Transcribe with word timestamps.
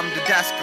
from 0.00 0.08
the 0.14 0.24
desk 0.24 0.54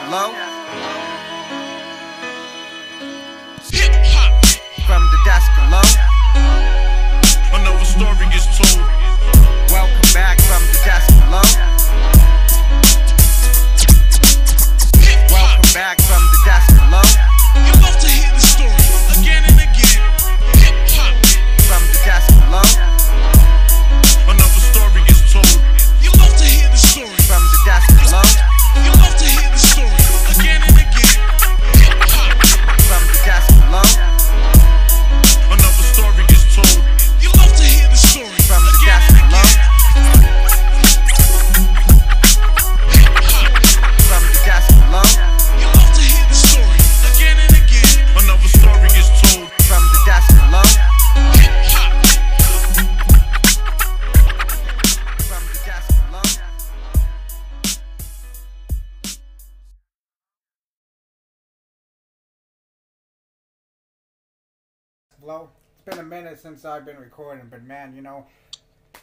been 65.88 66.00
a 66.00 66.04
minute 66.04 66.38
since 66.38 66.66
I've 66.66 66.86
been 66.86 66.98
recording, 66.98 67.48
but 67.50 67.64
man, 67.64 67.96
you 67.96 68.02
know, 68.02 68.26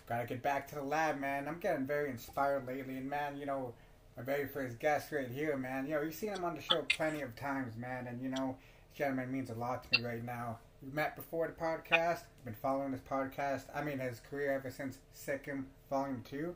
gotta 0.06 0.26
get 0.26 0.42
back 0.42 0.68
to 0.68 0.74
the 0.74 0.82
lab, 0.82 1.18
man. 1.18 1.48
I'm 1.48 1.58
getting 1.58 1.86
very 1.86 2.10
inspired 2.10 2.66
lately, 2.66 2.98
and 2.98 3.08
man, 3.08 3.38
you 3.38 3.46
know, 3.46 3.72
my 4.18 4.22
very 4.22 4.46
first 4.46 4.78
guest 4.78 5.10
right 5.10 5.30
here, 5.30 5.56
man. 5.56 5.86
You 5.86 5.94
know, 5.94 6.02
you've 6.02 6.14
seen 6.14 6.34
him 6.34 6.44
on 6.44 6.54
the 6.54 6.60
show 6.60 6.84
plenty 6.90 7.22
of 7.22 7.34
times, 7.36 7.74
man, 7.78 8.06
and 8.06 8.20
you 8.20 8.28
know, 8.28 8.58
gentleman 8.94 9.32
means 9.32 9.48
a 9.48 9.54
lot 9.54 9.82
to 9.84 9.98
me 9.98 10.04
right 10.04 10.22
now. 10.22 10.58
We 10.82 10.92
met 10.92 11.16
before 11.16 11.46
the 11.46 11.54
podcast. 11.54 12.20
Been 12.44 12.52
following 12.52 12.92
his 12.92 13.00
podcast. 13.00 13.62
I 13.74 13.82
mean, 13.82 13.98
his 13.98 14.20
career 14.20 14.52
ever 14.52 14.70
since 14.70 14.98
Sikkim 15.14 15.68
Volume 15.88 16.22
Two. 16.28 16.54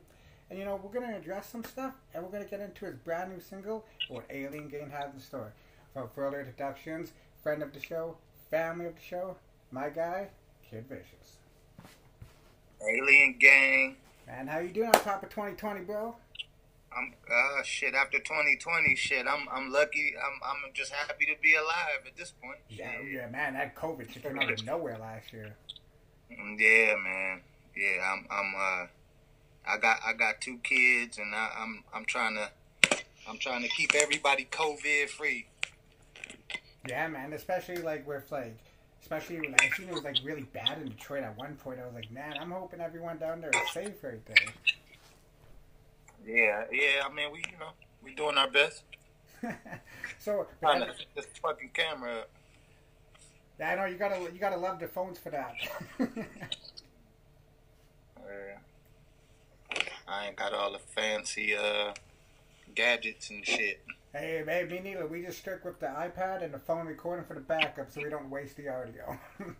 And 0.51 0.59
you 0.59 0.65
know, 0.65 0.79
we're 0.81 0.91
gonna 0.91 1.17
address 1.17 1.49
some 1.49 1.63
stuff, 1.63 1.95
and 2.13 2.23
we're 2.23 2.31
gonna 2.31 2.45
get 2.45 2.59
into 2.59 2.85
his 2.85 2.97
brand 2.97 3.31
new 3.31 3.39
single, 3.39 3.83
what 4.09 4.25
Alien 4.29 4.69
Gang 4.69 4.91
has 4.91 5.11
in 5.11 5.19
store. 5.19 5.53
For 5.91 6.07
further 6.07 6.39
introductions, 6.39 7.13
friend 7.41 7.63
of 7.63 7.73
the 7.73 7.79
show, 7.79 8.17
family 8.51 8.85
of 8.85 8.93
the 8.93 9.01
show, 9.01 9.37
my 9.71 9.89
guy, 9.89 10.27
Kid 10.69 10.85
Vicious. 10.87 11.37
Alien 12.81 13.35
Gang. 13.39 13.97
Man, 14.27 14.47
how 14.47 14.59
you 14.59 14.69
doing 14.69 14.87
on 14.87 14.93
top 14.93 15.23
of 15.23 15.29
2020, 15.29 15.81
bro? 15.81 16.15
I'm 16.95 17.13
uh 17.29 17.61
shit 17.63 17.93
after 17.93 18.17
2020 18.17 18.95
shit. 18.95 19.25
I'm 19.27 19.47
I'm 19.51 19.71
lucky. 19.71 20.13
I'm 20.17 20.39
I'm 20.43 20.73
just 20.73 20.91
happy 20.91 21.25
to 21.25 21.33
be 21.41 21.53
alive 21.55 22.01
at 22.07 22.17
this 22.17 22.31
point. 22.41 22.57
Yeah, 22.69 22.99
yeah, 23.01 23.27
man, 23.29 23.53
that 23.53 23.75
COVID 23.75 24.11
shit 24.11 24.23
came 24.23 24.39
out 24.39 24.51
of 24.51 24.65
nowhere 24.65 24.97
last 24.97 25.31
year. 25.31 25.55
Mm, 26.31 26.59
Yeah, 26.59 26.95
man. 26.95 27.41
Yeah, 27.75 28.11
I'm 28.11 28.25
I'm 28.31 28.53
uh 28.55 28.87
I 29.67 29.77
got 29.77 29.99
I 30.03 30.13
got 30.13 30.41
two 30.41 30.57
kids 30.63 31.19
and 31.19 31.35
I, 31.35 31.51
I'm 31.59 31.83
I'm 31.93 32.05
trying 32.05 32.35
to 32.35 32.49
I'm 33.29 33.37
trying 33.37 33.61
to 33.61 33.69
keep 33.69 33.93
everybody 33.93 34.47
COVID 34.51 35.09
free. 35.09 35.45
Yeah, 36.87 37.07
man, 37.07 37.33
especially 37.33 37.77
like 37.77 38.07
with 38.07 38.31
like, 38.31 38.57
especially 39.01 39.39
when 39.41 39.55
I 39.59 39.69
seen 39.75 39.87
it 39.87 39.93
was 39.93 40.03
like 40.03 40.17
really 40.23 40.43
bad 40.43 40.79
in 40.81 40.89
Detroit 40.89 41.23
at 41.23 41.37
one 41.37 41.55
point. 41.55 41.79
I 41.79 41.85
was 41.85 41.93
like, 41.93 42.11
man, 42.11 42.35
I'm 42.39 42.51
hoping 42.51 42.81
everyone 42.81 43.17
down 43.17 43.41
there 43.41 43.49
is 43.51 43.71
safe 43.71 44.03
right 44.03 44.25
there. 44.25 44.53
Yeah, 46.25 46.65
yeah. 46.71 47.03
I 47.05 47.13
mean, 47.13 47.31
we 47.31 47.39
you 47.39 47.57
know 47.59 47.71
we 48.03 48.13
doing 48.13 48.37
our 48.37 48.49
best. 48.49 48.83
so, 50.19 50.47
Trying 50.59 50.81
to 50.81 50.87
set 50.87 51.05
this 51.15 51.27
fucking 51.41 51.71
camera. 51.73 52.19
up. 52.19 52.29
I 53.61 53.75
know 53.75 53.85
you 53.85 53.95
gotta 53.95 54.19
you 54.31 54.39
gotta 54.39 54.57
love 54.57 54.79
the 54.79 54.87
phones 54.87 55.17
for 55.19 55.29
that. 55.31 55.53
Yeah. 58.29 59.79
I 60.07 60.27
ain't 60.27 60.35
got 60.35 60.53
all 60.53 60.71
the 60.71 60.79
fancy 60.79 61.55
uh 61.55 61.93
gadgets 62.75 63.29
and 63.29 63.45
shit. 63.45 63.81
Hey, 64.13 64.43
babe, 64.45 64.71
me 64.71 64.79
neither. 64.79 65.07
We 65.07 65.21
just 65.21 65.39
stick 65.39 65.63
with 65.63 65.79
the 65.79 65.87
iPad 65.87 66.43
and 66.43 66.53
the 66.53 66.59
phone 66.59 66.87
recording 66.87 67.25
for 67.25 67.35
the 67.35 67.41
backup, 67.41 67.91
so 67.91 68.01
we 68.01 68.09
don't 68.09 68.29
waste 68.29 68.57
the 68.57 68.69
audio. 68.69 69.17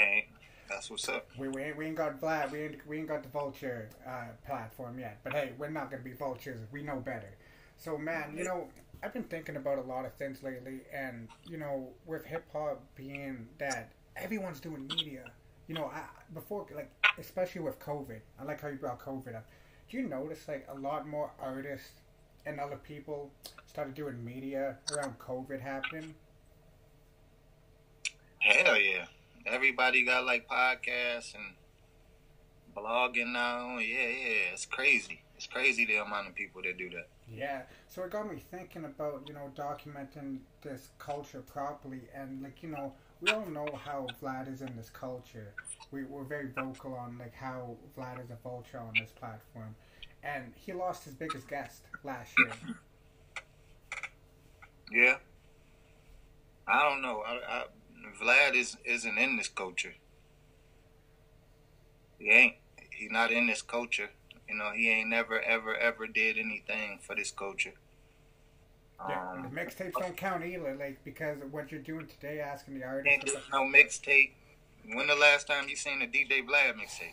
Okay, 0.00 0.28
that's 0.68 0.88
what's 0.90 1.08
up. 1.08 1.26
we, 1.36 1.48
we, 1.48 1.60
ain't, 1.60 1.76
we 1.76 1.86
ain't 1.86 1.96
got 1.96 2.20
Vlad, 2.20 2.52
we 2.52 2.60
ain't, 2.60 2.86
we 2.86 2.98
ain't 2.98 3.08
got 3.08 3.24
the 3.24 3.28
Vulture 3.28 3.90
uh, 4.06 4.26
platform 4.46 4.96
yet. 4.96 5.18
But 5.24 5.32
hey, 5.32 5.50
we're 5.58 5.70
not 5.70 5.90
gonna 5.90 6.04
be 6.04 6.12
vultures. 6.12 6.60
We 6.70 6.82
know 6.82 6.98
better. 7.00 7.34
So 7.78 7.98
man, 7.98 8.36
you 8.38 8.44
know, 8.44 8.68
I've 9.02 9.12
been 9.12 9.24
thinking 9.24 9.56
about 9.56 9.78
a 9.78 9.82
lot 9.82 10.04
of 10.04 10.14
things 10.14 10.40
lately, 10.44 10.82
and 10.94 11.26
you 11.48 11.56
know, 11.56 11.88
with 12.06 12.24
hip 12.26 12.44
hop 12.52 12.80
being 12.94 13.48
that 13.58 13.90
everyone's 14.16 14.60
doing 14.60 14.86
media. 14.86 15.24
You 15.66 15.74
know, 15.74 15.86
I, 15.86 16.04
before 16.32 16.64
like 16.72 16.92
especially 17.18 17.62
with 17.62 17.80
COVID, 17.80 18.20
I 18.38 18.44
like 18.44 18.60
how 18.60 18.68
you 18.68 18.76
brought 18.76 19.00
COVID 19.00 19.34
up. 19.34 19.48
Do 19.90 19.96
you 19.96 20.04
notice 20.04 20.46
like 20.46 20.64
a 20.68 20.78
lot 20.78 21.08
more 21.08 21.32
artists 21.40 21.90
and 22.46 22.60
other 22.60 22.76
people 22.76 23.30
started 23.66 23.94
doing 23.94 24.24
media 24.24 24.78
around 24.92 25.18
COVID 25.18 25.60
happening? 25.60 26.14
Hell 28.38 28.78
yeah. 28.78 29.06
Everybody 29.46 30.04
got 30.04 30.24
like 30.24 30.48
podcasts 30.48 31.34
and 31.34 31.54
blogging 32.76 33.32
now. 33.32 33.78
Yeah, 33.78 34.08
yeah. 34.08 34.52
It's 34.52 34.66
crazy. 34.66 35.22
It's 35.36 35.46
crazy 35.46 35.84
the 35.84 35.96
amount 35.96 36.26
of 36.26 36.34
people 36.34 36.62
that 36.62 36.76
do 36.78 36.90
that. 36.90 37.08
Yeah, 37.32 37.62
so 37.88 38.02
it 38.02 38.10
got 38.10 38.28
me 38.28 38.42
thinking 38.50 38.84
about 38.84 39.22
you 39.28 39.34
know 39.34 39.52
documenting 39.54 40.38
this 40.62 40.88
culture 40.98 41.40
properly, 41.40 42.00
and 42.12 42.42
like 42.42 42.62
you 42.62 42.70
know 42.70 42.92
we 43.20 43.30
all 43.30 43.46
know 43.46 43.68
how 43.84 44.06
Vlad 44.20 44.52
is 44.52 44.62
in 44.62 44.74
this 44.76 44.90
culture. 44.90 45.54
We 45.90 46.04
we're 46.04 46.24
very 46.24 46.48
vocal 46.48 46.94
on 46.94 47.18
like 47.18 47.34
how 47.34 47.76
Vlad 47.96 48.24
is 48.24 48.30
a 48.30 48.38
vulture 48.42 48.78
on 48.78 48.94
this 48.98 49.10
platform, 49.10 49.76
and 50.34 50.52
he 50.54 50.72
lost 50.72 51.04
his 51.04 51.14
biggest 51.14 51.48
guest 51.48 51.82
last 52.04 52.32
year. 52.38 52.52
Yeah. 54.90 55.16
I 56.66 56.82
don't 56.88 57.02
know. 57.02 57.22
I, 57.26 57.32
I, 57.32 57.64
Vlad 58.22 58.54
is 58.54 58.76
isn't 58.84 59.18
in 59.18 59.36
this 59.36 59.48
culture. 59.48 59.94
He 62.18 62.30
ain't. 62.30 62.54
He 62.90 63.08
not 63.08 63.30
in 63.30 63.46
this 63.46 63.62
culture. 63.62 64.10
You 64.48 64.56
know, 64.56 64.70
he 64.74 64.88
ain't 64.90 65.08
never 65.08 65.40
ever 65.40 65.76
ever 65.76 66.06
did 66.06 66.38
anything 66.38 66.98
for 67.02 67.14
this 67.14 67.30
culture. 67.30 67.74
Yeah, 69.08 69.30
Um, 69.30 69.42
the 69.42 69.60
mixtapes 69.60 69.92
don't 69.92 70.16
count 70.16 70.44
either, 70.44 70.74
like 70.74 71.04
because 71.04 71.40
of 71.40 71.52
what 71.52 71.70
you're 71.70 71.80
doing 71.80 72.06
today, 72.06 72.40
asking 72.40 72.80
the 72.80 72.84
artist. 72.84 73.26
did 73.26 73.34
no 73.52 73.62
mixtape. 73.62 74.32
When 74.92 75.06
the 75.06 75.14
last 75.14 75.46
time 75.46 75.68
you 75.68 75.76
seen 75.76 76.02
a 76.02 76.06
DJ 76.06 76.44
Vlad 76.46 76.74
mixtape? 76.74 77.12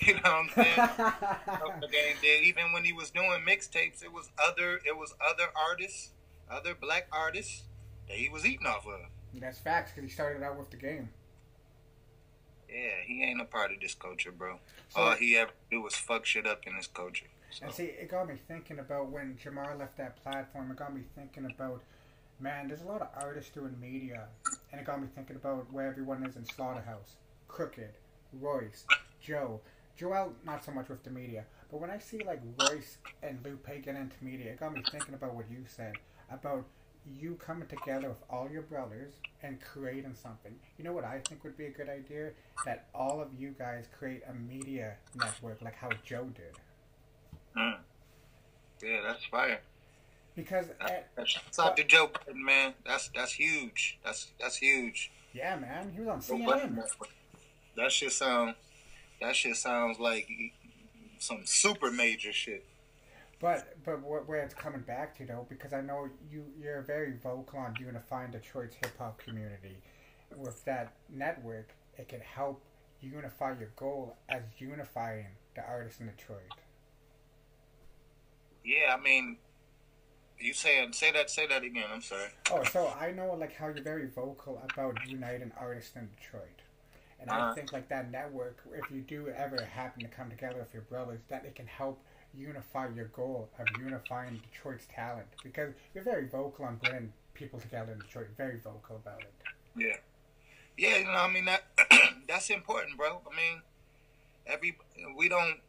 You 0.06 0.14
know 0.14 0.20
what 0.22 0.34
I'm 0.34 0.48
saying? 0.50 1.82
Ain't 2.08 2.20
did. 2.22 2.44
Even 2.44 2.72
when 2.72 2.84
he 2.84 2.92
was 2.92 3.10
doing 3.10 3.42
mixtapes, 3.46 4.02
it 4.02 4.12
was 4.12 4.30
other 4.42 4.80
it 4.86 4.96
was 4.96 5.14
other 5.24 5.50
artists, 5.68 6.10
other 6.50 6.74
black 6.74 7.06
artists 7.12 7.62
that 8.08 8.16
he 8.16 8.28
was 8.28 8.46
eating 8.46 8.66
off 8.66 8.86
of. 8.86 9.00
That's 9.34 9.58
facts 9.58 9.92
because 9.94 10.08
he 10.10 10.14
started 10.14 10.42
out 10.42 10.58
with 10.58 10.70
the 10.70 10.76
game. 10.76 11.10
Yeah, 12.68 13.02
he 13.06 13.22
ain't 13.22 13.40
a 13.40 13.44
part 13.44 13.72
of 13.72 13.80
this 13.80 13.94
culture, 13.94 14.32
bro. 14.32 14.58
So- 14.88 15.00
All 15.00 15.14
he 15.14 15.36
ever 15.36 15.52
do 15.70 15.82
was 15.82 15.94
fuck 15.94 16.24
shit 16.24 16.46
up 16.46 16.66
in 16.66 16.76
this 16.76 16.86
culture. 16.86 17.26
So, 17.50 17.66
And 17.66 17.74
see, 17.74 17.84
it 17.84 18.10
got 18.10 18.28
me 18.28 18.36
thinking 18.48 18.78
about 18.78 19.08
when 19.10 19.36
Jamar 19.36 19.78
left 19.78 19.98
that 19.98 20.22
platform. 20.22 20.70
It 20.70 20.78
got 20.78 20.94
me 20.94 21.02
thinking 21.14 21.44
about, 21.44 21.82
man, 22.40 22.68
there's 22.68 22.80
a 22.80 22.86
lot 22.86 23.02
of 23.02 23.08
artists 23.22 23.50
doing 23.50 23.76
media, 23.78 24.24
and 24.72 24.80
it 24.80 24.86
got 24.86 25.02
me 25.02 25.08
thinking 25.14 25.36
about 25.36 25.70
where 25.70 25.86
everyone 25.86 26.24
is 26.24 26.36
in 26.36 26.46
Slaughterhouse, 26.46 27.16
Crooked, 27.48 27.90
Royce, 28.40 28.86
Joe, 29.20 29.60
Joell. 29.98 30.32
Not 30.44 30.64
so 30.64 30.72
much 30.72 30.88
with 30.88 31.02
the 31.04 31.10
media, 31.10 31.44
but 31.70 31.80
when 31.80 31.90
I 31.90 31.98
see 31.98 32.18
like 32.24 32.40
Royce 32.60 32.98
and 33.22 33.38
Lupe 33.44 33.66
get 33.82 33.96
into 33.96 34.16
media, 34.22 34.52
it 34.52 34.60
got 34.60 34.72
me 34.72 34.82
thinking 34.90 35.14
about 35.14 35.34
what 35.34 35.50
you 35.50 35.64
said 35.66 35.94
about 36.30 36.64
you 37.18 37.34
coming 37.34 37.68
together 37.68 38.08
with 38.08 38.22
all 38.30 38.48
your 38.50 38.62
brothers 38.62 39.14
and 39.42 39.60
creating 39.60 40.14
something. 40.14 40.54
You 40.78 40.84
know 40.84 40.92
what 40.92 41.04
I 41.04 41.20
think 41.28 41.42
would 41.44 41.56
be 41.56 41.66
a 41.66 41.70
good 41.70 41.88
idea? 41.88 42.30
That 42.64 42.86
all 42.94 43.20
of 43.20 43.28
you 43.36 43.54
guys 43.58 43.86
create 43.98 44.22
a 44.28 44.34
media 44.34 44.94
network 45.14 45.60
like 45.62 45.74
how 45.74 45.90
Joe 46.04 46.28
did. 46.34 46.54
mm. 47.56 47.76
yeah, 48.82 49.00
that's 49.06 49.24
fire. 49.24 49.60
Because 50.34 50.66
at, 50.80 51.08
That's 51.14 51.58
out 51.58 51.76
the 51.76 51.84
joke, 51.84 52.20
man. 52.34 52.72
That's 52.86 53.10
that's 53.14 53.32
huge. 53.32 53.98
That's 54.02 54.32
that's 54.40 54.56
huge. 54.56 55.10
yeah, 55.34 55.56
man, 55.56 55.92
he 55.94 56.00
was 56.00 56.08
on 56.08 56.20
CNN. 56.20 56.82
that 57.76 57.92
shit 57.92 58.12
sound. 58.12 58.54
That 59.22 59.36
shit 59.36 59.56
sounds 59.56 60.00
like 60.00 60.28
some 61.18 61.42
super 61.44 61.92
major 61.92 62.32
shit. 62.32 62.64
But 63.40 63.76
but 63.84 64.02
where 64.02 64.42
it's 64.42 64.54
coming 64.54 64.80
back 64.80 65.16
to 65.18 65.24
though, 65.26 65.46
because 65.48 65.72
I 65.72 65.80
know 65.80 66.08
you 66.30 66.44
you're 66.60 66.82
very 66.82 67.14
vocal 67.22 67.60
on 67.60 67.74
unifying 67.78 68.32
Detroit's 68.32 68.74
hip 68.74 68.92
hop 68.98 69.18
community. 69.18 69.76
With 70.36 70.64
that 70.64 70.94
network, 71.08 71.70
it 71.98 72.08
can 72.08 72.20
help 72.20 72.62
unify 73.00 73.54
your 73.58 73.70
goal 73.76 74.16
as 74.28 74.42
unifying 74.58 75.26
the 75.54 75.62
artists 75.62 76.00
in 76.00 76.06
Detroit. 76.06 76.40
Yeah, 78.64 78.96
I 78.96 79.00
mean, 79.00 79.36
you 80.38 80.52
saying 80.52 80.94
say 80.94 81.12
that 81.12 81.30
say 81.30 81.46
that 81.46 81.62
again. 81.62 81.86
I'm 81.92 82.02
sorry. 82.02 82.30
Oh, 82.50 82.64
so 82.64 82.92
I 83.00 83.12
know 83.12 83.34
like 83.34 83.54
how 83.54 83.68
you're 83.68 83.82
very 83.82 84.08
vocal 84.08 84.60
about 84.72 84.98
uniting 85.06 85.52
artists 85.60 85.94
in 85.94 86.08
Detroit. 86.16 86.62
And 87.22 87.30
I 87.30 87.38
Uh-huh. 87.38 87.54
think 87.54 87.72
like 87.72 87.88
that 87.88 88.10
network, 88.10 88.58
if 88.72 88.90
you 88.90 89.00
do 89.00 89.28
ever 89.28 89.64
happen 89.64 90.02
to 90.02 90.08
come 90.08 90.28
together 90.28 90.58
with 90.58 90.74
your 90.74 90.82
brothers, 90.82 91.20
that 91.28 91.44
it 91.44 91.54
can 91.54 91.68
help 91.68 92.04
unify 92.34 92.88
your 92.88 93.04
goal 93.06 93.48
of 93.58 93.66
unifying 93.80 94.38
Detroit's 94.50 94.86
talent. 94.86 95.28
Because 95.44 95.72
you're 95.94 96.02
very 96.02 96.26
vocal 96.26 96.64
on 96.64 96.76
bringing 96.76 97.12
people 97.34 97.60
together 97.60 97.92
in 97.92 97.98
Detroit, 98.00 98.28
very 98.36 98.58
vocal 98.58 98.96
about 98.96 99.20
it. 99.20 99.32
Yeah, 99.76 99.96
yeah. 100.76 100.96
You 100.98 101.04
know, 101.04 101.12
I 101.12 101.28
mean 101.30 101.44
that 101.44 101.62
that's 102.28 102.50
important, 102.50 102.96
bro. 102.98 103.20
I 103.30 103.36
mean, 103.36 103.62
every 104.44 104.76
we 105.16 105.28
don't. 105.28 105.60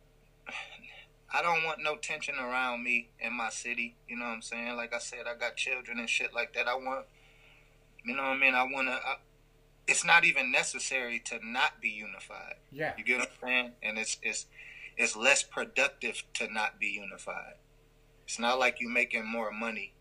I 1.35 1.41
don't 1.41 1.63
want 1.63 1.81
no 1.81 1.95
tension 1.95 2.35
around 2.35 2.83
me 2.83 3.09
in 3.19 3.33
my 3.33 3.49
city. 3.49 3.95
You 4.07 4.17
know 4.17 4.25
what 4.25 4.31
I'm 4.33 4.41
saying? 4.41 4.75
Like 4.75 4.93
I 4.93 4.99
said, 4.99 5.25
I 5.27 5.35
got 5.35 5.55
children 5.55 5.99
and 5.99 6.09
shit 6.09 6.31
like 6.33 6.53
that. 6.53 6.67
I 6.67 6.75
want, 6.75 7.07
you 8.05 8.15
know 8.15 8.21
what 8.21 8.33
I 8.33 8.37
mean? 8.37 8.53
I 8.53 8.63
want 8.63 8.87
to. 8.87 8.99
It's 9.87 10.05
not 10.05 10.23
even 10.25 10.51
necessary 10.51 11.19
to 11.25 11.39
not 11.43 11.81
be 11.81 11.89
unified. 11.89 12.55
Yeah. 12.71 12.93
You 12.97 13.03
get 13.03 13.19
what 13.19 13.29
I'm 13.41 13.47
saying? 13.47 13.71
And 13.81 13.97
it's 13.97 14.17
it's 14.21 14.45
it's 14.97 15.15
less 15.15 15.43
productive 15.43 16.23
to 16.35 16.51
not 16.51 16.79
be 16.79 16.87
unified. 16.87 17.55
It's 18.25 18.39
not 18.39 18.59
like 18.59 18.79
you're 18.79 18.89
making 18.89 19.25
more 19.25 19.51
money 19.51 19.93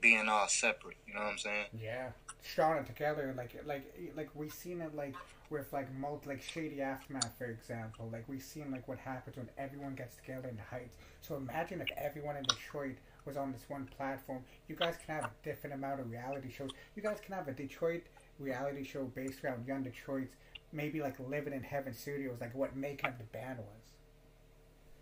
being 0.00 0.28
all 0.28 0.48
separate. 0.48 0.96
You 1.06 1.14
know 1.14 1.20
what 1.20 1.32
I'm 1.32 1.38
saying? 1.38 1.66
Yeah. 1.78 2.08
Strong 2.42 2.78
it 2.78 2.86
together, 2.86 3.34
like 3.36 3.60
like 3.66 3.94
like 4.16 4.30
we 4.34 4.48
seen 4.48 4.80
it 4.80 4.94
like 4.94 5.14
with 5.50 5.72
like 5.72 5.92
multi 5.94 6.28
like 6.28 6.42
shady 6.42 6.80
aftermath 6.80 7.32
for 7.36 7.46
example. 7.46 8.08
Like 8.12 8.24
we 8.28 8.38
seen 8.38 8.70
like 8.70 8.86
what 8.88 8.98
happens 8.98 9.36
when 9.36 9.48
everyone 9.58 9.94
gets 9.94 10.16
together 10.16 10.48
in 10.48 10.56
the 10.56 10.62
heights. 10.62 10.96
So 11.20 11.36
imagine 11.36 11.80
if 11.80 11.88
everyone 11.96 12.36
in 12.36 12.44
Detroit 12.44 12.96
was 13.24 13.36
on 13.36 13.52
this 13.52 13.64
one 13.68 13.88
platform. 13.96 14.42
You 14.68 14.76
guys 14.76 14.96
can 15.04 15.16
have 15.16 15.24
a 15.24 15.30
different 15.44 15.74
amount 15.74 16.00
of 16.00 16.10
reality 16.10 16.50
shows. 16.50 16.70
You 16.96 17.02
guys 17.02 17.18
can 17.24 17.34
have 17.34 17.48
a 17.48 17.52
Detroit 17.52 18.02
reality 18.38 18.84
show 18.84 19.04
based 19.04 19.44
around 19.44 19.66
young 19.66 19.82
Detroit's 19.82 20.34
maybe 20.72 21.00
like 21.00 21.16
living 21.18 21.52
in 21.52 21.62
heaven 21.62 21.94
studios, 21.94 22.38
like 22.40 22.54
what 22.54 22.76
making 22.76 23.08
of 23.08 23.18
the 23.18 23.24
band 23.24 23.58
was. 23.58 23.66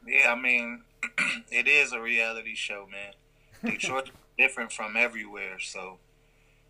Yeah, 0.07 0.33
I 0.33 0.41
mean, 0.41 0.83
it 1.51 1.67
is 1.67 1.93
a 1.93 2.01
reality 2.01 2.55
show, 2.55 2.87
man. 2.91 3.73
Detroit's 3.73 4.11
different 4.39 4.73
from 4.73 4.97
everywhere, 4.97 5.59
so 5.59 5.99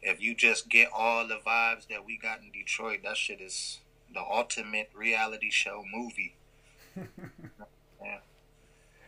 if 0.02 0.20
you 0.20 0.34
just 0.34 0.68
get 0.68 0.88
all 0.94 1.26
the 1.26 1.38
vibes 1.46 1.88
that 1.88 2.06
we 2.06 2.16
got 2.16 2.40
in 2.40 2.50
Detroit, 2.52 3.00
that 3.04 3.16
shit 3.16 3.40
is 3.40 3.80
the 4.12 4.20
ultimate 4.20 4.90
reality 4.94 5.50
show 5.50 5.84
movie. 5.92 6.36
yeah. 6.96 8.18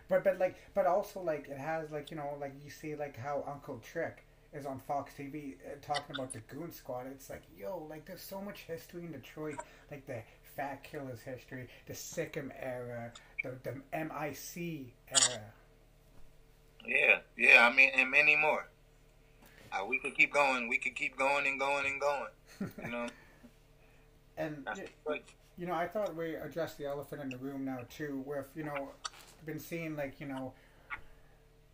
But 0.08 0.24
but 0.24 0.38
like 0.38 0.56
but 0.74 0.86
also 0.86 1.20
like 1.20 1.48
it 1.48 1.58
has 1.58 1.90
like 1.90 2.10
you 2.10 2.16
know 2.16 2.36
like 2.40 2.52
you 2.64 2.70
see 2.70 2.94
like 2.94 3.16
how 3.16 3.44
Uncle 3.46 3.78
Trick 3.78 4.24
is 4.52 4.64
on 4.66 4.78
Fox 4.80 5.12
TV 5.18 5.54
uh, 5.56 5.76
talking 5.82 6.16
about 6.16 6.32
the 6.32 6.40
Goon 6.40 6.72
Squad. 6.72 7.06
It's 7.10 7.28
like 7.30 7.42
yo 7.58 7.86
like 7.90 8.04
there's 8.06 8.20
so 8.22 8.40
much 8.40 8.60
history 8.60 9.04
in 9.04 9.12
Detroit, 9.12 9.56
like 9.90 10.06
the 10.06 10.22
Fat 10.56 10.84
Killahz 10.90 11.22
history, 11.22 11.68
the 11.86 11.94
Sikkim 11.94 12.52
era, 12.60 13.12
the 13.42 13.52
the 13.62 13.74
MIC 13.92 14.86
era. 15.10 15.40
Yeah, 16.86 17.18
yeah. 17.36 17.68
I 17.70 17.74
mean, 17.74 17.90
and 17.94 18.10
many 18.10 18.36
more. 18.36 18.66
Uh, 19.70 19.84
we 19.84 19.98
could 19.98 20.16
keep 20.16 20.32
going. 20.32 20.68
We 20.68 20.78
could 20.78 20.96
keep 20.96 21.16
going 21.18 21.46
and 21.46 21.60
going 21.60 21.84
and 21.86 22.00
going. 22.00 22.70
You 22.82 22.90
know, 22.90 23.06
And 24.38 24.64
that's 24.64 24.78
y- 24.80 24.86
Detroit. 25.04 25.24
you 25.58 25.66
know 25.66 25.74
I 25.74 25.86
thought 25.88 26.14
we 26.16 26.34
addressed 26.36 26.78
the 26.78 26.86
elephant 26.86 27.22
in 27.22 27.28
the 27.28 27.36
room 27.38 27.64
now 27.64 27.80
too. 27.90 28.22
With 28.26 28.48
you 28.54 28.64
know 28.64 28.90
been 29.44 29.58
seeing 29.58 29.96
like 29.96 30.20
you 30.20 30.26
know 30.26 30.52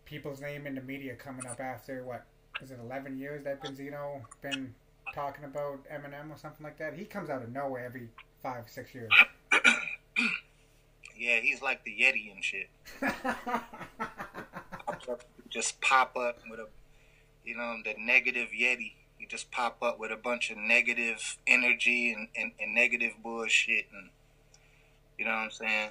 people's 0.04 0.40
name 0.40 0.66
in 0.66 0.74
the 0.74 0.80
media 0.82 1.14
coming 1.14 1.46
up 1.46 1.60
after 1.60 2.02
what 2.04 2.24
is 2.64 2.70
it 2.70 2.78
11 2.82 3.18
years 3.18 3.44
that 3.44 3.62
Benzino 3.62 4.22
been 4.40 4.74
talking 5.14 5.44
about 5.44 5.80
Eminem 5.92 6.30
or 6.30 6.38
something 6.38 6.64
like 6.64 6.78
that. 6.78 6.94
He 6.94 7.04
comes 7.04 7.28
out 7.28 7.42
of 7.42 7.52
nowhere 7.52 7.84
every 7.84 8.08
five 8.42 8.64
six 8.68 8.94
years. 8.94 9.10
Yeah, 11.16 11.38
he's 11.40 11.62
like 11.62 11.84
the 11.84 11.92
Yeti 11.92 12.32
and 12.34 12.42
shit. 12.42 12.68
Just 15.48 15.80
pop 15.80 16.16
up 16.16 16.38
with 16.50 16.58
a, 16.58 16.66
you 17.44 17.56
know, 17.56 17.76
the 17.84 17.94
negative 17.96 18.48
Yeti. 18.48 18.94
You 19.20 19.28
just 19.28 19.52
pop 19.52 19.80
up 19.80 20.00
with 20.00 20.10
a 20.10 20.16
bunch 20.16 20.50
of 20.50 20.58
negative 20.58 21.38
energy 21.46 22.12
and, 22.12 22.26
and, 22.36 22.50
and 22.60 22.74
negative 22.74 23.12
bullshit, 23.22 23.86
and 23.92 24.10
you 25.16 25.24
know 25.24 25.30
what 25.30 25.38
I'm 25.38 25.50
saying. 25.52 25.90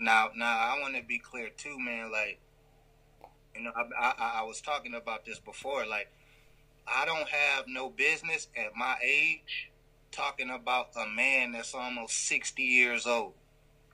Now, 0.00 0.30
now 0.36 0.58
I 0.58 0.80
want 0.80 0.96
to 0.96 1.02
be 1.02 1.20
clear 1.20 1.48
too, 1.56 1.78
man. 1.78 2.10
Like, 2.10 2.40
you 3.56 3.64
know, 3.64 3.72
I, 3.74 4.12
I 4.18 4.32
I 4.40 4.42
was 4.44 4.60
talking 4.60 4.94
about 4.94 5.24
this 5.24 5.38
before. 5.38 5.86
Like, 5.86 6.10
I 6.86 7.04
don't 7.04 7.28
have 7.28 7.64
no 7.68 7.88
business 7.88 8.48
at 8.56 8.76
my 8.76 8.96
age 9.02 9.70
talking 10.12 10.50
about 10.50 10.90
a 10.96 11.06
man 11.06 11.52
that's 11.52 11.74
almost 11.74 12.26
sixty 12.26 12.62
years 12.62 13.06
old 13.06 13.34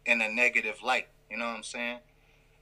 in 0.07 0.21
a 0.21 0.29
negative 0.29 0.83
light. 0.83 1.09
You 1.31 1.39
know 1.39 1.47
what 1.47 1.57
I'm 1.57 1.63
saying? 1.63 1.99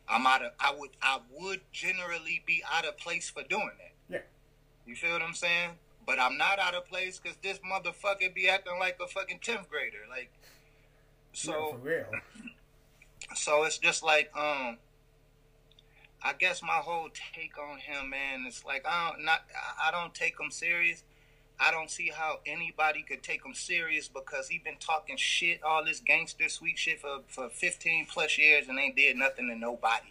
I'm 0.08 0.26
out 0.26 0.42
of. 0.44 0.52
I 0.58 0.74
would. 0.76 0.90
I 1.00 1.20
would 1.38 1.60
generally 1.72 2.42
be 2.46 2.62
out 2.70 2.84
of 2.84 2.98
place 2.98 3.30
for 3.30 3.42
doing 3.44 3.70
that. 3.78 3.94
Yeah. 4.08 4.20
You 4.86 4.96
feel 4.96 5.12
what 5.12 5.22
I'm 5.22 5.34
saying? 5.34 5.70
But 6.06 6.18
I'm 6.18 6.36
not 6.36 6.58
out 6.58 6.74
of 6.74 6.86
place 6.86 7.20
because 7.22 7.38
this 7.42 7.58
motherfucker 7.58 8.34
be 8.34 8.48
acting 8.48 8.78
like 8.80 8.98
a 9.02 9.06
fucking 9.06 9.40
tenth 9.42 9.70
grader. 9.70 9.98
Like, 10.08 10.30
so 11.32 11.52
Yeah, 11.52 11.70
for 11.70 11.78
real. 11.78 12.06
so 13.34 13.64
it's 13.64 13.78
just 13.78 14.02
like 14.02 14.30
um. 14.36 14.78
I 16.22 16.34
guess 16.34 16.62
my 16.62 16.68
whole 16.74 17.08
take 17.34 17.56
on 17.58 17.78
him, 17.78 18.10
man, 18.10 18.44
it's 18.46 18.64
like 18.64 18.86
I 18.86 19.10
don't 19.10 19.24
not. 19.24 19.42
I- 19.82 19.90
don't 19.90 20.14
take 20.14 20.38
him 20.38 20.50
serious. 20.50 21.02
I 21.58 21.70
don't 21.70 21.90
see 21.90 22.08
how 22.08 22.40
anybody 22.46 23.02
could 23.02 23.22
take 23.22 23.44
him 23.44 23.52
serious 23.52 24.08
because 24.08 24.48
he 24.48 24.58
been 24.58 24.78
talking 24.80 25.16
shit, 25.18 25.62
all 25.62 25.84
this 25.84 26.00
gangster 26.00 26.48
sweet 26.48 26.78
shit 26.78 27.00
for 27.00 27.20
for 27.28 27.48
15 27.50 28.06
plus 28.06 28.38
years 28.38 28.68
and 28.68 28.78
ain't 28.78 28.96
did 28.96 29.16
nothing 29.16 29.48
to 29.48 29.56
nobody. 29.56 30.08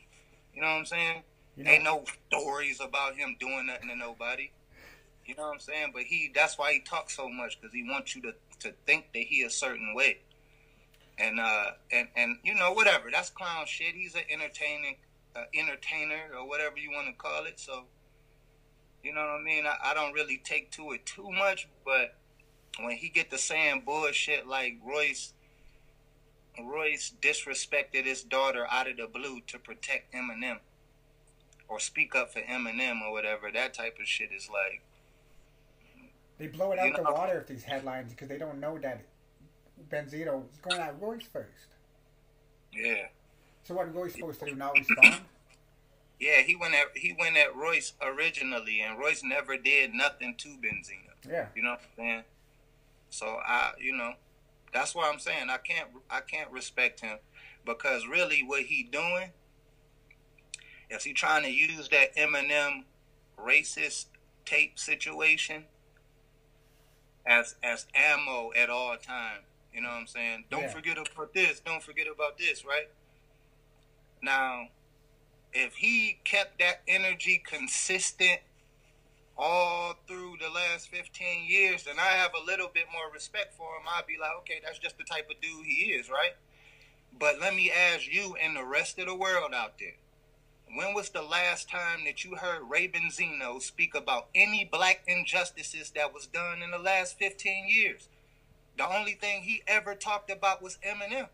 You 0.53 0.62
know 0.62 0.67
what 0.67 0.74
I'm 0.74 0.86
saying? 0.86 1.24
You 1.57 1.63
know, 1.63 1.72
Ain't 1.72 1.84
no 1.84 2.03
stories 2.27 2.79
about 2.81 3.15
him 3.15 3.36
doing 3.39 3.65
nothing 3.65 3.89
to 3.89 3.95
nobody. 3.95 4.51
You 5.25 5.36
know 5.36 5.43
what 5.43 5.53
I'm 5.53 5.60
saying? 5.60 5.91
But 5.93 6.03
he 6.03 6.31
that's 6.34 6.57
why 6.57 6.74
he 6.74 6.79
talks 6.81 7.15
so 7.15 7.29
much 7.29 7.60
because 7.60 7.74
he 7.74 7.84
wants 7.84 8.15
you 8.15 8.22
to 8.24 8.34
to 8.62 8.74
think 8.86 9.12
that 9.13 9.24
he 9.24 9.43
a 9.43 9.50
certain 9.50 9.93
way. 9.95 10.19
And 11.17 11.39
uh 11.39 11.72
and 11.91 12.07
and 12.15 12.38
you 12.43 12.55
know 12.55 12.74
whatever 12.74 13.10
that's 13.12 13.29
clown 13.29 13.65
shit. 13.65 13.95
He's 13.95 14.15
an 14.15 14.22
entertaining 14.29 14.98
uh, 15.36 15.43
entertainer 15.53 16.19
or 16.38 16.48
whatever 16.48 16.77
you 16.77 16.91
want 16.91 17.07
to 17.07 17.13
call 17.13 17.45
it. 17.45 17.59
So 17.59 17.83
you 19.03 19.13
know 19.13 19.21
what 19.21 19.39
I 19.39 19.43
mean. 19.43 19.65
I, 19.65 19.75
I 19.91 19.93
don't 19.93 20.13
really 20.13 20.41
take 20.43 20.71
to 20.71 20.91
it 20.91 21.05
too 21.05 21.29
much, 21.31 21.67
but 21.86 22.15
when 22.79 22.98
he 22.98 23.09
get 23.09 23.29
to 23.31 23.38
saying 23.38 23.83
bullshit 23.86 24.48
like 24.48 24.77
Royce 24.86 25.33
Royce 26.62 27.13
disrespected 27.21 28.03
his 28.05 28.24
daughter 28.24 28.67
out 28.69 28.89
of 28.89 28.98
the 28.98 29.07
blue 29.07 29.39
to 29.48 29.57
protect 29.59 30.13
Eminem 30.13 30.57
or 31.69 31.79
speak 31.79 32.15
up 32.15 32.33
for 32.33 32.41
Eminem 32.41 33.01
or 33.01 33.12
whatever, 33.13 33.50
that 33.51 33.74
type 33.74 33.98
of 34.01 34.07
shit 34.07 34.29
is 34.36 34.50
like 34.50 34.81
they 36.38 36.48
blow 36.48 36.71
it 36.71 36.79
out 36.79 36.88
you 36.88 36.95
the 36.95 37.01
know- 37.03 37.12
water 37.13 37.36
with 37.36 37.48
these 37.48 37.63
headlines 37.63 38.12
because 38.12 38.27
they 38.27 38.38
don't 38.38 38.59
know 38.59 38.77
that 38.79 39.01
Benzino 39.89 40.43
is 40.51 40.57
going 40.62 40.79
at 40.81 41.00
Royce 41.01 41.24
first. 41.31 41.75
yeah. 42.74 43.07
So 43.69 43.75
what 43.75 43.93
Royce 43.93 44.13
supposed 44.13 44.39
to 44.39 44.47
do? 44.47 44.55
Not 44.55 44.73
respond? 44.75 45.21
Yeah, 46.19 46.41
he 46.41 46.57
went 46.57 46.73
at 46.73 46.88
he 46.97 47.15
went 47.17 47.38
at 47.38 47.55
Royce 47.55 47.93
originally, 48.01 48.81
and 48.81 48.99
Royce 48.99 49.23
never 49.23 49.55
did 49.55 49.93
nothing 49.93 50.35
to 50.39 50.49
Benzino. 50.49 51.13
Yeah. 51.25 51.45
You 51.55 51.63
know 51.63 51.69
what 51.69 51.79
I'm 51.79 51.88
saying? 51.95 52.23
So 53.09 53.38
I, 53.41 53.71
you 53.79 53.95
know, 53.95 54.11
that's 54.73 54.93
why 54.93 55.09
I'm 55.09 55.19
saying 55.19 55.49
I 55.49 55.55
can't 55.59 55.88
I 56.09 56.19
can't 56.19 56.51
respect 56.51 56.99
him 56.99 57.19
because 57.65 58.05
really 58.05 58.43
what 58.45 58.63
he 58.63 58.83
doing 58.83 59.29
is 60.89 61.05
he 61.05 61.13
trying 61.13 61.43
to 61.43 61.51
use 61.51 61.88
that 61.88 62.17
Eminem 62.17 62.83
racist 63.38 64.07
tape 64.43 64.77
situation 64.77 65.63
as 67.25 67.55
as 67.63 67.85
ammo 67.95 68.51
at 68.57 68.69
all 68.69 68.97
time. 68.97 69.43
You 69.73 69.79
know 69.79 69.88
what 69.88 69.99
I'm 69.99 70.07
saying? 70.07 70.43
Don't 70.49 70.63
Yeah. 70.63 70.67
forget 70.73 70.97
about 70.97 71.33
this. 71.33 71.61
Don't 71.61 71.81
forget 71.81 72.07
about 72.13 72.38
this. 72.38 72.65
Right 72.65 72.89
now, 74.21 74.67
if 75.53 75.75
he 75.75 76.19
kept 76.23 76.59
that 76.59 76.81
energy 76.88 77.41
consistent 77.45 78.39
all 79.38 79.95
through 80.07 80.35
the 80.41 80.49
last 80.49 80.89
15 80.89 81.49
years, 81.49 81.85
then 81.85 81.95
I 81.97 82.11
have 82.17 82.31
a 82.33 82.45
little 82.45 82.69
bit 82.73 82.85
more 82.91 83.11
respect 83.11 83.55
for 83.55 83.77
him. 83.77 83.83
I'd 83.88 84.05
be 84.05 84.17
like, 84.19 84.31
okay, 84.39 84.59
that's 84.63 84.79
just 84.79 84.97
the 84.97 85.03
type 85.05 85.29
of 85.29 85.41
dude 85.41 85.65
he 85.65 85.91
is, 85.93 86.09
right? 86.09 86.35
But 87.17 87.39
let 87.39 87.55
me 87.55 87.71
ask 87.71 88.05
you 88.11 88.35
and 88.41 88.55
the 88.55 88.65
rest 88.65 88.99
of 88.99 89.07
the 89.07 89.15
world 89.15 89.53
out 89.53 89.79
there 89.79 89.95
when 90.75 90.93
was 90.93 91.09
the 91.09 91.21
last 91.21 91.69
time 91.69 92.03
that 92.05 92.23
you 92.23 92.35
heard 92.35 92.69
Ray 92.69 92.88
Benzino 92.88 93.61
speak 93.61 93.95
about 93.95 94.27
any 94.35 94.63
black 94.71 95.03
injustices 95.07 95.91
that 95.91 96.13
was 96.13 96.27
done 96.27 96.61
in 96.61 96.71
the 96.71 96.77
last 96.77 97.17
15 97.17 97.67
years? 97.67 98.07
The 98.77 98.88
only 98.88 99.13
thing 99.13 99.41
he 99.41 99.63
ever 99.67 99.95
talked 99.95 100.29
about 100.29 100.61
was 100.61 100.77
Eminem. 100.88 101.29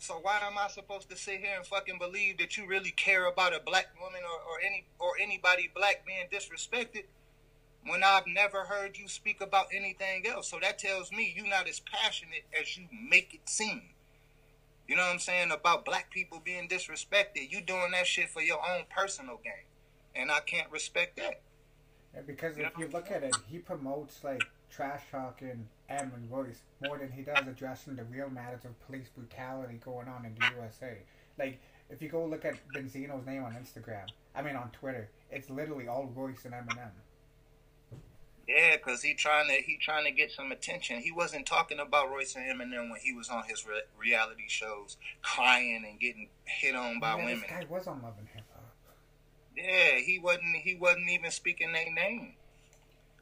So 0.00 0.14
why 0.22 0.40
am 0.42 0.56
I 0.56 0.68
supposed 0.68 1.10
to 1.10 1.16
sit 1.16 1.40
here 1.40 1.54
and 1.58 1.66
fucking 1.66 1.98
believe 1.98 2.38
that 2.38 2.56
you 2.56 2.66
really 2.66 2.90
care 2.90 3.26
about 3.26 3.54
a 3.54 3.60
black 3.60 3.88
woman 4.00 4.22
or, 4.24 4.50
or 4.50 4.58
any 4.64 4.86
or 4.98 5.10
anybody 5.20 5.70
black 5.74 6.06
being 6.06 6.26
disrespected 6.32 7.04
when 7.86 8.02
I've 8.02 8.26
never 8.26 8.64
heard 8.64 8.96
you 8.96 9.08
speak 9.08 9.42
about 9.42 9.66
anything 9.74 10.26
else? 10.26 10.48
So 10.48 10.58
that 10.62 10.78
tells 10.78 11.12
me 11.12 11.34
you're 11.36 11.46
not 11.46 11.68
as 11.68 11.80
passionate 11.80 12.44
as 12.58 12.78
you 12.78 12.84
make 13.10 13.34
it 13.34 13.46
seem. 13.46 13.82
You 14.88 14.96
know 14.96 15.02
what 15.02 15.12
I'm 15.12 15.18
saying? 15.18 15.50
About 15.52 15.84
black 15.84 16.10
people 16.10 16.40
being 16.42 16.66
disrespected. 16.66 17.50
You 17.50 17.60
doing 17.60 17.90
that 17.92 18.06
shit 18.06 18.30
for 18.30 18.40
your 18.40 18.58
own 18.58 18.84
personal 18.88 19.38
gain. 19.44 19.68
And 20.16 20.30
I 20.30 20.40
can't 20.40 20.72
respect 20.72 21.18
that. 21.18 21.42
Yeah, 22.14 22.22
because 22.26 22.56
if 22.56 22.72
you 22.78 22.88
look 22.88 23.10
at 23.10 23.22
it, 23.22 23.36
he 23.48 23.58
promotes 23.58 24.24
like 24.24 24.42
trash 24.70 25.02
talking 25.10 25.68
Em 25.90 26.12
and 26.14 26.30
Royce 26.30 26.62
more 26.86 26.98
than 26.98 27.10
he 27.10 27.22
does 27.22 27.46
addressing 27.46 27.96
the 27.96 28.04
real 28.04 28.30
matters 28.30 28.64
of 28.64 28.78
police 28.86 29.08
brutality 29.08 29.80
going 29.84 30.08
on 30.08 30.24
in 30.24 30.34
the 30.34 30.46
USA. 30.56 30.96
Like, 31.38 31.60
if 31.90 32.00
you 32.00 32.08
go 32.08 32.24
look 32.24 32.44
at 32.44 32.54
Benzino's 32.74 33.26
name 33.26 33.42
on 33.42 33.52
Instagram, 33.52 34.06
I 34.34 34.42
mean 34.42 34.56
on 34.56 34.70
Twitter, 34.70 35.10
it's 35.30 35.50
literally 35.50 35.88
all 35.88 36.10
Royce 36.14 36.44
and 36.44 36.54
Eminem. 36.54 36.90
Yeah, 38.48 38.76
cause 38.78 39.02
he 39.02 39.14
trying 39.14 39.48
to 39.48 39.62
he 39.62 39.76
trying 39.76 40.04
to 40.04 40.10
get 40.10 40.32
some 40.32 40.50
attention. 40.50 41.00
He 41.00 41.12
wasn't 41.12 41.46
talking 41.46 41.78
about 41.78 42.10
Royce 42.10 42.34
and 42.36 42.44
Eminem 42.44 42.90
when 42.90 43.00
he 43.00 43.12
was 43.12 43.28
on 43.28 43.44
his 43.48 43.66
re- 43.66 43.82
reality 43.98 44.48
shows, 44.48 44.96
crying 45.22 45.84
and 45.88 46.00
getting 46.00 46.28
hit 46.44 46.74
on 46.74 46.98
by 47.00 47.16
Man, 47.16 47.24
women. 47.26 47.40
This 47.42 47.50
guy 47.50 47.64
was 47.68 47.86
on 47.86 48.02
Love 48.02 48.14
and 48.18 48.28
Hip 48.34 48.44
Hop. 48.52 48.60
Yeah, 49.56 49.98
he 50.04 50.18
wasn't 50.18 50.56
he 50.62 50.74
wasn't 50.74 51.10
even 51.10 51.30
speaking 51.30 51.72
their 51.72 51.92
name. 51.92 52.34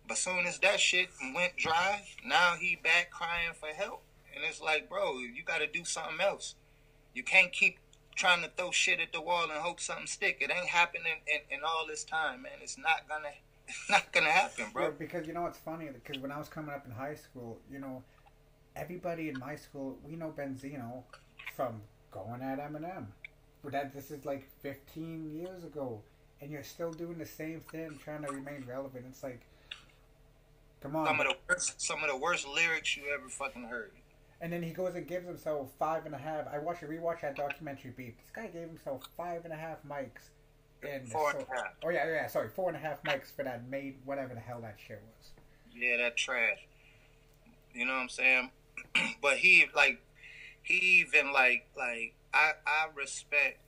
But 0.09 0.17
soon 0.17 0.47
as 0.47 0.59
that 0.61 0.81
shit 0.81 1.11
went 1.35 1.57
dry, 1.57 2.03
now 2.25 2.55
he 2.59 2.77
back 2.83 3.11
crying 3.11 3.53
for 3.53 3.69
help. 3.69 4.03
And 4.35 4.43
it's 4.49 4.61
like, 4.61 4.89
bro, 4.89 5.19
you 5.19 5.43
got 5.45 5.59
to 5.59 5.67
do 5.67 5.85
something 5.85 6.21
else. 6.21 6.55
You 7.15 7.23
can't 7.23 7.53
keep 7.53 7.79
trying 8.15 8.43
to 8.43 8.49
throw 8.57 8.71
shit 8.71 9.01
at 9.01 9.13
the 9.13 9.21
wall 9.21 9.45
and 9.45 9.53
hope 9.53 9.81
something 9.81 10.07
stick. 10.07 10.39
It 10.41 10.51
ain't 10.51 10.67
happening 10.67 11.21
in, 11.27 11.59
in 11.59 11.65
all 11.65 11.87
this 11.87 12.05
time, 12.05 12.43
man. 12.43 12.53
It's 12.63 12.79
not 12.79 13.09
gonna 13.09 13.29
it's 13.69 13.91
not 13.91 14.11
gonna 14.13 14.31
happen, 14.31 14.67
Bro, 14.73 14.89
bro. 14.89 14.95
because 14.99 15.27
you 15.27 15.35
know 15.35 15.43
what's 15.43 15.59
funny? 15.59 15.89
Because 15.93 16.21
when 16.21 16.33
I 16.33 16.39
was 16.39 16.49
coming 16.49 16.75
up 16.75 16.87
in 16.87 16.91
high 16.93 17.15
school, 17.15 17.59
you 17.71 17.79
know, 17.79 18.03
everybody 18.75 19.29
in 19.29 19.39
my 19.39 19.57
school, 19.57 19.99
we 20.05 20.17
know 20.17 20.33
Benzino 20.37 21.03
from 21.55 21.83
going 22.11 22.43
at 22.43 22.59
Eminem. 22.59 23.07
But 23.63 23.73
that 23.73 23.93
this 23.93 24.11
is 24.11 24.25
like 24.25 24.49
15 24.63 25.31
years 25.39 25.65
ago, 25.65 26.01
and 26.41 26.51
you're 26.51 26.63
still 26.63 26.93
doing 26.93 27.19
the 27.19 27.27
same 27.27 27.61
thing, 27.61 27.99
trying 28.03 28.25
to 28.25 28.33
remain 28.33 28.65
relevant. 28.67 29.05
It's 29.09 29.23
like, 29.23 29.41
come 30.81 30.97
on. 30.97 31.07
Some 31.07 31.21
of 31.21 31.27
the 31.27 31.37
worst, 31.49 31.81
some 31.81 32.03
of 32.03 32.11
the 32.11 32.17
worst 32.17 32.47
lyrics 32.47 32.97
you 32.97 33.05
ever 33.13 33.29
fucking 33.29 33.65
heard. 33.65 33.93
And 34.41 34.53
then 34.53 34.63
he 34.63 34.71
goes 34.71 34.95
and 34.95 35.07
gives 35.07 35.27
himself 35.27 35.71
five 35.79 36.07
and 36.07 36.15
a 36.15 36.19
half. 36.19 36.47
I 36.53 36.59
watched 36.59 36.83
rewatch 36.83 37.23
that 37.23 37.35
documentary 37.37 37.93
beat. 37.97 38.19
This 38.19 38.31
guy 38.33 38.47
gave 38.47 38.69
himself 38.69 39.03
five 39.17 39.45
and 39.45 39.53
a 39.53 39.57
half 39.57 39.79
mics. 39.89 40.31
And 40.83 41.09
Four 41.09 41.31
and 41.31 41.41
a 41.41 41.55
half. 41.55 41.75
Oh 41.85 41.89
yeah, 41.89 42.07
yeah. 42.07 42.27
Sorry, 42.29 42.49
four 42.49 42.69
and 42.69 42.77
a 42.77 42.81
half 42.81 43.03
mics 43.03 43.35
for 43.35 43.43
that 43.43 43.69
made 43.69 43.97
whatever 44.05 44.35
the 44.35 44.41
hell 44.41 44.61
that 44.61 44.77
shit 44.79 45.03
was. 45.17 45.31
Yeah, 45.75 45.97
that 45.97 46.17
trash. 46.17 46.59
You 47.75 47.85
know 47.85 47.95
what 47.95 48.03
I'm 48.03 48.09
saying? 48.09 48.51
but 49.23 49.39
he 49.39 49.67
like 49.75 50.01
he 50.63 50.75
even 51.01 51.33
like 51.33 51.67
like 51.77 52.15
I 52.33 52.53
I 52.67 52.87
respect 52.95 53.59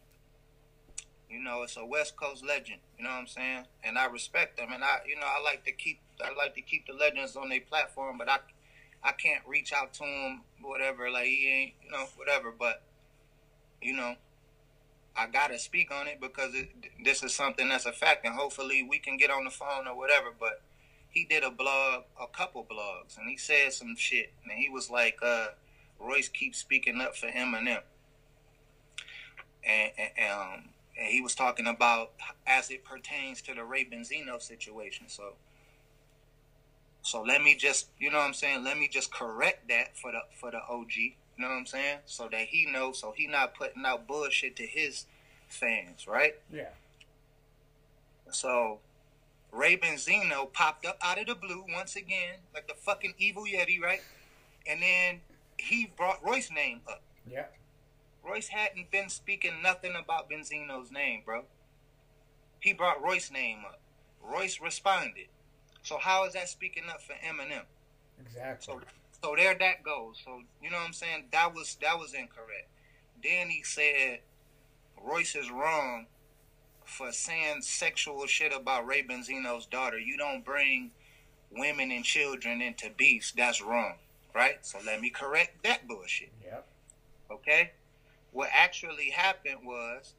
you 1.29 1.41
know, 1.41 1.63
it's 1.63 1.77
a 1.77 1.87
West 1.87 2.17
Coast 2.17 2.45
legend, 2.45 2.81
you 2.99 3.05
know 3.05 3.11
what 3.11 3.21
I'm 3.21 3.27
saying? 3.29 3.65
And 3.85 3.97
I 3.97 4.07
respect 4.07 4.57
them 4.57 4.73
and 4.73 4.83
I 4.83 4.99
you 5.07 5.17
know, 5.17 5.27
I 5.27 5.43
like 5.43 5.65
to 5.65 5.73
keep 5.73 6.01
I 6.21 6.35
like 6.37 6.55
to 6.55 6.63
keep 6.63 6.87
the 6.87 6.93
legends 6.93 7.37
on 7.37 7.49
their 7.49 7.61
platform, 7.61 8.19
but 8.19 8.29
I 8.29 8.39
I 9.03 9.13
can't 9.13 9.43
reach 9.47 9.73
out 9.73 9.95
to 9.95 10.05
him 10.05 10.43
whatever 10.61 11.11
like 11.11 11.27
he 11.27 11.49
ain't, 11.49 11.73
you 11.85 11.91
know, 11.91 12.07
whatever, 12.17 12.53
but 12.57 12.83
you 13.81 13.95
know, 13.95 14.15
I 15.17 15.27
gotta 15.27 15.59
speak 15.59 15.91
on 15.91 16.07
it 16.07 16.21
because 16.21 16.55
it, 16.55 16.71
this 17.05 17.23
is 17.23 17.35
something 17.35 17.69
that's 17.69 17.87
a 17.87 17.93
fact, 17.93 18.25
and 18.25 18.35
hopefully 18.35 18.87
we 18.89 18.99
can 18.99 19.17
get 19.17 19.31
on 19.31 19.45
the 19.45 19.51
phone 19.51 19.87
or 19.87 19.97
whatever. 19.97 20.29
But 20.39 20.63
he 21.09 21.25
did 21.25 21.43
a 21.43 21.51
blog, 21.51 22.05
a 22.21 22.27
couple 22.27 22.65
blogs, 22.65 23.19
and 23.19 23.29
he 23.29 23.37
said 23.37 23.73
some 23.73 23.97
shit, 23.97 24.33
and 24.45 24.53
he 24.53 24.69
was 24.69 24.91
like, 24.91 25.19
uh, 25.23 25.49
"Royce 25.99 26.29
keeps 26.29 26.59
speaking 26.59 27.01
up 27.01 27.17
for 27.17 27.27
Eminem," 27.27 27.83
and, 29.65 29.93
and 29.99 30.33
um, 30.33 30.65
and 30.99 31.09
he 31.09 31.21
was 31.21 31.35
talking 31.35 31.67
about 31.67 32.13
as 32.47 32.71
it 32.71 32.85
pertains 32.85 33.43
to 33.43 33.55
the 33.55 33.65
Ray 33.65 33.85
Benzino 33.85 34.41
situation. 34.41 35.07
So, 35.09 35.35
so 37.11 37.23
let 37.23 37.43
me 37.43 37.57
just, 37.57 37.89
you 37.99 38.09
know 38.09 38.19
what 38.19 38.29
I'm 38.29 38.35
saying? 38.35 38.63
Let 38.63 38.79
me 38.79 38.87
just 38.87 39.13
correct 39.13 39.69
that 39.69 39.99
for 39.99 40.13
the 40.13 40.21
for 40.37 40.53
the 40.53 40.59
OG. 40.59 40.97
You 40.97 41.13
know 41.39 41.49
what 41.49 41.55
I'm 41.55 41.67
saying? 41.67 41.99
So 42.07 42.29
that 42.31 42.43
he 42.43 42.67
knows, 42.67 43.01
so 43.01 43.13
he 43.17 43.27
not 43.27 43.57
putting 43.57 43.85
out 43.85 44.07
bullshit 44.07 44.55
to 44.57 44.63
his 44.63 45.07
fans, 45.49 46.07
right? 46.07 46.35
Yeah. 46.53 46.69
So 48.31 48.79
Ray 49.51 49.77
Benzino 49.77 50.53
popped 50.53 50.87
up 50.87 50.99
out 51.03 51.19
of 51.19 51.27
the 51.27 51.35
blue 51.35 51.65
once 51.75 51.97
again, 51.97 52.37
like 52.55 52.69
the 52.69 52.75
fucking 52.75 53.15
evil 53.19 53.43
Yeti, 53.43 53.83
right? 53.83 54.03
And 54.69 54.81
then 54.81 55.21
he 55.57 55.91
brought 55.97 56.25
Royce's 56.25 56.53
name 56.53 56.81
up. 56.89 57.03
Yeah. 57.29 57.47
Royce 58.25 58.47
hadn't 58.47 58.93
been 58.93 59.09
speaking 59.09 59.61
nothing 59.61 59.97
about 60.01 60.31
Benzino's 60.31 60.93
name, 60.93 61.23
bro. 61.25 61.43
He 62.61 62.73
brought 62.73 63.03
Royce's 63.03 63.33
name 63.33 63.65
up. 63.67 63.81
Royce 64.23 64.61
responded. 64.61 65.27
So 65.83 65.99
how 65.99 66.25
is 66.27 66.35
that 66.35 66.49
speaking 66.49 66.85
up 66.89 67.01
for 67.01 67.15
Eminem? 67.15 67.63
Exactly. 68.21 68.75
So 68.75 68.81
so 69.23 69.35
there 69.37 69.55
that 69.59 69.83
goes. 69.83 70.21
So 70.25 70.43
you 70.63 70.71
know 70.71 70.77
what 70.77 70.87
I'm 70.87 70.93
saying? 70.93 71.27
That 71.33 71.55
was 71.55 71.77
that 71.83 71.99
was 71.99 72.15
incorrect. 72.15 72.69
Then 73.23 73.51
he 73.51 73.63
said 73.63 74.21
Royce 75.03 75.35
is 75.35 75.51
wrong 75.51 76.07
for 76.85 77.13
saying 77.13 77.63
sexual 77.63 78.27
shit 78.27 78.53
about 78.55 78.87
Ray 78.87 79.03
Benzino's 79.03 79.67
daughter. 79.67 79.99
You 79.99 80.17
don't 80.17 80.45
bring 80.45 80.91
women 81.51 81.91
and 81.91 82.05
children 82.05 82.61
into 82.61 82.91
beefs. 82.91 83.33
That's 83.33 83.63
wrong. 83.63 83.95
Right? 84.35 84.59
So 84.63 84.79
let 84.85 85.01
me 85.01 85.11
correct 85.11 85.63
that 85.65 85.89
bullshit. 85.89 86.33
Yep. 86.45 86.67
Okay? 87.31 87.73
What 88.33 88.51
actually 88.53 89.11
happened 89.11 89.59
was 89.65 90.15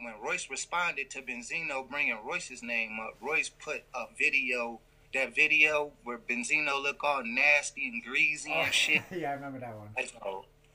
when 0.00 0.14
Royce 0.22 0.50
responded 0.50 1.10
to 1.10 1.22
Benzino 1.22 1.88
bringing 1.88 2.18
Royce's 2.24 2.62
name 2.62 2.98
up, 3.00 3.16
Royce 3.20 3.48
put 3.48 3.84
a 3.94 4.06
video, 4.18 4.80
that 5.14 5.34
video 5.34 5.92
where 6.04 6.18
Benzino 6.18 6.82
look 6.82 7.02
all 7.04 7.22
nasty 7.24 7.86
and 7.86 8.02
greasy 8.02 8.52
and 8.52 8.68
oh, 8.68 8.70
shit. 8.72 9.02
yeah, 9.10 9.30
I 9.30 9.34
remember 9.34 9.60
that 9.60 9.76
one. 9.76 9.88
Like 9.96 10.12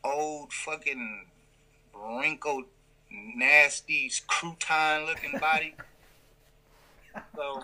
old 0.04 0.54
fucking 0.54 1.26
wrinkled, 1.94 2.66
nasty 3.10 4.12
crouton 4.28 5.06
looking 5.06 5.38
body. 5.40 5.76
so, 7.36 7.64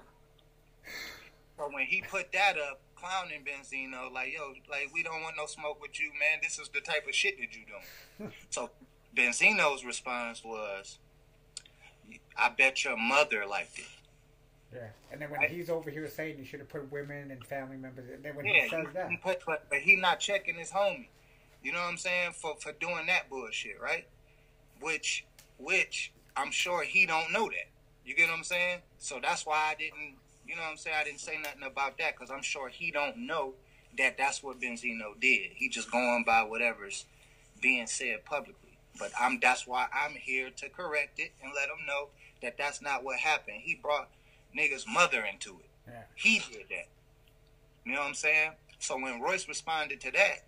so 1.57 1.69
when 1.71 1.85
he 1.85 2.01
put 2.01 2.31
that 2.31 2.57
up, 2.57 2.79
clowning 3.03 3.43
Benzino, 3.43 4.11
like, 4.11 4.33
yo, 4.33 4.53
like, 4.69 4.89
we 4.93 5.03
don't 5.03 5.21
want 5.21 5.35
no 5.37 5.45
smoke 5.45 5.81
with 5.81 5.99
you, 5.99 6.11
man. 6.11 6.39
This 6.41 6.57
is 6.57 6.69
the 6.69 6.79
type 6.79 7.07
of 7.07 7.13
shit 7.13 7.37
that 7.37 7.49
you 7.53 7.63
doing. 7.65 8.31
so 8.49 8.69
Benzino's 9.15 9.83
response 9.83 10.43
was, 10.43 10.99
I 12.37 12.49
bet 12.49 12.83
your 12.83 12.97
mother 12.97 13.45
liked 13.45 13.79
it. 13.79 13.85
Yeah. 14.73 14.89
And 15.11 15.21
then 15.21 15.29
when 15.29 15.41
Right. 15.41 15.51
he's 15.51 15.69
over 15.69 15.89
here 15.89 16.07
saying 16.09 16.39
you 16.39 16.45
should 16.45 16.59
have 16.59 16.69
put 16.69 16.91
women 16.91 17.31
and 17.31 17.45
family 17.45 17.77
members, 17.77 18.09
and 18.09 18.23
then 18.23 18.35
when 18.35 18.45
Yeah, 18.45 18.63
he 18.63 18.69
says 18.69 18.87
that, 18.93 19.21
put, 19.21 19.45
but, 19.45 19.69
but 19.69 19.79
he 19.79 19.95
not 19.95 20.19
checking 20.19 20.55
his 20.55 20.71
homie. 20.71 21.07
You 21.61 21.71
know 21.71 21.79
what 21.79 21.87
I'm 21.89 21.97
saying? 21.97 22.33
For 22.33 22.55
for 22.57 22.73
doing 22.73 23.05
that 23.07 23.29
bullshit, 23.29 23.79
right? 23.79 24.07
Which 24.81 25.25
which 25.57 26.11
I'm 26.35 26.51
sure 26.51 26.83
he 26.83 27.05
don't 27.05 27.31
know 27.31 27.45
that. 27.45 27.69
You 28.05 28.15
get 28.15 28.29
what 28.29 28.37
I'm 28.37 28.43
saying? 28.43 28.79
So 28.97 29.19
that's 29.21 29.45
why 29.45 29.71
I 29.71 29.75
didn't. 29.75 30.17
You 30.45 30.55
know 30.55 30.61
what 30.63 30.71
I'm 30.71 30.77
saying? 30.77 30.97
I 30.99 31.03
didn't 31.05 31.21
say 31.21 31.37
nothing 31.41 31.63
about 31.63 31.97
that 31.99 32.15
because 32.15 32.31
I'm 32.31 32.41
sure 32.41 32.67
he 32.67 32.91
don't 32.91 33.17
know 33.17 33.53
that 33.97 34.17
that's 34.17 34.43
what 34.43 34.59
Benzino 34.59 35.17
did. 35.19 35.51
He 35.55 35.69
just 35.69 35.89
going 35.89 36.23
by 36.25 36.43
whatever's 36.43 37.05
being 37.61 37.87
said 37.87 38.25
publicly. 38.25 38.77
But 38.99 39.11
I'm 39.19 39.39
that's 39.39 39.65
why 39.65 39.87
I'm 39.93 40.13
here 40.15 40.49
to 40.57 40.69
correct 40.69 41.19
it 41.19 41.31
and 41.41 41.53
let 41.55 41.69
him 41.69 41.85
know 41.87 42.09
that 42.41 42.57
that's 42.57 42.81
not 42.81 43.03
what 43.05 43.19
happened. 43.19 43.61
He 43.63 43.75
brought 43.75 44.09
nigga's 44.57 44.85
mother 44.87 45.23
into 45.23 45.59
it. 45.59 45.69
yeah. 45.87 46.03
He 46.15 46.39
did 46.51 46.65
that. 46.69 46.87
You 47.85 47.93
know 47.93 47.99
what 47.99 48.07
I'm 48.07 48.13
saying? 48.13 48.51
So 48.79 48.95
when 48.95 49.21
Royce 49.21 49.47
responded 49.47 50.01
to 50.01 50.11
that, 50.11 50.45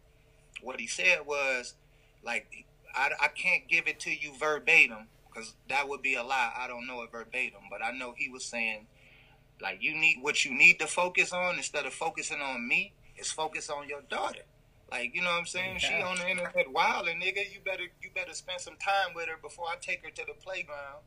what 0.61 0.79
he 0.79 0.87
said 0.87 1.19
was, 1.25 1.75
like, 2.23 2.65
I, 2.93 3.11
I 3.21 3.27
can't 3.27 3.67
give 3.67 3.87
it 3.87 3.99
to 4.01 4.11
you 4.11 4.33
verbatim 4.39 5.07
because 5.27 5.53
that 5.69 5.87
would 5.87 6.01
be 6.01 6.15
a 6.15 6.23
lie. 6.23 6.51
I 6.57 6.67
don't 6.67 6.87
know 6.87 7.01
it 7.03 7.11
verbatim, 7.11 7.61
but 7.69 7.83
I 7.83 7.91
know 7.91 8.13
he 8.17 8.29
was 8.29 8.45
saying, 8.45 8.87
like, 9.61 9.81
you 9.81 9.95
need 9.95 10.19
what 10.21 10.45
you 10.45 10.53
need 10.53 10.79
to 10.79 10.87
focus 10.87 11.33
on 11.33 11.55
instead 11.57 11.85
of 11.85 11.93
focusing 11.93 12.41
on 12.41 12.67
me 12.67 12.93
is 13.17 13.31
focus 13.31 13.69
on 13.69 13.87
your 13.87 14.01
daughter. 14.09 14.43
Like, 14.91 15.15
you 15.15 15.21
know 15.21 15.31
what 15.31 15.39
I'm 15.39 15.45
saying? 15.45 15.79
She 15.79 15.93
on 15.95 16.17
the 16.17 16.29
internet 16.29 16.71
wild 16.71 17.07
and 17.07 17.21
nigga, 17.21 17.51
you 17.51 17.59
better 17.65 17.83
you 18.01 18.09
better 18.13 18.33
spend 18.33 18.61
some 18.61 18.75
time 18.77 19.13
with 19.15 19.27
her 19.27 19.37
before 19.41 19.65
I 19.67 19.75
take 19.81 20.03
her 20.03 20.11
to 20.11 20.23
the 20.27 20.33
playground 20.33 21.03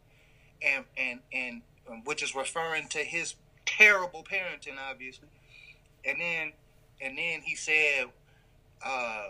and 0.63 0.85
and 0.97 1.21
and 1.33 1.63
which 2.05 2.23
is 2.23 2.35
referring 2.35 2.89
to 2.89 2.99
his 2.99 3.35
terrible 3.67 4.25
parenting, 4.25 4.77
obviously. 4.79 5.29
And 6.05 6.21
then 6.21 6.53
and 7.01 7.17
then 7.17 7.41
he 7.43 7.55
said, 7.55 8.07
uh, 8.85 9.29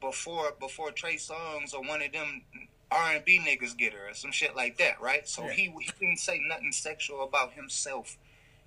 before 0.00 0.52
before 0.60 0.90
Trey 0.90 1.16
Songz 1.16 1.74
or 1.74 1.82
one 1.82 2.02
of 2.02 2.12
them 2.12 2.42
R 2.90 3.12
and 3.14 3.24
B 3.24 3.40
niggas 3.40 3.76
get 3.76 3.92
her 3.92 4.10
or 4.10 4.14
some 4.14 4.32
shit 4.32 4.54
like 4.54 4.78
that, 4.78 5.00
right? 5.00 5.26
So 5.28 5.44
Yeah. 5.44 5.52
he 5.52 5.62
he 5.80 5.90
didn't 6.00 6.18
say 6.18 6.40
nothing 6.46 6.72
sexual 6.72 7.24
about 7.24 7.52
himself 7.54 8.16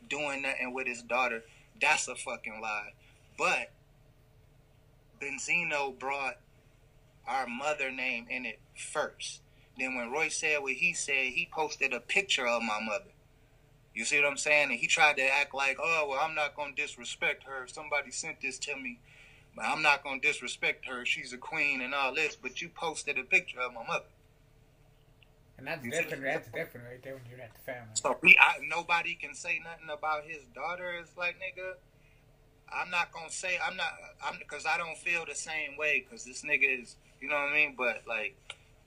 doing 0.09 0.41
nothing 0.41 0.73
with 0.73 0.87
his 0.87 1.01
daughter. 1.01 1.43
That's 1.79 2.07
a 2.07 2.15
fucking 2.15 2.59
lie. 2.61 2.93
But 3.37 3.71
Benzino 5.21 5.97
brought 5.97 6.37
our 7.27 7.47
mother 7.47 7.91
name 7.91 8.27
in 8.29 8.45
it 8.45 8.59
first. 8.75 9.41
Then 9.77 9.95
when 9.95 10.11
Roy 10.11 10.29
said 10.29 10.61
what 10.61 10.73
he 10.73 10.93
said, 10.93 11.33
he 11.33 11.47
posted 11.51 11.93
a 11.93 11.99
picture 11.99 12.47
of 12.47 12.61
my 12.63 12.79
mother. 12.81 13.11
You 13.93 14.05
see 14.05 14.19
what 14.19 14.27
I'm 14.27 14.37
saying? 14.37 14.69
And 14.71 14.79
he 14.79 14.87
tried 14.87 15.17
to 15.17 15.23
act 15.23 15.53
like, 15.53 15.77
oh, 15.81 16.07
well, 16.09 16.19
I'm 16.21 16.35
not 16.35 16.55
going 16.55 16.75
to 16.75 16.81
disrespect 16.81 17.43
her. 17.43 17.67
Somebody 17.67 18.11
sent 18.11 18.41
this 18.41 18.59
to 18.59 18.75
me. 18.75 18.99
But 19.55 19.65
I'm 19.65 19.81
not 19.81 20.03
going 20.03 20.21
to 20.21 20.27
disrespect 20.27 20.85
her. 20.85 21.03
She's 21.03 21.33
a 21.33 21.37
queen 21.37 21.81
and 21.81 21.95
all 21.95 22.13
this. 22.13 22.35
But 22.35 22.61
you 22.61 22.69
posted 22.69 23.17
a 23.17 23.23
picture 23.23 23.59
of 23.59 23.73
my 23.73 23.85
mother. 23.87 24.05
And 25.57 25.65
that's 25.65 25.83
you 25.83 25.89
different. 25.89 26.23
That's 26.23 26.49
different 26.49 26.87
right 26.87 27.01
there 27.03 27.15
when 27.15 27.23
you're 27.29 27.41
at 27.41 27.53
the 27.53 27.61
family. 27.61 27.89
So 27.95 28.17
we, 28.21 28.37
I, 28.39 28.57
nobody 28.67 29.15
can 29.15 29.33
say 29.33 29.59
nothing 29.63 29.89
about 29.91 30.25
his 30.25 30.43
daughter. 30.53 30.91
It's 31.01 31.17
like, 31.17 31.35
nigga, 31.35 31.73
I'm 32.71 32.91
not 32.91 33.11
gonna 33.11 33.31
say 33.31 33.57
I'm 33.65 33.75
not. 33.75 33.93
I'm 34.23 34.37
because 34.37 34.67
I 34.67 34.77
don't 34.77 34.97
feel 34.97 35.25
the 35.27 35.33
same 35.33 35.75
way. 35.77 36.05
Because 36.07 36.23
this 36.23 36.43
nigga 36.43 36.83
is, 36.83 36.95
you 37.19 37.27
know 37.27 37.35
what 37.35 37.49
I 37.51 37.53
mean. 37.55 37.73
But 37.75 38.03
like, 38.07 38.35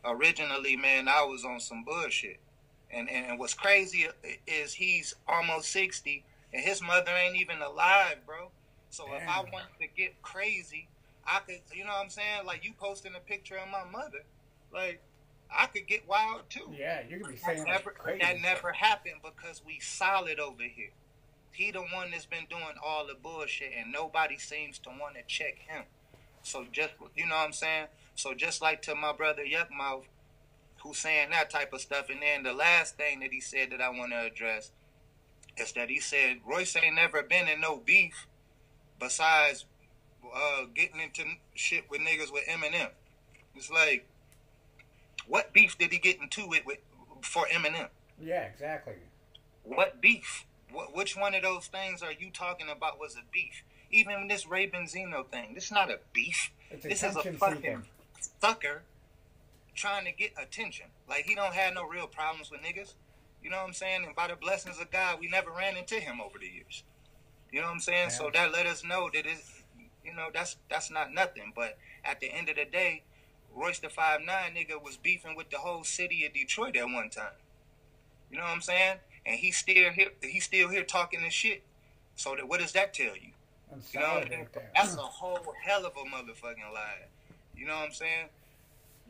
originally, 0.04 0.76
man, 0.76 1.08
I 1.08 1.22
was 1.24 1.44
on 1.44 1.60
some 1.60 1.84
bullshit. 1.84 2.40
And 2.92 3.08
and, 3.08 3.26
and 3.26 3.38
what's 3.38 3.54
crazy 3.54 4.06
is 4.46 4.74
he's 4.74 5.14
almost 5.28 5.70
sixty, 5.70 6.24
and 6.52 6.62
his 6.62 6.82
mother 6.82 7.12
ain't 7.12 7.36
even 7.36 7.62
alive, 7.62 8.16
bro. 8.26 8.50
So 8.90 9.04
if 9.14 9.22
I 9.28 9.42
Damn. 9.42 9.52
wanted 9.52 9.78
to 9.80 9.86
get 9.96 10.20
crazy, 10.22 10.88
I 11.26 11.40
could. 11.46 11.60
You 11.72 11.84
know 11.84 11.90
what 11.90 12.04
I'm 12.04 12.10
saying? 12.10 12.46
Like 12.46 12.64
you 12.64 12.72
posting 12.78 13.12
a 13.16 13.20
picture 13.20 13.56
of 13.56 13.68
my 13.68 13.84
mother, 13.90 14.24
like 14.72 15.00
I 15.56 15.66
could 15.66 15.86
get 15.86 16.08
wild 16.08 16.50
too. 16.50 16.74
Yeah, 16.76 17.02
you 17.08 17.18
could 17.18 17.30
be 17.30 17.36
That 17.36 17.56
saying 17.56 17.64
never, 17.68 17.90
crazy. 17.90 18.20
that 18.20 18.40
never 18.40 18.72
happened 18.72 19.20
because 19.22 19.62
we 19.64 19.78
solid 19.80 20.40
over 20.40 20.62
here. 20.62 20.90
He 21.52 21.70
the 21.70 21.80
one 21.80 22.10
that's 22.10 22.26
been 22.26 22.46
doing 22.48 22.74
all 22.84 23.06
the 23.06 23.14
bullshit, 23.14 23.72
and 23.76 23.92
nobody 23.92 24.38
seems 24.38 24.78
to 24.80 24.90
want 24.90 25.16
to 25.16 25.22
check 25.26 25.58
him. 25.68 25.84
So 26.42 26.64
just 26.72 26.92
you 27.16 27.26
know 27.26 27.36
what 27.36 27.46
I'm 27.46 27.52
saying. 27.52 27.86
So 28.14 28.34
just 28.34 28.60
like 28.62 28.82
to 28.82 28.94
my 28.94 29.12
brother 29.12 29.42
Yukmouth, 29.42 30.04
who's 30.82 30.98
saying 30.98 31.30
that 31.30 31.50
type 31.50 31.72
of 31.72 31.80
stuff, 31.80 32.10
and 32.10 32.20
then 32.22 32.42
the 32.42 32.52
last 32.52 32.96
thing 32.96 33.20
that 33.20 33.32
he 33.32 33.40
said 33.40 33.70
that 33.70 33.80
I 33.80 33.90
want 33.90 34.12
to 34.12 34.20
address 34.20 34.72
is 35.56 35.72
that 35.72 35.90
he 35.90 36.00
said 36.00 36.38
Royce 36.46 36.76
ain't 36.76 36.94
never 36.94 37.22
been 37.22 37.48
in 37.48 37.60
no 37.60 37.76
beef 37.78 38.26
besides 38.98 39.64
uh, 40.24 40.64
getting 40.74 41.00
into 41.00 41.24
shit 41.54 41.90
with 41.90 42.00
niggas 42.00 42.32
with 42.32 42.44
Eminem. 42.46 42.90
It's 43.54 43.70
like, 43.70 44.06
what 45.26 45.52
beef 45.52 45.76
did 45.78 45.92
he 45.92 45.98
get 45.98 46.20
into 46.20 46.52
it 46.52 46.64
with 46.64 46.78
for 47.22 47.46
Eminem? 47.46 47.88
Yeah, 48.20 48.42
exactly. 48.42 48.94
What 49.64 50.00
beef? 50.00 50.46
What, 50.72 50.94
which 50.94 51.16
one 51.16 51.34
of 51.34 51.42
those 51.42 51.66
things 51.66 52.02
are 52.02 52.12
you 52.12 52.30
talking 52.30 52.68
about 52.68 53.00
was 53.00 53.16
a 53.16 53.24
beef? 53.32 53.62
Even 53.90 54.28
this 54.28 54.46
Ray 54.46 54.68
Benzino 54.68 55.26
thing, 55.26 55.54
this 55.54 55.66
is 55.66 55.72
not 55.72 55.90
a 55.90 55.98
beef. 56.12 56.50
It's 56.70 56.84
This 56.84 57.02
is 57.02 57.16
a 57.16 57.22
fucking 57.22 57.38
seeking. 57.56 57.82
sucker 58.40 58.82
trying 59.74 60.04
to 60.04 60.12
get 60.12 60.32
attention. 60.40 60.86
Like 61.08 61.24
he 61.24 61.34
don't 61.34 61.54
have 61.54 61.74
no 61.74 61.84
real 61.84 62.06
problems 62.06 62.50
with 62.50 62.60
niggas. 62.60 62.94
You 63.42 63.50
know 63.50 63.56
what 63.56 63.68
I'm 63.68 63.72
saying? 63.72 64.04
And 64.04 64.14
by 64.14 64.28
the 64.28 64.36
blessings 64.36 64.78
of 64.78 64.90
God, 64.90 65.18
we 65.20 65.28
never 65.28 65.50
ran 65.50 65.76
into 65.76 65.96
him 65.96 66.20
over 66.20 66.38
the 66.38 66.46
years. 66.46 66.84
You 67.50 67.60
know 67.60 67.66
what 67.66 67.74
I'm 67.74 67.80
saying? 67.80 68.10
So 68.10 68.30
that 68.32 68.52
let 68.52 68.66
us 68.66 68.84
know 68.84 69.10
that 69.12 69.26
it's 69.26 69.60
you 70.04 70.14
know, 70.14 70.28
that's 70.32 70.56
that's 70.68 70.90
not 70.90 71.12
nothing. 71.12 71.52
But 71.54 71.78
at 72.04 72.20
the 72.20 72.32
end 72.32 72.48
of 72.48 72.56
the 72.56 72.64
day, 72.64 73.02
Royce 73.54 73.78
the 73.78 73.88
five 73.88 74.20
nine 74.20 74.54
nigga 74.54 74.82
was 74.82 74.96
beefing 74.96 75.36
with 75.36 75.50
the 75.50 75.58
whole 75.58 75.84
city 75.84 76.24
of 76.26 76.32
Detroit 76.32 76.76
at 76.76 76.84
one 76.84 77.10
time. 77.10 77.32
You 78.30 78.38
know 78.38 78.44
what 78.44 78.52
I'm 78.52 78.60
saying? 78.60 78.98
And 79.26 79.38
he's 79.38 79.56
still 79.56 79.90
here 79.90 80.10
he's 80.22 80.44
still 80.44 80.68
here 80.68 80.84
talking 80.84 81.22
this 81.22 81.34
shit. 81.34 81.62
So 82.16 82.36
that 82.36 82.48
what 82.48 82.60
does 82.60 82.72
that 82.72 82.94
tell 82.94 83.16
you? 83.16 83.30
And 83.72 83.82
You 83.92 84.00
know, 84.00 84.06
solid 84.06 84.30
right 84.30 84.52
there. 84.52 84.70
that's 84.74 84.94
a 84.94 84.98
whole 85.00 85.54
hell 85.62 85.84
of 85.86 85.92
a 85.96 86.00
motherfucking 86.00 86.72
lie. 86.74 87.06
You 87.56 87.66
know 87.66 87.74
what 87.76 87.86
I'm 87.86 87.92
saying? 87.92 88.28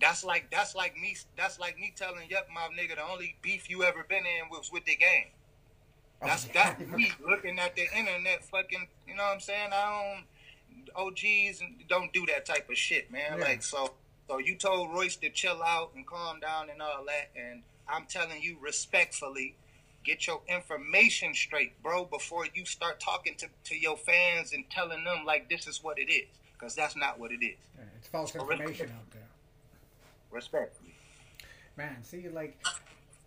That's 0.01 0.25
like 0.25 0.51
that's 0.51 0.75
like 0.75 0.97
me 0.97 1.17
that's 1.37 1.59
like 1.59 1.79
me 1.79 1.93
telling 1.95 2.29
Yukmouth 2.29 2.73
nigga 2.79 2.97
the 2.97 3.03
only 3.05 3.37
beef 3.43 3.69
you 3.69 3.85
ever 3.85 4.05
been 4.09 4.25
in 4.25 4.49
was 4.51 4.71
with 4.73 4.85
the 4.87 4.97
game. 4.97 5.27
Oh, 6.23 6.27
that's 6.27 6.47
Oh, 6.47 6.51
that's 6.55 6.81
me 6.91 7.13
looking 7.27 7.59
at 7.59 7.77
the 7.77 7.87
internet 7.97 8.45
fucking 8.45 8.89
you 9.07 9.15
know 9.15 9.25
what 9.25 9.35
I'm 9.35 9.41
saying? 9.41 9.71
I 9.73 10.15
don't 10.15 10.25
OGs 10.97 11.61
and 11.61 11.87
don't 11.89 12.13
do 12.13 12.27
that 12.27 12.47
type 12.47 12.69
of 12.71 12.77
shit, 12.77 13.11
man. 13.13 13.39
Yeah. 13.39 13.45
Like 13.45 13.63
so 13.63 13.93
so 14.29 14.39
you 14.39 14.57
told 14.57 14.91
Royce 14.93 15.17
to 15.17 15.29
chill 15.31 15.63
out 15.63 15.91
and 15.95 16.07
calm 16.07 16.41
down 16.41 16.71
and 16.71 16.81
all 16.81 17.05
that 17.07 17.31
and 17.39 17.63
I'm 17.89 18.07
telling 18.07 18.41
you 18.43 18.57
respectfully 18.61 19.55
get 20.05 20.27
your 20.27 20.41
information 20.49 21.35
straight, 21.35 21.81
bro, 21.83 22.05
before 22.05 22.47
you 22.55 22.65
start 22.65 23.01
talking 23.01 23.35
to, 23.37 23.49
to 23.65 23.77
your 23.77 23.97
fans 23.97 24.53
and 24.53 24.65
telling 24.71 25.05
them 25.05 25.25
like 25.25 25.49
this 25.49 25.67
is 25.67 25.83
what 25.83 25.99
it 25.99 26.11
is. 26.11 26.29
Because 26.53 26.75
that's 26.75 26.97
not 26.97 27.19
what 27.19 27.33
it 27.33 27.43
is. 27.45 27.57
Yeah, 27.77 27.85
it's 27.97 28.09
false 28.09 28.35
information 28.35 28.69
respect- 28.69 28.93
out 28.93 29.11
there. 29.13 29.29
Respectfully. 30.31 30.95
Man, 31.77 32.03
see, 32.03 32.29
like, 32.29 32.63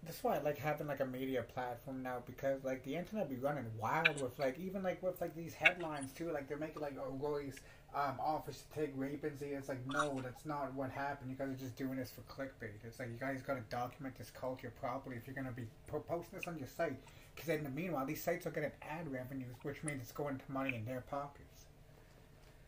that's 0.06 0.24
why 0.24 0.36
I 0.36 0.42
like 0.42 0.58
having 0.58 0.88
like 0.88 1.00
a 1.00 1.06
media 1.06 1.44
platform 1.44 2.04
now 2.04 2.18
because 2.26 2.64
like 2.64 2.84
the 2.84 2.96
internet 2.96 3.30
be 3.30 3.38
running 3.38 3.66
wild 3.80 4.22
with 4.22 4.38
like 4.38 4.60
even 4.60 4.84
like 4.84 5.02
with 5.02 5.22
like 5.22 5.36
these 5.36 5.54
headlines 5.54 6.12
too. 6.12 6.32
Like 6.32 6.48
they're 6.48 6.58
making 6.58 6.82
like 6.82 6.98
oh 7.00 7.18
Royce 7.20 7.60
um 7.96 8.20
offers 8.20 8.64
to 8.64 8.80
take 8.80 8.92
rape 8.96 9.24
and 9.24 9.38
see. 9.38 9.46
It's 9.46 9.70
like 9.70 9.86
no, 9.88 10.20
that's 10.22 10.46
not 10.46 10.74
what 10.74 10.92
happened. 10.92 11.32
You 11.32 11.38
guys 11.38 11.50
are 11.50 11.60
just 11.60 11.78
doing 11.78 11.96
this 11.96 12.12
for 12.12 12.22
clickbait. 12.22 12.84
It's 12.84 13.00
like 13.00 13.10
you 13.10 13.18
guys 13.18 13.42
got 13.42 13.56
to 13.56 13.76
document 13.76 14.18
this 14.18 14.30
culture 14.30 14.74
properly 14.80 15.16
if 15.16 15.26
you're 15.26 15.36
gonna 15.36 15.52
be 15.52 15.68
po- 15.88 16.00
posting 16.00 16.40
this 16.40 16.48
on 16.48 16.58
your 16.58 16.68
site. 16.68 17.00
Because 17.34 17.50
in 17.50 17.64
the 17.64 17.70
meanwhile, 17.70 18.06
these 18.06 18.22
sites 18.22 18.46
are 18.46 18.52
getting 18.52 18.72
ad 18.82 19.12
revenues, 19.12 19.56
which 19.64 19.84
means 19.84 20.02
it's 20.02 20.12
going 20.12 20.38
to 20.38 20.52
money 20.52 20.76
in 20.76 20.86
their 20.86 21.02
pockets. 21.02 21.66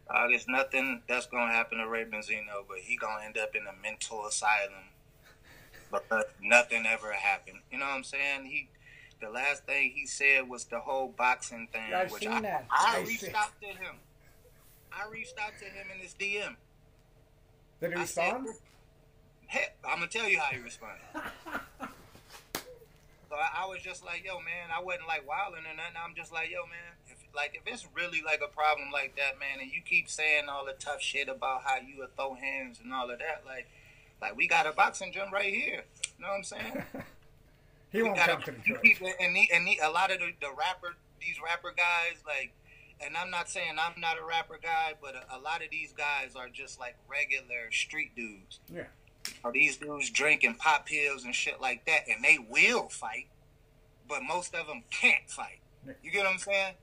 Uh, 0.10 0.28
there's 0.28 0.48
nothing 0.48 1.02
that's 1.08 1.26
gonna 1.26 1.52
happen 1.52 1.80
to 1.80 1.88
Ray 1.88 2.06
Benzino, 2.06 2.64
but 2.68 2.78
he 2.84 2.96
gonna 2.96 3.24
end 3.26 3.38
up 3.38 3.56
in 3.56 3.64
a 3.68 3.74
mental 3.82 4.26
asylum. 4.26 4.95
But 5.92 6.34
nothing 6.42 6.86
ever 6.86 7.12
happened. 7.14 7.60
You 7.72 7.80
know 7.80 7.86
what 7.86 7.96
I'm 7.96 8.04
saying? 8.04 8.46
He, 8.46 8.70
the 9.22 9.30
last 9.30 9.66
thing 9.66 9.94
he 9.96 10.06
said 10.06 10.50
was 10.50 10.66
the 10.66 10.80
whole 10.80 11.14
boxing 11.16 11.68
thing, 11.72 11.94
I've 11.94 12.12
which 12.12 12.24
seen 12.24 12.32
I, 12.32 12.42
that. 12.42 12.66
I 12.70 12.98
I've 13.00 13.08
reached 13.08 13.34
out 13.34 13.52
to 13.62 13.68
him. 13.68 13.96
I 14.92 15.10
reached 15.12 15.38
out 15.40 15.54
to 15.60 15.66
him 15.66 15.88
in 15.94 16.00
his 16.00 16.14
DM. 16.14 16.56
Did 17.82 17.94
he 17.94 18.02
I 18.02 18.06
said, 18.06 18.34
respond? 18.34 18.48
Hey, 19.48 19.66
I'm 19.88 20.00
gonna 20.00 20.08
tell 20.08 20.28
you 20.28 20.40
how 20.40 20.52
he 20.52 20.60
responded. 20.60 21.02
so 23.30 23.36
I, 23.36 23.64
I 23.64 23.68
was 23.68 23.82
just 23.82 24.04
like, 24.06 24.24
yo, 24.26 24.40
man, 24.40 24.72
I 24.76 24.82
wasn't 24.82 25.08
like 25.08 25.28
wilding 25.28 25.66
or 25.66 25.76
nothing. 25.76 25.98
I'm 26.04 26.16
just 26.16 26.34
like, 26.34 26.50
yo, 26.50 26.64
man, 26.66 26.96
if 27.08 27.18
like 27.36 27.56
if 27.56 27.72
it's 27.72 27.88
really 27.94 28.22
like 28.26 28.42
a 28.44 28.48
problem 28.48 28.90
like 28.92 29.16
that, 29.18 29.40
man, 29.40 29.60
and 29.62 29.72
you 29.72 29.82
keep 29.84 30.10
saying 30.10 30.46
all 30.50 30.66
the 30.66 30.74
tough 30.74 31.02
shit 31.02 31.28
about 31.28 31.64
how 31.64 31.78
you 31.78 32.00
would 32.00 32.16
throw 32.16 32.34
hands 32.34 32.80
and 32.84 32.94
all 32.94 33.10
of 33.12 33.20
that, 33.20 33.44
like, 33.46 33.68
like 34.22 34.36
we 34.36 34.48
got 34.48 34.66
a 34.68 34.72
boxing 34.72 35.12
gym 35.12 35.28
right 35.32 35.54
here. 35.54 35.84
You 36.18 36.24
know 36.24 36.30
what 36.30 36.38
I'm 36.38 36.44
saying? 36.44 36.84
he 37.92 38.02
won't 38.02 38.14
We 38.16 38.20
gotta- 38.20 38.44
come 38.46 38.56
to 38.56 38.70
you 38.70 38.78
Detroit. 38.84 39.14
and 39.20 39.36
the, 39.36 39.48
and 39.54 39.68
the, 39.68 39.80
a 39.84 39.90
lot 39.90 40.12
of 40.12 40.20
the, 40.20 40.32
the 40.42 40.50
rapper, 40.58 40.96
these 41.20 41.36
rapper 41.44 41.74
guys, 41.76 42.22
like, 42.26 42.54
and 43.06 43.18
I'm 43.18 43.30
not 43.30 43.50
saying 43.50 43.74
I'm 43.80 44.00
not 44.00 44.18
a 44.22 44.26
rapper 44.26 44.58
guy, 44.62 44.94
but 45.02 45.16
a, 45.16 45.38
a 45.38 45.40
lot 45.40 45.62
of 45.64 45.70
these 45.70 45.92
guys 45.92 46.36
are 46.36 46.48
just 46.50 46.80
like 46.80 46.96
regular 47.10 47.72
street 47.72 48.16
dudes. 48.16 48.60
Yeah. 48.74 48.84
Or 49.44 49.52
these 49.52 49.76
dudes 49.78 50.10
drinking 50.12 50.56
pop 50.56 50.86
pills 50.86 51.24
and 51.26 51.34
shit 51.36 51.60
like 51.60 51.86
that, 51.88 52.02
and 52.08 52.24
they 52.24 52.38
will 52.50 52.88
fight, 52.90 53.28
but 54.08 54.22
most 54.24 54.54
of 54.56 54.68
them 54.68 54.84
can't 54.92 55.28
fight. 55.30 55.60
You 56.04 56.12
get 56.12 56.24
what 56.24 56.32
I'm 56.34 56.38
saying? 56.40 56.74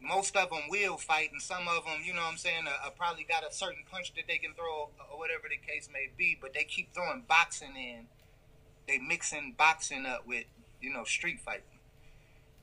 Most 0.00 0.36
of 0.36 0.50
them 0.50 0.62
will 0.68 0.96
fight, 0.96 1.32
and 1.32 1.42
some 1.42 1.68
of 1.68 1.84
them, 1.84 2.02
you 2.04 2.12
know 2.12 2.22
what 2.22 2.32
I'm 2.32 2.38
saying, 2.38 2.66
uh, 2.66 2.86
uh, 2.86 2.90
probably 2.90 3.24
got 3.24 3.48
a 3.48 3.52
certain 3.52 3.82
punch 3.90 4.14
that 4.14 4.24
they 4.28 4.38
can 4.38 4.54
throw, 4.54 4.90
or 5.10 5.18
whatever 5.18 5.44
the 5.48 5.56
case 5.56 5.88
may 5.92 6.08
be, 6.16 6.36
but 6.40 6.54
they 6.54 6.64
keep 6.64 6.94
throwing 6.94 7.24
boxing 7.28 7.76
in. 7.76 8.06
They 8.88 8.98
mixing 8.98 9.54
boxing 9.56 10.06
up 10.06 10.26
with, 10.26 10.44
you 10.80 10.92
know, 10.92 11.04
street 11.04 11.40
fighting. 11.40 11.62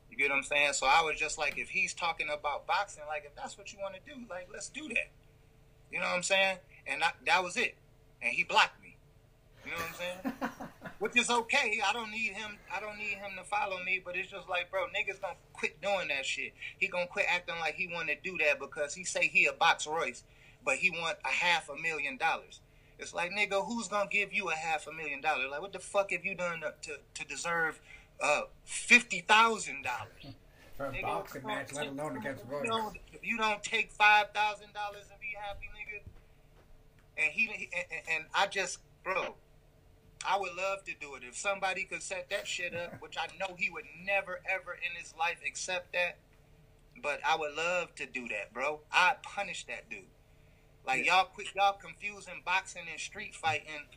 You 0.10 0.18
get 0.18 0.30
what 0.30 0.38
I'm 0.38 0.44
saying? 0.44 0.74
So 0.74 0.88
I 0.88 1.02
was 1.02 1.20
just 1.20 1.38
like, 1.38 1.58
if 1.58 1.70
he's 1.70 1.94
talking 1.94 2.28
about 2.30 2.68
boxing, 2.68 3.04
like, 3.08 3.24
if 3.26 3.36
that's 3.36 3.58
what 3.58 3.72
you 3.72 3.80
want 3.80 3.96
to 3.96 4.02
do, 4.06 4.22
like, 4.30 4.50
let's 4.52 4.70
do 4.70 4.88
that. 4.90 5.12
You 5.92 6.00
know 6.00 6.06
what 6.06 6.16
I'm 6.16 6.24
saying? 6.24 6.58
And 6.88 7.04
I, 7.04 7.12
that 7.26 7.44
was 7.44 7.58
it. 7.58 7.76
And 8.22 8.34
he 8.34 8.44
blocked 8.44 8.82
me. 8.82 8.98
You 9.66 9.72
know 9.72 9.78
what 9.78 9.90
I'm 9.90 9.96
saying? 9.96 10.70
Which 11.00 11.18
is 11.18 11.30
okay. 11.30 11.80
I 11.88 11.94
don't 11.94 12.12
need 12.12 12.34
him. 12.34 12.58
I 12.76 12.80
don't 12.82 12.98
need 12.98 13.16
him 13.18 13.32
to 13.38 13.44
follow 13.46 13.82
me. 13.84 14.02
But 14.04 14.18
it's 14.18 14.30
just 14.30 14.50
like, 14.50 14.70
bro, 14.70 14.82
niggas 14.88 15.22
gonna 15.22 15.36
quit 15.54 15.82
doing 15.82 16.10
that 16.10 16.26
shit. 16.26 16.54
He 16.78 16.88
gonna 16.88 17.08
quit 17.08 17.26
acting 17.30 17.56
like 17.60 17.76
he 17.76 17.88
want 17.88 18.10
to 18.10 18.16
do 18.22 18.38
that 18.46 18.60
because 18.60 18.94
he 18.94 19.04
say 19.06 19.28
he 19.28 19.46
a 19.46 19.54
box 19.54 19.88
Royce, 19.88 20.24
but 20.66 20.76
he 20.76 20.90
want 20.92 21.18
a 21.24 21.30
half 21.30 21.70
a 21.70 21.76
million 21.76 22.18
dollars. 22.18 22.60
It's 22.98 23.14
like, 23.14 23.32
nigga, 23.32 23.66
who's 23.66 23.88
gonna 23.88 24.10
give 24.12 24.34
you 24.34 24.50
a 24.50 24.56
half 24.56 24.88
a 24.88 24.92
million 24.92 25.22
dollars? 25.22 25.48
Like, 25.50 25.62
what 25.62 25.72
the 25.72 25.80
fuck 25.80 26.12
have 26.12 26.26
you 26.26 26.36
done 26.36 26.60
to 26.62 26.74
to, 26.82 26.98
to 27.14 27.26
deserve 27.28 27.80
uh 28.22 28.42
fifty 28.66 29.22
thousand 29.22 29.84
dollars? 29.84 30.36
For 30.76 30.88
a 30.88 31.02
boxing 31.02 31.46
match, 31.46 31.72
let 31.74 31.88
alone 31.88 32.18
against 32.18 32.44
You 32.46 32.52
Royce. 32.58 32.68
don't, 32.68 32.98
if 33.14 33.26
you 33.26 33.38
don't 33.38 33.64
take 33.64 33.90
five 33.92 34.32
thousand 34.34 34.74
dollars 34.74 35.06
and 35.10 35.20
be 35.22 35.34
happy, 35.40 35.68
nigga. 35.78 36.02
And 37.24 37.32
he, 37.32 37.70
and- 37.74 38.02
and 38.16 38.26
I 38.34 38.48
just, 38.48 38.80
bro, 39.04 39.36
I 40.26 40.38
would 40.38 40.54
love 40.56 40.84
to 40.86 40.94
do 41.00 41.16
it 41.16 41.24
if 41.28 41.38
somebody 41.38 41.86
could 41.86 42.04
set 42.04 42.30
that 42.30 42.48
shit 42.48 42.76
up, 42.76 43.02
which 43.02 43.18
I 43.18 43.28
know 43.40 43.56
he 43.58 43.70
would 43.70 43.86
never 44.06 44.42
ever 44.50 44.74
in 44.74 45.02
his 45.02 45.14
life 45.18 45.40
accept 45.46 45.94
that. 45.94 46.18
But 47.02 47.22
I 47.26 47.38
would 47.38 47.56
love 47.56 47.96
to 47.96 48.06
do 48.06 48.28
that, 48.28 48.54
bro. 48.54 48.82
I'd 48.92 49.24
punish 49.24 49.66
that 49.68 49.90
dude. 49.90 50.00
Like 50.86 51.06
y'all 51.06 51.26
quit 51.26 51.48
y'all 51.56 51.74
confusing 51.74 52.42
boxing 52.46 52.84
and 52.90 53.00
street 53.00 53.36
fighting. 53.36 53.88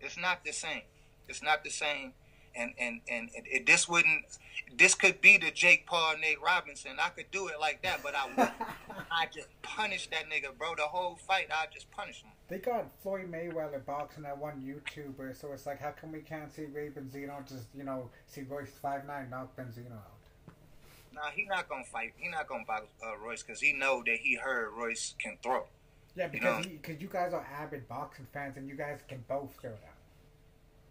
It's 0.00 0.18
not 0.18 0.44
the 0.44 0.52
same. 0.52 0.82
It's 1.28 1.42
not 1.42 1.64
the 1.64 1.70
same. 1.70 2.12
And 2.54 2.72
and 2.78 3.00
and 3.08 3.30
it, 3.34 3.44
it, 3.46 3.66
this 3.66 3.88
wouldn't. 3.88 4.24
This 4.76 4.94
could 4.94 5.20
be 5.20 5.36
the 5.36 5.50
Jake 5.50 5.86
Paul 5.86 6.14
Nate 6.20 6.40
Robinson. 6.40 6.92
I 7.00 7.08
could 7.08 7.30
do 7.30 7.48
it 7.48 7.54
like 7.60 7.82
that, 7.82 8.02
but 8.02 8.14
I 8.14 8.26
wouldn't. 8.28 8.50
I 9.10 9.26
just 9.32 9.48
punish 9.62 10.08
that 10.10 10.28
nigga, 10.30 10.56
bro. 10.56 10.74
The 10.76 10.82
whole 10.82 11.16
fight, 11.16 11.48
I 11.52 11.66
just 11.72 11.90
punish 11.90 12.22
him. 12.22 12.30
They 12.48 12.58
got 12.58 12.86
Floyd 13.02 13.30
Mayweather 13.30 13.84
boxing 13.84 14.22
that 14.24 14.38
one 14.38 14.60
YouTuber, 14.62 15.40
so 15.40 15.52
it's 15.52 15.66
like, 15.66 15.80
how 15.80 15.90
come 15.92 16.12
we 16.12 16.20
can't 16.20 16.52
see 16.52 16.64
Ray 16.66 16.88
Benzino 16.90 17.46
just, 17.48 17.64
you 17.76 17.84
know, 17.84 18.10
see 18.26 18.42
Royce 18.42 18.70
five 18.80 19.06
nine 19.06 19.30
knock 19.30 19.56
Benzino 19.56 19.92
out? 19.92 20.12
Nah, 21.12 21.30
he 21.34 21.44
not 21.46 21.68
gonna 21.68 21.84
fight. 21.84 22.12
He 22.16 22.28
not 22.28 22.46
gonna 22.48 22.64
box 22.64 22.86
uh, 23.04 23.16
Royce 23.18 23.42
because 23.42 23.60
he 23.60 23.72
know 23.72 24.02
that 24.06 24.18
he 24.18 24.34
heard 24.36 24.70
Royce 24.76 25.14
can 25.20 25.36
throw. 25.42 25.64
Yeah, 26.16 26.26
You 26.26 26.30
because 26.32 26.64
know- 26.64 26.70
he, 26.70 26.76
cause 26.78 26.96
you 27.00 27.08
guys 27.08 27.32
are 27.32 27.46
avid 27.60 27.88
boxing 27.88 28.26
fans, 28.32 28.56
and 28.56 28.68
you 28.68 28.74
guys 28.74 29.00
can 29.08 29.24
both 29.28 29.50
throw 29.60 29.70
down. 29.70 29.89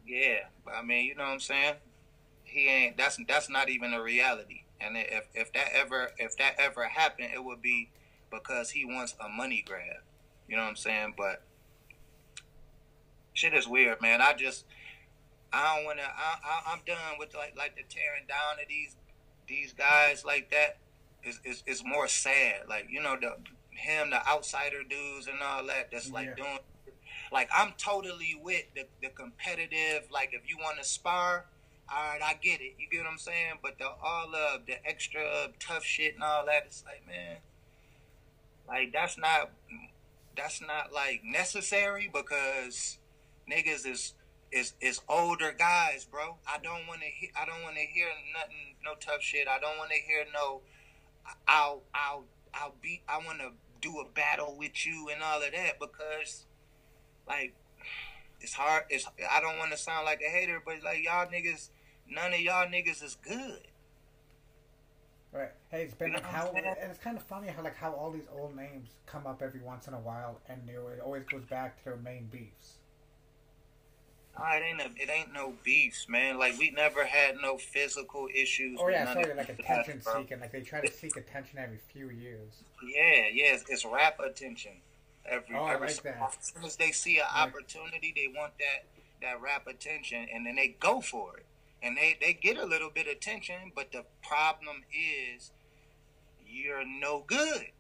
Yeah, 0.10 0.40
but 0.66 0.74
I 0.74 0.82
mean, 0.82 1.06
you 1.06 1.14
know 1.14 1.24
what 1.24 1.34
I'm 1.34 1.40
saying? 1.40 1.76
He 2.44 2.68
ain't. 2.68 2.98
That's 2.98 3.20
that's 3.28 3.48
not 3.48 3.70
even 3.70 3.94
a 3.94 4.02
reality. 4.02 4.64
And 4.82 4.98
if 4.98 5.28
if 5.36 5.54
that 5.54 5.68
ever 5.76 6.10
if 6.18 6.36
that 6.38 6.56
ever 6.58 6.86
happened, 6.86 7.30
it 7.32 7.44
would 7.44 7.62
be 7.62 7.92
because 8.32 8.72
he 8.72 8.86
wants 8.86 9.14
a 9.24 9.30
money 9.30 9.64
grab. 9.66 10.02
You 10.48 10.56
know 10.58 10.64
what 10.64 10.70
I'm 10.70 10.76
saying? 10.76 11.14
But 11.16 11.44
shit 13.34 13.54
is 13.54 13.68
weird, 13.68 14.02
man. 14.02 14.20
I 14.20 14.34
just 14.34 14.66
I 15.54 15.76
don't 15.76 15.86
wanna. 15.86 16.02
I, 16.02 16.38
I 16.44 16.74
I'm 16.74 16.80
done 16.88 17.20
with 17.20 17.36
like 17.36 17.56
like 17.56 17.76
the 17.76 17.84
tearing 17.88 18.26
down 18.28 18.60
of 18.62 18.68
these 18.68 18.96
these 19.48 19.74
guys 19.74 20.26
like 20.26 20.50
that. 20.52 20.78
Is 21.22 21.40
it's, 21.44 21.64
is 21.68 21.84
more 21.86 22.08
sad. 22.08 22.62
Like 22.68 22.88
you 22.90 23.02
know 23.02 23.18
the 23.20 23.36
him 23.72 24.10
the 24.10 24.28
outsider 24.28 24.84
dudes 24.90 25.28
and 25.28 25.38
all 25.44 25.66
that. 25.68 25.90
That's 25.92 26.10
like 26.10 26.28
Yeah. 26.28 26.36
doing 26.36 26.60
like 27.32 27.50
I'm 27.56 27.74
totally 27.78 28.40
with 28.42 28.66
the, 28.76 28.86
the 29.02 29.10
competitive. 29.10 30.08
Like 30.12 30.32
if 30.34 30.50
you 30.50 30.58
want 30.58 30.78
to 30.78 30.84
spar, 30.84 31.46
all 31.92 32.04
right, 32.04 32.22
I 32.22 32.34
get 32.42 32.62
it. 32.62 32.76
You 32.78 32.88
get 32.92 33.04
what 33.04 33.12
I'm 33.12 33.18
saying? 33.18 33.60
But 33.62 33.78
the 33.80 33.88
all 33.88 34.34
of 34.36 34.66
the 34.66 34.86
extra 34.88 35.48
tough 35.60 35.84
shit 35.84 36.16
and 36.16 36.24
all 36.24 36.46
that, 36.46 36.64
it's 36.66 36.84
like 36.86 37.06
man, 37.08 37.38
like 38.68 38.92
that's 38.94 39.18
not 39.18 39.52
that's 40.36 40.62
not 40.62 40.94
like 40.94 41.22
necessary 41.24 42.10
because 42.14 43.00
niggas 43.52 43.86
is 43.88 44.14
is 44.52 44.74
is 44.82 45.02
older 45.08 45.54
guys, 45.58 46.06
bro. 46.06 46.38
I 46.48 46.58
don't 46.60 46.88
want 46.88 47.02
to. 47.02 47.40
I 47.40 47.46
don't 47.46 47.62
want 47.64 47.76
to 47.76 47.82
hear 47.82 48.08
nothing, 48.34 48.76
no 48.84 48.94
tough 49.00 49.22
shit. 49.22 49.48
I 49.48 49.60
don't 49.60 49.78
want 49.78 49.92
to 49.92 49.98
hear 49.98 50.26
no. 50.34 50.62
I'll 51.48 51.84
I'll 51.94 52.26
I'll 52.54 52.76
be. 52.82 53.02
I 53.08 53.18
want 53.18 53.40
to 53.40 53.52
do 53.82 54.00
a 54.00 54.06
battle 54.06 54.56
with 54.58 54.86
you 54.86 55.10
and 55.14 55.24
all 55.24 55.42
of 55.42 55.52
that 55.52 55.80
because, 55.80 56.46
like, 57.30 57.54
it's 58.42 58.54
hard. 58.54 58.84
It's 58.90 59.06
I 59.32 59.40
don't 59.40 59.58
want 59.58 59.72
to 59.72 59.78
sound 59.78 60.06
like 60.06 60.22
a 60.26 60.30
hater, 60.30 60.62
but 60.66 60.84
like 60.84 61.04
y'all 61.04 61.28
niggas, 61.28 61.70
none 62.10 62.34
of 62.34 62.40
y'all 62.40 62.68
niggas 62.68 63.04
is 63.04 63.18
good. 63.22 63.62
Right. 65.32 65.52
Hey, 65.70 65.84
it's 65.84 65.94
been 65.94 66.08
You 66.08 66.14
know 66.16 66.20
like 66.22 66.32
how, 66.32 66.52
and 66.56 66.66
it's 66.66 67.00
kind 67.00 67.16
of 67.16 67.24
funny 67.24 67.50
how 67.50 67.64
like 67.64 67.76
how 67.76 67.92
all 67.94 68.12
these 68.12 68.28
old 68.36 68.56
names 68.56 68.90
come 69.06 69.28
up 69.28 69.42
every 69.44 69.62
once 69.62 69.88
in 69.88 69.94
a 69.94 70.00
while, 70.00 70.40
and 70.50 70.68
it 70.68 71.02
always 71.04 71.24
goes 71.26 71.44
back 71.44 71.78
to 71.80 71.86
their 71.86 71.98
main 71.98 72.28
beefs. 72.32 72.78
Oh, 74.38 74.44
it 74.56 74.64
ain't 74.64 74.82
a, 74.82 75.02
it 75.02 75.10
ain't 75.10 75.34
no 75.34 75.54
beefs, 75.64 76.08
man. 76.08 76.40
Like 76.40 76.58
we 76.58 76.72
never 76.72 77.04
had 77.04 77.36
no 77.42 77.58
physical 77.58 78.28
issues. 78.34 78.80
Oh 78.82 78.88
yeah, 78.88 79.14
sorry, 79.14 79.36
like 79.36 79.50
attention 79.50 80.02
seeking. 80.02 80.40
Like 80.40 80.52
they 80.52 80.62
try 80.62 80.82
to 80.82 80.92
seek 80.92 81.16
attention 81.18 81.60
every 81.60 81.80
few 81.94 82.10
years. 82.10 82.64
Yeah, 82.84 83.28
yeah, 83.32 83.54
it's, 83.54 83.70
it's 83.70 83.86
rap 83.86 84.20
attention. 84.20 84.72
Every, 85.26 85.56
Oh, 85.56 85.68
every 85.68 85.88
like 85.88 86.06
as 86.06 86.38
soon 86.54 86.64
as 86.64 86.76
they 86.76 86.92
see 86.92 87.18
an 87.20 87.26
Like- 87.34 87.50
opportunity, 87.54 88.12
they 88.16 88.28
want 88.28 88.58
that 88.60 88.86
that 89.22 89.42
rap 89.42 89.68
attention, 89.68 90.28
and 90.32 90.46
then 90.46 90.56
they 90.56 90.70
go 90.70 91.02
for 91.02 91.38
it, 91.38 91.46
and 91.84 91.98
they 91.98 92.18
they 92.20 92.34
get 92.34 92.58
a 92.58 92.66
little 92.66 92.90
bit 92.90 93.06
of 93.08 93.14
attention. 93.14 93.72
But 93.76 93.92
the 93.92 94.06
problem 94.24 94.86
is, 94.94 95.52
you're 96.48 96.86
no 96.86 97.20
good. 97.20 97.72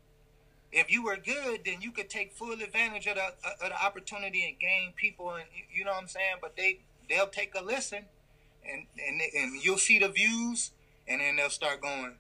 If 0.72 0.92
you 0.92 1.02
were 1.04 1.18
good, 1.18 1.64
then 1.66 1.82
you 1.82 1.92
could 1.92 2.10
take 2.10 2.34
full 2.34 2.52
advantage 2.52 3.08
of 3.08 3.16
the 3.16 3.28
of 3.54 3.60
the 3.60 3.84
opportunity 3.84 4.48
and 4.48 4.60
gain 4.60 4.94
people, 4.94 5.34
and 5.34 5.46
you 5.74 5.84
know 5.86 5.92
what 5.92 6.02
I'm 6.02 6.08
saying. 6.08 6.36
But 6.42 6.56
they 6.56 6.82
they'll 7.10 7.28
take 7.28 7.56
a 7.56 7.62
listen, 7.64 8.06
and 8.64 8.86
and 9.04 9.22
and 9.22 9.64
you'll 9.64 9.78
see 9.80 9.98
the 9.98 10.10
views, 10.10 10.72
and 11.08 11.22
then 11.22 11.38
they'll 11.38 11.50
start 11.50 11.82
going 11.82 12.18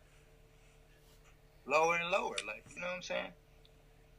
lower 1.65 1.95
and 1.97 2.09
lower. 2.09 2.35
Like 2.47 2.63
you 2.73 2.79
know 2.81 2.87
what 2.87 2.95
I'm 2.95 3.01
saying. 3.03 3.31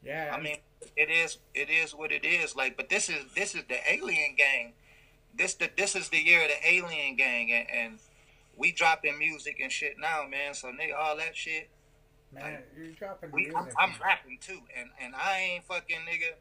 Yeah, 0.04 0.32
I 0.34 0.40
mean, 0.40 0.58
it 0.96 1.10
is 1.10 1.38
it 1.54 1.70
is 1.70 1.94
what 1.94 2.12
it 2.12 2.24
is. 2.24 2.56
Like, 2.56 2.76
but 2.76 2.88
this 2.88 3.08
is 3.08 3.24
this 3.34 3.54
is 3.54 3.64
the 3.68 3.78
alien 3.92 4.34
gang. 4.36 4.72
This 5.34 5.54
the 5.54 5.70
this 5.76 5.94
is 5.96 6.08
the 6.08 6.18
year 6.18 6.42
of 6.42 6.48
the 6.48 6.68
alien 6.68 7.16
gang, 7.16 7.52
and, 7.52 7.66
and 7.70 7.98
we 8.56 8.72
dropping 8.72 9.18
music 9.18 9.58
and 9.62 9.70
shit 9.72 9.96
now, 9.98 10.26
man. 10.28 10.54
So 10.54 10.68
nigga, 10.68 10.96
all 10.98 11.16
that 11.16 11.36
shit. 11.36 11.70
man, 12.32 12.62
you're 12.76 12.92
dropping 12.92 13.30
We, 13.32 13.42
music. 13.46 13.56
I'm, 13.56 13.92
I'm 13.92 14.00
rapping 14.02 14.38
too, 14.40 14.60
and 14.76 14.90
and 15.00 15.14
I 15.14 15.38
ain't 15.54 15.64
fucking 15.64 16.00
nigga. 16.08 16.34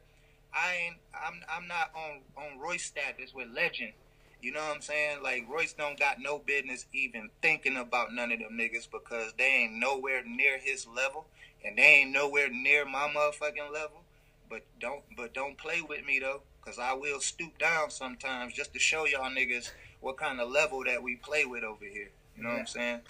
I 0.54 0.76
ain't. 0.88 0.98
I'm 1.14 1.42
I'm 1.50 1.68
not 1.68 1.92
on 1.96 2.22
on 2.38 2.60
Royce 2.60 2.86
status 2.86 3.34
with 3.34 3.48
Legend. 3.54 3.94
You 4.42 4.54
know 4.54 4.62
what 4.62 4.76
I'm 4.76 4.82
saying? 4.82 5.22
Like 5.22 5.46
Royce 5.50 5.74
don't 5.74 6.00
got 6.00 6.20
no 6.20 6.40
business 6.40 6.86
even 6.94 7.30
thinking 7.42 7.78
about 7.78 8.14
none 8.14 8.32
of 8.32 8.40
them 8.40 8.58
niggas 8.58 8.88
because 8.92 9.34
they 9.38 9.46
ain't 9.46 9.74
nowhere 9.74 10.24
near 10.26 10.58
his 10.60 10.88
level, 10.88 11.28
and 11.64 11.78
they 11.78 11.84
ain't 12.02 12.12
nowhere 12.12 12.50
near 12.50 12.86
my 12.86 13.10
motherfucking 13.16 13.72
level. 13.74 14.04
But 14.50 14.64
don't 14.80 15.04
but 15.16 15.34
don't 15.34 15.58
play 15.58 15.82
with 15.82 16.06
me 16.06 16.20
though, 16.20 16.42
cause 16.62 16.80
I 16.80 16.94
will 16.94 17.20
stoop 17.20 17.58
down 17.60 17.92
sometimes 17.92 18.54
just 18.54 18.74
to 18.74 18.80
show 18.80 19.06
y'all 19.06 19.30
niggas 19.30 19.72
what 20.02 20.18
kind 20.18 20.40
of 20.40 20.50
level 20.50 20.84
that 20.86 21.04
we 21.04 21.18
play 21.18 21.46
with 21.46 21.64
over 21.64 21.86
here. 21.86 22.10
You 22.36 22.44
know 22.44 22.50
what 22.50 22.60
I'm 22.60 22.68
saying? 22.68 23.02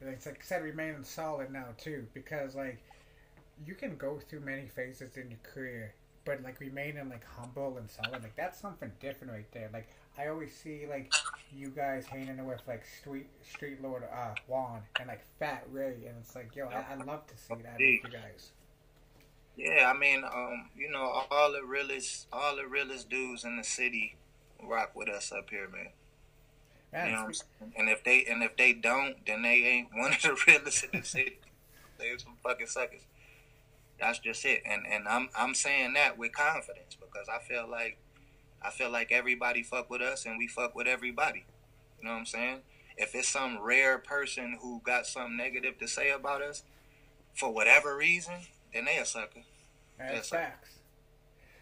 It's 0.00 0.26
like 0.26 0.38
I 0.40 0.44
said, 0.44 0.62
remaining 0.62 1.04
solid 1.04 1.52
now 1.52 1.66
too, 1.78 2.06
because 2.14 2.54
like 2.54 2.78
you 3.64 3.74
can 3.74 3.96
go 3.96 4.18
through 4.28 4.40
many 4.40 4.68
phases 4.68 5.16
in 5.16 5.30
your 5.30 5.40
career, 5.42 5.94
but 6.24 6.42
like 6.42 6.60
remaining 6.60 7.08
like 7.08 7.24
humble 7.24 7.78
and 7.78 7.90
solid, 7.90 8.22
like 8.22 8.36
that's 8.36 8.60
something 8.60 8.90
different 9.00 9.32
right 9.32 9.50
there. 9.52 9.70
Like 9.72 9.88
I 10.18 10.28
always 10.28 10.54
see 10.54 10.86
like 10.88 11.12
you 11.52 11.68
guys 11.68 12.06
hanging 12.06 12.44
with 12.44 12.60
like 12.66 12.84
Street 13.00 13.28
Street 13.42 13.82
Lord 13.82 14.04
uh 14.04 14.34
Juan 14.46 14.82
and 14.98 15.08
like 15.08 15.24
Fat 15.38 15.64
Ray, 15.70 15.94
and 16.06 16.16
it's 16.20 16.34
like 16.34 16.54
yo, 16.54 16.68
I, 16.68 16.84
I 16.92 17.04
love 17.04 17.26
to 17.26 17.36
see 17.36 17.54
that 17.62 17.74
with 17.78 18.12
you 18.12 18.18
guys. 18.18 18.52
Yeah, 19.56 19.90
I 19.94 19.98
mean, 19.98 20.22
um, 20.24 20.68
you 20.76 20.90
know, 20.90 21.22
all 21.30 21.52
the 21.52 21.64
realest, 21.64 22.26
all 22.32 22.56
the 22.56 22.66
realest 22.66 23.08
dudes 23.08 23.44
in 23.44 23.56
the 23.56 23.64
city 23.64 24.16
rock 24.62 24.92
with 24.94 25.08
us 25.08 25.32
up 25.32 25.48
here, 25.50 25.68
man. 25.68 25.88
Man, 26.92 27.06
You 27.06 27.12
know 27.12 27.18
what 27.18 27.24
I'm 27.24 27.30
it's- 27.30 27.44
saying? 27.60 27.72
And 27.78 27.88
if 27.88 28.04
they 28.04 28.24
and 28.26 28.42
if 28.42 28.56
they 28.56 28.72
don't, 28.72 29.24
then 29.26 29.42
they 29.42 29.64
ain't 29.64 29.88
one 29.94 30.12
of 30.12 30.22
the 30.22 30.36
realest 30.46 30.84
in 30.84 31.00
the 31.00 31.06
city. 31.06 31.38
They're 31.98 32.18
some 32.18 32.36
fucking 32.42 32.66
suckers. 32.66 33.00
That's 33.98 34.18
just 34.18 34.44
it. 34.44 34.62
And 34.66 34.86
and 34.86 35.08
I'm 35.08 35.30
I'm 35.36 35.54
saying 35.54 35.94
that 35.94 36.18
with 36.18 36.32
confidence 36.32 36.96
because 37.00 37.28
I 37.28 37.38
feel 37.38 37.66
like 37.68 37.96
I 38.62 38.70
feel 38.70 38.90
like 38.90 39.10
everybody 39.10 39.62
fuck 39.62 39.88
with 39.88 40.02
us 40.02 40.26
and 40.26 40.36
we 40.36 40.48
fuck 40.48 40.74
with 40.74 40.86
everybody. 40.86 41.46
You 41.98 42.04
know 42.04 42.12
what 42.12 42.18
I'm 42.20 42.26
saying? 42.26 42.58
If 42.98 43.14
it's 43.14 43.28
some 43.28 43.58
rare 43.62 43.98
person 43.98 44.58
who 44.60 44.80
got 44.84 45.06
something 45.06 45.36
negative 45.36 45.78
to 45.78 45.88
say 45.88 46.10
about 46.10 46.42
us, 46.42 46.62
for 47.34 47.52
whatever 47.52 47.96
reason, 47.96 48.34
then 48.72 48.84
they 48.84 48.98
a 48.98 49.04
sucker. 49.04 49.40
That's 49.98 50.28
facts. 50.28 50.76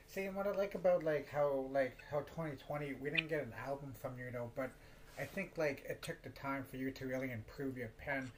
See, 0.09 0.23
and 0.23 0.37
what 0.37 0.47
I 0.47 0.53
like 0.53 0.75
about 0.75 1.03
like 1.03 1.29
how 1.29 1.67
like 1.73 1.97
how 2.11 2.21
2020 2.21 2.95
we 3.01 3.11
didn't 3.11 3.29
get 3.29 3.43
an 3.43 3.53
album 3.67 3.95
from 4.01 4.13
you 4.19 4.31
know, 4.33 4.51
but 4.55 4.71
I 5.19 5.25
think 5.25 5.53
like 5.57 5.85
it 5.89 6.03
took 6.03 6.23
the 6.23 6.31
time 6.31 6.65
for 6.69 6.77
you 6.77 6.91
to 6.93 7.07
really 7.07 7.31
improve 7.31 7.77
your 7.77 7.91
pen. 7.99 8.31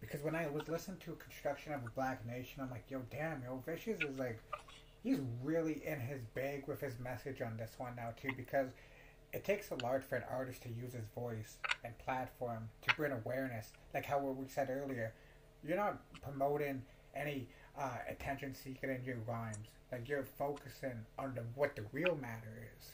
Because 0.00 0.22
when 0.22 0.34
I 0.34 0.48
was 0.48 0.68
listening 0.68 0.98
to 0.98 1.12
Construction 1.12 1.72
of 1.72 1.80
a 1.84 1.90
Black 1.94 2.26
Nation, 2.26 2.60
I'm 2.60 2.70
like, 2.70 2.84
yo, 2.90 3.02
damn, 3.10 3.42
yo, 3.42 3.62
Vicious 3.64 4.02
is 4.02 4.18
like, 4.18 4.38
he's 5.02 5.18
really 5.42 5.80
in 5.86 5.98
his 5.98 6.20
bag 6.34 6.64
with 6.66 6.80
his 6.80 6.98
message 7.00 7.40
on 7.40 7.56
this 7.56 7.72
one 7.78 7.96
now 7.96 8.10
too. 8.20 8.30
Because 8.36 8.68
it 9.32 9.44
takes 9.44 9.70
a 9.70 9.84
lot 9.84 10.04
for 10.04 10.16
an 10.16 10.24
artist 10.30 10.62
to 10.62 10.68
use 10.68 10.92
his 10.92 11.06
voice 11.14 11.56
and 11.84 11.96
platform 11.98 12.68
to 12.86 12.94
bring 12.94 13.12
awareness. 13.12 13.72
Like 13.92 14.04
how 14.04 14.18
we 14.18 14.46
said 14.46 14.68
earlier, 14.70 15.12
you're 15.66 15.76
not 15.76 16.00
promoting 16.22 16.82
any 17.16 17.48
uh, 17.78 17.98
attention 18.08 18.54
seeking 18.54 18.90
in 18.90 19.02
your 19.04 19.16
rhymes. 19.26 19.56
Like 19.90 20.08
you're 20.08 20.24
focusing 20.24 21.04
on 21.18 21.34
the 21.34 21.42
what 21.54 21.76
the 21.76 21.82
real 21.92 22.16
matter 22.20 22.52
is. 22.78 22.90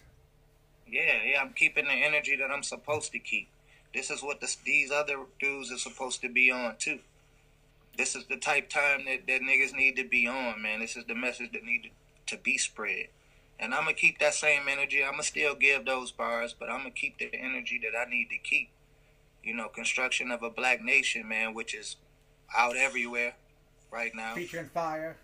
Yeah, 0.86 1.22
yeah, 1.24 1.40
I'm 1.40 1.52
keeping 1.52 1.86
the 1.86 1.92
energy 1.92 2.36
that 2.36 2.50
I'm 2.50 2.62
supposed 2.62 3.12
to 3.12 3.18
keep. 3.18 3.48
This 3.94 4.10
is 4.10 4.22
what 4.22 4.40
this, 4.40 4.56
these 4.64 4.90
other 4.90 5.16
dudes 5.38 5.72
are 5.72 5.78
supposed 5.78 6.20
to 6.22 6.28
be 6.28 6.50
on 6.50 6.76
too. 6.78 6.98
This 7.96 8.14
is 8.14 8.26
the 8.26 8.36
type 8.36 8.68
time 8.68 9.04
that, 9.06 9.26
that 9.26 9.42
niggas 9.42 9.74
need 9.74 9.96
to 9.96 10.04
be 10.04 10.26
on, 10.26 10.62
man. 10.62 10.80
This 10.80 10.96
is 10.96 11.04
the 11.04 11.14
message 11.14 11.52
that 11.52 11.64
need 11.64 11.90
to, 12.26 12.36
to 12.36 12.42
be 12.42 12.58
spread. 12.58 13.06
And 13.58 13.74
I'm 13.74 13.84
gonna 13.84 13.94
keep 13.94 14.18
that 14.18 14.34
same 14.34 14.62
energy. 14.68 15.02
I'm 15.04 15.12
gonna 15.12 15.22
still 15.22 15.54
give 15.54 15.84
those 15.84 16.10
bars, 16.10 16.54
but 16.58 16.70
I'm 16.70 16.78
gonna 16.78 16.90
keep 16.90 17.18
the 17.18 17.34
energy 17.34 17.80
that 17.82 17.96
I 17.96 18.08
need 18.10 18.28
to 18.30 18.38
keep. 18.38 18.70
You 19.42 19.54
know, 19.54 19.68
construction 19.68 20.30
of 20.30 20.42
a 20.42 20.50
black 20.50 20.82
nation, 20.82 21.28
man, 21.28 21.54
which 21.54 21.74
is 21.74 21.96
out 22.56 22.76
everywhere 22.76 23.34
right 23.90 24.14
now, 24.14 24.34
Featuring 24.34 24.66
fire. 24.68 25.16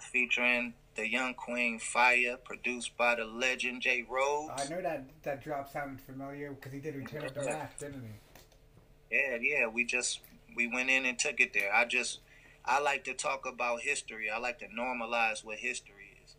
featuring 0.00 0.74
the 0.94 1.08
young 1.08 1.34
queen 1.34 1.78
Fire, 1.78 2.36
produced 2.42 2.96
by 2.96 3.14
the 3.14 3.24
legend 3.24 3.82
J. 3.82 4.04
Rhodes. 4.08 4.50
I 4.56 4.68
know 4.68 4.82
that 4.82 5.04
that 5.22 5.42
drop 5.42 5.70
sounded 5.72 6.00
familiar 6.00 6.50
because 6.52 6.72
he 6.72 6.80
did 6.80 6.96
Return 6.96 7.24
of 7.24 7.34
the 7.34 7.40
Rack, 7.42 7.78
didn't 7.78 8.02
he? 8.02 9.16
Yeah, 9.16 9.36
yeah, 9.40 9.66
we 9.68 9.84
just 9.84 10.20
we 10.56 10.66
went 10.66 10.90
in 10.90 11.06
and 11.06 11.18
took 11.18 11.40
it 11.40 11.52
there. 11.54 11.72
I 11.72 11.84
just 11.84 12.20
I 12.64 12.80
like 12.80 13.04
to 13.04 13.14
talk 13.14 13.46
about 13.46 13.82
history. 13.82 14.28
I 14.28 14.38
like 14.38 14.58
to 14.58 14.66
normalize 14.66 15.44
what 15.44 15.58
history 15.58 16.16
is. 16.24 16.34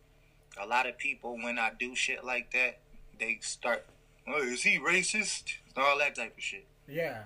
A 0.60 0.66
lot 0.66 0.86
of 0.86 0.98
people 0.98 1.36
when 1.42 1.58
I 1.58 1.70
do 1.78 1.94
shit 1.96 2.22
like 2.24 2.52
that, 2.52 2.78
they 3.18 3.38
start, 3.40 3.86
oh, 4.28 4.42
is 4.42 4.62
he 4.62 4.78
racist? 4.78 5.54
All 5.76 5.98
that 5.98 6.14
type 6.16 6.36
of 6.36 6.42
shit. 6.42 6.66
Yeah. 6.86 7.22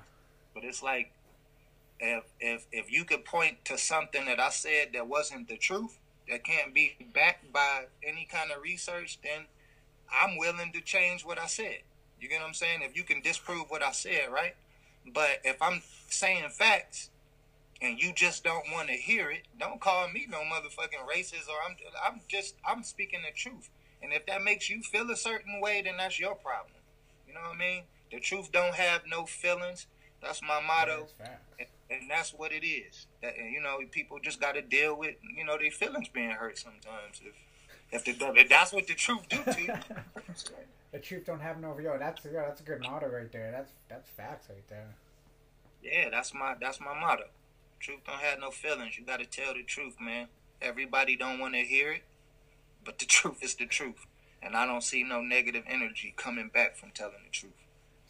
But 0.54 0.64
it's 0.64 0.82
like 0.84 1.12
if 2.04 2.24
if 2.38 2.66
if 2.70 2.92
you 2.92 3.04
could 3.04 3.24
point 3.24 3.64
to 3.66 3.78
something 3.78 4.26
that 4.26 4.38
I 4.38 4.50
said 4.50 4.88
that 4.92 5.08
wasn't 5.08 5.48
the 5.48 5.56
truth, 5.56 5.98
that 6.28 6.44
can't 6.44 6.74
be 6.74 6.96
backed 7.14 7.52
by 7.52 7.86
any 8.06 8.28
kind 8.30 8.50
of 8.50 8.62
research, 8.62 9.18
then 9.22 9.46
I'm 10.12 10.36
willing 10.36 10.72
to 10.72 10.80
change 10.80 11.24
what 11.24 11.38
I 11.38 11.46
said. 11.46 11.78
You 12.20 12.28
get 12.28 12.40
what 12.40 12.48
I'm 12.48 12.54
saying? 12.54 12.80
If 12.82 12.96
you 12.96 13.04
can 13.04 13.22
disprove 13.22 13.64
what 13.68 13.82
I 13.82 13.92
said, 13.92 14.28
right? 14.30 14.54
But 15.12 15.40
if 15.44 15.60
I'm 15.60 15.82
saying 16.08 16.48
facts 16.50 17.10
and 17.82 18.00
you 18.00 18.12
just 18.14 18.44
don't 18.44 18.70
want 18.72 18.88
to 18.88 18.94
hear 18.94 19.30
it, 19.30 19.42
don't 19.58 19.80
call 19.80 20.08
me 20.08 20.26
no 20.28 20.38
motherfucking 20.40 21.06
racist 21.10 21.48
or 21.48 21.56
I'm 21.66 21.76
I'm 22.04 22.20
just 22.28 22.54
I'm 22.66 22.82
speaking 22.82 23.20
the 23.22 23.32
truth. 23.34 23.70
And 24.02 24.12
if 24.12 24.26
that 24.26 24.42
makes 24.42 24.68
you 24.68 24.82
feel 24.82 25.10
a 25.10 25.16
certain 25.16 25.60
way, 25.60 25.80
then 25.82 25.96
that's 25.96 26.20
your 26.20 26.34
problem. 26.34 26.76
You 27.26 27.32
know 27.34 27.40
what 27.40 27.56
I 27.56 27.58
mean? 27.58 27.82
The 28.12 28.20
truth 28.20 28.52
don't 28.52 28.74
have 28.74 29.02
no 29.08 29.24
feelings. 29.24 29.86
That's 30.22 30.42
my 30.42 30.60
motto. 30.60 31.08
And, 31.90 32.10
that's 32.10 32.32
what 32.32 32.52
it 32.52 32.66
is. 32.66 33.06
That 33.22 33.36
and, 33.38 33.52
you 33.52 33.60
know, 33.60 33.78
people 33.90 34.18
just 34.22 34.40
got 34.40 34.54
to 34.54 34.62
deal 34.62 34.96
with 34.96 35.16
you 35.36 35.44
know 35.44 35.58
their 35.58 35.70
feelings 35.70 36.08
being 36.08 36.30
hurt 36.30 36.58
sometimes. 36.58 37.20
If 37.92 38.06
if, 38.06 38.18
the, 38.18 38.32
if 38.34 38.48
that's 38.48 38.72
what 38.72 38.86
the 38.86 38.94
truth 38.94 39.28
do 39.28 39.38
to 39.44 39.62
you, 39.62 39.72
The 40.94 41.00
truth 41.00 41.24
don't 41.24 41.40
have 41.40 41.58
no 41.58 41.76
yo. 41.80 41.98
That's 41.98 42.24
yeah, 42.24 42.42
that's 42.46 42.60
a 42.60 42.62
good 42.62 42.80
motto 42.80 43.08
right 43.08 43.30
there. 43.32 43.50
That's 43.50 43.72
that's 43.88 44.08
facts 44.10 44.46
right 44.48 44.62
there. 44.68 44.94
yeah, 45.82 46.08
that's 46.08 46.32
my 46.32 46.54
that's 46.60 46.78
my 46.78 46.96
motto. 46.98 47.24
Truth 47.80 48.02
don't 48.06 48.20
have 48.20 48.38
no 48.38 48.52
feelings. 48.52 48.96
You 48.96 49.04
got 49.04 49.18
to 49.18 49.26
tell 49.26 49.54
the 49.54 49.64
truth, 49.64 49.96
man. 50.00 50.28
Everybody 50.62 51.16
don't 51.16 51.40
want 51.40 51.54
to 51.54 51.62
hear 51.62 51.94
it, 51.94 52.04
but 52.84 53.00
the 53.00 53.06
truth 53.06 53.42
is 53.42 53.56
the 53.56 53.66
truth, 53.66 54.06
and 54.40 54.56
I 54.56 54.66
don't 54.66 54.84
see 54.84 55.02
no 55.02 55.20
negative 55.20 55.64
energy 55.66 56.14
coming 56.16 56.48
back 56.48 56.76
from 56.76 56.92
telling 56.92 57.24
the 57.24 57.30
truth. 57.32 57.63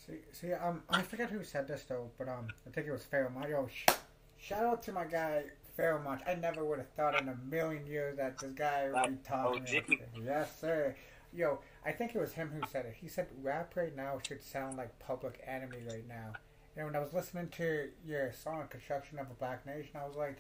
See, 0.07 0.19
see, 0.33 0.53
um, 0.53 0.83
I 0.90 1.03
forget 1.03 1.31
who 1.31 1.43
said 1.45 1.67
this 1.67 1.85
though, 1.85 2.11
but 2.19 2.29
um, 2.29 2.49
I 2.67 2.71
think 2.71 2.87
it 2.87 2.93
was 2.93 3.05
Fairmont. 3.05 3.49
Yo, 3.49 3.69
sh- 3.73 3.95
shout 4.37 4.64
out 4.64 4.83
to 4.83 4.93
my 4.93 5.05
guy 5.05 5.45
Fairmont. 5.77 6.23
I 6.27 6.35
never 6.35 6.64
would 6.64 6.79
have 6.79 6.90
thought 6.90 7.21
in 7.21 7.29
a 7.29 7.37
million 7.51 7.87
years 7.87 8.17
that 8.19 8.38
this 8.38 8.53
guy 8.53 8.90
would 8.93 9.11
be 9.11 9.29
talking. 9.29 9.62
OG. 9.62 9.88
like. 9.88 10.09
Yes, 10.23 10.61
sir. 10.61 10.95
Yo, 11.33 11.59
I 11.85 11.93
think 11.93 12.14
it 12.14 12.21
was 12.21 12.33
him 12.35 12.51
who 12.51 12.67
said 12.71 12.87
it. 12.87 12.95
He 13.01 13.09
said 13.09 13.27
rap 13.43 13.75
right 13.77 13.95
now 13.97 14.19
should 14.27 14.43
sound 14.43 14.77
like 14.77 14.97
Public 15.01 15.40
Enemy 15.47 15.79
right 15.90 16.07
now. 16.09 16.33
You 16.77 16.83
know, 16.83 16.87
when 16.87 16.97
I 16.97 17.01
was 17.01 17.12
listening 17.12 17.49
to 17.57 17.88
your 18.07 18.33
song 18.33 18.67
"Construction 18.69 19.19
of 19.19 19.31
a 19.31 19.35
Black 19.35 19.64
Nation," 19.64 19.93
I 19.97 20.07
was 20.07 20.17
like, 20.17 20.37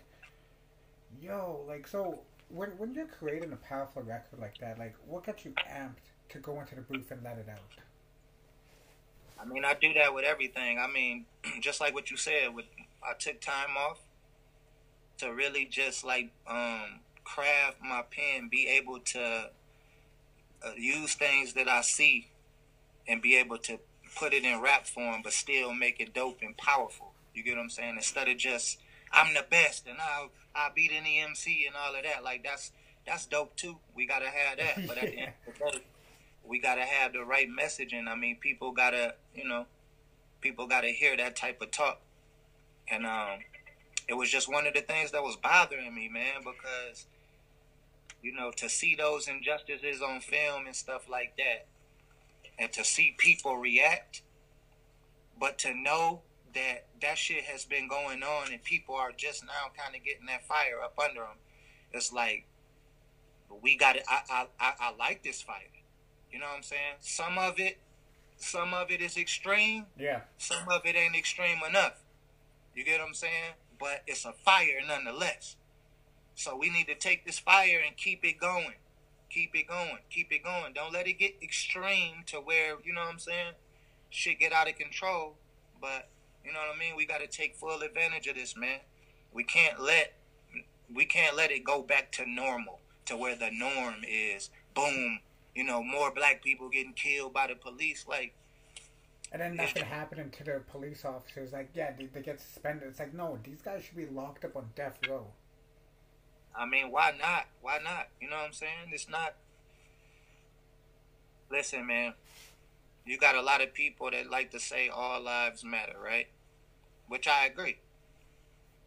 yo, 1.20 1.64
like, 1.66 1.86
so 1.86 2.20
when 2.48 2.70
when 2.70 2.92
you're 2.92 3.06
creating 3.06 3.52
a 3.52 3.56
powerful 3.56 4.02
record 4.02 4.38
like 4.40 4.58
that, 4.58 4.78
like, 4.78 4.94
what 5.06 5.24
gets 5.24 5.44
you 5.44 5.52
amped 5.70 6.12
to 6.28 6.38
go 6.38 6.60
into 6.60 6.74
the 6.74 6.82
booth 6.82 7.10
and 7.10 7.22
let 7.24 7.38
it 7.38 7.48
out? 7.50 7.82
I 9.40 9.44
mean, 9.44 9.64
I 9.64 9.74
do 9.74 9.92
that 9.94 10.14
with 10.14 10.24
everything. 10.24 10.78
I 10.78 10.86
mean, 10.86 11.26
just 11.60 11.80
like 11.80 11.94
what 11.94 12.10
you 12.10 12.16
said, 12.16 12.54
with 12.54 12.66
I 13.02 13.14
took 13.14 13.40
time 13.40 13.76
off 13.78 14.00
to 15.18 15.32
really 15.32 15.64
just 15.66 16.04
like 16.04 16.30
um, 16.46 17.00
craft 17.24 17.78
my 17.82 18.02
pen, 18.10 18.48
be 18.48 18.66
able 18.68 19.00
to 19.00 19.50
uh, 20.64 20.72
use 20.76 21.14
things 21.14 21.52
that 21.54 21.68
I 21.68 21.82
see, 21.82 22.28
and 23.06 23.20
be 23.20 23.36
able 23.36 23.58
to 23.58 23.78
put 24.16 24.32
it 24.32 24.44
in 24.44 24.60
rap 24.60 24.86
form, 24.86 25.20
but 25.22 25.32
still 25.32 25.74
make 25.74 26.00
it 26.00 26.14
dope 26.14 26.38
and 26.42 26.56
powerful. 26.56 27.12
You 27.34 27.42
get 27.42 27.56
what 27.56 27.62
I'm 27.62 27.70
saying? 27.70 27.96
Instead 27.96 28.28
of 28.28 28.36
just 28.36 28.78
I'm 29.12 29.34
the 29.34 29.44
best 29.48 29.86
and 29.86 29.98
I'll 30.00 30.30
I 30.54 30.70
beat 30.74 30.92
any 30.94 31.20
MC 31.20 31.66
and 31.66 31.74
all 31.76 31.94
of 31.94 32.02
that. 32.04 32.22
Like 32.22 32.44
that's 32.44 32.70
that's 33.06 33.26
dope 33.26 33.56
too. 33.56 33.76
We 33.94 34.06
gotta 34.06 34.26
have 34.26 34.58
that. 34.58 34.86
But 34.86 34.98
at 34.98 35.10
the 35.10 35.18
end 35.18 35.32
of 35.46 35.72
the 35.72 35.78
day, 35.78 35.84
we 36.46 36.58
gotta 36.58 36.82
have 36.82 37.12
the 37.12 37.24
right 37.24 37.48
messaging. 37.48 38.06
I 38.08 38.14
mean, 38.14 38.36
people 38.36 38.72
gotta, 38.72 39.14
you 39.34 39.46
know, 39.46 39.66
people 40.40 40.66
gotta 40.66 40.88
hear 40.88 41.16
that 41.16 41.36
type 41.36 41.60
of 41.62 41.70
talk. 41.70 42.00
And 42.88 43.06
um, 43.06 43.38
it 44.08 44.14
was 44.14 44.30
just 44.30 44.50
one 44.50 44.66
of 44.66 44.74
the 44.74 44.82
things 44.82 45.10
that 45.12 45.22
was 45.22 45.36
bothering 45.36 45.94
me, 45.94 46.08
man, 46.08 46.42
because 46.42 47.06
you 48.22 48.32
know, 48.32 48.50
to 48.56 48.70
see 48.70 48.94
those 48.94 49.28
injustices 49.28 50.00
on 50.00 50.20
film 50.20 50.66
and 50.66 50.74
stuff 50.74 51.08
like 51.10 51.36
that, 51.36 51.66
and 52.58 52.72
to 52.72 52.82
see 52.82 53.14
people 53.18 53.56
react, 53.56 54.22
but 55.38 55.58
to 55.58 55.74
know 55.74 56.22
that 56.54 56.86
that 57.02 57.18
shit 57.18 57.44
has 57.44 57.64
been 57.64 57.86
going 57.86 58.22
on 58.22 58.52
and 58.52 58.62
people 58.62 58.94
are 58.94 59.12
just 59.12 59.44
now 59.44 59.70
kind 59.76 59.94
of 59.94 60.02
getting 60.04 60.26
that 60.26 60.46
fire 60.46 60.80
up 60.82 60.98
under 60.98 61.20
them, 61.20 61.36
it's 61.92 62.12
like 62.12 62.46
we 63.62 63.76
got 63.76 63.96
it. 63.96 64.04
I, 64.08 64.20
I 64.30 64.46
I 64.58 64.72
I 64.80 64.94
like 64.96 65.22
this 65.22 65.42
fire. 65.42 65.58
You 66.34 66.40
know 66.40 66.46
what 66.46 66.56
I'm 66.56 66.62
saying? 66.64 66.96
Some 66.98 67.38
of 67.38 67.60
it, 67.60 67.78
some 68.36 68.74
of 68.74 68.90
it 68.90 69.00
is 69.00 69.16
extreme. 69.16 69.86
Yeah. 69.96 70.22
Some 70.36 70.68
of 70.68 70.84
it 70.84 70.96
ain't 70.96 71.14
extreme 71.14 71.58
enough. 71.66 72.02
You 72.74 72.84
get 72.84 72.98
what 72.98 73.06
I'm 73.06 73.14
saying? 73.14 73.54
But 73.78 74.02
it's 74.08 74.24
a 74.24 74.32
fire 74.32 74.80
nonetheless. 74.84 75.54
So 76.34 76.56
we 76.56 76.70
need 76.70 76.88
to 76.88 76.96
take 76.96 77.24
this 77.24 77.38
fire 77.38 77.80
and 77.86 77.96
keep 77.96 78.24
it 78.24 78.40
going. 78.40 78.74
Keep 79.30 79.54
it 79.54 79.68
going. 79.68 79.98
Keep 80.10 80.32
it 80.32 80.42
going. 80.42 80.72
Don't 80.72 80.92
let 80.92 81.06
it 81.06 81.20
get 81.20 81.36
extreme 81.40 82.24
to 82.26 82.38
where, 82.38 82.78
you 82.84 82.92
know 82.92 83.02
what 83.02 83.12
I'm 83.12 83.20
saying? 83.20 83.52
Shit 84.10 84.40
get 84.40 84.52
out 84.52 84.68
of 84.68 84.74
control. 84.74 85.36
But, 85.80 86.08
you 86.44 86.52
know 86.52 86.58
what 86.58 86.74
I 86.74 86.78
mean? 86.80 86.96
We 86.96 87.06
got 87.06 87.20
to 87.20 87.28
take 87.28 87.54
full 87.54 87.80
advantage 87.80 88.26
of 88.26 88.34
this, 88.34 88.56
man. 88.56 88.80
We 89.32 89.44
can't 89.44 89.80
let 89.80 90.14
we 90.92 91.04
can't 91.04 91.36
let 91.36 91.52
it 91.52 91.62
go 91.62 91.80
back 91.80 92.10
to 92.12 92.28
normal, 92.28 92.80
to 93.06 93.16
where 93.16 93.36
the 93.36 93.50
norm 93.52 94.04
is 94.08 94.50
boom, 94.74 95.20
you 95.54 95.64
know, 95.64 95.82
more 95.82 96.10
black 96.12 96.42
people 96.42 96.68
getting 96.68 96.92
killed 96.94 97.32
by 97.32 97.46
the 97.46 97.54
police 97.54 98.06
like 98.08 98.34
And 99.32 99.40
then 99.40 99.56
nothing 99.56 99.84
happening 99.84 100.30
to 100.30 100.44
the 100.44 100.62
police 100.70 101.04
officers. 101.04 101.52
Like, 101.52 101.70
yeah, 101.74 101.92
they, 101.96 102.06
they 102.06 102.20
get 102.22 102.40
suspended. 102.40 102.88
It's 102.88 102.98
like, 102.98 103.14
no, 103.14 103.38
these 103.44 103.62
guys 103.62 103.84
should 103.84 103.96
be 103.96 104.06
locked 104.06 104.44
up 104.44 104.56
on 104.56 104.70
death 104.76 104.98
row. 105.08 105.26
I 106.56 106.66
mean, 106.66 106.90
why 106.90 107.12
not? 107.20 107.46
Why 107.62 107.78
not? 107.82 108.08
You 108.20 108.30
know 108.30 108.36
what 108.36 108.46
I'm 108.46 108.52
saying? 108.52 108.90
It's 108.92 109.08
not. 109.08 109.34
Listen, 111.50 111.86
man. 111.86 112.14
You 113.04 113.18
got 113.18 113.34
a 113.34 113.42
lot 113.42 113.62
of 113.62 113.74
people 113.74 114.10
that 114.10 114.30
like 114.30 114.50
to 114.52 114.60
say 114.60 114.88
all 114.88 115.20
lives 115.20 115.64
matter, 115.64 115.96
right? 116.02 116.28
Which 117.08 117.28
I 117.28 117.46
agree. 117.46 117.78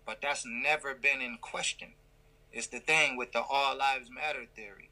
But 0.06 0.21
that's 0.21 0.45
never 0.45 0.95
been 0.95 1.21
in 1.21 1.38
question. 1.39 1.89
It's 2.51 2.67
the 2.67 2.80
thing 2.80 3.17
with 3.17 3.34
the 3.34 3.41
all 3.41 3.77
lives 3.77 4.10
matter 4.10 4.45
theory. 4.56 4.89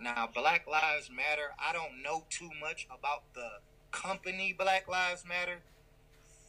Now, 0.00 0.28
Black 0.32 0.66
Lives 0.66 1.10
Matter, 1.10 1.52
I 1.58 1.72
don't 1.72 2.02
know 2.02 2.24
too 2.28 2.50
much 2.60 2.86
about 2.86 3.22
the 3.34 3.48
company 3.90 4.54
Black 4.56 4.88
Lives 4.88 5.24
Matter, 5.26 5.60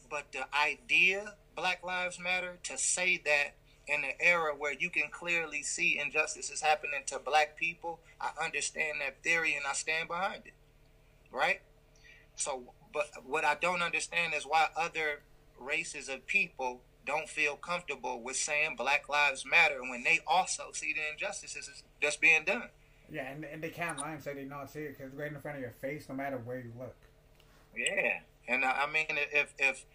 but 0.09 0.31
the 0.31 0.45
idea 0.53 1.35
Black 1.55 1.83
Lives 1.83 2.19
Matter 2.19 2.57
to 2.63 2.77
say 2.77 3.21
that 3.25 3.55
in 3.87 4.03
an 4.03 4.11
era 4.19 4.53
where 4.55 4.73
you 4.73 4.89
can 4.89 5.09
clearly 5.09 5.63
see 5.63 5.97
injustices 5.97 6.61
happening 6.61 7.03
to 7.07 7.19
black 7.19 7.55
people, 7.55 7.99
I 8.19 8.31
understand 8.43 8.99
that 9.01 9.23
theory 9.23 9.55
and 9.55 9.65
I 9.65 9.73
stand 9.73 10.09
behind 10.09 10.43
it. 10.45 10.53
Right? 11.31 11.61
So, 12.35 12.73
but 12.93 13.07
what 13.25 13.45
I 13.45 13.55
don't 13.55 13.81
understand 13.81 14.33
is 14.33 14.43
why 14.43 14.67
other 14.75 15.21
races 15.59 16.09
of 16.09 16.27
people 16.27 16.81
don't 17.05 17.29
feel 17.29 17.55
comfortable 17.55 18.21
with 18.21 18.35
saying 18.35 18.75
Black 18.75 19.07
Lives 19.07 19.45
Matter 19.45 19.81
when 19.81 20.03
they 20.03 20.19
also 20.27 20.65
see 20.73 20.93
the 20.93 20.99
injustices 21.13 21.83
that's 22.01 22.17
being 22.17 22.43
done. 22.43 22.69
Yeah, 23.11 23.31
and, 23.31 23.45
and 23.45 23.63
they 23.63 23.69
can't 23.69 23.97
lie 23.99 24.11
and 24.11 24.21
say 24.21 24.33
they 24.33 24.43
not 24.43 24.69
see 24.69 24.81
it 24.81 24.97
because 24.97 25.11
it's 25.11 25.19
right 25.19 25.31
in 25.31 25.39
front 25.39 25.57
of 25.57 25.61
your 25.61 25.73
face, 25.81 26.07
no 26.09 26.15
matter 26.15 26.37
where 26.37 26.59
you 26.59 26.71
look. 26.77 26.95
Yeah, 27.75 28.19
and 28.47 28.63
uh, 28.63 28.73
I 28.75 28.91
mean, 28.91 29.05
if 29.09 29.53
if 29.57 29.85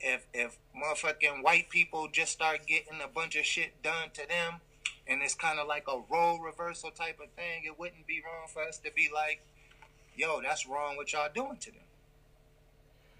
if 0.00 0.26
if 0.32 0.58
motherfucking 0.76 1.42
white 1.42 1.68
people 1.68 2.08
just 2.10 2.32
start 2.32 2.66
getting 2.66 3.00
a 3.04 3.08
bunch 3.08 3.36
of 3.36 3.44
shit 3.44 3.82
done 3.82 4.10
to 4.14 4.26
them, 4.26 4.60
and 5.06 5.22
it's 5.22 5.34
kind 5.34 5.58
of 5.58 5.66
like 5.66 5.84
a 5.88 6.00
role 6.10 6.40
reversal 6.40 6.90
type 6.90 7.20
of 7.22 7.30
thing, 7.30 7.62
it 7.64 7.78
wouldn't 7.78 8.06
be 8.06 8.22
wrong 8.24 8.48
for 8.48 8.62
us 8.62 8.78
to 8.78 8.90
be 8.94 9.10
like, 9.12 9.42
yo, 10.16 10.40
that's 10.40 10.66
wrong 10.66 10.96
what 10.96 11.12
y'all 11.12 11.28
doing 11.32 11.58
to 11.58 11.70
them. 11.70 11.80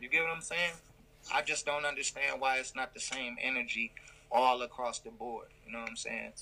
You 0.00 0.08
get 0.08 0.22
what 0.22 0.32
I'm 0.34 0.42
saying? 0.42 0.72
I 1.32 1.42
just 1.42 1.66
don't 1.66 1.84
understand 1.84 2.40
why 2.40 2.56
it's 2.56 2.74
not 2.74 2.94
the 2.94 3.00
same 3.00 3.36
energy 3.40 3.92
all 4.30 4.62
across 4.62 4.98
the 4.98 5.10
board. 5.10 5.48
You 5.66 5.72
know 5.72 5.80
what 5.80 5.90
I'm 5.90 5.96
saying? 5.96 6.32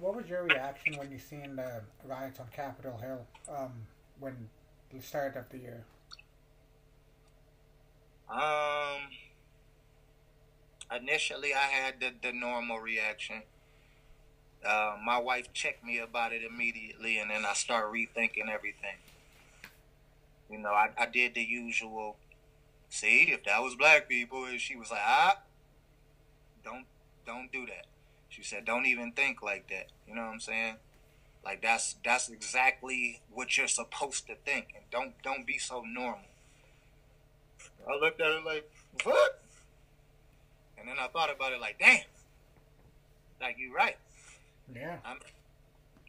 What 0.00 0.14
was 0.14 0.28
your 0.28 0.44
reaction 0.44 0.96
when 0.96 1.10
you 1.10 1.18
seen 1.18 1.56
the 1.56 1.80
riots 2.04 2.38
on 2.38 2.46
Capitol 2.54 2.98
Hill 2.98 3.26
um, 3.48 3.72
when 4.20 4.48
the 4.92 5.00
start 5.00 5.36
of 5.36 5.48
the 5.48 5.58
year? 5.58 5.84
Um, 8.28 9.08
initially 10.94 11.54
I 11.54 11.66
had 11.66 12.00
the, 12.00 12.12
the 12.22 12.32
normal 12.32 12.78
reaction. 12.78 13.42
Uh, 14.66 14.96
my 15.04 15.18
wife 15.18 15.52
checked 15.52 15.84
me 15.84 15.98
about 15.98 16.32
it 16.32 16.42
immediately, 16.42 17.18
and 17.18 17.30
then 17.30 17.44
I 17.46 17.54
start 17.54 17.92
rethinking 17.92 18.48
everything. 18.52 18.96
You 20.50 20.58
know, 20.58 20.70
I, 20.70 20.90
I 20.98 21.06
did 21.06 21.34
the 21.34 21.42
usual. 21.42 22.16
See, 22.88 23.30
if 23.32 23.44
that 23.44 23.62
was 23.62 23.74
black 23.76 24.08
people, 24.08 24.44
and 24.44 24.60
she 24.60 24.76
was 24.76 24.90
like, 24.90 25.02
ah, 25.02 25.38
don't 26.64 26.86
don't 27.24 27.50
do 27.52 27.66
that. 27.66 27.86
She 28.36 28.42
said, 28.42 28.66
don't 28.66 28.84
even 28.84 29.12
think 29.12 29.40
like 29.40 29.66
that. 29.70 29.86
You 30.06 30.14
know 30.14 30.20
what 30.20 30.34
I'm 30.34 30.40
saying? 30.40 30.74
Like 31.42 31.62
that's 31.62 31.96
that's 32.04 32.28
exactly 32.28 33.22
what 33.32 33.56
you're 33.56 33.66
supposed 33.66 34.26
to 34.26 34.34
think, 34.34 34.74
and 34.74 34.84
don't 34.90 35.14
don't 35.22 35.46
be 35.46 35.56
so 35.56 35.84
normal. 35.86 36.28
I 37.88 37.96
looked 37.98 38.20
at 38.20 38.30
it 38.30 38.44
like, 38.44 38.70
what? 39.04 39.40
And 40.76 40.86
then 40.86 40.96
I 41.00 41.06
thought 41.06 41.34
about 41.34 41.52
it 41.52 41.60
like, 41.60 41.78
damn, 41.78 42.00
like 43.40 43.56
you're 43.58 43.72
right. 43.72 43.96
Yeah. 44.74 44.96
I'm, 45.02 45.18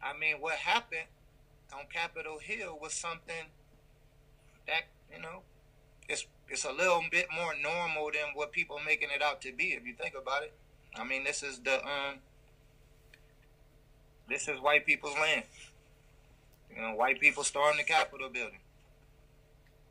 I 0.02 0.18
mean, 0.18 0.36
what 0.40 0.56
happened 0.56 1.06
on 1.72 1.84
Capitol 1.90 2.38
Hill 2.40 2.78
was 2.78 2.92
something 2.92 3.46
that 4.66 4.82
you 5.10 5.22
know, 5.22 5.40
it's 6.10 6.26
it's 6.50 6.64
a 6.64 6.72
little 6.72 7.04
bit 7.10 7.28
more 7.34 7.54
normal 7.62 8.10
than 8.12 8.34
what 8.34 8.52
people 8.52 8.80
making 8.84 9.08
it 9.14 9.22
out 9.22 9.40
to 9.42 9.52
be. 9.52 9.68
If 9.68 9.86
you 9.86 9.94
think 9.94 10.14
about 10.20 10.42
it, 10.42 10.52
I 10.98 11.04
mean, 11.04 11.24
this 11.24 11.42
is 11.42 11.58
the 11.60 11.76
um, 11.84 12.16
this 14.28 14.48
is 14.48 14.60
white 14.60 14.84
people's 14.84 15.14
land. 15.14 15.44
You 16.74 16.82
know, 16.82 16.94
white 16.94 17.20
people 17.20 17.44
stormed 17.44 17.78
the 17.78 17.84
Capitol 17.84 18.28
building. 18.28 18.60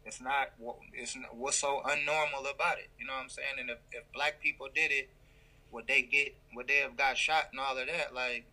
It's 0.06 0.22
not 0.22 0.50
it's 0.94 1.16
not, 1.16 1.36
what's 1.36 1.58
so 1.58 1.82
unnormal 1.86 2.54
about 2.54 2.78
it. 2.78 2.90
You 3.00 3.06
know 3.06 3.14
what 3.14 3.24
I'm 3.24 3.30
saying? 3.30 3.56
And 3.60 3.70
if, 3.70 3.78
if 3.92 4.04
black 4.14 4.42
people 4.42 4.68
did 4.74 4.92
it, 4.92 5.10
would 5.72 5.88
they 5.88 6.02
get 6.02 6.36
would 6.56 6.68
they 6.68 6.78
have 6.78 6.96
got 6.96 7.18
shot 7.18 7.50
and 7.52 7.60
all 7.60 7.78
of 7.78 7.88
that? 7.88 8.14
Like, 8.14 8.46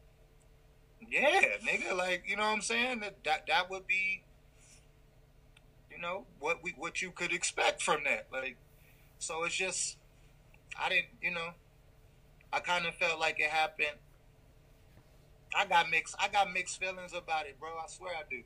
yeah, 1.08 1.42
nigga, 1.64 1.96
like 1.96 2.24
you 2.26 2.36
know 2.36 2.42
what 2.42 2.56
I'm 2.56 2.62
saying? 2.62 3.00
That 3.00 3.22
that, 3.24 3.46
that 3.48 3.70
would 3.70 3.86
be, 3.86 4.22
you 5.90 6.00
know, 6.00 6.24
what 6.40 6.62
we 6.62 6.74
what 6.76 7.02
you 7.02 7.10
could 7.10 7.32
expect 7.32 7.82
from 7.82 8.04
that. 8.04 8.26
Like, 8.32 8.56
so 9.18 9.44
it's 9.44 9.54
just, 9.54 9.96
I 10.80 10.88
didn't, 10.88 11.06
you 11.22 11.30
know, 11.30 11.50
I 12.54 12.60
kind 12.60 12.86
of 12.86 12.94
felt 12.94 13.18
like 13.18 13.40
it 13.40 13.50
happened. 13.50 13.98
I 15.56 15.66
got 15.66 15.90
mixed. 15.90 16.14
I 16.20 16.28
got 16.28 16.52
mixed 16.52 16.78
feelings 16.78 17.12
about 17.12 17.46
it, 17.46 17.58
bro. 17.58 17.70
I 17.70 17.88
swear 17.88 18.12
I 18.14 18.22
do. 18.30 18.42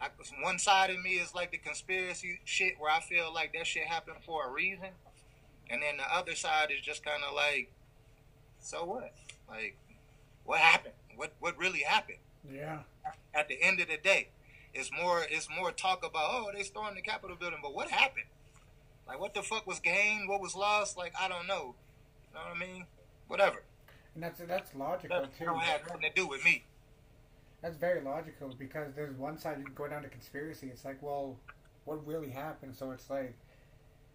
I, 0.00 0.08
one 0.42 0.58
side 0.58 0.90
of 0.90 1.00
me 1.00 1.10
is 1.10 1.32
like 1.32 1.52
the 1.52 1.58
conspiracy 1.58 2.40
shit, 2.44 2.74
where 2.80 2.90
I 2.90 3.00
feel 3.00 3.32
like 3.32 3.52
that 3.52 3.68
shit 3.68 3.84
happened 3.84 4.16
for 4.26 4.48
a 4.48 4.50
reason, 4.50 4.88
and 5.70 5.80
then 5.80 5.98
the 5.98 6.12
other 6.12 6.34
side 6.34 6.72
is 6.72 6.80
just 6.80 7.04
kind 7.04 7.22
of 7.22 7.34
like, 7.34 7.70
so 8.58 8.84
what? 8.84 9.14
Like, 9.48 9.76
what 10.44 10.58
happened? 10.58 10.94
What 11.14 11.34
what 11.38 11.56
really 11.56 11.82
happened? 11.82 12.18
Yeah. 12.52 12.80
At 13.32 13.48
the 13.48 13.62
end 13.62 13.78
of 13.78 13.86
the 13.86 13.96
day, 13.96 14.30
it's 14.74 14.90
more 14.90 15.22
it's 15.30 15.48
more 15.48 15.70
talk 15.70 16.04
about 16.04 16.30
oh 16.32 16.50
they 16.52 16.64
stormed 16.64 16.96
the 16.96 17.02
Capitol 17.02 17.36
building, 17.38 17.60
but 17.62 17.74
what 17.74 17.90
happened? 17.90 18.26
Like 19.06 19.20
what 19.20 19.34
the 19.34 19.42
fuck 19.42 19.68
was 19.68 19.78
gained? 19.78 20.28
What 20.28 20.40
was 20.40 20.56
lost? 20.56 20.96
Like 20.96 21.12
I 21.20 21.28
don't 21.28 21.46
know. 21.46 21.76
You 22.32 22.38
know 22.40 22.46
what 22.46 22.56
I 22.56 22.72
mean? 22.72 22.86
Whatever. 23.28 23.62
And 24.14 24.22
that's 24.22 24.40
that's 24.40 24.74
logical 24.74 25.20
That 25.20 25.38
too. 25.38 25.44
don't 25.46 25.60
have 25.60 25.82
nothing 25.86 26.02
to 26.02 26.10
do 26.14 26.26
with 26.26 26.44
me. 26.44 26.64
That's 27.62 27.76
very 27.76 28.00
logical 28.00 28.54
because 28.58 28.92
there's 28.94 29.16
one 29.16 29.38
side 29.38 29.58
you 29.58 29.64
can 29.64 29.74
go 29.74 29.86
down 29.86 30.02
to 30.02 30.08
conspiracy. 30.08 30.68
It's 30.68 30.84
like, 30.84 31.00
well, 31.02 31.36
what 31.84 32.04
really 32.06 32.30
happened? 32.30 32.74
So 32.74 32.90
it's 32.90 33.08
like 33.08 33.34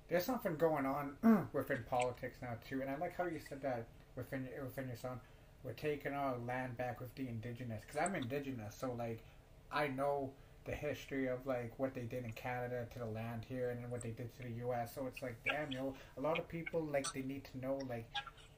there's 0.09 0.25
something 0.25 0.55
going 0.57 0.85
on 0.85 1.47
within 1.53 1.83
politics 1.89 2.37
now 2.41 2.55
too. 2.67 2.81
And 2.81 2.89
I 2.89 2.97
like 2.97 3.15
how 3.17 3.25
you 3.25 3.39
said 3.47 3.61
that 3.61 3.85
within 4.15 4.47
within 4.63 4.87
your 4.87 4.97
song. 4.97 5.19
We're 5.63 5.73
taking 5.73 6.13
our 6.13 6.35
land 6.45 6.77
back 6.77 6.99
with 7.01 7.13
the 7.15 7.27
indigenous 7.27 7.83
because 7.85 7.99
I'm 8.01 8.15
indigenous, 8.15 8.75
so 8.75 8.93
like 8.97 9.19
I 9.71 9.87
know 9.87 10.31
the 10.67 10.75
history 10.75 11.27
of 11.27 11.45
like 11.47 11.73
what 11.77 11.95
they 11.95 12.01
did 12.01 12.25
in 12.25 12.33
Canada 12.33 12.85
to 12.93 12.99
the 12.99 13.05
land 13.05 13.45
here 13.49 13.71
and 13.71 13.81
then 13.83 13.89
what 13.89 14.03
they 14.03 14.11
did 14.11 14.35
to 14.37 14.43
the 14.43 14.51
U.S. 14.59 14.93
So 14.93 15.07
it's 15.07 15.21
like, 15.21 15.37
damn, 15.43 15.71
yo, 15.71 15.95
a 16.17 16.21
lot 16.21 16.37
of 16.39 16.47
people 16.47 16.83
like 16.85 17.11
they 17.13 17.21
need 17.23 17.45
to 17.51 17.57
know 17.59 17.79
like 17.89 18.07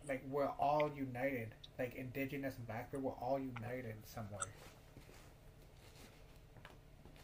like 0.08 0.24
we're 0.30 0.48
all 0.60 0.92
united, 0.96 1.56
like 1.78 1.96
indigenous 1.96 2.56
and 2.58 2.68
black 2.68 2.92
people, 2.92 3.12
we're 3.12 3.28
all 3.28 3.40
united 3.40 3.96
somewhere. 4.06 4.48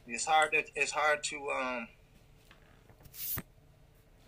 some. 0.05 0.13
It's 0.13 0.25
hard. 0.25 0.51
To, 0.53 0.63
it's 0.75 0.91
hard 0.91 1.23
to 1.25 1.49
um. 1.51 1.87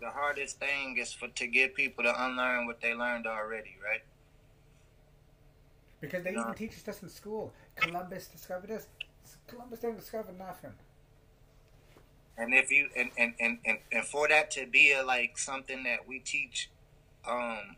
The 0.00 0.10
hardest 0.10 0.58
thing 0.60 0.96
is 0.98 1.12
for 1.12 1.28
to 1.28 1.46
get 1.48 1.74
people 1.74 2.04
to 2.04 2.24
unlearn 2.24 2.66
what 2.66 2.80
they 2.80 2.94
learned 2.94 3.26
already, 3.26 3.76
right? 3.84 4.02
Because 6.00 6.22
they 6.24 6.32
No. 6.34 6.40
even 6.40 6.54
teach 6.54 6.74
us 6.74 6.82
this 6.82 7.02
in 7.02 7.08
school. 7.08 7.52
Columbus 7.76 8.28
discovered 8.28 8.68
this. 8.70 8.86
Columbus 9.46 9.80
didn't 9.80 10.00
discover 10.00 10.32
nothing. 10.32 10.72
And 12.36 12.54
if 12.54 12.70
you 12.70 12.88
and 12.96 13.10
and, 13.18 13.34
and, 13.40 13.58
and, 13.64 13.78
and 13.90 14.04
for 14.04 14.28
that 14.28 14.50
to 14.52 14.66
be 14.66 14.92
a, 14.92 15.02
like 15.02 15.38
something 15.38 15.82
that 15.84 16.06
we 16.06 16.20
teach 16.20 16.70
um 17.26 17.76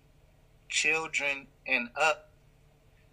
children 0.68 1.46
and 1.66 1.88
up, 2.00 2.30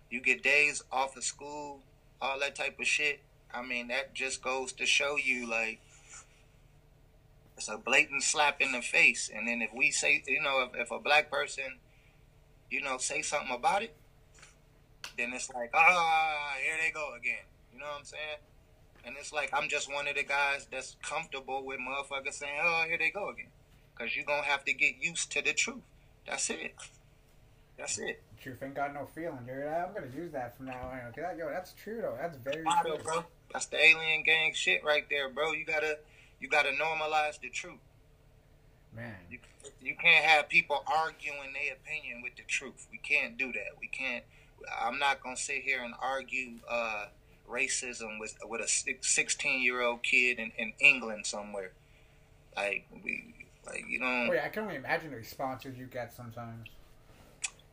you 0.10 0.22
get 0.22 0.44
days 0.44 0.84
off 0.92 1.16
of 1.16 1.24
school, 1.24 1.80
all 2.22 2.40
that 2.40 2.56
type 2.56 2.80
of 2.80 2.88
shit. 2.88 3.22
I 3.54 3.62
mean, 3.62 3.88
that 3.88 4.14
just 4.14 4.42
goes 4.42 4.74
to 4.74 4.86
show 4.86 5.16
you 5.16 5.50
like 5.50 5.80
it's 7.58 7.70
a 7.70 7.78
blatant 7.78 8.24
slap 8.24 8.62
in 8.62 8.72
the 8.72 8.82
face. 8.82 9.32
And 9.34 9.48
then 9.48 9.62
if 9.62 9.72
we 9.74 9.90
say, 9.90 10.24
you 10.28 10.42
know, 10.42 10.68
if, 10.70 10.80
if 10.80 10.92
a 10.92 11.00
black 11.00 11.32
person, 11.32 11.80
you 12.70 12.82
know, 12.82 12.98
say 12.98 13.24
something 13.24 13.54
about 13.54 13.82
it, 13.82 13.96
then 15.18 15.34
it's 15.34 15.50
like, 15.50 15.72
ah, 15.74 16.54
here 16.64 16.76
they 16.84 16.92
go 16.92 17.16
again. 17.16 17.46
You 17.78 17.84
know 17.84 17.90
what 17.90 18.00
I'm 18.00 18.06
saying? 18.06 18.42
And 19.06 19.16
it's 19.20 19.32
like 19.32 19.52
I'm 19.54 19.70
just 19.70 19.94
one 19.94 20.08
of 20.08 20.16
the 20.16 20.24
guys 20.24 20.68
that's 20.72 20.96
comfortable 21.04 21.64
with 21.64 21.78
motherfuckers 21.78 22.34
saying, 22.34 22.60
"Oh, 22.60 22.86
here 22.88 22.98
they 22.98 23.12
go 23.12 23.30
again," 23.30 23.52
because 23.96 24.16
you're 24.16 24.26
gonna 24.26 24.42
have 24.42 24.66
to 24.66 24.74
get 24.74 24.96
used 25.00 25.32
to 25.34 25.44
the 25.44 25.54
truth. 25.54 25.84
That's 26.26 26.50
it. 26.50 26.74
That's 27.78 28.00
it. 28.00 28.24
Truth 28.42 28.64
ain't 28.64 28.74
got 28.74 28.96
no 28.96 29.08
feeling, 29.14 29.46
dude. 29.46 29.64
I'm 29.64 29.94
gonna 29.94 30.08
use 30.08 30.32
that 30.32 30.58
from 30.58 30.66
now 30.66 30.90
on. 30.92 31.02
Okay, 31.10 31.38
Yo, 31.38 31.50
that's 31.50 31.74
true 31.74 32.02
though. 32.02 32.18
That's 32.20 32.36
very 32.38 32.64
true. 32.82 32.98
bro. 33.04 33.26
That's 33.54 33.68
the 33.68 33.78
alien 33.78 34.24
gang 34.24 34.54
shit 34.56 34.84
right 34.84 35.06
there, 35.08 35.30
bro. 35.30 35.52
You 35.52 35.66
gotta, 35.66 36.00
you 36.40 36.50
gotta 36.50 36.72
normalize 36.72 37.40
the 37.40 37.50
truth. 37.50 37.80
Man. 38.96 39.14
You, 39.30 39.38
you 39.84 39.96
can't 39.96 40.26
have 40.26 40.50
people 40.50 40.84
arguing 40.88 41.54
their 41.54 41.76
opinion 41.76 42.24
with 42.24 42.36
the 42.38 42.44
truth. 42.48 42.88
We 42.92 42.98
can't 42.98 43.38
do 43.38 43.54
that. 43.54 43.80
We 43.80 43.88
can't. 43.88 44.24
I'm 44.82 44.98
not 44.98 45.22
gonna 45.22 45.38
sit 45.38 45.62
here 45.62 45.84
and 45.84 45.94
argue 46.02 46.54
uh, 46.68 47.06
racism 47.50 48.20
with 48.20 48.38
with 48.46 48.62
a 48.62 48.96
16 49.02 49.62
year 49.62 49.82
old 49.82 50.04
kid 50.04 50.40
in, 50.40 50.52
in 50.58 50.74
England 50.80 51.26
somewhere. 51.26 51.72
Like 52.56 52.88
we, 53.04 53.36
like 53.66 53.86
you 53.88 54.00
know. 54.00 54.32
Yeah, 54.34 54.46
I 54.46 54.50
can 54.50 54.64
only 54.64 54.76
imagine 54.76 55.12
the 55.12 55.18
responses 55.18 55.78
you 55.78 55.86
get 55.86 56.14
sometimes. 56.14 56.68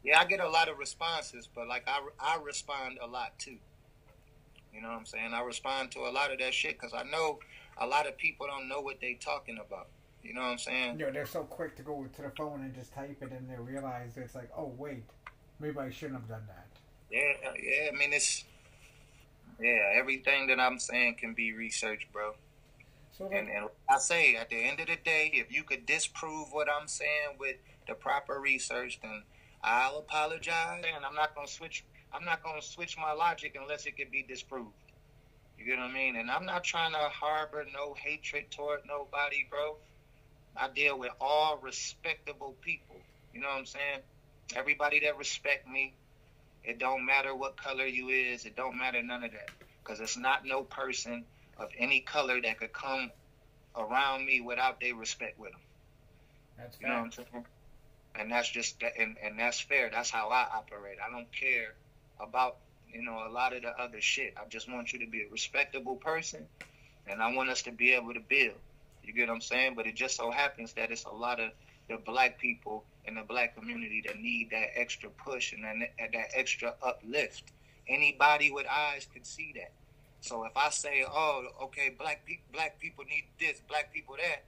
Yeah, 0.03 0.21
I 0.21 0.27
get 0.27 0.41
a 0.41 0.49
lot 0.49 0.69
of 0.69 0.79
responses, 0.79 1.49
but 1.53 1.67
like 1.67 1.85
I, 1.87 2.01
I 2.21 2.39
respond 2.43 2.99
a 3.03 3.07
lot 3.07 3.39
too. 3.39 3.57
You 4.73 4.83
know 4.83 4.89
what 4.89 4.99
I'm 4.99 5.07
saying? 5.07 5.33
I 5.33 5.41
respond 5.41 5.93
to 5.93 6.01
a 6.01 6.11
lot 6.11 6.33
of 6.33 6.39
that 6.41 6.53
shit 6.53 6.79
because 6.79 6.93
I 6.93 7.05
know 7.05 7.39
a 7.79 7.87
lot 7.87 8.07
of 8.07 8.19
people 8.19 8.47
don't 8.47 8.69
know 8.69 8.81
what 8.81 9.01
they're 9.01 9.15
talking 9.15 9.59
about. 9.65 9.89
You 10.23 10.35
know 10.35 10.41
what 10.41 10.49
I'm 10.49 10.59
saying? 10.59 10.99
Yo, 10.99 11.11
they're 11.11 11.27
so 11.27 11.45
quick 11.45 11.77
to 11.77 11.83
go 11.83 12.07
to 12.17 12.23
the 12.23 12.31
phone 12.31 12.63
and 12.63 12.75
just 12.75 12.93
type 12.93 13.19
it, 13.21 13.31
and 13.31 13.49
they 13.49 13.57
realize 13.57 14.17
it's 14.17 14.35
like, 14.35 14.51
oh 14.57 14.73
wait, 14.77 15.05
maybe 15.61 15.79
I 15.79 15.91
shouldn't 15.91 16.21
have 16.21 16.29
done 16.29 16.43
that. 16.49 16.67
Yeah, 17.11 17.49
uh, 17.49 17.53
yeah. 17.63 17.91
I 17.93 17.97
mean, 17.97 18.13
it's 18.13 18.45
yeah. 19.61 19.93
Everything 19.95 20.47
that 20.49 20.61
I'm 20.61 20.79
saying 20.79 21.17
can 21.21 21.35
be 21.35 21.53
researched, 21.53 22.13
bro. 22.13 22.35
So 23.17 23.27
And, 23.27 23.49
and 23.49 23.69
I 23.89 23.99
say, 23.99 24.35
at 24.37 24.51
the 24.51 24.57
end 24.57 24.81
of 24.81 24.89
the 24.89 24.97
day, 24.97 25.31
if 25.33 25.53
you 25.53 25.63
could 25.63 25.87
disprove 25.87 26.49
what 26.51 26.69
I'm 26.69 26.89
saying 26.89 27.37
with 27.39 27.57
the 27.87 27.95
proper 27.95 28.41
research, 28.41 28.99
then 29.03 29.23
I'll 29.63 29.99
apologize, 29.99 30.85
and 30.95 31.05
I'm 31.05 31.15
not 31.15 31.35
gonna 31.35 31.47
switch. 31.47 31.85
I'm 32.13 32.25
not 32.25 32.43
gonna 32.43 32.63
switch 32.63 32.97
my 32.99 33.13
logic 33.13 33.57
unless 33.61 33.87
it 33.87 33.97
can 33.97 34.09
be 34.11 34.23
disproved. 34.23 34.73
You 35.59 35.65
get 35.65 35.79
what 35.79 35.91
I 35.91 35.93
mean? 35.93 36.17
And 36.17 36.31
I'm 36.31 36.45
not 36.45 36.65
trying 36.65 36.93
to 36.93 36.99
harbor 36.99 37.65
no 37.73 37.95
hatred 37.95 38.51
toward 38.51 38.81
nobody, 38.87 39.47
bro. 39.49 39.77
I 40.57 40.69
deal 40.69 40.99
with 40.99 41.13
all 41.21 41.59
respectable 41.63 42.55
people. 42.61 42.97
You 43.33 43.41
know 43.41 43.49
what 43.49 43.59
I'm 43.59 43.67
saying? 43.67 44.01
Everybody 44.55 45.01
that 45.01 45.17
respect 45.17 45.69
me. 45.69 45.95
It 46.65 46.79
don't 46.79 47.05
matter 47.05 47.35
what 47.35 47.57
color 47.57 47.87
you 47.87 48.09
is. 48.09 48.47
It 48.47 48.57
don't 48.57 48.79
matter 48.79 49.03
none 49.03 49.25
of 49.25 49.33
that. 49.33 49.51
Because 49.83 50.01
it's 50.01 50.17
not 50.17 50.47
no 50.47 50.63
person 50.63 51.25
of 51.59 51.69
any 51.79 52.01
color 52.01 52.41
that 52.41 52.59
could 52.59 52.73
come 52.73 53.11
around 53.77 54.25
me 54.25 54.41
without 54.41 54.81
their 54.81 54.95
respect 54.95 55.39
with 55.39 55.53
them. 55.53 55.61
That's 56.57 56.81
You 56.81 56.89
know 56.89 56.95
what. 56.95 57.05
I'm 57.05 57.13
saying? 57.13 57.47
And 58.17 58.31
that's 58.31 58.49
just 58.49 58.81
that, 58.81 58.93
and, 58.99 59.17
and 59.23 59.39
that's 59.39 59.61
fair. 59.61 59.91
That's 59.91 60.11
how 60.11 60.29
I 60.29 60.47
operate. 60.55 60.99
I 61.05 61.11
don't 61.11 61.31
care 61.33 61.75
about 62.21 62.57
you 62.93 63.03
know 63.03 63.27
a 63.27 63.31
lot 63.31 63.55
of 63.55 63.63
the 63.63 63.71
other 63.71 64.01
shit. 64.01 64.35
I 64.37 64.47
just 64.49 64.71
want 64.71 64.93
you 64.93 65.01
to 65.01 65.07
be 65.07 65.23
a 65.23 65.29
respectable 65.31 65.97
person, 65.97 66.47
and 67.09 67.21
I 67.21 67.35
want 67.35 67.51
us 67.51 67.63
to 67.63 67.73
be 67.73 67.93
able 67.93 68.15
to 68.15 68.21
build. 68.21 68.55
You 69.03 69.13
get 69.13 69.29
what 69.29 69.35
I'm 69.35 69.41
saying? 69.41 69.75
But 69.75 69.87
it 69.87 69.97
just 69.97 70.17
so 70.17 70.31
happens 70.31 70.73
that 70.75 70.93
it's 70.93 71.05
a 71.05 71.11
lot 71.11 71.41
of 71.41 71.51
the 71.89 71.97
black 71.97 72.39
people 72.39 72.85
in 73.07 73.15
the 73.15 73.23
black 73.23 73.57
community 73.57 74.03
that 74.07 74.19
need 74.19 74.51
that 74.51 74.69
extra 74.75 75.11
push 75.11 75.53
and 75.53 75.65
that, 75.65 75.91
that 76.13 76.27
extra 76.35 76.75
uplift. 76.83 77.53
Anybody 77.89 78.51
with 78.51 78.67
eyes 78.67 79.07
can 79.13 79.25
see 79.25 79.53
that. 79.57 79.73
So 80.21 80.45
if 80.45 80.57
I 80.57 80.71
say, 80.71 81.05
"Oh, 81.07 81.47
okay, 81.65 81.95
black 81.99 82.25
people, 82.25 82.45
black 82.53 82.81
people 82.81 83.05
need 83.05 83.25
this, 83.39 83.61
black 83.69 83.93
people 83.93 84.17
that," 84.17 84.45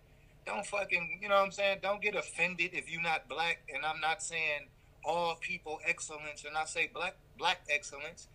don't 0.46 0.64
fucking, 0.64 1.18
you 1.20 1.28
know 1.28 1.34
what 1.34 1.44
I'm 1.44 1.52
saying? 1.52 1.80
Don't 1.82 2.00
get 2.00 2.14
offended 2.14 2.70
if 2.72 2.90
you're 2.90 3.02
not 3.02 3.28
black. 3.28 3.58
And 3.74 3.84
I'm 3.84 4.00
not 4.00 4.22
saying 4.22 4.68
all 5.04 5.34
people 5.36 5.78
excellence, 5.84 6.44
and 6.46 6.56
I 6.56 6.64
say 6.64 6.90
black 6.92 7.16
black 7.38 7.60
excellence. 7.68 8.28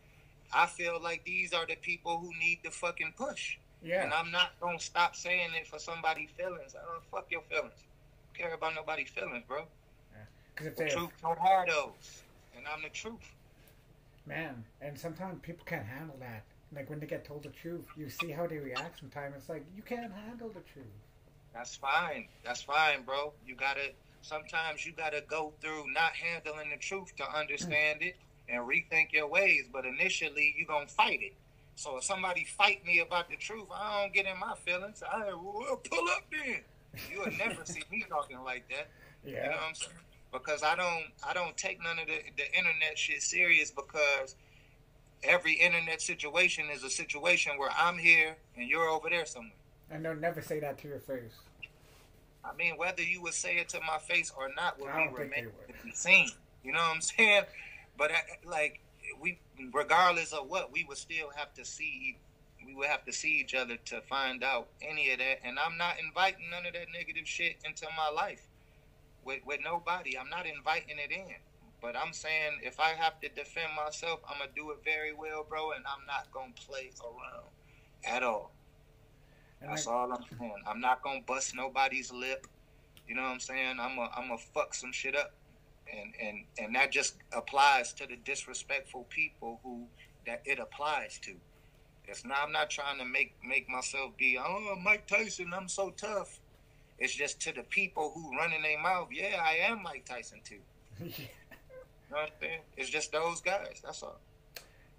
I 0.54 0.68
feel 0.68 1.02
like 1.02 1.24
these 1.24 1.54
are 1.54 1.66
the 1.66 1.76
people 1.76 2.20
who 2.20 2.30
need 2.38 2.60
the 2.64 2.72
fucking 2.72 3.14
push. 3.18 3.58
Yeah. 3.82 4.04
And 4.04 4.14
I'm 4.14 4.30
not 4.30 4.52
gonna 4.60 4.80
stop 4.80 5.16
saying 5.16 5.50
it 5.60 5.68
for 5.68 5.80
somebody's 5.80 6.30
feelings. 6.38 6.76
I 6.76 6.86
don't 6.86 7.04
fuck 7.10 7.32
your 7.32 7.42
feelings. 7.50 7.84
care 8.34 8.54
about 8.54 8.76
nobody's 8.76 9.10
feelings, 9.10 9.44
bro. 9.48 9.66
Because 10.54 10.68
if 10.68 10.76
The 10.76 10.84
they, 10.86 10.90
truth 10.90 11.12
have 11.24 11.68
those, 11.68 12.24
and 12.56 12.66
I'm 12.68 12.82
the 12.82 12.90
truth. 12.90 13.36
man, 14.26 14.64
and 14.82 14.98
sometimes 14.98 15.40
people 15.42 15.66
can't 15.66 15.86
handle 15.86 16.18
that. 16.20 16.44
Like 16.74 16.90
when 16.90 17.00
they 17.00 17.08
get 17.08 17.26
told 17.26 17.44
the 17.44 17.50
truth, 17.50 17.86
you 17.98 18.10
see 18.10 18.32
how 18.32 18.48
they 18.48 18.58
react. 18.58 19.00
Sometimes 19.00 19.36
it's 19.38 19.50
like 19.50 19.66
you 19.76 19.82
can't 19.84 20.12
handle 20.12 20.50
the 20.50 20.62
truth. 20.62 20.86
That's 21.54 21.76
fine. 21.76 22.28
That's 22.44 22.62
fine, 22.62 23.04
bro. 23.04 23.34
You 23.46 23.56
gotta. 23.56 23.92
Sometimes 24.22 24.86
you 24.86 24.94
gotta 24.94 25.22
go 25.28 25.54
through 25.62 25.92
not 25.92 26.14
handling 26.14 26.70
the 26.70 26.78
truth 26.78 27.16
to 27.18 27.24
understand 27.38 28.02
it 28.02 28.16
and 28.48 28.62
rethink 28.68 29.12
your 29.12 29.28
ways. 29.28 29.68
But 29.72 29.86
initially, 29.86 30.56
you 30.58 30.66
gonna 30.66 30.88
fight 30.88 31.22
it. 31.22 31.34
So 31.76 31.98
if 31.98 32.04
somebody 32.04 32.46
fight 32.46 32.86
me 32.86 33.00
about 33.00 33.30
the 33.30 33.36
truth, 33.38 33.68
I 33.74 34.02
don't 34.04 34.14
get 34.14 34.26
in 34.28 34.40
my 34.40 34.54
feelings. 34.66 35.04
I 35.04 35.34
well, 35.34 35.78
pull 35.90 36.08
up 36.10 36.24
then. 36.32 36.62
You 37.10 37.20
will 37.22 37.32
never 37.38 37.66
see 37.66 37.84
me 37.92 38.06
talking 38.08 38.42
like 38.44 38.70
that. 38.70 38.90
You 39.26 39.50
know 39.50 39.50
Yeah. 39.50 39.50
what 39.58 39.64
I'm 39.70 39.76
saying? 39.76 39.92
Because 40.32 40.64
I 40.64 40.76
don't 40.76 41.06
I 41.28 41.34
don't 41.34 41.56
take 41.58 41.84
none 41.84 42.00
of 42.00 42.08
the, 42.08 42.20
the 42.38 42.46
internet 42.58 42.98
shit 42.98 43.22
serious 43.22 43.72
because 43.72 44.36
every 45.24 45.54
internet 45.54 46.02
situation 46.02 46.66
is 46.74 46.84
a 46.84 46.90
situation 46.90 47.58
where 47.58 47.70
I'm 47.78 47.98
here 47.98 48.36
and 48.56 48.68
you're 48.68 48.88
over 48.88 49.10
there 49.10 49.26
somewhere. 49.26 49.52
And 49.90 50.06
they'll 50.06 50.16
never 50.16 50.42
say 50.42 50.60
that 50.62 50.78
to 50.80 50.88
your 50.88 51.00
face. 51.00 51.34
I 52.44 52.56
mean, 52.56 52.78
whether 52.78 53.04
you 53.04 53.22
would 53.22 53.34
say 53.34 53.58
it 53.58 53.70
to 53.70 53.80
my 53.82 53.98
face 54.00 54.32
or 54.36 54.50
not 54.56 54.76
I 54.76 54.80
be 54.80 55.06
don't 55.06 55.14
remain 55.14 55.46
would. 55.46 55.78
to 55.78 55.84
be 55.84 55.92
seen. 55.92 56.30
You 56.64 56.72
know 56.72 56.80
what 56.80 56.96
I'm 56.96 57.02
saying? 57.02 57.44
But 57.98 58.12
uh, 58.12 58.16
like 58.46 58.80
we, 59.20 59.40
regardless 59.74 60.34
of 60.34 60.48
what, 60.50 60.72
we 60.72 60.86
would 60.86 60.98
still 60.98 61.30
have 61.36 61.54
to 61.56 61.66
see. 61.66 62.18
We 62.66 62.76
would 62.76 62.88
have 62.88 63.04
to 63.06 63.12
see 63.14 63.40
each 63.40 63.56
other 63.56 63.76
to 63.86 64.02
find 64.02 64.44
out 64.44 64.68
any 64.88 65.12
of 65.12 65.18
that. 65.18 65.40
And 65.44 65.58
I'm 65.58 65.78
not 65.78 65.96
inviting 66.00 66.50
none 66.52 66.66
of 66.68 66.74
that 66.74 66.88
negative 66.94 67.28
shit 67.28 67.58
into 67.66 67.88
my 67.98 68.10
life 68.10 68.44
with 69.24 69.42
with 69.46 69.60
nobody. 69.64 70.18
I'm 70.18 70.30
not 70.30 70.46
inviting 70.46 70.98
it 71.00 71.12
in. 71.12 71.36
But 71.82 71.96
I'm 71.98 72.14
saying 72.14 72.60
if 72.62 72.80
I 72.80 72.90
have 72.90 73.20
to 73.22 73.30
defend 73.30 73.70
myself, 73.76 74.20
I'm 74.30 74.38
gonna 74.38 74.52
do 74.56 74.72
it 74.72 74.78
very 74.86 75.14
well, 75.14 75.46
bro. 75.48 75.72
And 75.72 75.84
I'm 75.88 76.06
not 76.06 76.32
gonna 76.32 76.54
play 76.54 76.92
around 77.04 77.48
at 78.06 78.24
all. 78.24 78.52
And 79.62 79.72
That's 79.72 79.88
all 79.88 80.12
I'm 80.12 80.24
saying. 80.38 80.64
I'm 80.68 80.80
not 80.80 81.02
gonna 81.04 81.22
bust 81.26 81.56
nobody's 81.56 82.12
lip. 82.12 82.48
You 83.08 83.16
know 83.16 83.24
what 83.24 83.30
I'm 83.30 83.40
saying? 83.40 83.78
I'm 83.80 83.98
a 83.98 84.10
I'm 84.16 84.32
a 84.32 84.38
fuck 84.38 84.74
some 84.76 84.92
shit 84.92 85.16
up, 85.16 85.34
and 85.92 86.14
and 86.22 86.46
and 86.60 86.76
that 86.76 86.92
just 86.92 87.16
applies 87.32 87.94
to 87.94 88.08
the 88.08 88.16
disrespectful 88.18 89.06
people 89.10 89.60
who 89.64 89.88
that 90.28 90.42
it 90.46 90.60
applies 90.60 91.20
to. 91.20 91.36
It's 92.06 92.26
not. 92.26 92.40
I'm 92.44 92.52
not 92.52 92.70
trying 92.70 93.00
to 93.00 93.06
make 93.06 93.36
make 93.44 93.70
myself 93.70 94.18
be 94.18 94.38
oh 94.40 94.76
Mike 94.84 95.08
Tyson. 95.08 95.54
I'm 95.54 95.68
so 95.68 95.92
tough. 95.92 96.41
It's 97.02 97.16
just 97.16 97.42
to 97.42 97.52
the 97.52 97.64
people 97.64 98.12
who 98.14 98.38
running 98.38 98.62
their 98.62 98.80
mouth. 98.80 99.08
Yeah, 99.12 99.42
I 99.44 99.56
am 99.70 99.82
Mike 99.82 100.06
Tyson 100.06 100.40
too. 100.46 100.60
You 102.12 102.18
know 102.18 102.24
what 102.24 102.32
I'm 102.34 102.40
saying? 102.42 102.60
It's 102.76 102.90
just 102.90 103.14
those 103.14 103.40
guys. 103.40 103.80
That's 103.82 104.04
all. 104.04 104.20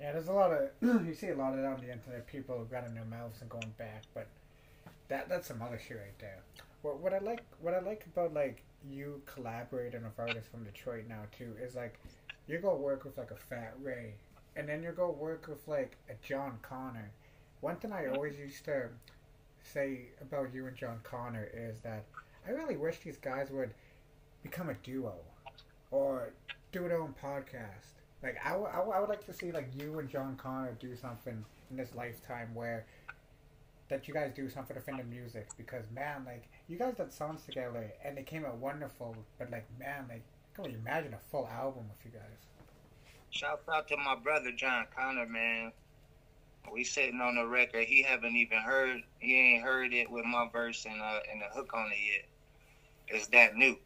yeah, 0.00 0.12
there's 0.12 0.28
a 0.28 0.32
lot 0.32 0.50
of 0.50 0.70
you 1.06 1.14
see 1.14 1.28
a 1.28 1.34
lot 1.36 1.52
of 1.52 1.58
that 1.58 1.66
on 1.66 1.76
the 1.76 1.92
internet. 1.92 2.26
People 2.26 2.66
running 2.70 2.94
their 2.94 3.04
mouths 3.04 3.42
and 3.42 3.50
going 3.50 3.74
back, 3.76 4.04
but 4.14 4.26
that 5.08 5.28
that's 5.28 5.46
some 5.46 5.60
other 5.60 5.78
shit 5.78 5.98
right 5.98 6.18
there. 6.18 6.38
What 6.80 7.00
what 7.00 7.12
I 7.12 7.18
like 7.18 7.42
what 7.60 7.74
I 7.74 7.80
like 7.80 8.06
about 8.10 8.32
like 8.32 8.62
you 8.90 9.20
collaborating 9.26 10.02
with 10.02 10.18
artists 10.18 10.48
from 10.50 10.64
Detroit 10.64 11.04
now 11.06 11.24
too 11.36 11.52
is 11.62 11.74
like 11.74 12.00
you 12.48 12.56
go 12.58 12.74
work 12.76 13.04
with 13.04 13.18
like 13.18 13.30
a 13.30 13.36
Fat 13.36 13.74
Ray, 13.82 14.14
and 14.56 14.66
then 14.66 14.82
you 14.82 14.92
go 14.92 15.10
work 15.10 15.48
with 15.48 15.68
like 15.68 15.98
a 16.08 16.14
Jon 16.26 16.58
Connor. 16.62 17.10
One 17.60 17.76
thing 17.76 17.92
I 17.92 18.06
always 18.06 18.38
used 18.38 18.64
to 18.64 18.88
say 19.62 20.10
about 20.20 20.54
you 20.54 20.66
and 20.66 20.76
Jon 20.76 21.00
Connor 21.02 21.48
is 21.52 21.80
that 21.80 22.04
I 22.46 22.50
really 22.50 22.76
wish 22.76 22.98
these 22.98 23.16
guys 23.16 23.50
would 23.50 23.74
become 24.42 24.68
a 24.68 24.74
duo 24.74 25.14
or 25.90 26.32
do 26.72 26.88
their 26.88 27.00
own 27.00 27.14
podcast. 27.22 28.00
Like 28.22 28.36
I, 28.44 28.50
w- 28.50 28.68
I, 28.68 28.76
w- 28.76 28.92
I 28.92 29.00
would 29.00 29.08
like 29.08 29.24
to 29.26 29.32
see 29.32 29.52
like 29.52 29.70
you 29.74 29.98
and 29.98 30.08
Jon 30.08 30.36
Connor 30.36 30.76
do 30.80 30.96
something 30.96 31.44
in 31.70 31.76
this 31.76 31.94
lifetime 31.94 32.54
where 32.54 32.86
that 33.88 34.08
you 34.08 34.14
guys 34.14 34.32
do 34.34 34.48
something 34.48 34.76
for 34.80 34.96
the 34.96 35.04
music 35.04 35.48
because 35.56 35.84
man, 35.94 36.24
like 36.24 36.48
you 36.68 36.78
guys 36.78 36.94
did 36.94 37.12
songs 37.12 37.42
together 37.44 37.92
and 38.04 38.16
they 38.16 38.22
came 38.22 38.44
out 38.44 38.56
wonderful. 38.56 39.14
But 39.38 39.50
like 39.50 39.66
man, 39.78 40.06
like 40.08 40.22
I 40.58 40.62
can 40.62 40.70
you 40.70 40.78
imagine 40.78 41.14
a 41.14 41.18
full 41.30 41.48
album 41.48 41.84
with 41.88 42.04
you 42.04 42.18
guys? 42.18 42.38
Shout 43.30 43.62
out 43.72 43.88
to 43.88 43.96
my 43.96 44.14
brother 44.14 44.52
Jon 44.52 44.86
Connor, 44.94 45.26
man. 45.26 45.72
We 46.70 46.84
sitting 46.84 47.20
on 47.20 47.34
the 47.36 47.46
record. 47.46 47.84
He 47.84 48.02
haven't 48.02 48.36
even 48.36 48.58
heard. 48.58 49.02
He 49.18 49.38
ain't 49.38 49.62
heard 49.64 49.92
it 49.92 50.10
with 50.10 50.24
my 50.24 50.48
verse 50.52 50.84
and 50.86 51.00
uh 51.00 51.20
and 51.30 51.40
the 51.40 51.46
hook 51.54 51.70
on 51.74 51.86
it 51.92 51.98
yet. 52.14 52.24
It's 53.08 53.26
that 53.28 53.56
new. 53.56 53.76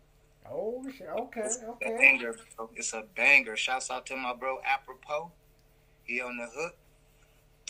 Oh 0.48 0.84
shit! 0.96 1.08
Okay, 1.08 1.40
It's 1.40 1.58
a 1.62 1.66
okay. 1.70 1.96
banger. 1.98 2.36
bro. 2.56 2.70
It's 2.76 2.92
a 2.92 3.02
banger. 3.16 3.56
Shouts 3.56 3.90
out 3.90 4.06
to 4.06 4.16
my 4.16 4.34
bro 4.34 4.60
Apropos. 4.64 5.32
He 6.04 6.20
on 6.20 6.36
the 6.36 6.46
hook. 6.46 6.76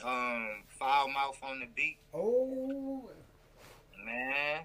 Um, 0.04 0.64
foul 0.78 1.08
mouth 1.08 1.38
on 1.42 1.60
the 1.60 1.66
beat. 1.74 1.96
Oh, 2.12 3.08
Man, 4.04 4.60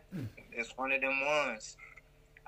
it's 0.51 0.77
one 0.77 0.91
of 0.91 0.99
them 1.01 1.25
ones. 1.25 1.77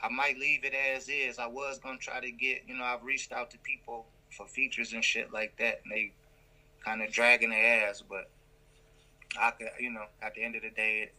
I 0.01 0.09
might 0.09 0.37
leave 0.37 0.65
it 0.65 0.73
as 0.73 1.07
is. 1.07 1.39
I 1.39 1.47
was 1.47 1.79
gonna 1.79 1.97
try 1.97 2.19
to 2.19 2.29
get, 2.29 2.63
you 2.67 2.75
know, 2.75 2.83
I've 2.83 3.03
reached 3.03 3.31
out 3.31 3.49
to 3.51 3.57
people 3.59 4.05
for 4.35 4.45
features 4.47 4.91
and 4.91 5.03
shit 5.03 5.31
like 5.31 5.55
that, 5.59 5.79
and 5.85 5.91
they 5.93 6.11
kind 6.83 7.01
of 7.01 7.11
dragging 7.11 7.49
their 7.49 7.87
ass. 7.87 8.03
But 8.07 8.29
I 9.39 9.51
could, 9.51 9.69
you 9.79 9.91
know, 9.91 10.05
at 10.21 10.35
the 10.35 10.43
end 10.43 10.55
of 10.55 10.61
the 10.61 10.69
day, 10.69 11.09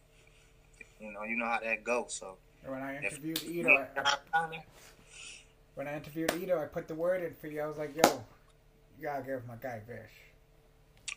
it, 0.79 0.87
you 0.99 1.11
know, 1.11 1.23
you 1.23 1.35
know 1.37 1.45
how 1.45 1.59
that 1.61 1.83
goes. 1.83 2.13
So 2.13 2.37
when 2.65 2.81
I 2.81 2.95
if 2.95 3.13
interviewed 3.13 3.43
Ito, 3.43 3.87
I, 4.33 4.61
when 5.75 5.87
I 5.87 5.95
interviewed 5.95 6.33
Ito, 6.33 6.61
I 6.61 6.65
put 6.65 6.87
the 6.87 6.95
word 6.95 7.23
in 7.23 7.33
for 7.33 7.47
you. 7.47 7.61
I 7.61 7.67
was 7.67 7.77
like, 7.77 7.95
yo, 7.95 8.23
you 8.97 9.03
gotta 9.03 9.23
give 9.23 9.45
my 9.47 9.55
guy 9.61 9.81
Vish. 9.87 10.11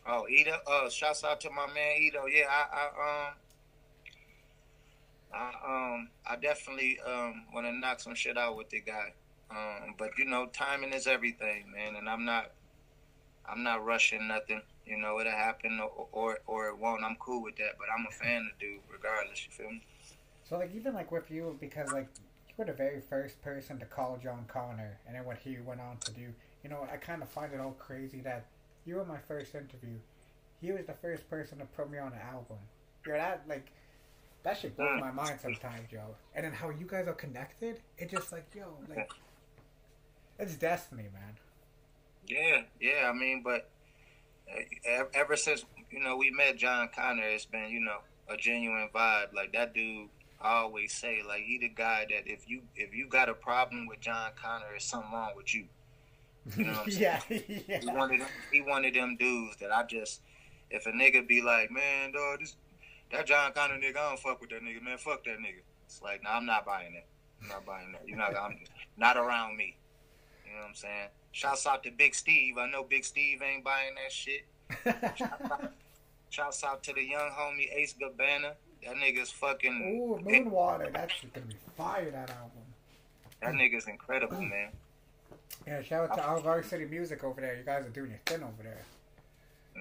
Oh, 0.06 0.26
Ito. 0.28 0.56
Uh, 0.66 0.88
shouts 0.90 1.24
out 1.24 1.40
to 1.42 1.50
my 1.50 1.66
man 1.72 2.02
Ito. 2.02 2.26
Yeah, 2.26 2.46
I, 2.48 2.66
I 2.72 3.28
um, 3.28 3.34
I 5.32 5.52
um, 5.66 6.08
I 6.26 6.36
definitely 6.36 6.98
um 7.06 7.44
want 7.52 7.66
to 7.66 7.72
knock 7.72 8.00
some 8.00 8.14
shit 8.14 8.38
out 8.38 8.56
with 8.56 8.70
the 8.70 8.80
guy. 8.80 9.12
Um, 9.50 9.94
but 9.96 10.10
you 10.18 10.24
know, 10.26 10.46
timing 10.46 10.92
is 10.92 11.06
everything, 11.06 11.72
man. 11.74 11.96
And 11.96 12.08
I'm 12.08 12.24
not, 12.24 12.50
I'm 13.50 13.62
not 13.62 13.84
rushing 13.84 14.28
nothing. 14.28 14.62
You 14.86 14.98
know, 14.98 15.20
it'll 15.20 15.32
happen 15.32 15.80
or 15.80 16.06
or, 16.12 16.38
or 16.46 16.68
it 16.68 16.78
won't. 16.78 17.04
I'm 17.04 17.16
cool 17.16 17.42
with 17.42 17.56
that. 17.56 17.76
But 17.78 17.88
I'm 17.96 18.06
a 18.08 18.12
fan 18.12 18.48
of 18.52 18.58
dude, 18.58 18.80
regardless. 18.90 19.44
You 19.46 19.52
feel 19.52 19.70
me? 19.70 19.82
So 20.48 20.58
like 20.58 20.74
even 20.74 20.94
like 20.94 21.12
with 21.12 21.30
you, 21.30 21.56
because 21.60 21.92
like 21.92 22.08
you 22.48 22.54
were 22.56 22.64
the 22.64 22.72
very 22.72 23.00
first 23.00 23.40
person 23.42 23.78
to 23.78 23.84
call 23.84 24.18
Jon 24.22 24.44
Connor, 24.48 24.98
and 25.06 25.14
then 25.14 25.24
what 25.24 25.38
he 25.38 25.58
went 25.64 25.80
on 25.80 25.98
to 25.98 26.12
do. 26.12 26.32
You 26.62 26.70
know, 26.70 26.86
I 26.90 26.96
kind 26.96 27.22
of 27.22 27.28
find 27.28 27.52
it 27.52 27.60
all 27.60 27.76
crazy 27.78 28.20
that 28.22 28.46
you 28.84 28.96
were 28.96 29.04
my 29.04 29.18
first 29.28 29.54
interview. 29.54 29.98
He 30.60 30.72
was 30.72 30.86
the 30.86 30.94
first 30.94 31.28
person 31.30 31.58
to 31.58 31.64
put 31.66 31.90
me 31.90 31.98
on 31.98 32.12
an 32.12 32.20
album. 32.20 32.58
Yo, 33.06 33.12
that 33.12 33.44
like 33.48 33.70
that 34.42 34.58
shit 34.58 34.76
blows 34.76 35.00
my 35.00 35.10
mind 35.10 35.38
sometimes, 35.40 35.92
yo. 35.92 36.00
And 36.34 36.44
then 36.44 36.52
how 36.52 36.70
you 36.70 36.86
guys 36.86 37.06
are 37.06 37.14
connected, 37.14 37.80
it 37.98 38.10
just 38.10 38.32
like 38.32 38.46
yo, 38.54 38.64
like 38.88 39.10
it's 40.38 40.56
destiny, 40.56 41.04
man. 41.12 41.36
Yeah, 42.28 42.62
yeah. 42.80 43.08
I 43.08 43.12
mean, 43.12 43.42
but 43.42 43.70
uh, 44.50 45.04
ever 45.14 45.36
since 45.36 45.64
you 45.90 46.00
know 46.00 46.16
we 46.16 46.30
met 46.30 46.56
Jon 46.56 46.88
Connor, 46.94 47.22
it's 47.22 47.44
been 47.46 47.70
you 47.70 47.80
know 47.80 47.98
a 48.28 48.36
genuine 48.36 48.88
vibe. 48.94 49.32
Like 49.34 49.52
that 49.52 49.74
dude, 49.74 50.08
I 50.40 50.58
always 50.58 50.92
say, 50.92 51.22
like 51.26 51.42
he 51.42 51.58
the 51.58 51.68
guy 51.68 52.06
that 52.10 52.30
if 52.30 52.48
you 52.48 52.62
if 52.76 52.94
you 52.94 53.08
got 53.08 53.28
a 53.28 53.34
problem 53.34 53.86
with 53.86 54.00
Jon 54.00 54.30
Connor, 54.40 54.66
there's 54.70 54.84
something 54.84 55.12
wrong 55.12 55.32
with 55.36 55.54
you. 55.54 55.66
You 56.56 56.64
know 56.64 56.72
what 56.72 56.86
I'm 56.86 56.90
saying? 56.90 57.02
yeah, 57.02 57.20
He 57.28 57.64
yeah. 57.68 57.92
one 57.94 58.12
of 58.12 58.18
them. 58.18 58.28
He 58.52 58.60
one 58.62 58.84
of 58.84 58.94
them 58.94 59.16
dudes 59.16 59.56
that 59.60 59.70
I 59.72 59.84
just 59.84 60.20
if 60.70 60.86
a 60.86 60.90
nigga 60.90 61.26
be 61.26 61.40
like, 61.42 61.70
man, 61.70 62.12
dog, 62.12 62.40
this 62.40 62.56
that 63.10 63.26
Jon 63.26 63.52
Connor 63.52 63.78
nigga, 63.78 63.96
I 63.96 64.08
don't 64.10 64.18
fuck 64.20 64.40
with 64.40 64.50
that 64.50 64.62
nigga, 64.62 64.82
man. 64.82 64.98
Fuck 64.98 65.24
that 65.24 65.38
nigga. 65.38 65.62
It's 65.86 66.02
like, 66.02 66.22
nah, 66.22 66.36
I'm 66.36 66.44
not 66.46 66.66
buying 66.66 66.92
that. 66.92 67.06
I'm 67.42 67.48
not 67.48 67.64
buying 67.64 67.92
that. 67.92 68.02
You're 68.06 68.18
not. 68.18 68.36
I'm 68.36 68.58
not 68.98 69.16
around 69.16 69.56
me. 69.56 69.76
You 70.44 70.52
know 70.52 70.60
what 70.60 70.68
I'm 70.68 70.74
saying? 70.74 71.08
Shouts 71.32 71.66
out 71.66 71.82
to 71.84 71.90
Big 71.90 72.14
Steve. 72.14 72.58
I 72.58 72.68
know 72.68 72.82
Big 72.82 73.04
Steve 73.04 73.42
ain't 73.42 73.64
buying 73.64 73.94
that 73.94 74.12
shit. 74.12 74.44
Shouts 75.16 75.42
out, 75.50 75.72
shouts 76.30 76.64
out 76.64 76.82
to 76.84 76.92
the 76.92 77.02
young 77.02 77.30
homie 77.30 77.72
Ace 77.72 77.94
Gabbana. 78.00 78.52
That 78.84 78.96
nigga's 78.96 79.30
fucking. 79.30 79.98
Ooh, 80.00 80.22
Moonwater. 80.24 80.92
That's 80.92 81.14
gonna 81.34 81.46
be 81.46 81.54
fire. 81.76 82.10
That 82.10 82.30
album. 82.30 82.62
That 83.40 83.54
nigga's 83.54 83.86
incredible, 83.86 84.40
man. 84.40 84.70
Yeah, 85.66 85.82
shout 85.82 86.10
out 86.10 86.16
to 86.16 86.26
Alvar 86.26 86.62
City 86.62 86.84
Music 86.84 87.22
over 87.24 87.40
there. 87.40 87.56
You 87.56 87.64
guys 87.64 87.84
are 87.84 87.90
doing 87.90 88.10
your 88.10 88.20
thing 88.26 88.42
over 88.42 88.62
there. 88.62 88.84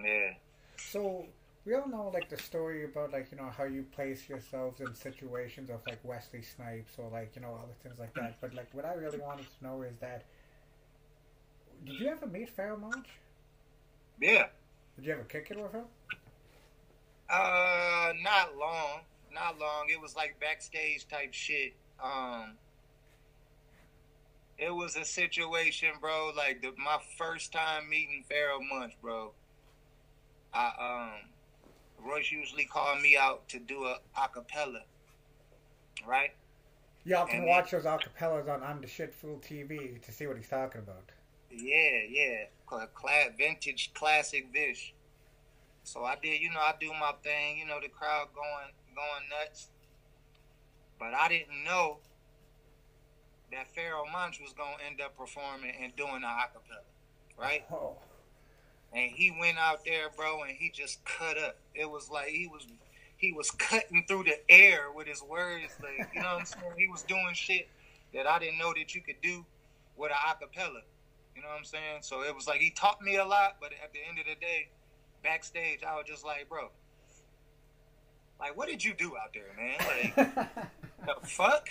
Yeah. 0.04 0.34
So 0.78 1.26
we 1.66 1.74
all 1.76 1.88
know 1.88 2.12
like 2.14 2.30
the 2.30 2.38
story 2.38 2.86
about 2.86 3.12
like 3.12 3.28
you 3.32 3.38
know 3.38 3.50
how 3.56 3.66
you 3.66 3.84
place 3.96 4.30
yourselves 4.30 4.80
in 4.80 4.94
situations 4.96 5.70
of 5.70 5.82
like 5.88 6.00
Wesley 6.04 6.42
Snipes 6.42 6.94
or 6.98 7.10
like 7.12 7.32
you 7.36 7.42
know 7.42 7.60
other 7.62 7.74
things 7.84 8.00
like 8.00 8.14
that. 8.16 8.38
But 8.42 8.54
like 8.54 8.70
what 8.74 8.86
I 8.86 8.94
really 8.94 9.20
wanted 9.20 9.46
to 9.58 9.64
know 9.64 9.82
is 9.82 9.98
that 10.00 10.24
did 11.86 12.00
you 12.00 12.08
ever 12.08 12.28
meet 12.28 12.56
Pharoahe 12.56 12.80
Monch? 12.80 13.08
Yeah. 14.20 14.48
Did 14.96 15.06
you 15.06 15.14
ever 15.14 15.24
kick 15.24 15.48
it 15.52 15.62
with 15.62 15.72
him? 15.72 15.86
Uh, 17.30 18.14
not 18.24 18.58
long. 18.58 19.02
Not 19.34 19.60
long. 19.60 19.88
It 19.92 20.02
was 20.02 20.16
like 20.16 20.40
backstage 20.40 21.08
type 21.08 21.34
shit. 21.34 21.74
Um, 22.04 22.54
it 24.58 24.74
was 24.74 24.96
a 24.96 25.06
situation, 25.06 25.90
bro. 26.02 26.32
Like 26.36 26.62
the, 26.62 26.72
my 26.78 26.98
first 27.18 27.52
time 27.52 27.90
meeting 27.90 28.24
Pharoahe 28.30 28.68
Monch, 28.70 28.94
bro. 29.02 29.34
I 30.54 31.12
um, 31.14 31.30
Royce 32.08 32.32
usually 32.32 32.66
called 32.66 33.02
me 33.02 33.18
out 33.18 33.48
to 33.50 33.60
do 33.60 33.86
a 33.86 34.00
acapella, 34.18 34.82
right? 36.06 36.32
Y'all 37.04 37.28
can 37.28 37.40
And 37.40 37.48
watch 37.48 37.72
those 37.72 37.84
acapellas 37.84 38.50
on 38.50 38.64
I'm 38.64 38.82
the 38.82 38.88
Shit 38.88 39.14
Fool 39.14 39.40
TV 39.40 40.02
to 40.02 40.12
see 40.12 40.28
what 40.28 40.38
he's 40.38 40.50
talking 40.50 40.82
about. 40.82 41.12
Yeah, 41.52 42.02
yeah. 42.10 42.46
Cla- 42.66 42.90
Cla- 42.94 43.32
vintage 43.38 43.92
classic 43.94 44.48
Vish. 44.52 44.94
So 45.84 46.04
I 46.04 46.16
did, 46.22 46.42
you 46.42 46.50
know, 46.50 46.60
I 46.60 46.74
do 46.80 46.92
my 47.00 47.14
thing, 47.24 47.58
you 47.58 47.66
know, 47.66 47.80
the 47.82 47.88
crowd 47.88 48.28
going 48.36 48.72
going 48.94 49.30
nuts. 49.30 49.70
But 51.00 51.14
I 51.14 51.28
didn't 51.30 51.64
know 51.64 52.00
that 53.52 53.74
Pharoahe 53.74 54.12
Monch 54.12 54.40
was 54.42 54.54
gonna 54.54 54.76
end 54.86 55.00
up 55.00 55.18
performing 55.18 55.74
and 55.82 55.96
doing 55.96 56.22
the 56.22 56.28
acapella. 56.28 56.84
Right? 57.38 57.66
Oh, 57.72 57.96
And 58.94 59.12
he 59.12 59.32
went 59.32 59.58
out 59.58 59.86
there, 59.86 60.10
bro, 60.16 60.44
and 60.44 60.52
he 60.58 60.70
just 60.72 61.04
cut 61.06 61.38
up. 61.38 61.58
It 61.76 61.90
was 61.90 62.10
like 62.10 62.28
he 62.28 62.48
was 62.48 62.68
he 63.16 63.32
was 63.32 63.50
cutting 63.52 64.04
through 64.08 64.26
the 64.26 64.38
air 64.52 64.92
with 64.94 65.08
his 65.08 65.22
words, 65.24 65.72
like 65.82 66.10
you 66.14 66.22
know 66.22 66.34
what 66.34 66.40
I'm 66.40 66.46
saying? 66.46 66.74
He 66.78 66.88
was 66.88 67.04
doing 67.04 67.34
shit 67.34 67.70
that 68.14 68.28
I 68.28 68.40
didn't 68.40 68.58
know 68.58 68.74
that 68.74 68.94
you 68.94 69.02
could 69.02 69.22
do 69.22 69.46
with 69.96 70.12
an 70.12 70.18
acapella. 70.18 70.82
You 71.38 71.44
know 71.44 71.50
what 71.50 71.60
I'm 71.60 71.66
saying? 71.66 72.00
So 72.02 72.24
it 72.24 72.36
was 72.36 72.48
like 72.48 72.62
he 72.62 72.72
taught 72.72 73.00
me 73.00 73.18
a 73.18 73.24
lot, 73.26 73.58
but 73.62 73.72
at 73.84 73.94
the 73.94 74.00
end 74.10 74.18
of 74.18 74.26
the 74.26 74.34
day, 74.44 74.70
backstage, 75.24 75.84
I 75.88 75.96
was 75.96 76.06
just 76.08 76.26
like, 76.26 76.50
bro, 76.50 76.70
like 78.40 78.58
what 78.58 78.68
did 78.68 78.84
you 78.84 78.96
do 78.96 79.14
out 79.16 79.36
there, 79.36 79.54
man? 79.56 79.78
Like 79.80 80.16
the 81.06 81.28
fuck? 81.28 81.70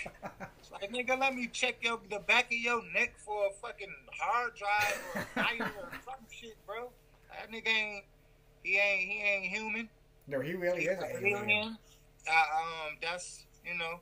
It's 0.57 0.71
like 0.71 0.89
nigga, 0.89 1.19
let 1.19 1.35
me 1.35 1.47
check 1.51 1.79
your 1.81 1.99
the 2.09 2.19
back 2.19 2.45
of 2.45 2.53
your 2.57 2.81
neck 2.93 3.15
for 3.19 3.47
a 3.47 3.51
fucking 3.61 3.93
hard 4.17 4.53
drive 4.55 5.01
or 5.13 5.21
a 5.21 5.25
fire 5.43 5.71
or 5.81 5.91
some 6.05 6.25
shit, 6.31 6.55
bro. 6.65 6.89
That 7.29 7.51
nigga 7.51 7.67
ain't 7.67 8.05
he 8.63 8.77
ain't 8.77 9.09
he 9.11 9.21
ain't 9.21 9.45
human. 9.53 9.89
no, 10.27 10.39
he 10.39 10.53
really 10.53 10.79
He's 10.79 10.91
is 10.91 10.97
an 10.99 11.03
an 11.03 11.25
alien. 11.25 11.49
alien. 11.49 11.77
Uh, 12.25 12.31
um, 12.31 12.97
that's 13.01 13.45
you 13.65 13.77
know, 13.77 13.99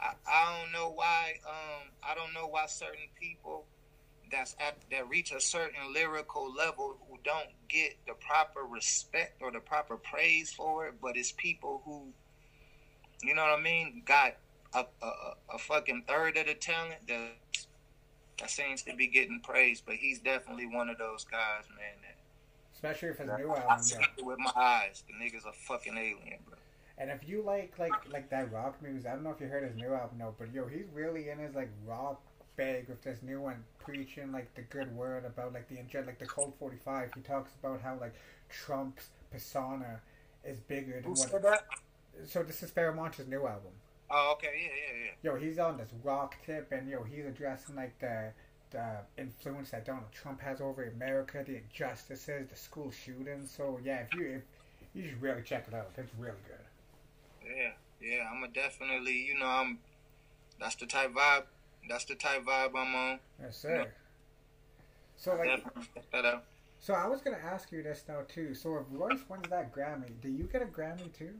I, 0.00 0.14
I 0.26 0.58
don't 0.62 0.72
know 0.72 0.90
why 0.90 1.34
um 1.46 1.90
I 2.02 2.14
don't 2.14 2.32
know 2.32 2.46
why 2.46 2.64
certain 2.64 3.08
people 3.20 3.66
that's 4.32 4.56
at 4.58 4.76
that 4.90 5.08
reach 5.08 5.30
a 5.32 5.40
certain 5.40 5.92
lyrical 5.92 6.52
level 6.52 6.96
who 7.08 7.18
don't 7.22 7.50
get 7.68 7.96
the 8.06 8.14
proper 8.14 8.62
respect 8.64 9.40
or 9.42 9.52
the 9.52 9.60
proper 9.60 9.96
praise 9.96 10.52
for 10.52 10.86
it, 10.86 10.94
but 11.00 11.16
it's 11.16 11.32
people 11.32 11.82
who, 11.84 12.06
you 13.22 13.34
know 13.34 13.42
what 13.42 13.58
I 13.58 13.62
mean, 13.62 14.02
got 14.04 14.36
a 14.74 14.84
a, 15.02 15.10
a- 15.54 15.58
fucking 15.58 16.04
third 16.08 16.36
of 16.38 16.46
the 16.46 16.54
talent 16.54 17.06
that 17.06 17.32
that 18.40 18.50
seems 18.50 18.82
to 18.82 18.96
be 18.96 19.06
getting 19.06 19.40
praised. 19.40 19.84
But 19.86 19.96
he's 19.96 20.18
definitely 20.18 20.66
one 20.66 20.88
of 20.88 20.98
those 20.98 21.24
guys, 21.24 21.64
man. 21.76 21.94
That, 22.02 22.16
Especially 22.74 23.10
if 23.10 23.18
his 23.18 23.28
new 23.38 23.52
I 23.52 23.60
album, 23.60 23.82
see 23.84 23.96
it 24.18 24.24
with 24.24 24.38
my 24.38 24.50
eyes. 24.56 25.04
The 25.06 25.12
nigga's 25.14 25.44
a 25.44 25.52
fucking 25.52 25.96
alien, 25.96 26.38
bro. 26.48 26.56
And 26.98 27.10
if 27.10 27.28
you 27.28 27.42
like 27.42 27.78
like 27.78 27.92
like 28.10 28.30
that 28.30 28.52
rock 28.52 28.82
music, 28.82 29.10
I 29.10 29.14
don't 29.14 29.24
know 29.24 29.30
if 29.30 29.40
you 29.40 29.46
heard 29.46 29.64
his 29.64 29.76
new 29.76 29.92
album, 29.94 30.18
no, 30.18 30.34
but 30.38 30.52
yo, 30.52 30.66
he's 30.66 30.86
really 30.92 31.28
in 31.28 31.38
his 31.38 31.54
like 31.54 31.70
rock 31.86 32.20
bag 32.56 32.88
with 32.88 33.02
this 33.02 33.22
new 33.22 33.40
one, 33.40 33.64
preaching 33.78 34.32
like 34.32 34.54
the 34.54 34.62
good 34.62 34.94
word 34.94 35.24
about 35.24 35.52
like 35.52 35.68
the 35.68 35.78
inject 35.78 36.06
like 36.06 36.18
the 36.18 36.26
Cold 36.26 36.54
Forty 36.58 36.76
Five. 36.76 37.10
He 37.14 37.20
talks 37.20 37.52
about 37.62 37.80
how 37.80 37.96
like 38.00 38.14
Trump's 38.48 39.08
persona 39.30 40.00
is 40.44 40.58
bigger 40.60 41.00
than 41.00 41.04
Who 41.04 41.10
what. 41.12 41.42
that? 41.42 41.64
So 42.26 42.42
this 42.42 42.62
is 42.62 42.70
Pharoahe 42.70 42.96
Monch's 42.96 43.26
new 43.26 43.46
album. 43.46 43.72
Oh, 44.10 44.32
okay, 44.34 44.48
yeah, 44.54 44.68
yeah, 44.68 45.04
yeah. 45.04 45.32
Yo, 45.32 45.38
he's 45.38 45.58
on 45.58 45.78
this 45.78 45.88
rock 46.02 46.36
tip, 46.44 46.70
and 46.70 46.88
yo, 46.88 47.02
he's 47.02 47.24
addressing 47.24 47.74
like 47.74 47.98
the 47.98 48.32
the 48.70 48.98
influence 49.18 49.70
that 49.70 49.84
Donald 49.84 50.10
Trump 50.12 50.40
has 50.40 50.60
over 50.60 50.84
America, 50.84 51.44
the 51.46 51.58
injustices, 51.58 52.48
the 52.48 52.56
school 52.56 52.90
shootings. 52.90 53.50
So 53.50 53.78
yeah, 53.82 54.00
if 54.00 54.14
you 54.14 54.42
if 54.80 54.88
you 54.94 55.08
should 55.08 55.22
really 55.22 55.42
check 55.42 55.66
it 55.68 55.74
out. 55.74 55.90
It's 55.96 56.12
really 56.18 56.36
good. 56.46 57.54
Yeah, 57.56 57.72
yeah, 58.00 58.28
I'm 58.30 58.42
a 58.42 58.48
definitely, 58.48 59.26
you 59.26 59.38
know, 59.38 59.46
I'm. 59.46 59.78
That's 60.60 60.74
the 60.76 60.86
type 60.86 61.12
vibe. 61.14 61.44
That's 61.88 62.04
the 62.04 62.14
type 62.14 62.44
vibe 62.44 62.70
I'm 62.76 62.94
on. 62.94 63.18
Yes, 63.40 63.56
sir. 63.56 63.86
So 65.16 65.36
like, 65.36 65.62
out. 66.24 66.44
so 66.80 66.94
I 66.94 67.06
was 67.06 67.20
gonna 67.20 67.38
ask 67.44 67.70
you 67.70 67.82
this 67.82 68.04
now 68.08 68.20
too. 68.28 68.54
So 68.54 68.76
if 68.76 68.84
Royce 68.90 69.20
wins 69.28 69.48
that 69.50 69.72
Grammy, 69.74 70.10
do 70.20 70.28
you 70.28 70.44
get 70.44 70.62
a 70.62 70.66
Grammy 70.66 71.12
too? 71.16 71.34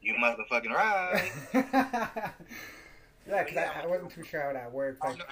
You 0.00 0.14
motherfucking 0.14 0.70
right. 0.70 1.30
yeah, 1.54 2.32
because 3.44 3.56
I, 3.56 3.82
I 3.82 3.86
wasn't 3.86 4.10
too 4.10 4.24
sure 4.24 4.42
how 4.42 4.52
that 4.52 4.72
worked. 4.72 5.04
I'm 5.04 5.12
Like, 5.12 5.26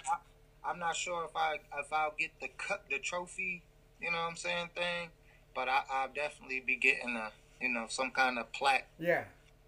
I'm 0.65 0.79
not 0.79 0.95
sure 0.97 1.25
if 1.25 1.35
I 1.35 1.57
if 1.79 1.93
I'll 1.93 2.15
get 2.19 2.31
the 2.41 2.49
cut 2.57 2.85
the 2.91 2.99
trophy. 2.99 3.63
You 4.01 4.11
know 4.11 4.19
what 4.19 4.31
I'm 4.31 4.37
saying? 4.37 4.71
Thing, 4.75 5.09
but 5.55 5.69
I, 5.69 5.83
I'll 5.93 6.09
definitely 6.13 6.61
be 6.61 6.77
getting 6.77 7.17
a 7.17 7.31
you 7.61 7.69
know 7.69 7.87
some 7.89 8.11
kind 8.11 8.39
of 8.39 8.53
plaque. 8.53 8.89
yeah, 8.99 9.25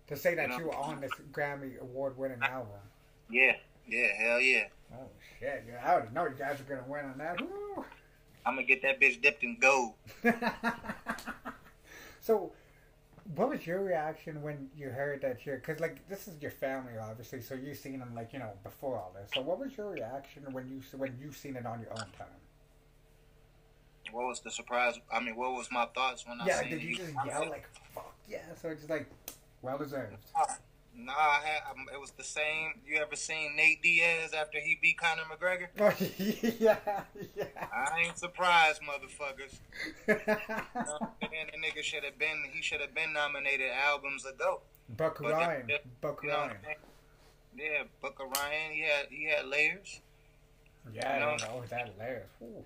to 0.09 0.17
say 0.17 0.35
that 0.35 0.43
You 0.43 0.49
know. 0.49 0.59
you 0.59 0.67
were 0.67 0.77
on 0.77 1.01
this 1.01 1.13
Grammy 1.33 1.81
award-winning 1.81 2.43
album. 2.43 2.79
Yeah, 3.33 3.53
yeah, 3.89 4.09
hell 4.21 4.41
yeah. 4.41 4.65
Oh 4.93 5.09
shit! 5.41 5.65
Yeah, 5.67 5.81
I 5.83 5.95
already 5.95 6.13
know 6.13 6.25
you 6.25 6.35
guys 6.39 6.61
are 6.61 6.65
gonna 6.65 6.85
win 6.87 7.07
on 7.07 7.17
that. 7.17 7.41
Woo. 7.41 7.85
I'm 8.45 8.57
gonna 8.57 8.67
get 8.67 8.83
that 8.83 9.01
bitch 9.01 9.23
dipped 9.23 9.43
in 9.43 9.57
gold. 9.59 9.95
so, 12.21 12.53
what 13.35 13.49
was 13.49 13.67
your 13.67 13.83
reaction 13.83 14.43
when 14.43 14.69
you 14.77 14.91
heard 14.91 15.23
that 15.23 15.47
you're? 15.47 15.57
Because 15.57 15.81
like 15.81 16.07
this 16.11 16.29
is 16.29 16.43
your 16.43 16.51
family, 16.51 16.93
obviously. 17.01 17.41
So 17.41 17.55
you've 17.55 17.79
seen 17.79 18.01
them 18.01 18.15
like 18.15 18.35
you 18.35 18.39
know 18.39 18.51
before 18.63 18.97
all 18.97 19.15
this. 19.15 19.31
So 19.35 19.41
what 19.41 19.59
was 19.59 19.75
your 19.79 19.91
reaction 19.91 20.45
when 20.53 20.69
you 20.69 20.83
when 20.99 21.17
you 21.19 21.33
seen 21.33 21.57
it 21.57 21.65
on 21.65 21.81
your 21.81 21.93
own 21.93 22.07
time? 22.19 22.29
What 24.11 24.27
was 24.27 24.41
the 24.41 24.51
surprise? 24.51 25.01
I 25.11 25.21
mean, 25.21 25.37
what 25.37 25.53
was 25.53 25.69
my 25.73 25.87
thoughts 25.95 26.27
when 26.27 26.39
I 26.39 26.47
Yeah, 26.47 26.69
did 26.69 26.83
you 26.83 26.97
just 26.97 27.15
yell 27.25 27.49
like 27.49 27.67
"fuck 27.95 28.15
yeah"? 28.29 28.41
So 28.61 28.69
it's 28.69 28.91
like 28.91 29.09
well 29.63 29.79
deserved. 29.79 30.17
Nah, 30.95 31.13
I 31.13 31.41
had, 31.45 31.63
um, 31.71 31.87
it 31.93 31.99
was 32.01 32.11
the 32.13 32.23
same. 32.25 32.75
You 32.87 32.99
ever 32.99 33.17
seen 33.17 33.57
Nate 33.57 33.83
Diaz 33.83 34.33
after 34.39 34.59
he 34.61 34.79
beat 34.81 34.99
Conor 34.99 35.23
McGregor? 35.25 35.69
Yeah, 36.61 36.77
yeah. 37.35 37.45
I 37.73 38.03
ain't 38.07 38.19
surprised, 38.19 38.81
motherfuckers. 38.83 39.59
You 40.07 40.15
know 40.85 40.97
what 40.99 41.13
The 41.21 41.59
nigga 41.59 41.83
should 41.83 42.05
have 42.05 42.19
been. 42.19 42.43
He 42.53 42.63
should 42.63 42.81
have 42.81 42.95
been 42.95 43.13
nominated 43.15 43.71
albums 43.71 44.27
ago. 44.27 44.61
Buck 44.97 45.19
But 45.23 45.33
Ryan, 45.33 45.67
the- 45.67 45.81
Buck 46.01 46.23
Ryan. 46.23 46.57
Yeah, 47.57 47.85
Book 48.01 48.19
of 48.21 48.31
Ryan. 48.39 48.73
He 48.73 48.81
had 48.83 49.07
he 49.11 49.25
had 49.25 49.47
layers. 49.47 50.01
Yeah, 50.93 51.17
You 51.19 51.25
I 51.25 51.33
know? 51.33 51.39
don't 51.39 51.49
know 51.61 51.63
that 51.71 51.89
hilarious. 51.95 52.29
Ooh. 52.43 52.65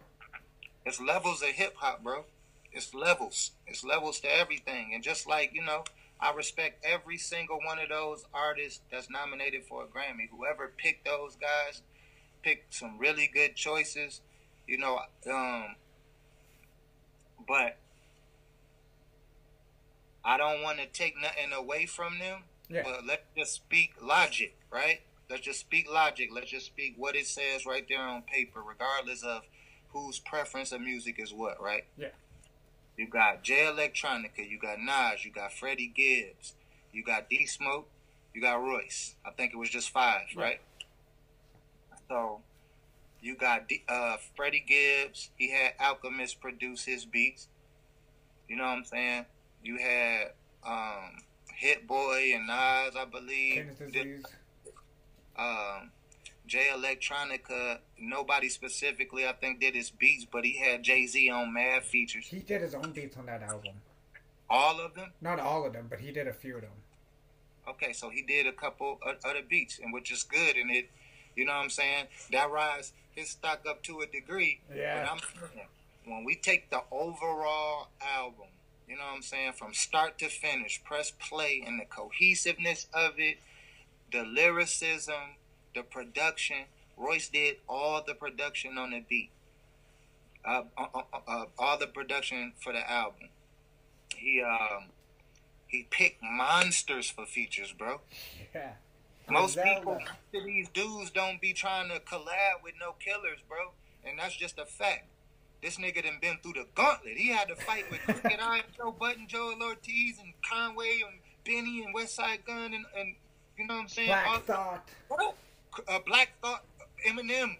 It's 0.84 1.00
levels 1.00 1.42
of 1.42 1.48
hip 1.48 1.74
hop, 1.76 2.02
bro. 2.02 2.24
It's 2.72 2.94
levels. 2.94 3.52
It's 3.66 3.84
levels 3.84 4.20
to 4.20 4.32
everything. 4.32 4.92
And 4.94 5.02
just 5.02 5.26
like 5.28 5.52
you 5.54 5.62
know, 5.64 5.84
I 6.20 6.32
respect 6.32 6.84
every 6.84 7.18
single 7.18 7.58
one 7.64 7.78
of 7.78 7.88
those 7.88 8.24
artists 8.32 8.80
that's 8.90 9.10
nominated 9.10 9.64
for 9.64 9.84
a 9.84 9.86
Grammy. 9.86 10.28
Whoever 10.30 10.72
picked 10.76 11.04
those 11.04 11.36
guys, 11.36 11.82
picked 12.42 12.74
some 12.74 12.98
really 12.98 13.30
good 13.32 13.54
choices. 13.54 14.20
You 14.66 14.78
know, 14.78 14.98
um, 15.30 15.76
but 17.46 17.76
I 20.24 20.36
don't 20.36 20.62
want 20.62 20.78
to 20.78 20.86
take 20.86 21.14
nothing 21.20 21.52
away 21.52 21.86
from 21.86 22.18
them. 22.18 22.42
Yeah. 22.68 22.82
But 22.82 23.06
let's 23.06 23.22
just 23.36 23.52
speak 23.52 23.94
logic, 24.00 24.56
right? 24.72 25.00
Let's 25.30 25.42
just 25.42 25.60
speak 25.60 25.88
logic. 25.90 26.30
Let's 26.32 26.50
just 26.50 26.66
speak 26.66 26.94
what 26.96 27.14
it 27.14 27.26
says 27.26 27.66
right 27.66 27.86
there 27.88 28.02
on 28.02 28.22
paper, 28.22 28.60
regardless 28.62 29.22
of 29.22 29.42
whose 29.90 30.18
preference 30.18 30.72
of 30.72 30.80
music 30.80 31.20
is 31.20 31.32
what, 31.32 31.62
right? 31.62 31.84
Yeah. 31.96 32.08
You 32.96 33.08
got 33.08 33.42
Jay 33.42 33.66
Electronica, 33.70 34.48
you 34.48 34.58
got 34.58 34.78
Nas, 34.80 35.24
you 35.24 35.30
got 35.30 35.52
Freddie 35.52 35.92
Gibbs, 35.94 36.54
you 36.92 37.04
got 37.04 37.28
D 37.28 37.44
Smoke, 37.46 37.88
you 38.34 38.40
got 38.40 38.62
Royce. 38.62 39.16
I 39.24 39.30
think 39.30 39.52
it 39.52 39.56
was 39.56 39.68
just 39.70 39.90
five, 39.90 40.22
Yeah. 40.34 40.42
right? 40.42 40.60
So 42.08 42.40
you 43.20 43.36
got 43.36 43.68
D, 43.68 43.82
uh, 43.88 44.16
Freddie 44.36 44.64
Gibbs. 44.66 45.30
He 45.36 45.50
had 45.50 45.74
Alchemist 45.80 46.40
produce 46.40 46.84
his 46.84 47.04
beats. 47.04 47.48
You 48.48 48.56
know 48.56 48.64
what 48.64 48.70
I'm 48.78 48.84
saying? 48.84 49.26
You 49.62 49.78
had 49.78 50.32
um, 50.64 51.22
Hit 51.54 51.86
Boy 51.86 52.32
and 52.34 52.46
Nas, 52.46 52.94
I 52.96 53.04
believe. 53.10 53.66
Did- 53.92 54.24
um, 55.38 55.90
Jay 56.46 56.68
Electronica, 56.72 57.78
nobody 57.98 58.48
specifically, 58.48 59.26
I 59.26 59.32
think, 59.32 59.60
did 59.60 59.74
his 59.74 59.90
beats, 59.90 60.24
but 60.30 60.44
he 60.44 60.58
had 60.58 60.82
Jay 60.82 61.06
Z 61.06 61.28
on 61.30 61.52
mad 61.52 61.84
features. 61.84 62.26
He 62.26 62.38
did 62.38 62.62
his 62.62 62.74
own 62.74 62.92
beats 62.92 63.16
on 63.16 63.26
that 63.26 63.42
album. 63.42 63.74
All 64.48 64.80
of 64.80 64.94
them? 64.94 65.12
Not 65.20 65.40
all 65.40 65.66
of 65.66 65.72
them, 65.72 65.86
but 65.90 66.00
he 66.00 66.12
did 66.12 66.28
a 66.28 66.32
few 66.32 66.56
of 66.56 66.62
them. 66.62 66.70
Okay, 67.68 67.92
so 67.92 68.10
he 68.10 68.22
did 68.22 68.46
a 68.46 68.52
couple 68.52 69.00
of 69.04 69.16
other 69.24 69.42
beats, 69.48 69.80
and 69.82 69.92
which 69.92 70.12
is 70.12 70.22
good, 70.22 70.56
and 70.56 70.70
it, 70.70 70.88
you 71.34 71.44
know 71.44 71.52
what 71.52 71.64
I'm 71.64 71.70
saying? 71.70 72.06
That 72.30 72.50
rise 72.50 72.92
his 73.16 73.30
stock 73.30 73.64
up 73.68 73.82
to 73.84 74.00
a 74.00 74.06
degree. 74.06 74.60
Yeah. 74.74 75.02
But 75.02 75.12
I'm 75.12 75.18
when 76.04 76.24
we 76.24 76.36
take 76.36 76.70
the 76.70 76.82
overall 76.92 77.88
album, 78.00 78.46
you 78.88 78.94
know 78.94 79.02
what 79.02 79.16
I'm 79.16 79.22
saying, 79.22 79.54
from 79.54 79.74
start 79.74 80.18
to 80.18 80.28
finish, 80.28 80.80
press 80.84 81.10
play, 81.10 81.64
and 81.66 81.80
the 81.80 81.84
cohesiveness 81.84 82.86
of 82.94 83.14
it, 83.18 83.38
the 84.12 84.22
lyricism, 84.22 85.34
the 85.76 85.82
production. 85.82 86.64
Royce 86.96 87.28
did 87.28 87.56
all 87.68 88.02
the 88.04 88.14
production 88.14 88.78
on 88.78 88.90
the 88.90 89.04
beat, 89.08 89.30
uh, 90.44 90.62
uh, 90.76 90.86
uh, 90.94 91.18
uh, 91.28 91.44
all 91.58 91.78
the 91.78 91.86
production 91.86 92.54
for 92.58 92.72
the 92.72 92.90
album. 92.90 93.28
He 94.16 94.42
um 94.42 94.86
he 95.68 95.86
picked 95.90 96.22
monsters 96.22 97.08
for 97.10 97.26
features, 97.26 97.72
bro. 97.72 98.00
Yeah. 98.54 98.72
Most 99.28 99.58
people, 99.60 99.98
these 100.32 100.68
dudes 100.68 101.10
don't 101.10 101.40
be 101.40 101.52
trying 101.52 101.88
to 101.88 101.98
collab 101.98 102.62
with 102.62 102.74
no 102.80 102.92
killers, 103.00 103.40
bro. 103.48 103.72
And 104.08 104.20
that's 104.20 104.36
just 104.36 104.56
a 104.60 104.64
fact. 104.64 105.08
This 105.60 105.78
nigga 105.78 106.04
done 106.04 106.18
been 106.22 106.38
through 106.42 106.52
the 106.52 106.66
gauntlet. 106.76 107.16
He 107.16 107.30
had 107.30 107.48
to 107.48 107.56
fight 107.56 107.90
with 107.90 108.00
Crooked 108.02 108.38
I, 108.40 108.62
Joe 108.76 108.92
Budden, 108.92 109.26
Joell 109.26 109.60
Ortiz, 109.60 110.20
and 110.20 110.32
Conway, 110.48 111.00
and 111.04 111.18
Benny, 111.44 111.82
and 111.84 111.92
Westside 111.92 112.46
Gun, 112.46 112.72
and, 112.72 112.84
and 112.96 113.16
you 113.58 113.66
know 113.66 113.74
what 113.74 113.80
I'm 113.80 113.88
saying? 113.88 114.08
Black 114.08 114.26
All- 114.28 114.38
Thought. 114.38 114.88
Uh, 115.88 115.98
Black 116.06 116.30
Thought, 116.42 116.64
Eminem, 117.06 117.56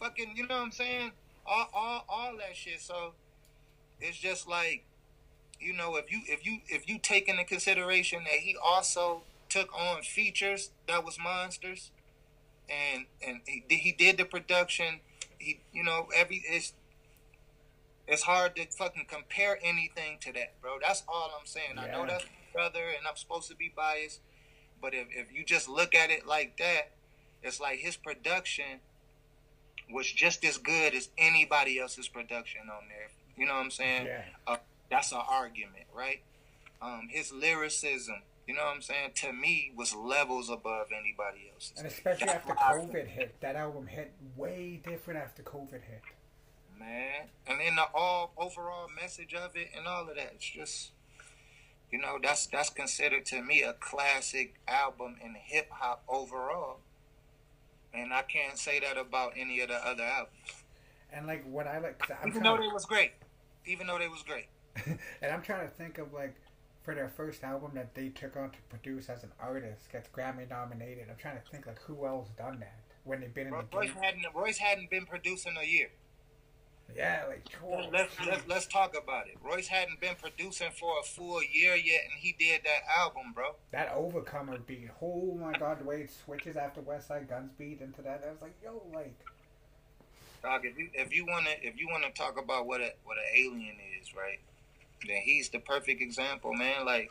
fucking, 0.00 0.32
you 0.36 0.46
know 0.46 0.56
what 0.56 0.64
I'm 0.64 0.72
saying? 0.72 1.12
All, 1.46 1.68
all, 1.72 2.04
all 2.08 2.32
that 2.38 2.56
shit. 2.56 2.80
So 2.80 3.12
it's 4.00 4.18
just 4.18 4.48
like, 4.48 4.84
you 5.60 5.72
know, 5.72 5.96
if 5.96 6.12
you 6.12 6.20
if 6.26 6.46
you 6.46 6.58
if 6.68 6.88
you 6.88 6.98
take 6.98 7.28
into 7.28 7.44
consideration 7.44 8.22
that 8.24 8.34
he 8.40 8.56
also 8.62 9.22
took 9.48 9.74
on 9.76 10.02
features 10.02 10.70
that 10.86 11.04
was 11.04 11.18
monsters, 11.18 11.90
and 12.68 13.06
and 13.26 13.40
he, 13.46 13.64
he 13.76 13.92
did 13.92 14.18
the 14.18 14.24
production. 14.24 15.00
He, 15.38 15.60
you 15.72 15.82
know, 15.82 16.08
every 16.14 16.42
it's 16.48 16.74
it's 18.06 18.22
hard 18.22 18.56
to 18.56 18.66
fucking 18.66 19.06
compare 19.08 19.58
anything 19.62 20.18
to 20.20 20.32
that, 20.34 20.60
bro. 20.62 20.76
That's 20.80 21.02
all 21.08 21.30
I'm 21.38 21.46
saying. 21.46 21.76
I 21.76 21.88
know 21.88 22.04
Yeah. 22.04 22.12
that's 22.12 22.26
brother, 22.52 22.84
and 22.96 23.06
I'm 23.08 23.16
supposed 23.16 23.48
to 23.50 23.56
be 23.56 23.72
biased, 23.74 24.20
but 24.80 24.94
if 24.94 25.08
if 25.10 25.32
you 25.32 25.44
just 25.44 25.68
look 25.68 25.94
at 25.94 26.10
it 26.10 26.26
like 26.26 26.56
that, 26.58 26.90
it's 27.42 27.60
like 27.60 27.78
his 27.78 27.96
production 27.96 28.80
was 29.90 30.10
just 30.10 30.44
as 30.44 30.58
good 30.58 30.94
as 30.94 31.08
anybody 31.16 31.78
else's 31.78 32.08
production 32.08 32.62
on 32.62 32.88
there. 32.88 33.08
You 33.36 33.46
know 33.46 33.54
what 33.54 33.64
I'm 33.64 33.70
saying? 33.70 34.06
Yeah. 34.06 34.56
That's 34.90 35.12
an 35.12 35.20
argument, 35.28 35.84
right? 35.94 36.22
Um, 36.80 37.08
his 37.10 37.32
lyricism, 37.32 38.22
you 38.46 38.54
know 38.54 38.64
what 38.64 38.74
I'm 38.76 38.82
saying, 38.82 39.10
to 39.16 39.32
me 39.32 39.72
was 39.76 39.94
levels 39.94 40.48
above 40.48 40.88
anybody 40.92 41.50
else's. 41.52 41.74
And 41.76 41.86
especially 41.86 42.26
That's 42.26 42.48
after 42.48 42.54
COVID 42.54 43.06
hit, 43.06 43.40
that 43.40 43.56
album 43.56 43.86
hit 43.86 44.12
way 44.36 44.80
different 44.82 45.20
after 45.20 45.42
COVID 45.42 45.72
hit. 45.72 46.02
man. 46.78 47.28
And 47.46 47.60
then 47.60 47.76
the 47.76 47.86
all 47.94 48.32
overall 48.36 48.88
message 49.00 49.34
of 49.34 49.56
it 49.56 49.68
and 49.76 49.86
all 49.86 50.08
of 50.08 50.16
that, 50.16 50.32
it's 50.34 50.48
just 50.48 50.92
you 51.90 51.98
know, 51.98 52.18
that's 52.22 52.46
that's 52.46 52.70
considered 52.70 53.24
to 53.26 53.42
me 53.42 53.62
a 53.62 53.72
classic 53.72 54.60
album 54.68 55.16
in 55.24 55.34
hip 55.34 55.70
hop 55.70 56.02
overall. 56.08 56.80
And 57.94 58.12
I 58.12 58.22
can't 58.22 58.58
say 58.58 58.80
that 58.80 58.98
about 58.98 59.32
any 59.36 59.60
of 59.60 59.68
the 59.68 59.74
other 59.74 60.04
albums. 60.04 60.64
And 61.12 61.26
like 61.26 61.44
what 61.46 61.66
I 61.66 61.78
like, 61.78 61.98
cause 61.98 62.16
I'm 62.22 62.28
Even 62.28 62.42
though 62.42 62.56
they 62.56 62.68
was 62.68 62.84
great. 62.84 63.12
Even 63.66 63.86
though 63.86 63.98
they 63.98 64.08
was 64.08 64.22
great. 64.22 64.46
and 64.86 65.32
I'm 65.32 65.42
trying 65.42 65.66
to 65.66 65.74
think 65.74 65.98
of 65.98 66.12
like 66.12 66.34
for 66.82 66.94
their 66.94 67.08
first 67.08 67.44
album 67.44 67.72
that 67.74 67.94
they 67.94 68.08
took 68.08 68.36
on 68.36 68.50
to 68.50 68.58
produce 68.68 69.08
as 69.08 69.22
an 69.22 69.32
artist, 69.40 69.90
gets 69.92 70.08
Grammy 70.08 70.48
nominated. 70.48 71.06
I'm 71.10 71.16
trying 71.16 71.36
to 71.36 71.50
think 71.50 71.66
like 71.66 71.80
who 71.82 72.06
else 72.06 72.28
done 72.36 72.60
that 72.60 72.80
when 73.04 73.20
they've 73.20 73.34
been 73.34 73.48
in 73.48 73.52
the 73.52 73.64
Royce 73.72 73.92
game. 73.92 74.02
hadn't 74.02 74.26
Royce 74.34 74.58
hadn't 74.58 74.90
been 74.90 75.06
producing 75.06 75.54
a 75.60 75.66
year. 75.66 75.90
Yeah, 76.96 77.24
like 77.28 77.44
oh, 77.64 77.88
Let's, 77.92 78.14
let's 78.26 78.48
let's 78.48 78.66
talk 78.66 78.96
about 79.00 79.28
it. 79.28 79.36
Royce 79.44 79.68
hadn't 79.68 80.00
been 80.00 80.14
producing 80.20 80.70
for 80.70 80.98
a 81.00 81.04
full 81.04 81.42
year 81.42 81.74
yet, 81.76 82.00
and 82.10 82.18
he 82.18 82.34
did 82.38 82.62
that 82.64 82.80
album, 82.98 83.32
bro. 83.34 83.56
that 83.72 83.92
Overcomer 83.94 84.58
beat. 84.58 84.88
Oh 85.02 85.38
my 85.40 85.52
god, 85.52 85.80
the 85.80 85.84
way 85.84 86.02
it 86.02 86.10
switches 86.24 86.56
after 86.56 86.80
Westside 86.80 87.28
Gun's 87.28 87.52
beat 87.58 87.80
into 87.80 88.02
that, 88.02 88.24
I 88.26 88.32
was 88.32 88.40
like, 88.42 88.54
yo, 88.62 88.82
like 88.94 89.14
Dog, 90.42 90.64
if 90.64 90.78
you 90.78 90.88
if 90.94 91.14
you 91.14 91.26
wanna 91.26 91.50
if 91.62 91.78
you 91.78 91.88
wanna 91.90 92.10
talk 92.10 92.38
about 92.42 92.66
what 92.66 92.80
a 92.80 92.92
what 93.04 93.16
an 93.18 93.24
alien 93.36 93.76
is, 94.00 94.14
right? 94.14 94.38
Then 95.06 95.18
he's 95.22 95.48
the 95.48 95.58
perfect 95.58 96.00
example, 96.00 96.52
man. 96.54 96.86
Like 96.86 97.10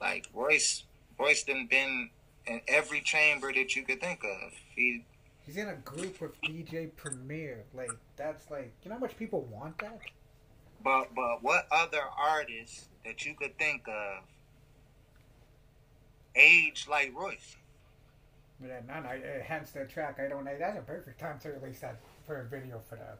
like 0.00 0.26
Royce 0.34 0.84
Royce 1.18 1.44
done 1.44 1.66
been 1.70 2.10
in 2.46 2.60
every 2.66 3.00
chamber 3.00 3.52
that 3.52 3.76
you 3.76 3.84
could 3.84 4.00
think 4.00 4.24
of. 4.24 4.52
He 4.74 5.04
he's 5.50 5.56
in 5.56 5.68
a 5.68 5.74
group 5.76 6.20
with 6.20 6.40
DJ 6.42 6.94
Premier. 6.96 7.64
Like 7.74 7.90
that's 8.16 8.50
like 8.50 8.72
you 8.84 8.88
know 8.88 8.94
how 8.94 9.00
much 9.00 9.16
people 9.16 9.42
want 9.50 9.78
that. 9.78 9.98
but 10.82 11.14
but 11.14 11.42
what 11.42 11.66
other 11.72 12.02
artists 12.16 12.88
that 13.04 13.24
you 13.26 13.34
could 13.34 13.58
think 13.58 13.82
of 13.88 14.24
age 16.36 16.86
like 16.88 17.12
Royce? 17.16 17.56
Yeah, 18.62 18.80
no, 18.86 19.00
no, 19.00 19.08
uh, 19.08 19.42
hence 19.42 19.70
the 19.70 19.86
track 19.86 20.20
I 20.24 20.28
don't 20.28 20.44
know. 20.44 20.56
That's 20.58 20.78
a 20.78 20.82
perfect 20.82 21.18
time 21.18 21.38
to 21.40 21.48
release 21.50 21.80
that 21.80 21.98
for 22.26 22.42
a 22.42 22.44
video 22.44 22.80
for 22.88 22.96
that. 22.96 23.18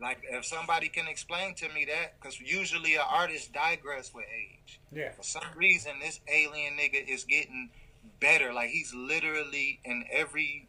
Like 0.00 0.18
if 0.30 0.44
somebody 0.44 0.88
can 0.88 1.08
explain 1.08 1.54
to 1.56 1.68
me 1.70 1.86
that, 1.86 2.20
because 2.20 2.38
usually 2.38 2.94
an 2.94 3.02
artist 3.08 3.52
digress 3.52 4.12
with 4.14 4.26
age. 4.26 4.78
Yeah. 4.92 5.12
For 5.12 5.22
some 5.22 5.46
reason, 5.56 5.92
this 6.02 6.20
alien 6.28 6.74
nigga 6.74 7.08
is 7.08 7.24
getting 7.24 7.70
better. 8.20 8.52
Like 8.52 8.70
he's 8.70 8.94
literally 8.94 9.80
in 9.84 10.04
every 10.10 10.68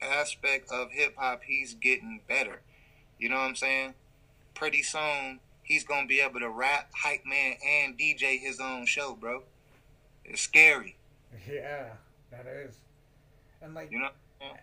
aspect 0.00 0.70
of 0.70 0.90
hip 0.92 1.14
hop, 1.16 1.42
he's 1.44 1.74
getting 1.74 2.20
better. 2.28 2.62
You 3.18 3.28
know 3.28 3.36
what 3.36 3.48
I'm 3.48 3.56
saying? 3.56 3.94
Pretty 4.54 4.82
soon, 4.82 5.40
he's 5.62 5.84
gonna 5.84 6.06
be 6.06 6.20
able 6.20 6.40
to 6.40 6.48
rap, 6.48 6.90
hype 6.94 7.24
man, 7.24 7.56
and 7.66 7.98
DJ 7.98 8.38
his 8.38 8.60
own 8.60 8.86
show, 8.86 9.14
bro. 9.14 9.42
It's 10.24 10.42
scary. 10.42 10.96
Yeah, 11.48 11.90
that 12.30 12.46
is. 12.46 12.76
And 13.62 13.74
like, 13.74 13.90
You 13.90 14.00
know? 14.00 14.10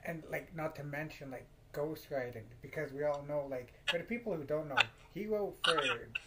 and 0.06 0.24
like, 0.30 0.56
not 0.56 0.76
to 0.78 0.84
mention 0.84 1.32
like 1.32 1.46
ghostwriting, 1.74 2.44
because 2.62 2.92
we 2.92 3.04
all 3.04 3.24
know 3.28 3.48
like 3.50 3.74
for 3.90 3.98
the 3.98 4.04
people 4.04 4.34
who 4.36 4.44
don't 4.44 4.70
know, 4.70 4.78
he 5.14 5.26
wrote 5.26 5.56
for 5.64 5.82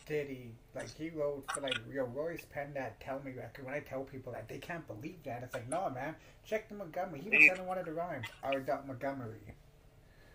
Diddy. 0.07 0.53
Like 0.74 0.94
he 0.97 1.11
wrote 1.11 1.44
for 1.53 1.61
like 1.61 1.78
yo 1.92 2.05
Royce 2.05 2.44
penned 2.51 2.74
that 2.76 3.01
Tell 3.01 3.20
Me 3.24 3.32
record. 3.32 3.64
When 3.64 3.74
I 3.74 3.80
tell 3.80 4.03
people 4.03 4.32
that, 4.32 4.49
they 4.49 4.59
can't 4.59 4.86
believe 4.86 5.22
that. 5.24 5.42
It's 5.42 5.55
like, 5.55 5.68
no 5.68 5.90
man, 5.90 6.14
check 6.44 6.68
the 6.68 6.74
Montgomery. 6.74 7.20
He 7.20 7.30
was 7.30 7.47
sending 7.47 7.66
one 7.66 7.78
of 7.78 7.86
the 7.86 7.92
rhymes. 7.92 8.26
R. 8.42 8.61
Dot 8.61 8.86
Montgomery. 8.86 9.40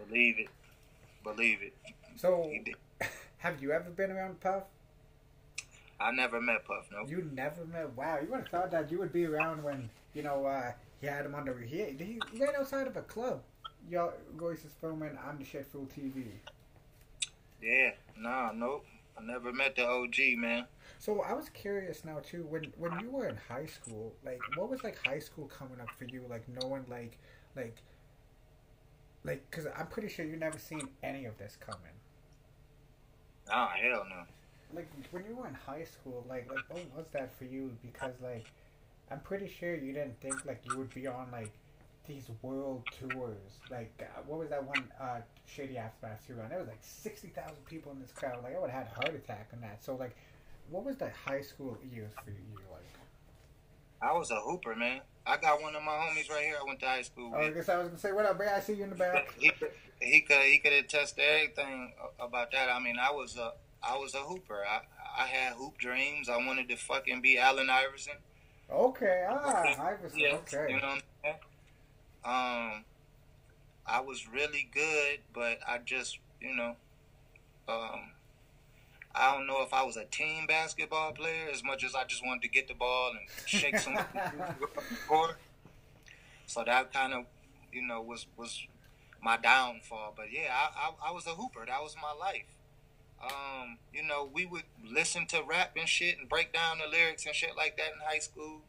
Believe 0.07 0.39
it. 0.39 0.49
Believe 1.23 1.59
it. 1.61 1.73
So, 2.17 2.51
have 3.37 3.61
you 3.61 3.71
ever 3.71 3.89
been 3.89 4.11
around 4.11 4.39
Puff? 4.39 4.63
I 5.99 6.11
never 6.11 6.41
met 6.41 6.65
Puff, 6.65 6.89
no. 6.91 7.07
You 7.07 7.29
never 7.31 7.63
met. 7.65 7.95
Wow, 7.95 8.19
you 8.21 8.31
would 8.31 8.41
have 8.41 8.49
thought 8.49 8.71
that 8.71 8.91
you 8.91 8.97
would 8.99 9.13
be 9.13 9.25
around 9.25 9.63
when 9.63 9.89
you 10.13 10.23
know 10.23 10.45
uh, 10.45 10.71
he 10.99 11.07
had 11.07 11.25
him 11.25 11.35
under. 11.35 11.57
He, 11.59 11.77
he 11.77 12.19
right 12.39 12.55
outside 12.57 12.87
of 12.87 12.97
a 12.97 13.01
club. 13.01 13.41
Yo, 13.89 14.13
Royce 14.35 14.65
is 14.65 14.73
filming 14.79 15.17
on 15.17 15.37
the 15.39 15.63
full 15.63 15.87
TV. 15.87 16.25
Yeah, 17.61 17.91
nah, 18.17 18.51
nope. 18.53 18.85
I 19.17 19.23
never 19.23 19.51
met 19.51 19.75
the 19.75 19.87
OG, 19.87 20.37
man. 20.37 20.65
So 20.99 21.21
I 21.21 21.33
was 21.33 21.49
curious 21.49 22.05
now 22.05 22.19
too. 22.19 22.45
When 22.49 22.71
when 22.77 22.99
you 22.99 23.09
were 23.09 23.27
in 23.27 23.37
high 23.49 23.65
school, 23.65 24.13
like 24.25 24.39
what 24.55 24.69
was 24.69 24.83
like 24.83 24.97
high 25.05 25.19
school 25.19 25.47
coming 25.47 25.79
up 25.79 25.89
for 25.97 26.05
you? 26.05 26.23
Like 26.29 26.47
knowing 26.47 26.85
like 26.89 27.17
like 27.55 27.75
like 29.23 29.43
because 29.49 29.67
I'm 29.77 29.87
pretty 29.87 30.09
sure 30.09 30.25
you 30.25 30.37
never 30.37 30.57
seen 30.57 30.87
any 31.03 31.25
of 31.25 31.37
this 31.37 31.57
coming. 31.59 31.95
Nah, 33.47 33.69
hell 33.69 34.05
no. 34.09 34.23
Like 34.73 34.87
when 35.11 35.25
you 35.25 35.35
were 35.35 35.47
in 35.47 35.53
high 35.53 35.83
school, 35.83 36.25
like 36.29 36.49
like 36.49 36.63
what 36.69 36.95
was 36.95 37.07
that 37.11 37.33
for 37.37 37.45
you? 37.45 37.71
Because 37.81 38.13
like 38.23 38.45
I'm 39.11 39.19
pretty 39.19 39.47
sure 39.47 39.75
you 39.75 39.93
didn't 39.93 40.19
think 40.21 40.45
like 40.45 40.61
you 40.65 40.77
would 40.77 40.93
be 40.93 41.07
on 41.07 41.27
like 41.31 41.51
these 42.13 42.29
world 42.41 42.83
tours. 42.99 43.59
Like, 43.69 43.91
uh, 44.01 44.21
what 44.27 44.39
was 44.39 44.49
that 44.49 44.63
one 44.63 44.83
uh, 44.99 45.21
Shady 45.45 45.77
Aftermath 45.77 46.25
tour 46.27 46.41
on? 46.43 46.49
There 46.49 46.59
was 46.59 46.67
like 46.67 46.81
sixty 46.81 47.29
thousand 47.29 47.63
people 47.65 47.91
in 47.91 47.99
this 48.01 48.11
crowd. 48.11 48.43
Like, 48.43 48.55
I 48.55 48.59
would 48.59 48.69
have 48.69 48.83
had 48.87 48.91
a 48.91 48.95
heart 48.95 49.15
attack 49.15 49.49
on 49.53 49.61
that. 49.61 49.83
So, 49.83 49.95
like, 49.95 50.15
what 50.69 50.83
was 50.83 50.97
the 50.97 51.09
high 51.25 51.41
school 51.41 51.77
years 51.91 52.11
for 52.23 52.31
you 52.31 52.37
like? 52.71 52.81
I 54.01 54.13
was 54.17 54.31
a 54.31 54.35
hooper, 54.39 54.75
man. 54.75 55.01
I 55.25 55.37
got 55.37 55.61
one 55.61 55.75
of 55.75 55.83
my 55.83 55.91
homies 55.91 56.29
right 56.29 56.43
here. 56.43 56.55
I 56.59 56.65
went 56.65 56.79
to 56.79 56.87
high 56.87 57.03
school 57.03 57.31
Oh, 57.35 57.39
I 57.39 57.51
guess 57.51 57.69
I 57.69 57.77
was 57.77 57.89
gonna 57.89 57.99
say, 57.99 58.11
what 58.11 58.25
up, 58.25 58.39
man? 58.39 58.49
I 58.55 58.59
see 58.59 58.73
you 58.73 58.83
in 58.85 58.89
the 58.89 58.95
back. 58.95 59.33
He 59.39 59.49
could, 59.51 59.71
he 60.01 60.21
could 60.21 60.41
he 60.41 60.57
could 60.57 60.73
attest 60.73 61.15
to 61.17 61.21
everything 61.21 61.93
about 62.19 62.51
that. 62.51 62.69
I 62.69 62.79
mean, 62.79 62.95
I 62.99 63.11
was 63.11 63.37
a 63.37 63.53
I 63.83 63.97
was 63.97 64.15
a 64.15 64.19
hooper. 64.19 64.63
I 64.67 64.81
I 65.17 65.27
had 65.27 65.53
hoop 65.53 65.77
dreams. 65.77 66.27
I 66.29 66.37
wanted 66.37 66.67
to 66.69 66.75
fucking 66.75 67.21
be 67.21 67.37
Allen 67.37 67.69
Iverson. 67.69 68.13
Okay, 68.71 69.25
ah, 69.29 69.63
Iverson. 69.79 70.19
Yeah, 70.19 70.35
Okay. 70.37 70.73
you 70.73 70.77
know 70.81 70.87
what 70.87 70.93
I'm 70.95 71.01
saying? 71.23 71.35
Um, 72.23 72.85
I 73.85 73.99
was 74.05 74.27
really 74.27 74.69
good, 74.73 75.19
but 75.33 75.59
I 75.67 75.79
just, 75.79 76.19
you 76.39 76.55
know, 76.55 76.75
um, 77.67 78.11
I 79.13 79.33
don't 79.33 79.47
know 79.47 79.61
if 79.63 79.73
I 79.73 79.83
was 79.83 79.97
a 79.97 80.05
team 80.05 80.47
basketball 80.47 81.11
player 81.13 81.49
as 81.51 81.63
much 81.63 81.83
as 81.83 81.95
I 81.95 82.05
just 82.05 82.25
wanted 82.25 82.43
to 82.43 82.47
get 82.47 82.67
the 82.67 82.73
ball 82.73 83.11
and 83.11 83.47
shake 83.47 83.77
some 83.77 83.97
score. 85.03 85.37
So 86.45 86.63
that 86.63 86.93
kind 86.93 87.13
of, 87.13 87.25
you 87.73 87.81
know, 87.81 88.01
was 88.01 88.27
was 88.37 88.65
my 89.21 89.37
downfall. 89.37 90.13
But 90.15 90.31
yeah, 90.31 90.53
I, 90.53 90.87
I 90.87 91.09
I 91.09 91.11
was 91.11 91.25
a 91.27 91.31
hooper. 91.31 91.65
That 91.65 91.81
was 91.81 91.95
my 92.01 92.13
life. 92.13 92.45
Um, 93.23 93.77
you 93.93 94.03
know, 94.03 94.29
we 94.31 94.45
would 94.45 94.63
listen 94.83 95.27
to 95.27 95.43
rap 95.47 95.75
and 95.77 95.87
shit 95.87 96.17
and 96.17 96.27
break 96.27 96.53
down 96.53 96.79
the 96.79 96.87
lyrics 96.87 97.25
and 97.25 97.35
shit 97.35 97.55
like 97.55 97.77
that 97.77 97.87
in 97.93 97.99
high 98.05 98.19
school. 98.19 98.61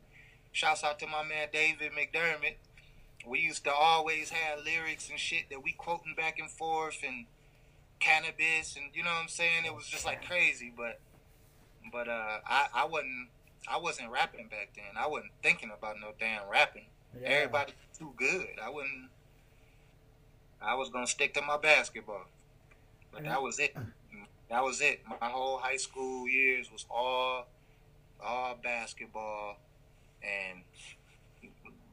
Shouts 0.52 0.84
out 0.84 0.98
to 0.98 1.06
my 1.06 1.22
man 1.22 1.48
David 1.52 1.92
McDermott. 1.92 2.56
We 3.26 3.40
used 3.40 3.64
to 3.64 3.72
always 3.72 4.30
have 4.30 4.64
lyrics 4.64 5.08
and 5.08 5.18
shit 5.18 5.50
that 5.50 5.62
we 5.62 5.72
quoting 5.72 6.14
back 6.16 6.38
and 6.38 6.50
forth 6.50 7.02
and 7.06 7.26
Canibus 8.00 8.76
and 8.76 8.86
you 8.94 9.04
know 9.04 9.10
what 9.10 9.22
I'm 9.22 9.28
saying. 9.28 9.64
It 9.64 9.74
was 9.74 9.86
just 9.86 10.04
like 10.04 10.24
crazy, 10.24 10.72
but 10.76 11.00
but 11.92 12.08
uh, 12.08 12.38
I 12.46 12.66
I 12.74 12.84
wasn't 12.84 13.28
I 13.68 13.78
wasn't 13.78 14.10
rapping 14.10 14.48
back 14.48 14.70
then. 14.74 14.96
I 14.96 15.06
wasn't 15.06 15.32
thinking 15.42 15.70
about 15.76 15.96
no 16.00 16.12
damn 16.18 16.48
rapping. 16.50 16.86
Yeah. 17.20 17.28
Everybody 17.28 17.72
was 17.72 17.98
too 17.98 18.12
good. 18.16 18.58
I 18.62 18.70
wouldn't. 18.70 19.10
I 20.60 20.74
was 20.74 20.90
gonna 20.90 21.06
stick 21.06 21.34
to 21.34 21.42
my 21.42 21.58
basketball, 21.58 22.26
but 23.12 23.24
that 23.24 23.42
was 23.42 23.58
it. 23.58 23.76
That 24.48 24.62
was 24.62 24.80
it. 24.80 25.00
My 25.20 25.28
whole 25.28 25.58
high 25.58 25.78
school 25.78 26.28
years 26.28 26.70
was 26.70 26.84
all, 26.90 27.46
all 28.22 28.54
basketball, 28.62 29.56
and 30.22 30.62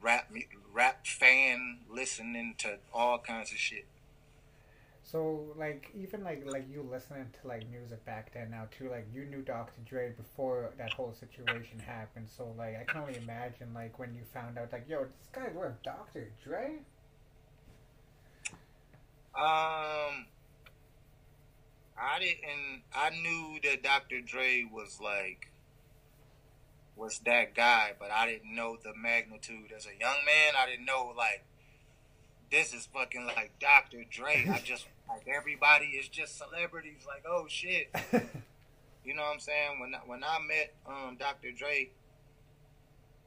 rap, 0.02 0.30
rap 0.74 1.06
fan 1.06 1.80
listening 1.90 2.56
to 2.60 2.80
all 2.94 3.20
kinds 3.20 3.52
of 3.52 3.58
shit. 3.58 3.86
So 5.04 5.54
like 5.58 5.90
even 5.96 6.24
like 6.24 6.44
like 6.46 6.68
you 6.70 6.84
listening 6.84 7.26
to 7.42 7.48
like 7.48 7.68
music 7.70 8.06
back 8.06 8.32
then 8.34 8.52
now 8.52 8.68
too 8.70 8.90
like 8.90 9.08
you 9.12 9.26
knew 9.26 9.42
Dr. 9.42 9.82
Dre 9.86 10.12
before 10.12 10.72
that 10.78 10.94
whole 10.94 11.14
situation 11.14 11.80
happened 11.80 12.28
so 12.30 12.54
like 12.58 12.78
I 12.80 12.84
can 12.84 13.02
only 13.02 13.18
imagine 13.18 13.74
like 13.74 13.98
when 13.98 14.14
you 14.14 14.22
found 14.34 14.58
out 14.60 14.72
like 14.72 14.86
yo 14.88 15.06
this 15.06 15.30
guy's 15.34 15.56
with 15.56 15.82
Dr. 15.84 16.32
Dre 16.44 16.80
Um, 19.36 20.26
I 21.98 22.20
didn't. 22.20 22.84
I 22.94 23.10
knew 23.12 23.60
that 23.64 23.84
Dr. 23.84 24.22
Dre 24.22 24.66
was 24.72 25.00
like 25.02 25.52
was 27.00 27.20
that 27.26 27.56
guy, 27.56 27.94
but 28.00 28.12
I 28.12 28.28
didn't 28.28 28.54
know 28.54 28.78
the 28.82 28.94
magnitude 28.96 29.72
as 29.76 29.86
a 29.86 30.00
young 30.00 30.18
man. 30.26 30.54
I 30.58 30.70
didn't 30.70 30.86
know 30.86 31.14
like 31.18 31.44
this 32.52 32.74
is 32.74 32.88
fucking 32.94 33.26
like 33.26 33.52
Dr. 33.60 34.04
Dre. 34.10 34.46
I 34.52 34.60
just 34.64 34.88
like 35.08 35.28
everybody 35.28 35.86
is 35.86 36.08
just 36.08 36.38
celebrities. 36.38 37.06
Like 37.08 37.24
oh 37.28 37.46
shit, 37.48 37.90
you 39.04 39.16
know 39.16 39.24
what 39.24 39.34
I'm 39.34 39.40
saying? 39.40 39.80
When 39.80 39.96
I, 39.96 40.00
when 40.06 40.24
I 40.24 40.40
met 40.48 40.74
um 40.88 41.18
Dr. 41.18 41.52
Dre, 41.52 41.90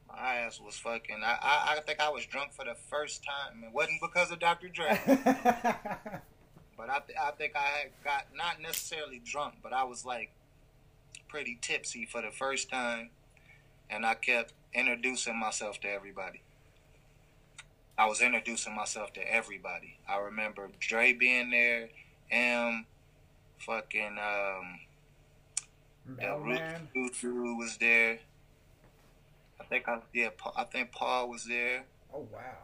my 0.08 0.34
ass 0.36 0.60
was 0.60 0.76
fucking. 0.76 1.22
I, 1.24 1.38
I 1.40 1.74
I 1.76 1.80
think 1.80 2.00
I 2.00 2.10
was 2.10 2.26
drunk 2.26 2.52
for 2.52 2.64
the 2.64 2.76
first 2.90 3.24
time. 3.24 3.64
It 3.64 3.72
wasn't 3.72 4.00
because 4.00 4.30
of 4.30 4.38
Dr. 4.38 4.68
Dre. 4.68 5.00
But 6.82 6.90
I, 6.90 6.98
th- 7.06 7.18
I 7.18 7.30
think 7.30 7.52
I 7.54 7.90
got 8.02 8.26
not 8.34 8.60
necessarily 8.60 9.22
drunk, 9.24 9.54
but 9.62 9.72
I 9.72 9.84
was 9.84 10.04
like 10.04 10.32
pretty 11.28 11.56
tipsy 11.60 12.06
for 12.06 12.20
the 12.20 12.32
first 12.32 12.70
time, 12.70 13.10
and 13.90 14.06
I 14.06 14.14
kept 14.14 14.52
introducing 14.74 15.38
myself 15.38 15.80
to 15.80 15.88
everybody. 15.88 16.40
I 17.98 18.06
was 18.06 18.20
introducing 18.20 18.74
myself 18.74 19.12
to 19.14 19.20
everybody. 19.20 19.98
I 20.08 20.18
remember 20.18 20.68
Dre 20.80 21.12
being 21.12 21.50
there, 21.50 21.88
M, 22.30 22.86
fucking 23.58 24.16
um, 24.18 24.80
the 26.16 26.36
Root 26.38 26.60
Dude 27.20 27.58
was 27.58 27.76
there. 27.78 28.18
I 29.60 29.64
think 29.64 29.88
I 29.88 29.98
yeah, 30.12 30.30
I 30.56 30.64
think 30.64 30.90
Paul 30.92 31.28
was 31.28 31.44
there. 31.44 31.84
oh 32.14 32.26
wow 32.32 32.62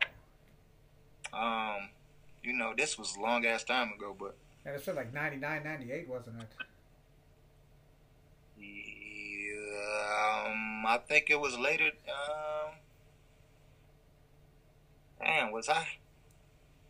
Um, 1.78 1.88
you 2.42 2.52
know, 2.54 2.72
this 2.76 2.98
was 2.98 3.14
a 3.16 3.20
long 3.20 3.44
ass 3.46 3.64
time 3.64 3.92
ago, 3.92 4.16
but 4.18 4.34
and 4.64 4.74
it 4.74 4.86
was 4.86 4.96
like 4.96 5.12
99 5.14 5.62
98 5.62 6.08
wasn't 6.08 6.42
it 6.42 6.48
Yeah, 8.58 10.50
um, 10.50 10.67
I 10.86 10.98
think 10.98 11.30
it 11.30 11.40
was 11.40 11.56
later. 11.58 11.90
Um, 12.08 12.74
damn, 15.20 15.52
was 15.52 15.68
I? 15.68 15.86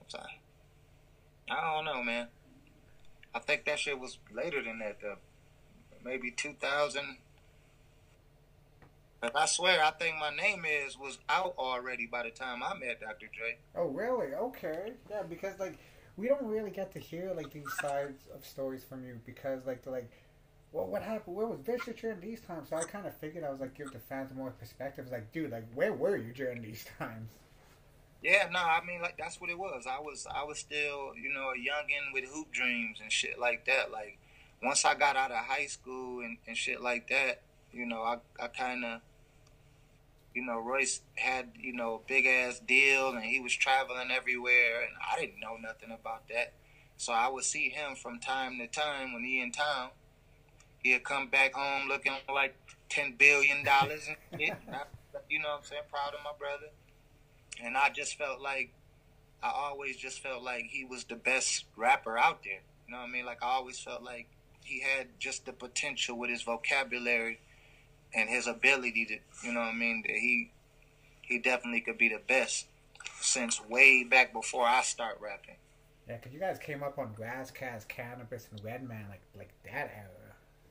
Was 0.05 0.15
I? 0.15 1.53
I 1.53 1.75
don't 1.75 1.85
know, 1.85 2.03
man. 2.03 2.29
I 3.35 3.39
think 3.39 3.65
that 3.67 3.79
shit 3.79 3.99
was 3.99 4.19
later 4.33 4.63
than 4.63 4.79
that, 4.81 4.99
though. 5.01 5.17
Maybe 6.05 6.31
2000. 6.31 7.19
But 9.21 9.35
I 9.37 9.47
swear, 9.47 9.83
I 9.83 9.91
think 9.91 10.17
my 10.19 10.31
name 10.31 10.65
is 10.65 10.97
was 10.97 11.19
out 11.29 11.55
already 11.59 12.07
by 12.07 12.23
the 12.23 12.31
time 12.31 12.63
I 12.63 12.75
met 12.79 13.01
Dr. 13.01 13.27
Dre. 13.37 13.59
oh 13.75 13.87
really 13.89 14.33
okay 14.35 14.93
yeah 15.11 15.23
because 15.23 15.59
like 15.59 15.77
we 16.17 16.29
don't 16.29 16.45
really 16.45 16.71
get 16.71 16.93
to 16.93 17.01
hear 17.01 17.33
like 17.35 17.51
these 17.51 17.73
sides 17.81 18.25
of 18.35 18.45
stories 18.45 18.85
from 18.85 19.05
you 19.05 19.19
because 19.27 19.67
like 19.67 19.83
they're 19.83 19.93
like 19.93 20.11
well, 20.73 20.87
what 20.87 21.03
happened? 21.03 21.37
Where 21.37 21.47
was 21.47 21.61
Bishop 21.61 21.99
during 21.99 22.21
these 22.21 22.41
times? 22.41 22.69
So 22.69 22.77
I 22.77 22.85
kind 22.85 23.07
of 23.07 23.17
figured 23.17 23.45
I 23.45 23.51
was 23.51 23.61
like 23.61 23.75
give 23.75 23.93
the 23.93 23.99
fans 23.99 24.35
more 24.35 24.51
perspective. 24.51 25.09
Like, 25.11 25.33
dude, 25.33 25.51
like 25.51 25.65
where 25.75 25.93
were 25.93 26.17
you 26.17 26.33
during 26.33 26.63
these 26.63 26.85
times? 26.99 27.31
Yeah, 28.23 28.49
no, 28.51 28.59
I 28.59 28.81
mean 28.85 29.01
like 29.01 29.17
that's 29.17 29.41
what 29.41 29.51
it 29.51 29.59
was. 29.59 29.87
I 29.89 30.01
was 30.01 30.27
I 30.33 30.45
was 30.45 30.59
still, 30.59 31.13
you 31.17 31.33
know, 31.33 31.51
a 31.51 31.57
youngin 31.57 32.13
with 32.13 32.25
hoop 32.25 32.53
dreams 32.53 32.99
and 33.03 33.11
shit 33.11 33.39
like 33.39 33.65
that. 33.67 33.91
Like 33.91 34.19
once 34.63 34.85
I 34.85 34.95
got 34.95 35.17
out 35.17 35.31
of 35.31 35.39
high 35.39 35.67
school 35.67 36.21
and, 36.21 36.37
and 36.47 36.57
shit 36.57 36.83
like 36.83 37.09
that, 37.09 37.43
you 37.73 37.87
know, 37.87 38.03
I 38.03 38.19
I 38.39 38.49
kinda 38.49 39.03
you 40.35 40.45
know, 40.45 40.59
Royce 40.59 41.01
had, 41.17 41.49
you 41.59 41.73
know, 41.73 41.95
a 41.95 42.09
big 42.09 42.27
ass 42.27 42.61
deal 42.61 43.11
and 43.11 43.25
he 43.25 43.41
was 43.41 43.53
traveling 43.55 44.11
everywhere 44.11 44.83
and 44.83 44.93
I 45.11 45.19
didn't 45.19 45.41
know 45.41 45.57
nothing 45.57 45.91
about 45.91 46.29
that. 46.29 46.53
So 46.97 47.13
I 47.13 47.29
would 47.29 47.45
see 47.45 47.71
him 47.71 47.97
from 47.97 48.21
time 48.21 48.59
to 48.59 48.67
time 48.67 49.13
when 49.13 49.25
he 49.25 49.41
in 49.41 49.51
town. 49.51 49.91
He'd 50.83 51.05
come 51.05 51.29
back 51.29 51.55
home 51.55 51.89
looking 51.89 52.13
like 52.33 52.55
ten 52.89 53.15
billion 53.19 53.65
dollars 53.65 54.07
and 54.09 54.17
shit. 54.41 54.57
You 55.29 55.41
know 55.41 55.49
what 55.49 55.59
I'm 55.59 55.65
saying? 55.65 55.83
Proud 55.91 56.15
of 56.15 56.21
my 56.25 56.33
brother 56.39 56.69
and 57.63 57.77
I 57.77 57.91
just 57.91 58.17
felt 58.17 58.41
like 58.41 58.73
I 59.43 59.51
always 59.51 59.97
just 59.97 60.21
felt 60.21 60.43
like 60.43 60.67
he 60.71 60.85
was 60.85 61.05
the 61.05 61.17
best 61.17 61.65
rapper 61.77 62.19
out 62.19 62.43
there. 62.45 62.61
You 62.87 62.93
know 62.93 62.99
what 62.99 63.09
I 63.09 63.13
mean? 63.13 63.27
Like 63.27 63.43
I 63.43 63.49
always 63.49 63.79
felt 63.79 64.03
like 64.03 64.29
he 64.65 64.81
had 64.81 65.09
just 65.19 65.47
the 65.47 65.53
potential 65.53 66.19
with 66.19 66.31
his 66.31 66.43
vocabulary 66.43 67.41
and 68.15 68.29
his 68.29 68.47
ability 68.47 69.05
to, 69.07 69.47
you 69.47 69.53
know 69.53 69.61
what 69.61 69.67
I 69.69 69.75
mean? 69.75 70.03
That 70.07 70.17
he 70.17 70.51
he 71.23 71.39
definitely 71.39 71.81
could 71.83 71.99
be 71.99 72.09
the 72.09 72.21
best 72.27 72.67
since 73.21 73.61
way 73.69 74.05
back 74.05 74.33
before 74.33 74.67
I 74.67 74.83
start 74.83 75.19
rapping. 75.21 75.57
Yeah, 76.09 76.17
because 76.17 76.33
you 76.33 76.41
guys 76.41 76.59
came 76.59 76.83
up 76.83 76.99
on 76.99 77.13
Grass 77.15 77.51
Cats, 77.51 77.85
Canibus, 77.85 78.51
and 78.51 78.65
Redman 78.65 79.07
like 79.11 79.21
like 79.37 79.51
that 79.65 79.93
era. 79.95 80.09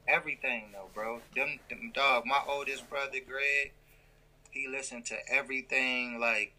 Everything 0.07 0.65
though, 0.73 0.89
bro. 0.93 1.21
Them, 1.35 1.59
them 1.69 1.91
dog. 1.93 2.25
My 2.25 2.41
oldest 2.47 2.89
brother 2.89 3.19
Greg, 3.27 3.71
he 4.51 4.67
listened 4.67 5.05
to 5.07 5.17
everything. 5.29 6.19
Like, 6.19 6.53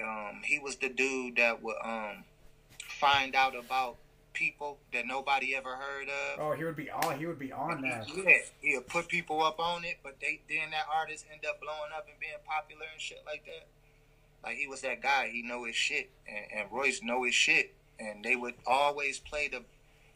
um, 0.00 0.42
he 0.44 0.58
was 0.58 0.76
the 0.76 0.88
dude 0.88 1.36
that 1.36 1.62
would 1.62 1.76
um 1.82 2.24
find 2.98 3.34
out 3.34 3.56
about 3.56 3.96
people 4.32 4.78
that 4.92 5.04
nobody 5.04 5.56
ever 5.56 5.74
heard 5.74 6.08
of. 6.08 6.40
Oh, 6.40 6.52
he 6.52 6.64
would 6.64 6.76
be 6.76 6.90
on. 6.90 7.18
He 7.18 7.26
would 7.26 7.38
be 7.38 7.52
on 7.52 7.82
that. 7.82 8.08
Yeah, 8.14 8.38
he'll 8.60 8.82
put 8.82 9.08
people 9.08 9.42
up 9.42 9.58
on 9.58 9.84
it, 9.84 9.98
but 10.02 10.16
they 10.20 10.40
then 10.48 10.70
that 10.70 10.86
artist 10.94 11.26
end 11.32 11.44
up 11.48 11.60
blowing 11.60 11.90
up 11.96 12.06
and 12.08 12.18
being 12.20 12.32
popular 12.46 12.84
and 12.92 13.00
shit 13.00 13.22
like 13.26 13.44
that. 13.46 13.66
Like 14.44 14.56
he 14.56 14.68
was 14.68 14.80
that 14.82 15.02
guy. 15.02 15.28
He 15.32 15.42
know 15.42 15.64
his 15.64 15.74
shit, 15.74 16.10
and, 16.28 16.60
and 16.60 16.72
Royce 16.72 17.02
know 17.02 17.24
his 17.24 17.34
shit, 17.34 17.74
and 17.98 18.24
they 18.24 18.36
would 18.36 18.54
always 18.66 19.18
play 19.18 19.48
the 19.48 19.62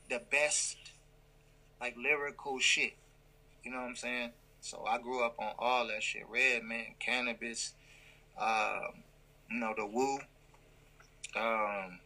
the 0.08 0.22
best 0.30 0.76
like 1.82 1.96
lyrical 1.96 2.60
shit. 2.60 2.94
You 3.64 3.72
know 3.72 3.78
what 3.78 3.88
I'm 3.88 3.96
saying? 3.96 4.30
So 4.60 4.84
I 4.88 4.98
grew 4.98 5.24
up 5.24 5.34
on 5.40 5.52
all 5.58 5.88
that 5.88 6.02
shit. 6.02 6.22
Red 6.30 6.62
man, 6.62 6.94
Canibus, 7.04 7.72
um, 8.40 9.02
you 9.50 9.58
know, 9.58 9.74
the 9.76 9.84
Wu. 9.84 10.18
Um, 11.34 11.98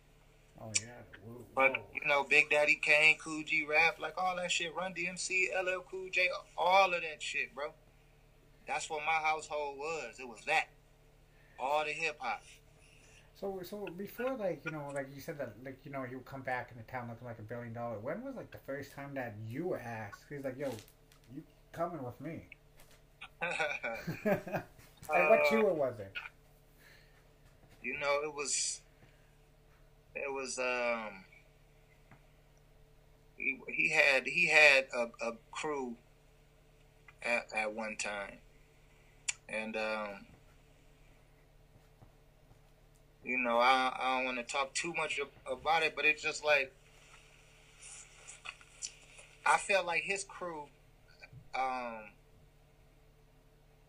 Oh 0.59 0.73
yeah. 0.81 1.03
Woo. 1.27 1.45
but 1.55 1.73
Whoa. 1.73 1.83
you 1.95 2.09
know, 2.09 2.25
Big 2.25 2.49
Daddy 2.49 2.77
Kane, 2.81 3.19
Kool 3.19 3.43
G 3.43 3.67
Rap, 3.69 3.99
like 4.01 4.15
all 4.17 4.37
that 4.37 4.51
shit, 4.51 4.75
Run 4.75 4.95
DMC, 4.95 5.49
LL 5.63 5.85
Cool 5.91 6.09
J, 6.11 6.29
all 6.57 6.95
of 6.95 7.03
that 7.03 7.21
shit, 7.23 7.55
bro. 7.55 7.73
That's 8.67 8.89
what 8.89 9.01
my 9.05 9.13
household 9.23 9.77
was. 9.77 10.15
It 10.19 10.27
was 10.27 10.41
that. 10.47 10.69
All 11.59 11.85
the 11.85 11.91
hip 11.93 12.17
hop. 12.19 12.43
So 13.37 13.61
so 13.63 13.87
before 13.97 14.35
like 14.37 14.65
you 14.65 14.71
know 14.73 14.91
like 14.95 15.09
you 15.15 15.21
said 15.21 15.39
that 15.39 15.55
like 15.65 15.79
you 15.85 15.91
know 15.93 16.03
he 16.05 16.15
would 16.17 16.25
come 16.25 16.43
back 16.43 16.71
into 16.73 16.83
town 16.85 17.09
looking 17.09 17.27
like 17.27 17.39
a 17.39 17.43
billion 17.43 17.73
dollar. 17.75 17.99
When 17.99 18.25
was 18.25 18.35
like 18.37 18.51
the 18.51 18.59
first 18.67 18.93
time 18.93 19.15
that 19.15 19.35
you 19.47 19.67
were 19.69 19.79
asked? 19.79 20.25
He's 20.29 20.45
like, 20.45 20.59
yo, 20.59 20.71
you 21.35 21.43
coming 21.73 22.03
with 22.03 22.21
me? 22.21 22.45
and 25.15 25.29
what 25.29 25.45
Uh, 25.45 25.45
tour 25.45 25.73
was 25.73 25.99
it? 26.01 26.13
you 27.83 27.99
know, 27.99 28.21
it 28.25 28.35
was 28.35 28.81
it 30.15 30.33
was 30.33 30.59
um 30.59 31.25
he, 33.37 33.59
he 33.69 33.89
had 33.91 34.27
he 34.27 34.47
had 34.49 34.87
a, 34.95 35.07
a 35.25 35.33
crew 35.51 35.97
at, 37.23 37.47
at 37.55 37.73
one 37.75 37.97
time. 37.97 38.39
And 39.49 39.77
um 39.77 40.27
you 43.27 43.37
know, 43.39 43.59
I 43.59 43.93
I 43.99 44.17
don't 44.17 44.25
want 44.25 44.39
to 44.39 44.45
talk 44.45 44.73
too 44.73 44.95
much 44.95 45.21
about 45.51 45.83
it, 45.83 45.95
but 45.97 46.05
it's 46.05 46.23
just 46.23 46.45
like 46.45 46.73
I 49.45 49.59
felt 49.59 49.85
like 49.85 50.03
his 50.05 50.25
crew 50.25 50.69
um 51.55 52.11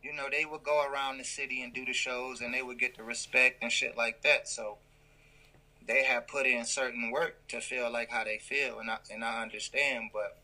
you 0.04 0.14
know, 0.14 0.28
they 0.32 0.46
would 0.46 0.64
go 0.64 0.86
around 0.86 1.18
the 1.18 1.24
city 1.24 1.62
and 1.62 1.74
do 1.74 1.86
the 1.86 1.94
shows 1.94 2.40
and 2.42 2.54
they 2.54 2.62
would 2.62 2.80
get 2.80 2.96
the 2.98 3.04
respect 3.04 3.62
and 3.62 3.72
shit 3.72 3.98
like 3.98 4.22
that. 4.22 4.48
So 4.48 4.78
they 5.86 6.04
have 6.04 6.28
put 6.28 6.46
in 6.46 6.64
certain 6.66 7.12
work 7.12 7.48
to 7.50 7.60
feel 7.60 7.92
like 7.92 8.10
how 8.10 8.24
they 8.24 8.38
feel 8.40 8.80
and 8.80 8.90
I 8.90 8.98
and 9.12 9.24
I 9.24 9.42
understand, 9.44 10.10
but 10.14 10.38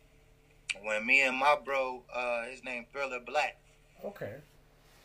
when 0.83 1.05
me 1.05 1.21
and 1.21 1.37
my 1.37 1.55
bro, 1.63 2.03
uh 2.13 2.43
his 2.43 2.63
name 2.63 2.85
Thriller 2.93 3.19
Black, 3.25 3.57
Okay. 4.05 4.35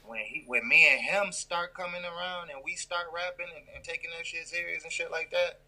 When 0.08 0.20
he 0.20 0.44
when 0.46 0.66
me 0.66 0.88
and 0.90 1.00
him 1.02 1.32
start 1.32 1.74
coming 1.74 2.02
around 2.02 2.48
and 2.50 2.60
we 2.64 2.74
start 2.74 3.08
rapping 3.14 3.46
and, 3.54 3.66
and 3.74 3.84
taking 3.84 4.08
that 4.16 4.26
shit 4.26 4.48
serious 4.48 4.82
and 4.82 4.90
shit 4.90 5.10
like 5.10 5.30
that, 5.30 5.60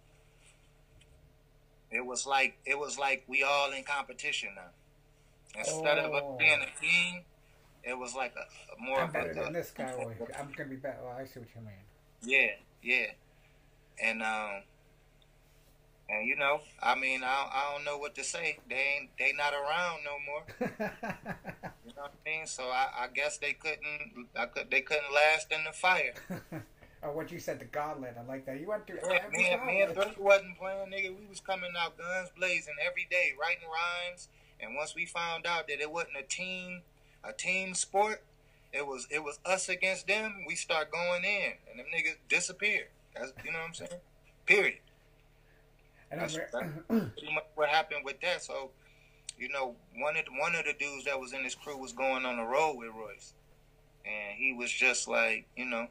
it 1.90 2.04
was 2.04 2.26
like 2.26 2.58
it 2.64 2.78
was 2.78 2.98
like 2.98 3.22
we 3.28 3.42
all 3.42 3.70
in 3.72 3.84
competition 3.84 4.48
now. 4.56 4.70
Instead 5.58 5.98
of 5.98 6.14
us 6.14 6.22
Oh. 6.24 6.36
being 6.38 6.60
a 6.62 6.80
team, 6.80 7.22
it 7.84 7.98
was 7.98 8.14
like 8.14 8.34
a, 8.34 8.74
a 8.74 8.80
more 8.82 9.00
I'm 9.00 9.08
of 9.08 9.12
better 9.12 9.30
a, 9.32 9.34
than 9.34 9.52
this 9.52 9.72
guy. 9.72 9.92
I'm 10.38 10.52
gonna 10.56 10.70
be 10.70 10.76
better. 10.76 10.98
Oh, 11.04 11.08
I 11.20 11.24
see 11.26 11.40
what 11.40 11.48
you 11.54 11.60
mean. 11.60 11.74
Yeah, 12.22 12.52
yeah, 12.82 13.06
and 14.02 14.22
um, 14.22 14.62
and 16.08 16.26
you 16.26 16.36
know, 16.36 16.60
I 16.82 16.94
mean, 16.94 17.22
I 17.22 17.50
I 17.52 17.72
don't 17.74 17.84
know 17.84 17.98
what 17.98 18.14
to 18.14 18.24
say. 18.24 18.58
They 18.70 19.00
ain't 19.00 19.10
they 19.18 19.32
not 19.36 19.52
around 19.52 20.00
no 20.04 20.16
more. 20.26 21.74
Know 22.00 22.04
what 22.04 22.14
I 22.26 22.30
mean? 22.30 22.46
So 22.46 22.62
I, 22.64 23.04
I 23.04 23.08
guess 23.14 23.36
they 23.36 23.52
couldn't 23.52 24.28
I 24.34 24.46
could 24.46 24.70
they 24.70 24.80
couldn't 24.80 25.12
last 25.12 25.52
in 25.52 25.64
the 25.64 25.72
fire. 25.72 26.14
or 26.30 26.64
oh, 27.04 27.12
what 27.12 27.30
you 27.30 27.38
said, 27.38 27.58
the 27.58 27.66
gauntlet. 27.66 28.16
I 28.18 28.26
like 28.26 28.46
that. 28.46 28.58
You 28.58 28.68
went 28.68 28.86
through 28.86 29.00
Yeah, 29.02 29.18
every 29.22 29.36
me 29.36 29.50
and 29.50 29.66
me 29.66 29.82
and 29.82 29.94
gauntlet. 29.94 30.14
Thriller 30.14 30.26
wasn't 30.26 30.58
playing, 30.58 30.88
nigga. 30.88 31.10
We 31.20 31.26
was 31.28 31.40
coming 31.40 31.72
out 31.78 31.98
guns 31.98 32.30
blazing 32.34 32.72
every 32.82 33.06
day, 33.10 33.32
writing 33.38 33.68
rhymes. 33.68 34.28
And 34.60 34.74
once 34.76 34.94
we 34.94 35.04
found 35.04 35.46
out 35.46 35.68
that 35.68 35.78
it 35.78 35.92
wasn't 35.92 36.16
a 36.18 36.22
team, 36.22 36.80
a 37.22 37.34
team 37.34 37.74
sport, 37.74 38.22
it 38.72 38.86
was 38.86 39.06
it 39.10 39.22
was 39.22 39.38
us 39.44 39.68
against 39.68 40.06
them. 40.06 40.44
We 40.48 40.54
start 40.54 40.90
going 40.90 41.24
in, 41.24 41.52
and 41.70 41.80
them 41.80 41.86
niggas 41.94 42.16
disappear. 42.30 42.88
That's 43.14 43.34
you 43.44 43.52
know 43.52 43.58
what 43.58 43.68
I'm 43.68 43.74
saying. 43.74 44.00
Period. 44.46 44.78
And 46.10 46.22
That's, 46.22 46.34
that's 46.34 46.52
pretty 46.88 47.34
much 47.34 47.44
what 47.56 47.68
happened 47.68 48.06
with 48.06 48.20
that. 48.22 48.42
So, 48.42 48.70
you 49.40 49.48
know, 49.48 49.74
one 49.96 50.16
of 50.16 50.26
the, 50.26 50.30
one 50.38 50.54
of 50.54 50.64
the 50.64 50.74
dudes 50.74 51.06
that 51.06 51.18
was 51.18 51.32
in 51.32 51.42
his 51.42 51.54
crew 51.54 51.76
was 51.76 51.92
going 51.92 52.24
on 52.24 52.36
the 52.36 52.44
road 52.44 52.76
with 52.76 52.88
Royce, 52.88 53.32
and 54.04 54.36
he 54.36 54.52
was 54.52 54.70
just 54.70 55.08
like, 55.08 55.46
you 55.56 55.64
know, 55.64 55.88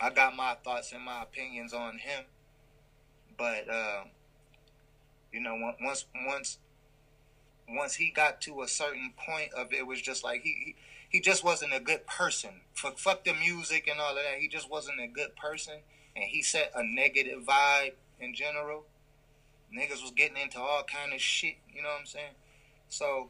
I 0.00 0.10
got 0.10 0.34
my 0.34 0.56
thoughts 0.64 0.92
and 0.92 1.04
my 1.04 1.22
opinions 1.22 1.72
on 1.72 1.98
him, 1.98 2.24
but 3.36 3.68
uh, 3.68 4.04
you 5.32 5.40
know, 5.40 5.56
once 5.80 6.06
once 6.26 6.58
once 7.68 7.94
he 7.94 8.10
got 8.10 8.40
to 8.42 8.62
a 8.62 8.68
certain 8.68 9.12
point 9.16 9.52
of 9.52 9.72
it, 9.72 9.86
was 9.86 10.00
just 10.00 10.24
like 10.24 10.42
he. 10.42 10.56
he 10.64 10.76
he 11.08 11.20
just 11.20 11.44
wasn't 11.44 11.72
a 11.72 11.78
good 11.78 12.04
person. 12.08 12.50
Fuck, 12.74 12.98
fuck 12.98 13.24
the 13.24 13.32
music 13.32 13.86
and 13.88 14.00
all 14.00 14.10
of 14.10 14.16
that. 14.16 14.40
He 14.40 14.48
just 14.48 14.68
wasn't 14.68 15.00
a 15.00 15.06
good 15.06 15.36
person, 15.36 15.74
and 16.16 16.24
he 16.24 16.42
set 16.42 16.72
a 16.74 16.82
negative 16.82 17.44
vibe 17.44 17.92
in 18.18 18.34
general 18.34 18.86
niggas 19.74 20.02
was 20.02 20.12
getting 20.14 20.36
into 20.36 20.58
all 20.58 20.82
kind 20.84 21.12
of 21.12 21.20
shit. 21.20 21.56
You 21.72 21.82
know 21.82 21.88
what 21.88 22.00
I'm 22.00 22.06
saying? 22.06 22.34
So, 22.88 23.28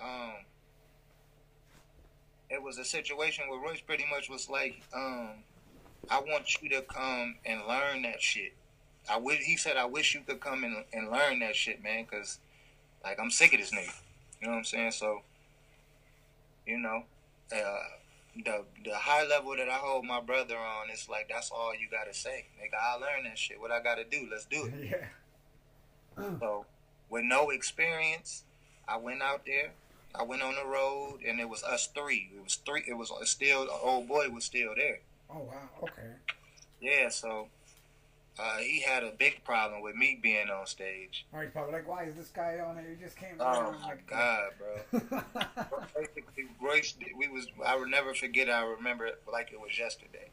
um, 0.00 0.34
it 2.50 2.62
was 2.62 2.78
a 2.78 2.84
situation 2.84 3.44
where 3.48 3.60
Royce 3.60 3.80
pretty 3.80 4.04
much 4.10 4.30
was 4.30 4.48
like, 4.48 4.80
um, 4.94 5.30
I 6.10 6.20
want 6.20 6.62
you 6.62 6.68
to 6.70 6.82
come 6.82 7.36
and 7.44 7.66
learn 7.66 8.02
that 8.02 8.20
shit. 8.20 8.52
I 9.10 9.18
wish 9.18 9.40
he 9.40 9.56
said, 9.56 9.76
I 9.76 9.84
wish 9.84 10.14
you 10.14 10.20
could 10.26 10.40
come 10.40 10.64
and, 10.64 10.84
and 10.92 11.10
learn 11.10 11.40
that 11.40 11.56
shit, 11.56 11.82
man, 11.82 12.06
because 12.08 12.38
like 13.02 13.18
I'm 13.20 13.30
sick 13.30 13.52
of 13.54 13.60
this 13.60 13.70
nigga. 13.70 13.94
You 14.40 14.48
know 14.48 14.52
what 14.52 14.58
I'm 14.58 14.64
saying? 14.64 14.92
So, 14.92 15.22
you 16.66 16.78
know, 16.78 17.04
uh, 17.54 17.78
the 18.44 18.64
the 18.84 18.94
high 18.94 19.26
level 19.26 19.56
that 19.56 19.68
I 19.68 19.74
hold 19.74 20.04
my 20.04 20.20
brother 20.20 20.56
on, 20.56 20.90
it's 20.90 21.08
like 21.08 21.28
that's 21.28 21.50
all 21.50 21.72
you 21.74 21.88
gotta 21.90 22.12
say, 22.12 22.46
nigga. 22.60 22.78
I 22.80 22.94
learn 22.94 23.24
that 23.24 23.38
shit. 23.38 23.60
What 23.60 23.70
I 23.70 23.80
gotta 23.80 24.04
do? 24.04 24.28
Let's 24.30 24.44
do 24.44 24.66
it. 24.66 24.90
yeah. 26.18 26.38
So, 26.40 26.66
with 27.08 27.24
no 27.24 27.50
experience, 27.50 28.44
I 28.88 28.96
went 28.96 29.22
out 29.22 29.44
there. 29.46 29.72
I 30.14 30.22
went 30.22 30.42
on 30.42 30.54
the 30.54 30.64
road, 30.64 31.18
and 31.26 31.40
it 31.40 31.48
was 31.48 31.62
us 31.62 31.88
three. 31.88 32.30
It 32.34 32.42
was 32.42 32.54
three. 32.54 32.84
It 32.86 32.94
was 32.94 33.12
still 33.24 33.68
old 33.82 34.08
boy 34.08 34.28
was 34.30 34.44
still 34.44 34.74
there. 34.74 35.00
Oh 35.30 35.40
wow. 35.40 35.68
Okay. 35.82 36.12
Yeah, 36.80 37.08
so 37.08 37.48
uh, 38.38 38.58
he 38.58 38.80
had 38.80 39.02
a 39.02 39.10
big 39.10 39.42
problem 39.44 39.80
with 39.82 39.94
me 39.94 40.18
being 40.20 40.48
on 40.50 40.66
stage. 40.66 41.26
All 41.32 41.40
right, 41.40 41.52
probably 41.52 41.72
like, 41.72 41.88
why 41.88 42.04
is 42.04 42.16
this 42.16 42.28
guy 42.28 42.58
on 42.58 42.76
there? 42.76 42.84
He 42.88 43.02
just 43.02 43.16
came. 43.16 43.36
Oh 43.40 43.74
my 43.80 43.88
like, 43.88 44.06
god, 44.06 44.50
bro! 44.58 45.00
Basically, 45.96 46.44
Royce, 46.60 46.94
we 47.16 47.28
was. 47.28 47.46
I 47.64 47.76
will 47.76 47.88
never 47.88 48.14
forget. 48.14 48.50
I 48.50 48.62
remember 48.62 49.06
it 49.06 49.22
like 49.30 49.52
it 49.52 49.60
was 49.60 49.78
yesterday. 49.78 50.30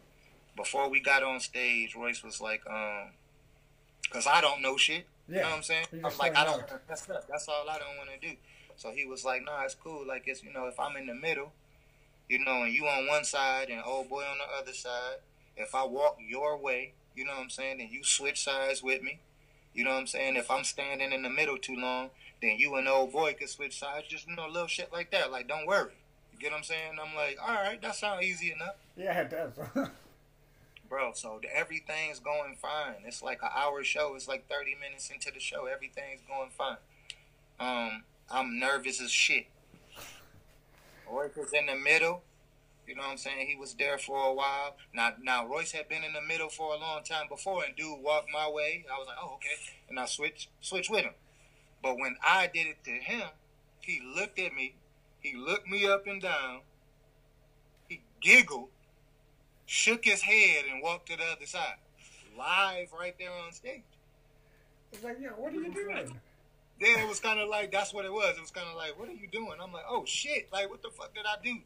Before 0.56 0.90
we 0.90 1.00
got 1.00 1.24
on 1.24 1.40
stage, 1.40 1.96
Royce 1.96 2.24
was 2.24 2.40
like, 2.40 2.62
um, 2.70 3.12
because 4.04 4.28
I 4.28 4.42
don't 4.42 4.62
know 4.62 4.78
shit. 4.78 5.06
You 5.28 5.36
know 5.36 5.42
what 5.44 5.54
I'm 5.54 5.64
saying? 5.64 5.86
I'm 5.94 6.18
like, 6.20 6.36
I 6.36 6.44
don't. 6.44 6.64
That's 6.88 7.06
That's 7.06 7.48
all 7.48 7.70
I 7.70 7.78
don't 7.80 7.98
want 7.98 8.10
to 8.20 8.28
do. 8.28 8.36
So 8.76 8.92
he 8.92 9.06
was 9.06 9.24
like, 9.24 9.44
Nah, 9.46 9.64
it's 9.64 9.76
cool. 9.76 10.06
Like 10.06 10.24
it's 10.26 10.44
you 10.44 10.52
know, 10.54 10.68
if 10.68 10.80
I'm 10.80 10.98
in 10.98 11.08
the 11.08 11.16
middle, 11.16 11.52
you 12.30 12.44
know, 12.44 12.64
and 12.64 12.74
you 12.74 12.86
on 12.86 13.08
one 13.08 13.24
side 13.24 13.70
and 13.70 13.82
old 13.86 14.10
boy 14.10 14.24
on 14.24 14.38
the 14.38 14.58
other 14.60 14.74
side. 14.74 15.18
If 15.56 15.76
I 15.76 15.86
walk 15.86 16.18
your 16.28 16.58
way, 16.58 16.94
you 17.16 17.26
know 17.26 17.34
what 17.34 17.44
I'm 17.44 17.50
saying, 17.52 17.80
and 17.80 17.92
you 17.92 18.04
switch 18.04 18.44
sides 18.44 18.82
with 18.82 19.04
me. 19.04 19.20
You 19.74 19.84
know 19.84 19.92
what 19.92 20.00
I'm 20.00 20.08
saying? 20.08 20.36
If 20.36 20.50
I'm 20.50 20.64
standing 20.64 21.12
in 21.12 21.22
the 21.22 21.30
middle 21.30 21.58
too 21.58 21.76
long, 21.76 22.10
then 22.42 22.58
you 22.58 22.76
and 22.76 22.88
old 22.88 23.12
boy 23.12 23.34
can 23.34 23.48
switch 23.48 23.80
sides. 23.80 24.08
Just 24.08 24.28
you 24.28 24.36
know, 24.36 24.48
little 24.48 24.68
shit 24.68 24.92
like 24.92 25.12
that. 25.12 25.32
Like, 25.32 25.48
don't 25.48 25.68
worry. 25.68 25.94
You 26.32 26.40
get 26.40 26.52
what 26.52 26.58
I'm 26.58 26.64
saying? 26.64 26.98
I'm 27.00 27.16
like, 27.16 27.38
all 27.40 27.54
right, 27.54 27.80
that 27.82 27.96
sounds 27.96 28.24
easy 28.24 28.52
enough 28.52 28.76
yeah, 28.96 29.22
it 29.22 29.30
does. 29.30 29.54
bro. 30.94 31.12
So 31.16 31.42
everything's 31.52 32.20
going 32.20 32.56
fine. 32.62 33.02
It's 33.06 33.24
like 33.24 33.42
an 33.42 33.50
hour 33.56 33.84
show. 33.84 34.14
It's 34.16 34.28
like 34.28 34.48
thirty 34.48 34.76
minutes 34.80 35.10
into 35.10 35.32
the 35.34 35.40
show. 35.40 35.66
Everything's 35.66 36.22
going 36.28 36.52
fine. 36.52 36.78
Um, 37.60 38.04
I'm 38.30 38.60
nervous 38.60 39.02
as 39.02 39.10
shit. 39.10 39.48
Royce 41.10 41.36
was 41.36 41.52
in 41.52 41.66
the 41.66 41.76
middle. 41.76 42.22
You 42.88 42.96
know 42.96 43.02
what 43.02 43.12
I'm 43.12 43.18
saying? 43.18 43.48
He 43.48 43.56
was 43.56 43.74
there 43.74 43.98
for 43.98 44.28
a 44.28 44.34
while. 44.34 44.76
Now, 44.94 45.14
now 45.22 45.48
Royce 45.48 45.72
had 45.72 45.88
been 45.88 46.04
in 46.04 46.14
the 46.14 46.22
middle 46.22 46.50
for 46.50 46.76
a 46.76 46.78
long 46.78 47.02
time 47.04 47.28
before, 47.30 47.64
and 47.64 47.76
dude 47.76 48.04
walked 48.04 48.28
my 48.32 48.48
way. 48.48 48.86
I 48.94 48.98
was 49.00 49.08
like, 49.08 49.18
oh 49.20 49.36
okay, 49.36 49.56
and 49.90 50.00
I 50.00 50.06
switched 50.06 50.50
switched 50.62 50.92
with 50.92 51.06
him. 51.06 51.14
But 51.82 51.98
when 51.98 52.18
I 52.24 52.50
did 52.54 52.68
it 52.68 52.84
to 52.84 52.92
him, 52.92 53.30
he 53.80 54.00
looked 54.16 54.38
at 54.38 54.54
me. 54.54 54.76
He 55.22 55.36
looked 55.36 55.68
me 55.68 55.88
up 55.88 56.06
and 56.06 56.22
down. 56.22 56.62
He 57.88 58.02
giggled 58.22 58.70
shook 59.66 60.06
his 60.06 60.22
head 60.22 60.66
and 60.72 60.82
walked 60.82 61.10
to 61.10 61.18
the 61.18 61.24
other 61.24 61.46
side. 61.46 61.76
Live 62.38 62.92
right 62.98 63.16
there 63.20 63.32
on 63.32 63.52
stage. 63.52 63.82
it's 64.92 65.04
like, 65.04 65.18
yeah, 65.22 65.30
what 65.30 65.54
are 65.54 65.56
you 65.56 65.74
doing? 65.74 66.20
Then 66.80 67.00
it 67.00 67.08
was 67.08 67.20
kind 67.20 67.40
of 67.40 67.50
like, 67.50 67.72
that's 67.72 67.94
what 67.94 68.06
it 68.06 68.12
was. 68.12 68.36
It 68.38 68.42
was 68.42 68.52
kind 68.52 68.68
of 68.68 68.76
like, 68.76 68.98
what 69.00 69.08
are 69.08 69.14
you 69.14 69.28
doing? 69.32 69.54
I'm 69.62 69.72
like, 69.72 69.86
oh 69.88 70.04
shit, 70.06 70.50
like 70.52 70.70
what 70.70 70.82
the 70.82 70.90
fuck 70.90 71.14
did 71.14 71.26
I 71.26 71.36
do? 71.44 71.60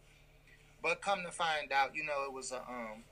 But 0.84 1.02
come 1.02 1.24
to 1.24 1.32
find 1.32 1.72
out, 1.72 1.96
you 1.96 2.04
know, 2.04 2.26
it 2.26 2.34
was 2.34 2.52
a 2.52 2.58
um 2.58 3.04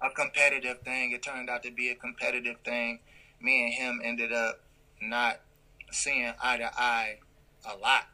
a 0.00 0.10
competitive 0.10 0.80
thing. 0.80 1.12
It 1.12 1.22
turned 1.22 1.48
out 1.48 1.62
to 1.62 1.70
be 1.70 1.90
a 1.90 1.94
competitive 1.94 2.56
thing. 2.64 3.00
Me 3.40 3.64
and 3.64 3.72
him 3.72 4.00
ended 4.02 4.32
up 4.32 4.60
not 5.00 5.40
seeing 5.90 6.32
eye 6.42 6.58
to 6.58 6.70
eye 6.78 7.18
a 7.64 7.76
lot. 7.76 8.08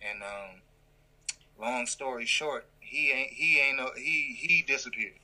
And 0.00 0.22
um 0.22 0.60
long 1.58 1.86
story 1.86 2.26
short, 2.26 2.66
he 2.92 3.10
ain't 3.10 3.30
he 3.32 3.58
ain't 3.58 3.78
no 3.78 3.90
he 3.96 4.36
he 4.38 4.62
disappeared. 4.66 5.14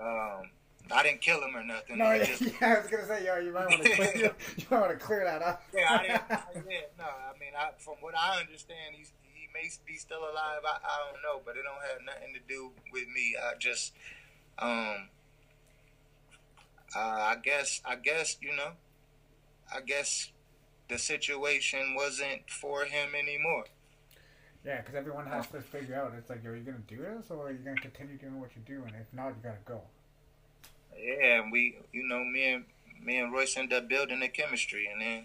Um, 0.00 0.50
I 0.92 1.02
didn't 1.02 1.20
kill 1.20 1.42
him 1.42 1.56
or 1.56 1.64
nothing. 1.64 1.98
No, 1.98 2.12
yeah, 2.12 2.24
just- 2.24 2.42
yeah, 2.60 2.74
I 2.76 2.78
was 2.80 2.88
gonna 2.88 3.06
say, 3.06 3.26
yo, 3.26 3.38
you 3.38 3.52
might 3.52 3.68
want 3.68 3.82
to 3.82 3.88
clear, 3.96 4.12
you, 4.16 4.30
might 4.70 4.80
want 4.80 4.92
to 4.92 5.04
clear 5.04 5.24
that 5.24 5.42
up. 5.42 5.62
yeah, 5.74 5.86
I 5.90 6.02
didn't. 6.02 6.22
I, 6.30 6.38
yeah, 6.70 6.80
no, 6.98 7.04
I 7.04 7.38
mean, 7.40 7.50
I, 7.58 7.70
from 7.78 7.94
what 8.00 8.14
I 8.16 8.38
understand, 8.40 8.94
he's 8.94 9.12
he 9.34 9.48
may 9.52 9.68
be 9.86 9.96
still 9.96 10.20
alive. 10.20 10.60
I, 10.64 10.76
I 10.84 11.10
don't 11.10 11.22
know, 11.22 11.42
but 11.44 11.56
it 11.56 11.62
don't 11.64 11.82
have 11.90 12.04
nothing 12.06 12.34
to 12.34 12.40
do 12.48 12.70
with 12.92 13.08
me. 13.08 13.34
I 13.42 13.58
just, 13.58 13.92
um, 14.60 15.08
uh, 16.94 16.98
I 17.00 17.36
guess, 17.42 17.80
I 17.84 17.96
guess, 17.96 18.36
you 18.40 18.54
know, 18.54 18.72
I 19.74 19.80
guess 19.80 20.30
the 20.88 20.98
situation 20.98 21.96
wasn't 21.96 22.48
for 22.48 22.84
him 22.84 23.08
anymore. 23.18 23.64
Yeah, 24.66 24.78
because 24.78 24.96
everyone 24.96 25.26
has 25.26 25.46
to 25.48 25.60
figure 25.60 25.94
out. 25.94 26.12
It's 26.18 26.28
like, 26.28 26.44
are 26.44 26.56
you 26.56 26.64
gonna 26.64 26.78
do 26.88 26.96
this, 26.96 27.30
or 27.30 27.46
are 27.46 27.52
you 27.52 27.58
gonna 27.58 27.80
continue 27.80 28.16
doing 28.16 28.40
what 28.40 28.50
you're 28.56 28.80
doing? 28.80 28.92
If 29.00 29.06
not, 29.12 29.28
you 29.28 29.36
gotta 29.40 29.58
go. 29.64 29.80
Yeah, 30.98 31.42
and 31.42 31.52
we, 31.52 31.78
you 31.92 32.02
know, 32.02 32.24
me 32.24 32.52
and 32.52 32.64
me 33.00 33.18
and 33.18 33.32
Royce 33.32 33.56
ended 33.56 33.78
up 33.78 33.88
building 33.88 34.18
the 34.18 34.28
chemistry, 34.28 34.88
and 34.92 35.00
then, 35.00 35.24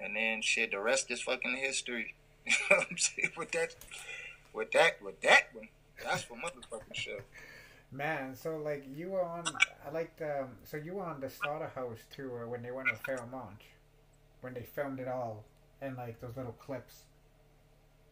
and 0.00 0.16
then 0.16 0.40
shit, 0.40 0.70
the 0.70 0.80
rest 0.80 1.10
is 1.10 1.20
fucking 1.20 1.56
history. 1.56 2.14
You 2.48 2.54
know 2.70 2.76
what 2.78 2.86
I'm 2.90 2.96
saying? 2.96 3.32
With 3.36 3.52
that, 3.52 3.74
with 4.54 4.72
that, 4.72 5.02
with 5.02 5.20
that 5.20 5.48
one, 5.52 5.68
that's 6.02 6.22
for 6.22 6.34
motherfucking 6.34 6.94
show. 6.94 7.18
Man, 7.92 8.34
so 8.34 8.56
like 8.56 8.86
you 8.96 9.10
were 9.10 9.22
on, 9.22 9.44
I 9.86 9.90
liked, 9.90 10.22
um, 10.22 10.48
so 10.64 10.78
you 10.78 10.94
were 10.94 11.04
on 11.04 11.20
the 11.20 11.28
Slaughterhouse 11.28 11.98
tour 12.10 12.46
when 12.46 12.62
they 12.62 12.70
went 12.70 12.88
to 12.88 12.96
Fairmont, 12.96 13.60
when 14.40 14.54
they 14.54 14.62
filmed 14.62 14.98
it 14.98 15.08
all, 15.08 15.44
and 15.82 15.94
like 15.98 16.22
those 16.22 16.38
little 16.38 16.52
clips. 16.52 17.02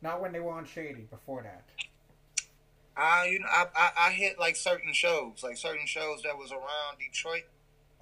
Not 0.02 0.20
when 0.20 0.32
they 0.32 0.40
were 0.40 0.52
on 0.52 0.64
Shady. 0.64 1.06
Before 1.10 1.42
that. 1.42 1.64
I, 2.96 3.26
you 3.26 3.40
know, 3.40 3.46
I, 3.46 3.66
I, 3.76 3.90
I 4.06 4.10
hit 4.12 4.38
like 4.38 4.56
certain 4.56 4.92
shows, 4.94 5.42
like 5.42 5.58
certain 5.58 5.86
shows 5.86 6.22
that 6.22 6.38
was 6.38 6.50
around 6.50 6.98
Detroit. 6.98 7.44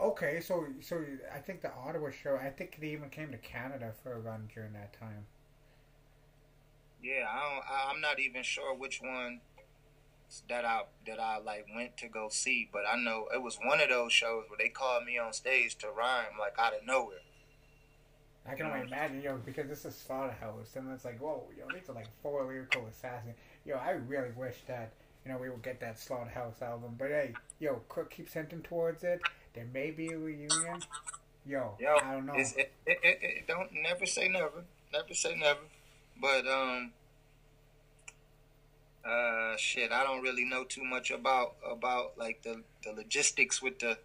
Okay, 0.01 0.41
so 0.41 0.67
so 0.81 1.03
I 1.33 1.39
think 1.39 1.63
the 1.63 1.73
Ottawa 1.73 2.11
show. 2.11 2.37
I 2.37 2.51
think 2.51 2.79
they 2.81 2.89
even 2.89 3.11
came 3.11 3.31
to 3.31 3.39
Canada 3.39 3.93
for 4.03 4.13
a 4.13 4.21
run 4.21 4.49
during 4.53 4.73
that 4.73 4.99
time. 4.99 5.27
Yeah, 7.03 7.27
I 7.29 7.41
don't, 7.41 7.65
I'm 7.95 8.01
not 8.01 8.19
even 8.19 8.43
sure 8.43 8.75
which 8.75 9.01
one 9.03 9.41
that 10.49 10.65
I 10.65 10.83
that 11.07 11.21
I 11.21 11.39
like 11.39 11.67
went 11.75 11.97
to 11.99 12.09
go 12.09 12.29
see, 12.31 12.69
but 12.73 12.83
I 12.91 12.97
know 12.97 13.27
it 13.35 13.43
was 13.43 13.59
one 13.63 13.81
of 13.81 13.89
those 13.89 14.13
shows 14.13 14.45
where 14.49 14.59
they 14.59 14.69
called 14.69 15.05
me 15.05 15.19
on 15.19 15.33
stage 15.33 15.77
to 15.79 15.89
rhyme 15.89 16.39
like 16.39 16.59
out 16.59 16.75
of 16.75 16.87
nowhere. 16.87 17.19
I 18.47 18.55
can 18.55 18.67
only 18.67 18.87
imagine, 18.87 19.23
yo, 19.23 19.39
because 19.45 19.69
this 19.69 19.85
is 19.87 19.95
Slaughterhouse, 19.95 20.77
and 20.77 20.93
it's 20.93 21.05
like, 21.05 21.19
whoa, 21.19 21.45
yo, 21.57 21.65
these 21.73 21.89
are 21.89 21.95
like 21.95 22.09
four 22.23 22.45
lyrical 22.45 22.87
assassins. 22.87 23.37
Yo, 23.65 23.77
I 23.77 23.93
really 23.93 24.33
wish 24.37 24.57
that, 24.69 24.93
you 25.25 25.33
know, 25.33 25.39
we 25.39 25.49
would 25.49 25.63
get 25.63 25.81
that 25.81 25.99
Slaughterhouse 25.99 26.61
album. 26.61 26.97
But 26.99 27.09
hey, 27.09 27.33
yo, 27.59 27.77
Crook 27.89 28.11
keeps 28.11 28.35
hinting 28.35 28.61
towards 28.61 29.03
it. 29.03 29.21
There 29.55 29.67
may 29.73 29.91
be 29.91 30.09
a 30.09 30.19
reunion. 30.19 30.83
Yo, 31.47 31.75
Yo, 31.79 31.97
I 32.03 32.13
don't 32.13 32.27
know. 32.27 32.35
It, 32.35 32.53
it, 32.57 32.73
it, 32.87 32.99
it, 33.03 33.47
don't 33.47 33.71
never 33.83 34.05
say 34.05 34.29
never, 34.29 34.65
never 34.93 35.15
say 35.15 35.37
never. 35.37 35.61
But 36.21 36.47
um, 36.47 36.93
uh, 39.05 39.57
shit, 39.57 39.91
I 39.93 40.05
don't 40.05 40.23
really 40.23 40.45
know 40.45 40.65
too 40.65 40.85
much 40.85 41.11
about 41.11 41.55
about 41.67 42.19
like 42.19 42.43
the 42.43 42.63
the 42.83 42.93
logistics 42.93 43.61
with 43.63 43.79
the 43.79 43.99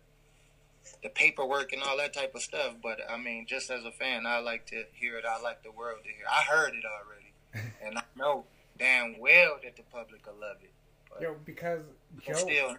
the 1.03 1.09
paperwork 1.09 1.73
and 1.73 1.81
all 1.83 1.97
that 1.97 2.13
type 2.13 2.35
of 2.35 2.41
stuff. 2.41 2.75
But 2.81 2.99
I 3.09 3.17
mean, 3.17 3.45
just 3.47 3.69
as 3.69 3.85
a 3.85 3.91
fan, 3.91 4.25
I 4.25 4.39
like 4.39 4.65
to 4.67 4.83
hear 4.93 5.17
it. 5.17 5.25
I 5.25 5.41
like 5.41 5.63
the 5.63 5.71
world 5.71 5.99
to 6.03 6.09
hear. 6.09 6.25
I 6.29 6.41
heard 6.43 6.73
it 6.73 6.83
already, 6.85 7.67
and 7.83 7.97
I 7.97 8.03
know 8.15 8.45
damn 8.77 9.19
well 9.19 9.57
that 9.63 9.75
the 9.75 9.83
public 9.91 10.25
will 10.25 10.39
love 10.39 10.57
it. 10.61 10.71
But 11.11 11.21
Yo, 11.21 11.35
because 11.45 11.81
Joe, 12.25 12.33
still, 12.33 12.77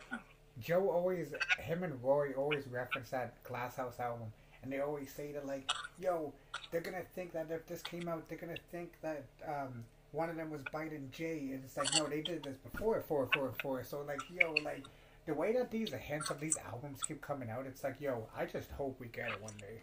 Joe 0.61 0.91
always, 0.91 1.33
him 1.59 1.83
and 1.83 2.03
Roy 2.03 2.33
always 2.37 2.67
reference 2.67 3.11
that 3.11 3.43
Glass 3.45 3.77
House 3.77 3.99
album, 4.01 4.33
and 4.63 4.73
they 4.73 4.81
always 4.81 5.13
say 5.13 5.33
that 5.33 5.47
like, 5.47 5.71
yo, 6.01 6.33
they're 6.71 6.81
gonna 6.81 7.03
think 7.15 7.33
that 7.33 7.47
if 7.51 7.67
this 7.67 7.83
came 7.83 8.09
out, 8.09 8.29
they're 8.29 8.39
gonna 8.39 8.55
think 8.71 8.93
that 9.03 9.25
um, 9.47 9.85
one 10.13 10.29
of 10.29 10.37
them 10.37 10.51
was 10.51 10.63
biting 10.73 11.09
Jay, 11.13 11.51
and 11.53 11.63
it's 11.65 11.77
like, 11.77 11.89
no, 11.95 12.07
they 12.07 12.21
did 12.21 12.43
this 12.43 12.57
before, 12.59 13.01
four, 13.07 13.29
four, 13.33 13.53
four. 13.63 13.85
So 13.85 14.03
like, 14.07 14.21
yo, 14.33 14.55
like 14.65 14.85
the 15.31 15.37
way 15.37 15.53
that 15.53 15.71
these 15.71 15.93
hints 15.93 16.29
of 16.31 16.41
these 16.41 16.57
albums 16.67 16.99
keep 17.07 17.23
coming 17.23 17.51
out, 17.51 17.65
it's 17.65 17.85
like, 17.85 18.01
yo, 18.01 18.27
I 18.37 18.47
just 18.47 18.69
hope 18.73 18.99
we 18.99 19.07
get 19.07 19.29
it 19.29 19.41
one 19.41 19.53
day. 19.61 19.79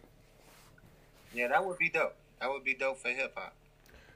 yeah, 1.32 1.48
that 1.48 1.64
would 1.64 1.78
be 1.78 1.88
dope. 1.88 2.16
That 2.38 2.50
would 2.50 2.64
be 2.64 2.74
dope 2.74 2.98
for 2.98 3.08
hip 3.08 3.32
hop. 3.34 3.54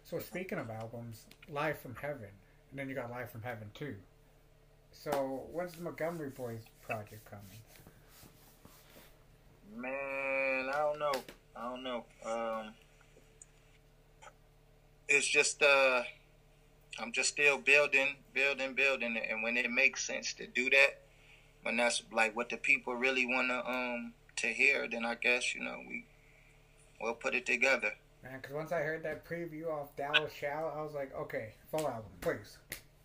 So 0.04 0.18
speaking 0.18 0.58
of 0.58 0.68
albums, 0.68 1.24
Live 1.48 1.78
from 1.78 1.94
Heaven, 1.94 2.28
and 2.70 2.78
then 2.78 2.90
you 2.90 2.94
got 2.94 3.10
Live 3.10 3.30
from 3.30 3.40
Heaven 3.40 3.70
too. 3.72 3.94
So 4.92 5.44
when's 5.50 5.72
the 5.72 5.80
Montgomery 5.80 6.28
Boys 6.28 6.60
project 6.82 7.24
coming? 7.24 7.62
Man, 9.74 10.68
I 10.68 10.78
don't 10.78 10.98
know. 10.98 11.12
I 11.56 11.62
don't 11.62 11.82
know. 11.82 12.04
Um, 12.26 12.74
it's 15.08 15.26
just 15.26 15.62
uh, 15.62 16.02
I'm 17.00 17.10
just 17.10 17.30
still 17.30 17.56
building, 17.56 18.16
building, 18.34 18.74
building, 18.74 19.18
and 19.30 19.42
when 19.42 19.56
it 19.56 19.70
makes 19.70 20.04
sense 20.06 20.34
to 20.34 20.46
do 20.46 20.68
that, 20.68 20.98
when 21.62 21.76
that's 21.76 22.02
like 22.12 22.36
what 22.36 22.48
the 22.48 22.56
people 22.56 22.94
really 22.94 23.26
want 23.26 23.48
to 23.48 23.68
um 23.68 24.12
to 24.36 24.48
hear, 24.48 24.88
then 24.88 25.04
I 25.04 25.14
guess 25.14 25.54
you 25.54 25.62
know 25.62 25.78
we 25.88 26.04
we'll 27.00 27.14
put 27.14 27.34
it 27.34 27.46
together. 27.46 27.92
Man, 28.22 28.38
because 28.40 28.54
once 28.54 28.72
I 28.72 28.80
heard 28.80 29.02
that 29.02 29.24
preview 29.24 29.68
off 29.68 29.96
Dallas 29.96 30.32
Shall, 30.32 30.72
I 30.76 30.82
was 30.82 30.94
like, 30.94 31.12
okay, 31.16 31.54
full 31.70 31.88
album, 31.88 32.04
please. 32.20 32.56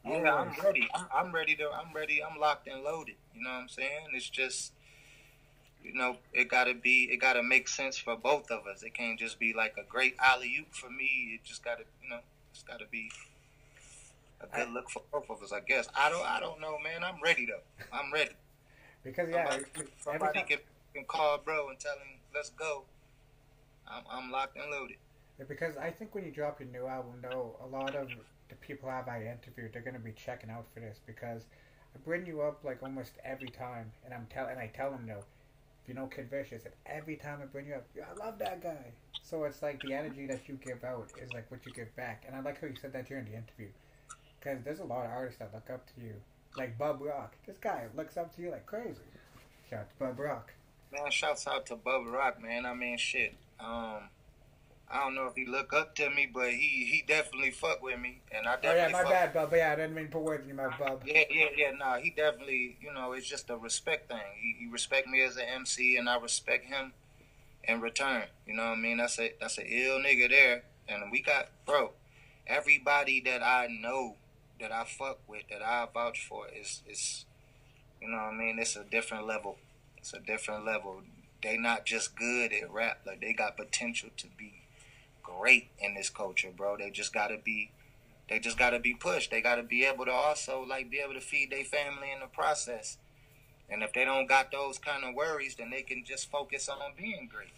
Yeah, 0.05 0.33
I'm 0.33 0.51
ready. 0.63 0.87
I'm, 0.93 1.05
I'm 1.13 1.31
ready 1.33 1.55
to. 1.55 1.69
I'm 1.69 1.93
ready. 1.93 2.23
I'm 2.23 2.39
locked 2.39 2.67
and 2.67 2.83
loaded. 2.83 3.15
You 3.35 3.43
know 3.43 3.49
what 3.49 3.61
I'm 3.61 3.67
saying? 3.67 4.07
It's 4.13 4.29
just, 4.29 4.71
you 5.83 5.93
know, 5.93 6.17
it 6.33 6.49
gotta 6.49 6.73
be. 6.75 7.09
It 7.11 7.17
gotta 7.17 7.43
make 7.43 7.67
sense 7.67 7.97
for 7.97 8.15
both 8.15 8.51
of 8.51 8.67
us. 8.67 8.83
It 8.83 8.93
can't 8.93 9.19
just 9.19 9.39
be 9.39 9.53
like 9.53 9.75
a 9.77 9.83
great 9.89 10.15
alley 10.23 10.55
oop 10.59 10.73
for 10.73 10.89
me. 10.89 11.31
It 11.33 11.43
just 11.43 11.63
gotta, 11.63 11.83
you 12.01 12.09
know, 12.09 12.19
it's 12.51 12.63
gotta 12.63 12.85
be 12.89 13.11
a 14.39 14.55
good 14.55 14.69
look 14.69 14.89
for 14.89 15.01
both 15.11 15.29
of 15.29 15.41
us. 15.41 15.51
I 15.51 15.59
guess. 15.59 15.87
I 15.97 16.09
don't. 16.09 16.25
I 16.25 16.39
don't 16.39 16.61
know, 16.61 16.77
man. 16.79 17.03
I'm 17.03 17.21
ready 17.21 17.45
though. 17.45 17.87
I'm 17.91 18.13
ready. 18.13 18.31
Because 19.07 19.29
yeah, 19.29 19.57
somebody 19.99 20.39
time, 20.39 20.47
can, 20.47 20.57
can 20.93 21.05
call 21.05 21.37
bro 21.37 21.69
and 21.69 21.79
tell 21.79 21.93
him 21.93 22.19
let's 22.35 22.49
go. 22.49 22.83
I'm, 23.87 24.03
I'm 24.11 24.31
locked 24.31 24.57
and 24.57 24.69
loaded. 24.69 24.97
because 25.47 25.77
I 25.77 25.91
think 25.91 26.13
when 26.13 26.25
you 26.25 26.31
drop 26.31 26.59
your 26.59 26.69
new 26.69 26.87
album, 26.87 27.13
though, 27.21 27.55
a 27.63 27.67
lot 27.67 27.95
of 27.95 28.09
the 28.49 28.55
people 28.55 28.89
have 28.89 29.07
I 29.07 29.21
interviewed, 29.21 29.71
they're 29.71 29.81
gonna 29.81 29.99
be 29.99 30.11
checking 30.11 30.49
out 30.49 30.65
for 30.73 30.81
this 30.81 30.99
because 31.05 31.43
I 31.95 31.99
bring 32.03 32.25
you 32.25 32.41
up 32.41 32.63
like 32.65 32.83
almost 32.83 33.13
every 33.23 33.47
time, 33.47 33.91
and 34.03 34.13
I'm 34.13 34.27
tell 34.29 34.47
and 34.47 34.59
I 34.59 34.67
tell 34.75 34.91
them 34.91 35.05
though, 35.07 35.23
if 35.83 35.87
you 35.87 35.93
know 35.93 36.07
Kid 36.07 36.29
Vicious, 36.29 36.65
and 36.65 36.73
every 36.85 37.15
time 37.15 37.39
I 37.41 37.45
bring 37.45 37.67
you 37.67 37.75
up, 37.75 37.85
yeah, 37.95 38.03
I 38.13 38.25
love 38.25 38.37
that 38.39 38.61
guy. 38.61 38.91
So 39.21 39.45
it's 39.45 39.61
like 39.61 39.81
the 39.81 39.93
energy 39.93 40.27
that 40.27 40.49
you 40.49 40.59
give 40.65 40.83
out 40.83 41.11
is 41.21 41.31
like 41.33 41.49
what 41.49 41.65
you 41.65 41.71
give 41.71 41.95
back, 41.95 42.23
and 42.27 42.35
I 42.35 42.41
like 42.41 42.59
how 42.59 42.67
you 42.67 42.75
said 42.81 42.91
that 42.91 43.07
during 43.07 43.23
the 43.23 43.35
interview, 43.35 43.69
because 44.39 44.63
there's 44.65 44.79
a 44.79 44.85
lot 44.85 45.05
of 45.05 45.11
artists 45.11 45.39
that 45.39 45.53
look 45.53 45.69
up 45.69 45.85
to 45.95 46.01
you, 46.01 46.13
like 46.57 46.77
Bub 46.77 46.99
Rock. 47.01 47.35
This 47.45 47.57
guy 47.59 47.85
looks 47.95 48.17
up 48.17 48.35
to 48.35 48.41
you 48.41 48.51
like 48.51 48.65
crazy. 48.65 48.95
Shout 49.69 49.79
out 49.79 49.89
to 49.89 50.05
Bub 50.05 50.19
Rock. 50.19 50.53
Man, 50.91 51.11
shouts 51.11 51.47
out 51.47 51.65
to 51.67 51.75
Bubba 51.75 52.11
Rock, 52.11 52.41
man. 52.41 52.65
I 52.65 52.73
mean, 52.73 52.97
shit. 52.97 53.35
Um, 53.59 54.09
I 54.89 55.01
don't 55.01 55.15
know 55.15 55.25
if 55.25 55.35
he 55.35 55.45
look 55.45 55.73
up 55.73 55.95
to 55.95 56.09
me, 56.09 56.29
but 56.33 56.51
he 56.51 56.87
he 56.89 57.03
definitely 57.05 57.51
fuck 57.51 57.83
with 57.83 57.99
me, 57.99 58.21
and 58.31 58.47
I 58.47 58.55
definitely. 58.55 58.79
Oh 58.79 58.85
yeah, 58.85 58.91
my 58.91 59.01
fuck. 59.01 59.11
bad, 59.11 59.33
Bub. 59.33 59.53
Yeah, 59.53 59.73
I 59.73 59.75
didn't 59.75 59.95
mean 59.95 60.05
to 60.05 60.11
put 60.11 60.21
words 60.21 60.43
in 60.43 60.47
your 60.47 60.57
mouth, 60.57 60.79
Bub. 60.79 61.03
Yeah, 61.05 61.23
yeah, 61.29 61.47
yeah. 61.57 61.71
Nah, 61.71 61.97
he 61.97 62.11
definitely, 62.11 62.77
you 62.81 62.93
know, 62.93 63.11
it's 63.11 63.27
just 63.27 63.49
a 63.49 63.57
respect 63.57 64.09
thing. 64.09 64.21
He, 64.39 64.55
he 64.59 64.71
respect 64.71 65.07
me 65.07 65.21
as 65.23 65.35
an 65.35 65.43
MC, 65.43 65.97
and 65.97 66.07
I 66.07 66.17
respect 66.19 66.65
him 66.65 66.93
in 67.65 67.81
return. 67.81 68.23
You 68.45 68.55
know 68.55 68.63
what 68.63 68.77
I 68.77 68.81
mean? 68.81 68.97
That's 68.97 69.19
a 69.19 69.33
that's 69.41 69.57
a 69.57 69.65
ill 69.65 69.99
nigga 69.99 70.29
there, 70.29 70.63
and 70.87 71.11
we 71.11 71.21
got 71.21 71.49
bro. 71.65 71.91
Everybody 72.47 73.19
that 73.25 73.43
I 73.43 73.67
know 73.67 74.15
that 74.59 74.71
I 74.71 74.83
fuck 74.85 75.19
with, 75.27 75.43
that 75.49 75.61
I 75.61 75.87
vouch 75.93 76.25
for, 76.25 76.47
is 76.47 76.81
is, 76.87 77.25
you 78.01 78.09
know 78.09 78.17
what 78.17 78.33
I 78.33 78.37
mean? 78.37 78.59
It's 78.59 78.75
a 78.75 78.83
different 78.83 79.25
level. 79.25 79.57
It's 79.97 80.13
a 80.13 80.19
different 80.19 80.65
level. 80.65 81.01
They 81.43 81.57
not 81.57 81.85
just 81.85 82.15
good 82.15 82.51
at 82.53 82.71
rap, 82.71 83.01
like 83.05 83.21
they 83.21 83.33
got 83.33 83.57
potential 83.57 84.09
to 84.17 84.27
be 84.37 84.61
great 85.21 85.69
in 85.79 85.93
this 85.95 86.09
culture, 86.09 86.49
bro. 86.55 86.77
They 86.77 86.89
just 86.89 87.13
gotta 87.13 87.37
be 87.37 87.71
they 88.29 88.39
just 88.39 88.57
got 88.57 88.71
to 88.71 88.79
be 88.79 88.93
pushed. 88.93 89.31
They 89.31 89.41
got 89.41 89.55
to 89.55 89.63
be 89.63 89.85
able 89.85 90.05
to 90.05 90.11
also 90.11 90.65
like 90.67 90.89
be 90.89 90.99
able 90.99 91.13
to 91.13 91.21
feed 91.21 91.51
their 91.51 91.63
family 91.63 92.11
in 92.13 92.19
the 92.19 92.27
process. 92.27 92.97
And 93.69 93.83
if 93.83 93.93
they 93.93 94.05
don't 94.05 94.27
got 94.27 94.51
those 94.51 94.77
kind 94.77 95.03
of 95.03 95.15
worries, 95.15 95.55
then 95.55 95.69
they 95.69 95.81
can 95.81 96.03
just 96.05 96.29
focus 96.29 96.69
on 96.69 96.79
being 96.97 97.29
great. 97.31 97.53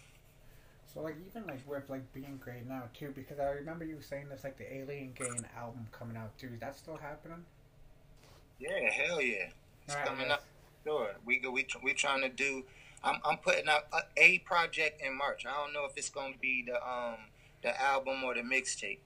So 1.00 1.06
like 1.06 1.16
even 1.26 1.48
like 1.48 1.62
with 1.66 1.90
like 1.90 2.12
being 2.14 2.38
great 2.44 2.68
now 2.68 2.84
too, 2.94 3.14
because 3.16 3.40
I 3.40 3.52
remember 3.52 3.86
you 3.86 4.02
saying 4.02 4.28
this 4.28 4.44
like 4.44 4.58
the 4.58 4.74
Alien 4.74 5.14
Gang 5.18 5.46
album 5.58 5.88
coming 5.94 6.18
out 6.18 6.38
too. 6.38 6.50
Is 6.54 6.60
that 6.60 6.76
still 6.76 6.98
happening? 6.98 7.46
Yeah, 8.60 8.92
hell 8.92 9.22
yeah, 9.22 9.46
it's 9.86 9.96
Alright, 9.96 10.08
coming 10.08 10.28
yes. 10.28 10.34
up. 10.34 10.44
Sure, 10.86 11.12
we 11.26 11.40
go. 11.40 11.52
We 11.52 11.66
we 11.82 11.94
trying 11.94 12.22
to 12.22 12.28
do. 12.30 12.66
I'm 13.02 13.22
I'm 13.24 13.38
putting 13.38 13.70
out 13.70 13.84
a, 13.94 14.00
a 14.18 14.40
project 14.40 15.02
in 15.02 15.18
March. 15.18 15.46
I 15.46 15.54
don't 15.54 15.72
know 15.72 15.86
if 15.86 15.94
it's 15.96 16.10
gonna 16.10 16.36
be 16.42 16.66
the 16.68 16.76
um 16.76 17.16
the 17.62 17.82
album 17.82 18.26
or 18.26 18.34
the 18.34 18.42
mixtape, 18.42 19.00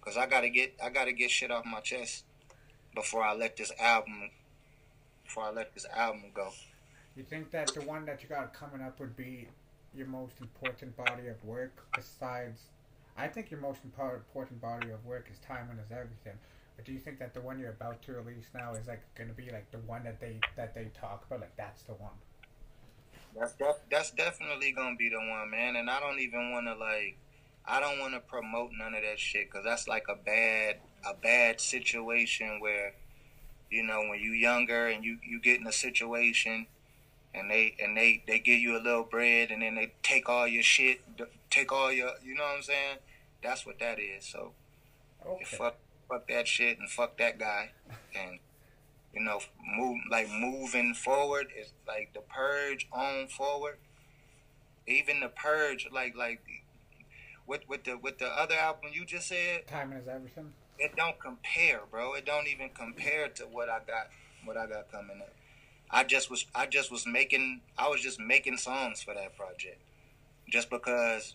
cause 0.00 0.16
I 0.16 0.26
gotta 0.26 0.48
get 0.48 0.74
I 0.82 0.88
gotta 0.90 1.12
get 1.12 1.30
shit 1.30 1.52
off 1.52 1.64
my 1.64 1.78
chest 1.78 2.24
before 2.92 3.22
I 3.22 3.34
let 3.34 3.56
this 3.56 3.70
album 3.78 4.30
before 5.22 5.44
I 5.44 5.50
let 5.50 5.74
this 5.74 5.86
album 5.94 6.24
go. 6.34 6.50
You 7.14 7.22
think 7.22 7.52
that 7.52 7.72
the 7.72 7.82
one 7.82 8.04
that 8.06 8.24
you 8.24 8.28
got 8.28 8.52
coming 8.52 8.80
up 8.80 8.98
would 8.98 9.16
be 9.16 9.46
your 9.96 10.06
most 10.06 10.40
important 10.40 10.96
body 10.96 11.28
of 11.28 11.42
work 11.44 11.86
besides? 11.94 12.62
I 13.16 13.28
think 13.28 13.50
your 13.50 13.60
most 13.60 13.80
impor- 13.86 14.16
important 14.16 14.60
body 14.60 14.90
of 14.90 15.04
work 15.06 15.28
is 15.32 15.38
Timing 15.38 15.78
is 15.78 15.90
Everything. 15.90 16.38
But 16.76 16.84
do 16.84 16.92
you 16.92 16.98
think 16.98 17.18
that 17.18 17.32
the 17.32 17.40
one 17.40 17.58
you're 17.58 17.70
about 17.70 18.02
to 18.02 18.12
release 18.12 18.48
now 18.54 18.74
is 18.74 18.86
like 18.86 19.02
going 19.14 19.28
to 19.28 19.34
be 19.34 19.50
like 19.50 19.70
the 19.70 19.78
one 19.78 20.04
that 20.04 20.20
they 20.20 20.38
that 20.56 20.74
they 20.74 20.90
talk 20.98 21.24
about? 21.26 21.40
Like 21.40 21.56
that's 21.56 21.82
the 21.82 21.94
one. 21.94 22.12
That's 23.38 23.54
def- 23.54 23.88
that's 23.90 24.10
definitely 24.10 24.72
gonna 24.72 24.96
be 24.96 25.08
the 25.08 25.18
one, 25.18 25.50
man. 25.50 25.76
And 25.76 25.88
I 25.88 26.00
don't 26.00 26.18
even 26.20 26.52
want 26.52 26.66
to 26.66 26.74
like, 26.74 27.16
I 27.64 27.80
don't 27.80 27.98
want 27.98 28.14
to 28.14 28.20
promote 28.20 28.70
none 28.78 28.94
of 28.94 29.02
that 29.02 29.18
shit 29.18 29.50
because 29.50 29.64
that's 29.64 29.88
like 29.88 30.04
a 30.10 30.16
bad 30.16 30.76
a 31.08 31.14
bad 31.14 31.60
situation 31.60 32.60
where, 32.60 32.94
you 33.70 33.82
know, 33.82 34.00
when 34.08 34.20
you 34.20 34.32
younger 34.32 34.88
and 34.88 35.02
you 35.02 35.18
you 35.26 35.40
get 35.40 35.60
in 35.60 35.66
a 35.66 35.72
situation, 35.72 36.66
and 37.36 37.50
they 37.50 37.76
and 37.78 37.96
they 37.96 38.22
they 38.26 38.38
give 38.38 38.58
you 38.58 38.76
a 38.76 38.82
little 38.82 39.04
bread 39.04 39.50
and 39.50 39.62
then 39.62 39.74
they 39.74 39.92
take 40.02 40.28
all 40.28 40.48
your 40.48 40.62
shit, 40.62 41.00
take 41.50 41.70
all 41.70 41.92
your, 41.92 42.10
you 42.24 42.34
know 42.34 42.42
what 42.44 42.56
I'm 42.56 42.62
saying? 42.62 42.96
That's 43.42 43.66
what 43.66 43.78
that 43.80 43.98
is. 44.00 44.24
So 44.26 44.52
Okay. 45.24 45.44
fuck 45.56 45.76
fuck 46.08 46.28
that 46.28 46.46
shit 46.46 46.78
and 46.78 46.88
fuck 46.88 47.18
that 47.18 47.36
guy 47.38 47.70
and 48.14 48.38
you 49.12 49.20
know 49.20 49.40
move 49.76 49.98
like 50.10 50.28
moving 50.30 50.94
forward 50.94 51.46
is 51.58 51.72
like 51.86 52.12
the 52.14 52.20
purge 52.20 52.86
on 52.92 53.26
forward 53.26 53.78
even 54.86 55.18
the 55.18 55.28
purge 55.28 55.88
like 55.92 56.14
like 56.16 56.40
with 57.46 57.62
with 57.68 57.82
the 57.84 57.96
with 57.98 58.18
the 58.18 58.26
other 58.26 58.54
album 58.54 58.90
you 58.92 59.04
just 59.04 59.26
said 59.28 59.66
Timing 59.66 59.98
is 59.98 60.06
Everything. 60.06 60.52
it 60.78 60.94
don't 60.96 61.18
compare 61.18 61.80
bro 61.90 62.14
it 62.14 62.24
don't 62.24 62.46
even 62.46 62.68
compare 62.70 63.28
to 63.28 63.44
what 63.44 63.68
i 63.68 63.78
got 63.78 64.06
what 64.44 64.56
i 64.56 64.66
got 64.66 64.90
coming 64.92 65.20
up 65.20 65.34
i 65.90 66.02
just 66.04 66.30
was 66.30 66.46
i 66.54 66.66
just 66.66 66.90
was 66.90 67.06
making 67.06 67.60
i 67.78 67.88
was 67.88 68.00
just 68.00 68.18
making 68.20 68.56
songs 68.56 69.02
for 69.02 69.14
that 69.14 69.36
project 69.36 69.80
just 70.48 70.70
because 70.70 71.34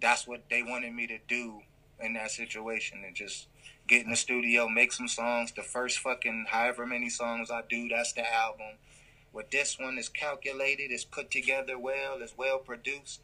that's 0.00 0.26
what 0.26 0.42
they 0.50 0.62
wanted 0.62 0.92
me 0.94 1.06
to 1.06 1.18
do 1.28 1.60
in 2.00 2.14
that 2.14 2.30
situation 2.30 3.02
and 3.06 3.14
just 3.14 3.46
get 3.86 4.04
in 4.04 4.10
the 4.10 4.16
studio 4.16 4.68
make 4.68 4.92
some 4.92 5.08
songs. 5.08 5.52
The 5.52 5.62
first 5.62 5.98
fucking 5.98 6.46
however 6.48 6.86
many 6.86 7.08
songs 7.08 7.50
i 7.50 7.62
do 7.68 7.88
that's 7.88 8.12
the 8.12 8.30
album. 8.32 8.78
With 9.32 9.50
this 9.50 9.78
one 9.78 9.98
is 9.98 10.08
calculated 10.08 10.90
it's 10.90 11.04
put 11.04 11.30
together 11.30 11.78
well 11.78 12.18
it's 12.20 12.36
well 12.36 12.58
produced. 12.58 13.20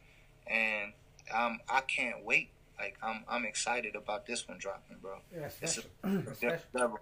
And 0.46 0.92
um, 1.32 1.60
i 1.68 1.80
can't 1.80 2.24
wait. 2.24 2.50
Like 2.78 2.96
i'm 3.02 3.24
i'm 3.28 3.44
excited 3.44 3.94
about 3.94 4.26
this 4.26 4.46
one 4.48 4.58
dropping 4.58 4.98
bro. 5.02 5.18
Yeah, 5.34 5.48
it's 5.60 5.78
a 5.78 6.60
level. 6.72 7.00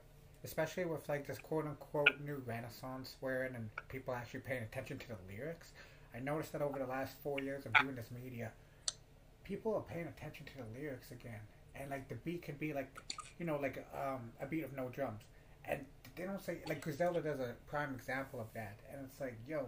Especially 0.49 0.86
with 0.86 1.07
like 1.11 1.26
this 1.26 1.36
quote 1.36 1.66
unquote 1.66 2.09
new 2.24 2.42
renaissance 2.46 3.16
wherein 3.20 3.55
and 3.55 3.68
people 3.90 4.14
actually 4.14 4.40
paying 4.40 4.62
attention 4.62 4.99
to 4.99 5.09
the 5.09 5.16
lyrics. 5.30 5.72
I 6.16 6.20
noticed 6.20 6.53
that 6.53 6.62
over 6.62 6.78
the 6.78 6.86
last 6.86 7.16
four 7.22 7.38
years 7.38 7.66
of 7.66 7.74
doing 7.74 7.94
this 7.94 8.09
media, 8.11 8.51
people 9.44 9.74
are 9.74 9.82
paying 9.82 10.07
attention 10.07 10.46
to 10.46 10.53
the 10.57 10.80
lyrics 10.80 11.11
again. 11.11 11.40
And 11.74 11.90
like 11.90 12.09
the 12.09 12.14
beat 12.14 12.40
can 12.40 12.55
be 12.55 12.72
like, 12.72 12.88
you 13.38 13.44
know, 13.44 13.59
like 13.61 13.86
um, 13.94 14.30
a 14.40 14.46
beat 14.46 14.64
of 14.64 14.74
no 14.74 14.88
drums. 14.88 15.20
And 15.66 15.84
they 16.16 16.24
don't 16.24 16.42
say 16.42 16.57
like 16.66 16.80
Griselda 16.80 17.20
does 17.20 17.40
a 17.40 17.53
prime 17.66 17.94
example 17.94 18.40
of 18.40 18.46
that. 18.55 18.78
And 18.90 19.05
it's 19.05 19.20
like, 19.20 19.36
yo, 19.46 19.66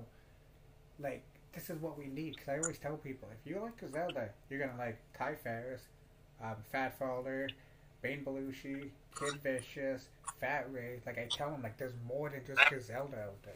like 0.98 1.22
this 1.52 1.68
is 1.68 1.78
what 1.82 1.98
we 1.98 2.06
need. 2.06 2.36
Because 2.36 2.48
I 2.48 2.56
always 2.56 2.78
tell 2.78 2.96
people, 2.96 3.28
if 3.38 3.46
you 3.46 3.60
like 3.60 3.76
Griselda, 3.76 4.30
you're 4.48 4.60
gonna 4.60 4.78
like 4.78 4.98
Ty 5.12 5.34
Farris, 5.34 5.82
um, 6.42 6.56
Fat 6.72 6.98
Falder, 6.98 7.50
Bane 8.02 8.24
Belushi, 8.24 8.90
Kid 9.18 9.42
Vicious, 9.42 10.08
Fat 10.40 10.66
Ray. 10.72 11.00
Like 11.04 11.18
I 11.18 11.26
tell 11.30 11.50
them, 11.50 11.62
like 11.62 11.76
there's 11.76 11.92
more 12.06 12.30
than 12.30 12.42
just 12.46 12.60
Griselda 12.68 13.16
out 13.16 13.42
there. 13.44 13.54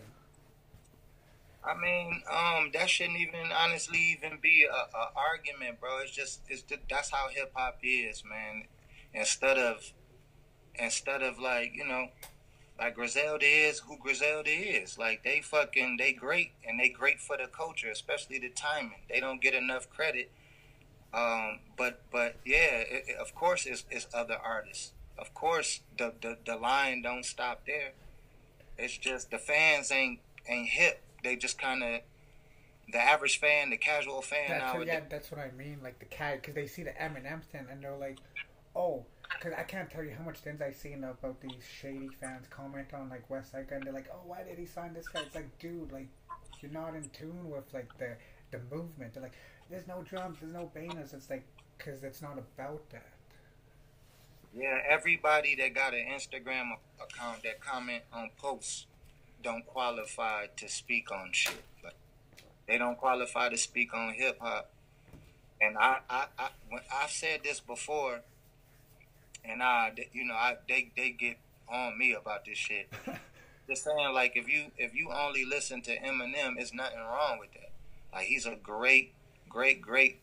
I 1.67 1.75
mean, 1.81 2.23
um, 2.31 2.71
that 2.75 2.91
shouldn't 2.91 3.19
even 3.19 3.51
honestly 3.51 3.99
even 4.19 4.39
be 4.43 4.67
a, 4.71 4.97
a 4.97 5.11
argument, 5.17 5.81
bro. 5.81 6.01
It's 6.03 6.11
just 6.11 6.41
it's 6.49 6.63
just, 6.63 6.83
that's 6.91 7.11
how 7.11 7.29
hip 7.29 7.53
hop 7.55 7.79
is, 7.83 8.23
man. 8.29 8.65
Instead 9.15 9.59
of 9.59 9.93
instead 10.75 11.23
of 11.23 11.39
like 11.39 11.73
you 11.75 11.87
know, 11.87 12.09
like 12.79 12.95
Griselda 12.95 13.47
is 13.47 13.79
who 13.79 13.97
Griselda 13.97 14.51
is. 14.51 14.99
Like 14.99 15.25
they 15.25 15.41
fucking 15.41 15.97
they 15.97 16.13
great 16.13 16.53
and 16.69 16.79
they 16.79 16.91
great 16.91 17.21
for 17.21 17.39
the 17.39 17.47
culture, 17.47 17.91
especially 17.91 18.39
the 18.39 18.51
timing. 18.51 19.01
They 19.09 19.21
don't 19.21 19.41
get 19.41 19.55
enough 19.55 19.89
credit. 19.89 20.31
Um, 21.15 21.61
but 21.77 22.03
but 22.11 22.37
yeah, 22.45 22.79
it, 22.79 23.05
it- 23.09 23.17
of 23.19 23.35
course 23.35 23.67
it's, 23.67 23.85
it's 23.91 24.07
other 24.13 24.37
artists. 24.43 24.93
Of 25.17 25.33
course 25.33 25.81
the, 25.97 26.13
the 26.21 26.39
the 26.45 26.57
line 26.57 27.03
don't 27.03 27.25
stop 27.25 27.67
there. 27.67 27.93
It's 28.77 28.97
just 28.99 29.31
the 29.31 29.39
fans 29.39 29.93
ain't 29.93 30.19
ain't 30.49 30.69
hip. 30.71 31.01
They 31.23 31.37
just 31.37 31.59
kind 31.59 31.83
of 31.83 32.01
the 32.93 32.99
average 33.01 33.39
fan, 33.41 33.71
the 33.71 33.77
casual 33.77 34.21
fan 34.21 34.51
That's 34.51 34.75
what, 34.75 34.87
yeah, 34.87 35.01
that's 35.09 35.31
what 35.31 35.41
I 35.41 35.51
mean. 35.57 35.79
Like 35.83 35.99
the 36.01 36.05
cat, 36.05 36.41
because 36.43 36.55
they 36.55 36.67
see 36.67 36.83
the 36.83 36.91
Eminem 36.91 37.43
thing 37.45 37.67
and 37.71 37.83
they're 37.83 37.97
like, 37.97 38.19
oh, 38.77 39.07
because 39.33 39.53
I 39.57 39.63
can't 39.63 39.91
tell 39.91 40.05
you 40.05 40.15
how 40.19 40.25
much 40.25 40.39
things 40.39 40.61
I've 40.61 40.77
seen 40.77 41.03
about 41.03 41.41
these 41.41 41.63
shady 41.81 42.09
fans 42.21 42.47
comment 42.51 42.89
on 42.93 43.09
like 43.09 43.29
Westside 43.29 43.71
Gun. 43.71 43.81
They're 43.85 43.93
like, 43.93 44.09
oh, 44.13 44.21
why 44.27 44.43
did 44.43 44.59
he 44.59 44.67
sign 44.67 44.93
this 44.95 45.09
guy? 45.09 45.21
It's 45.21 45.35
like, 45.35 45.59
dude, 45.59 45.93
like 45.93 46.09
you're 46.61 46.73
not 46.73 46.95
in 46.95 47.09
tune 47.11 47.49
with 47.51 47.73
like 47.73 47.89
the 47.99 48.17
the 48.51 48.61
movement. 48.75 49.15
They're 49.15 49.23
like, 49.23 49.37
there's 49.75 49.89
no 49.89 50.03
drums, 50.03 50.39
there's 50.41 50.53
no 50.53 50.71
banners. 50.73 51.13
It's 51.13 51.29
like, 51.29 51.45
because 51.77 52.05
it's 52.05 52.23
not 52.23 52.39
about 52.39 52.89
that. 52.91 53.09
Yeah, 54.57 54.79
everybody 54.89 55.57
that 55.57 55.75
got 55.75 55.95
an 55.95 56.07
Instagram 56.15 56.71
account 57.03 57.43
that 57.43 57.61
comment 57.61 58.05
on 58.13 58.31
posts 58.39 58.87
don't 59.43 59.67
qualify 59.67 60.47
to 60.57 60.69
speak 60.69 61.11
on 61.11 61.31
shit. 61.33 61.65
Like, 61.83 61.97
they 62.69 62.79
don't 62.79 62.97
qualify 62.97 63.49
to 63.49 63.59
speak 63.59 63.93
on 63.93 64.15
hip 64.15 64.39
hop. 64.41 64.71
And 65.61 65.77
I, 65.77 65.99
I, 66.09 66.27
I, 66.39 66.49
when 66.69 66.83
I've 66.95 67.11
said 67.11 67.41
this 67.43 67.59
before, 67.59 68.21
and 69.45 69.61
I, 69.61 69.93
you 70.13 70.25
know, 70.25 70.35
I 70.35 70.57
they 70.69 70.93
they 70.97 71.11
get 71.11 71.37
on 71.69 71.99
me 71.99 72.13
about 72.13 72.45
this 72.45 72.59
shit. 72.59 72.89
Just 73.69 73.85
saying, 73.85 74.15
like, 74.15 74.37
if 74.37 74.49
you 74.49 74.67
if 74.79 74.95
you 74.95 75.11
only 75.11 75.45
listen 75.45 75.83
to 75.83 75.99
Eminem, 75.99 76.55
it's 76.59 76.73
nothing 76.73 77.01
wrong 77.01 77.39
with 77.41 77.53
that. 77.55 77.71
Like, 78.13 78.27
he's 78.27 78.47
a 78.47 78.55
great, 78.55 79.13
great, 79.55 79.81
great 79.81 80.19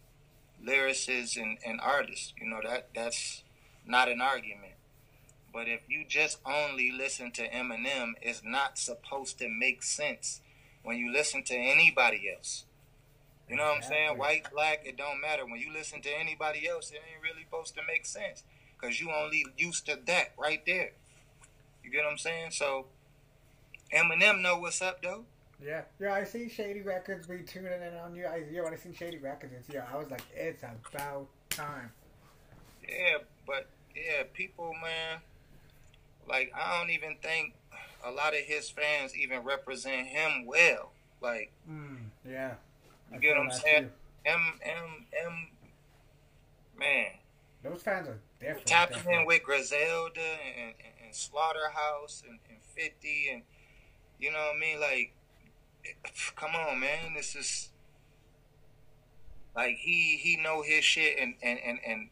lyricists 0.61 1.41
and, 1.41 1.57
and 1.65 1.79
artist. 1.79 2.33
You 2.39 2.49
know 2.49 2.59
that 2.63 2.89
that's 2.93 3.43
not 3.87 4.09
an 4.09 4.19
argument. 4.19 4.73
But 5.53 5.69
if 5.69 5.81
you 5.87 6.05
just 6.07 6.39
only 6.45 6.91
listen 6.91 7.31
to 7.31 7.49
Eminem, 7.49 8.11
it's 8.21 8.41
not 8.43 8.77
supposed 8.77 9.39
to 9.39 9.47
make 9.47 9.83
sense 9.83 10.41
when 10.83 10.97
you 10.97 11.11
listen 11.11 11.43
to 11.43 11.55
anybody 11.55 12.29
else. 12.35 12.65
You 13.49 13.55
know 13.55 13.63
what 13.63 13.77
I'm 13.77 13.83
saying? 13.83 14.17
White, 14.17 14.47
black, 14.51 14.81
it 14.85 14.97
don't 14.97 15.21
matter. 15.21 15.45
When 15.45 15.59
you 15.59 15.73
listen 15.73 16.01
to 16.01 16.09
anybody 16.09 16.67
else, 16.67 16.91
it 16.91 16.95
ain't 16.95 17.23
really 17.23 17.43
supposed 17.43 17.75
to 17.75 17.81
make 17.87 18.05
sense 18.05 18.43
because 18.79 18.99
you 18.99 19.11
only 19.11 19.45
used 19.57 19.85
to 19.87 19.97
that 20.07 20.33
right 20.37 20.61
there. 20.65 20.91
You 21.83 21.91
get 21.91 22.03
what 22.03 22.11
I'm 22.11 22.17
saying? 22.17 22.51
So 22.51 22.87
Eminem 23.93 24.41
know 24.41 24.57
what's 24.57 24.81
up 24.81 25.01
though. 25.01 25.25
Yeah, 25.63 25.81
yeah. 25.99 26.13
I 26.13 26.23
see 26.23 26.49
Shady 26.49 26.81
Records 26.81 27.27
be 27.27 27.39
tuning 27.39 27.71
in 27.71 27.95
on 28.03 28.15
you. 28.15 28.25
I, 28.25 28.43
yeah, 28.51 28.61
when 28.63 28.73
I 28.73 28.77
seen 28.77 28.93
Shady 28.93 29.19
Records, 29.19 29.53
it's 29.57 29.69
yeah. 29.69 29.85
I 29.93 29.97
was 29.97 30.09
like, 30.09 30.23
it's 30.35 30.63
about 30.63 31.27
time. 31.49 31.91
Yeah, 32.87 33.17
but 33.45 33.67
yeah, 33.95 34.23
people, 34.33 34.73
man, 34.81 35.19
like 36.27 36.51
I 36.55 36.79
don't 36.79 36.89
even 36.89 37.15
think 37.21 37.53
a 38.03 38.09
lot 38.11 38.33
of 38.33 38.39
his 38.39 38.69
fans 38.69 39.15
even 39.15 39.43
represent 39.43 40.07
him 40.07 40.45
well. 40.45 40.91
Like 41.21 41.51
Mm, 41.69 41.97
yeah. 42.27 42.53
You 43.11 43.17
I 43.17 43.19
get 43.19 43.37
what 43.37 43.45
I'm 43.45 43.51
saying? 43.51 43.83
too. 43.83 43.91
M 44.25 44.53
M 44.63 45.05
M, 45.25 45.47
man, 46.79 47.05
Those 47.63 47.81
fans 47.83 48.07
are 48.07 48.19
different. 48.39 48.65
tapping 48.65 48.97
different. 48.97 49.19
in 49.21 49.25
with 49.27 49.43
Griselda 49.43 50.19
and, 50.19 50.73
and, 50.79 50.93
and 51.05 51.15
Slaughterhouse 51.15 52.23
and, 52.27 52.39
and 52.49 52.57
Fifty 52.75 53.29
and 53.31 53.43
you 54.19 54.31
know 54.31 54.37
what 54.39 54.55
I 54.55 54.59
mean? 54.59 54.79
Like, 54.79 55.13
come 56.35 56.55
on, 56.55 56.79
man, 56.79 57.13
this 57.15 57.35
is 57.35 57.69
like 59.55 59.77
he 59.77 60.17
he 60.17 60.37
know 60.37 60.61
his 60.61 60.83
shit 60.83 61.17
and 61.19 61.35
and 61.41 61.59
and 61.65 61.79
and 61.85 62.09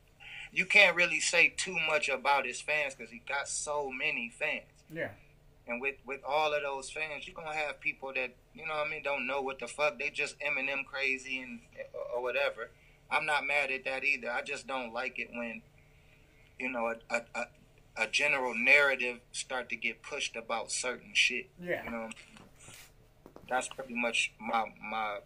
you 0.51 0.65
can't 0.65 0.95
really 0.95 1.19
say 1.19 1.53
too 1.55 1.77
much 1.87 2.09
about 2.09 2.45
his 2.45 2.59
fans 2.59 2.95
because 2.95 3.11
he 3.11 3.21
got 3.27 3.47
so 3.47 3.91
many 3.91 4.31
fans. 4.37 4.63
Yeah. 4.91 5.09
And 5.67 5.79
with, 5.79 5.95
with 6.03 6.21
all 6.27 6.51
of 6.55 6.63
those 6.63 6.89
fans, 6.89 7.27
you're 7.27 7.35
gonna 7.35 7.55
have 7.55 7.79
people 7.79 8.11
that 8.15 8.35
you 8.55 8.65
know 8.65 8.73
what 8.73 8.87
I 8.87 8.89
mean 8.89 9.03
don't 9.03 9.27
know 9.27 9.41
what 9.41 9.59
the 9.59 9.67
fuck 9.67 9.99
they 9.99 10.09
just 10.09 10.35
Eminem 10.39 10.85
crazy 10.85 11.39
and 11.39 11.59
or, 11.93 12.17
or 12.17 12.23
whatever. 12.23 12.71
I'm 13.11 13.25
not 13.25 13.45
mad 13.45 13.71
at 13.71 13.85
that 13.85 14.03
either. 14.03 14.31
I 14.31 14.41
just 14.41 14.67
don't 14.67 14.93
like 14.93 15.19
it 15.19 15.29
when 15.31 15.61
you 16.59 16.71
know 16.71 16.87
a, 16.87 17.15
a, 17.15 17.21
a, 17.35 17.45
a 17.97 18.07
general 18.07 18.55
narrative 18.55 19.19
start 19.31 19.69
to 19.69 19.75
get 19.75 20.01
pushed 20.01 20.35
about 20.35 20.71
certain 20.71 21.11
shit. 21.13 21.49
Yeah. 21.61 21.83
You 21.83 21.91
know, 21.91 22.09
that's 23.49 23.67
pretty 23.67 23.95
much 23.95 24.31
my 24.39 24.71
my 24.81 25.19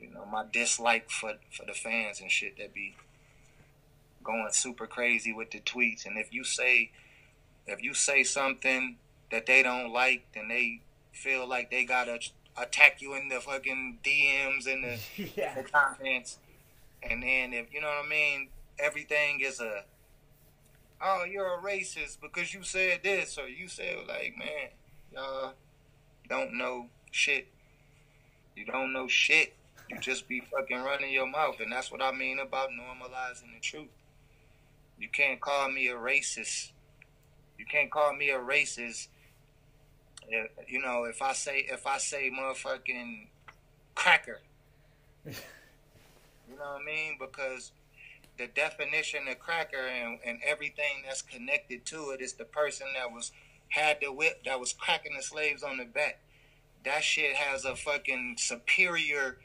you 0.00 0.10
know 0.10 0.24
my 0.26 0.44
dislike 0.52 1.10
for 1.10 1.34
for 1.50 1.64
the 1.66 1.72
fans 1.72 2.20
and 2.20 2.30
shit 2.30 2.58
that 2.58 2.74
be 2.74 2.94
going 4.22 4.48
super 4.50 4.86
crazy 4.86 5.32
with 5.32 5.50
the 5.50 5.60
tweets. 5.60 6.06
And 6.06 6.18
if 6.18 6.32
you 6.32 6.44
say 6.44 6.90
if 7.66 7.82
you 7.82 7.94
say 7.94 8.24
something 8.24 8.96
that 9.30 9.46
they 9.46 9.62
don't 9.62 9.92
like, 9.92 10.26
then 10.34 10.48
they 10.48 10.80
feel 11.12 11.48
like 11.48 11.70
they 11.70 11.84
gotta 11.84 12.18
attack 12.56 13.00
you 13.00 13.14
in 13.14 13.28
the 13.28 13.40
fucking 13.40 13.98
DMs 14.04 14.66
and 14.66 14.84
the, 14.84 14.98
yeah. 15.36 15.54
the 15.54 15.62
comments. 15.62 16.38
And 17.02 17.22
then 17.22 17.52
if 17.52 17.72
you 17.72 17.80
know 17.80 17.88
what 17.88 18.06
I 18.06 18.08
mean, 18.08 18.48
everything 18.78 19.40
is 19.40 19.60
a 19.60 19.84
oh 21.02 21.24
you're 21.30 21.58
a 21.58 21.62
racist 21.62 22.20
because 22.20 22.54
you 22.54 22.62
said 22.62 23.00
this 23.02 23.36
or 23.38 23.48
you 23.48 23.68
said 23.68 23.96
like 24.08 24.34
man 24.38 24.68
y'all 25.12 25.52
don't 26.28 26.54
know 26.56 26.86
shit. 27.10 27.48
You 28.56 28.64
don't 28.64 28.92
know 28.92 29.08
shit. 29.08 29.54
You 29.88 29.98
just 29.98 30.28
be 30.28 30.40
fucking 30.40 30.82
running 30.82 31.12
your 31.12 31.26
mouth, 31.26 31.60
and 31.60 31.70
that's 31.70 31.92
what 31.92 32.02
I 32.02 32.12
mean 32.12 32.38
about 32.38 32.70
normalizing 32.70 33.52
the 33.54 33.60
truth. 33.60 33.88
You 34.98 35.08
can't 35.08 35.40
call 35.40 35.70
me 35.70 35.88
a 35.88 35.94
racist. 35.94 36.70
You 37.58 37.66
can't 37.66 37.90
call 37.90 38.14
me 38.14 38.30
a 38.30 38.38
racist. 38.38 39.08
You 40.66 40.80
know, 40.80 41.04
if 41.04 41.20
I 41.20 41.32
say 41.34 41.66
if 41.70 41.86
I 41.86 41.98
say 41.98 42.30
motherfucking 42.30 43.26
cracker, 43.94 44.40
you 45.26 45.32
know 46.56 46.56
what 46.56 46.80
I 46.80 46.84
mean? 46.84 47.16
Because 47.20 47.72
the 48.38 48.46
definition 48.46 49.28
of 49.28 49.38
cracker 49.38 49.86
and, 49.86 50.18
and 50.24 50.40
everything 50.44 51.02
that's 51.06 51.22
connected 51.22 51.84
to 51.86 52.10
it 52.10 52.20
is 52.20 52.32
the 52.32 52.44
person 52.44 52.86
that 52.96 53.12
was 53.12 53.32
had 53.70 53.98
the 54.00 54.12
whip 54.12 54.44
that 54.44 54.60
was 54.60 54.72
cracking 54.72 55.16
the 55.16 55.22
slaves 55.22 55.62
on 55.62 55.78
the 55.78 55.84
back. 55.84 56.20
That 56.84 57.02
shit 57.02 57.36
has 57.36 57.64
a 57.64 57.76
fucking 57.76 58.36
superior 58.38 59.38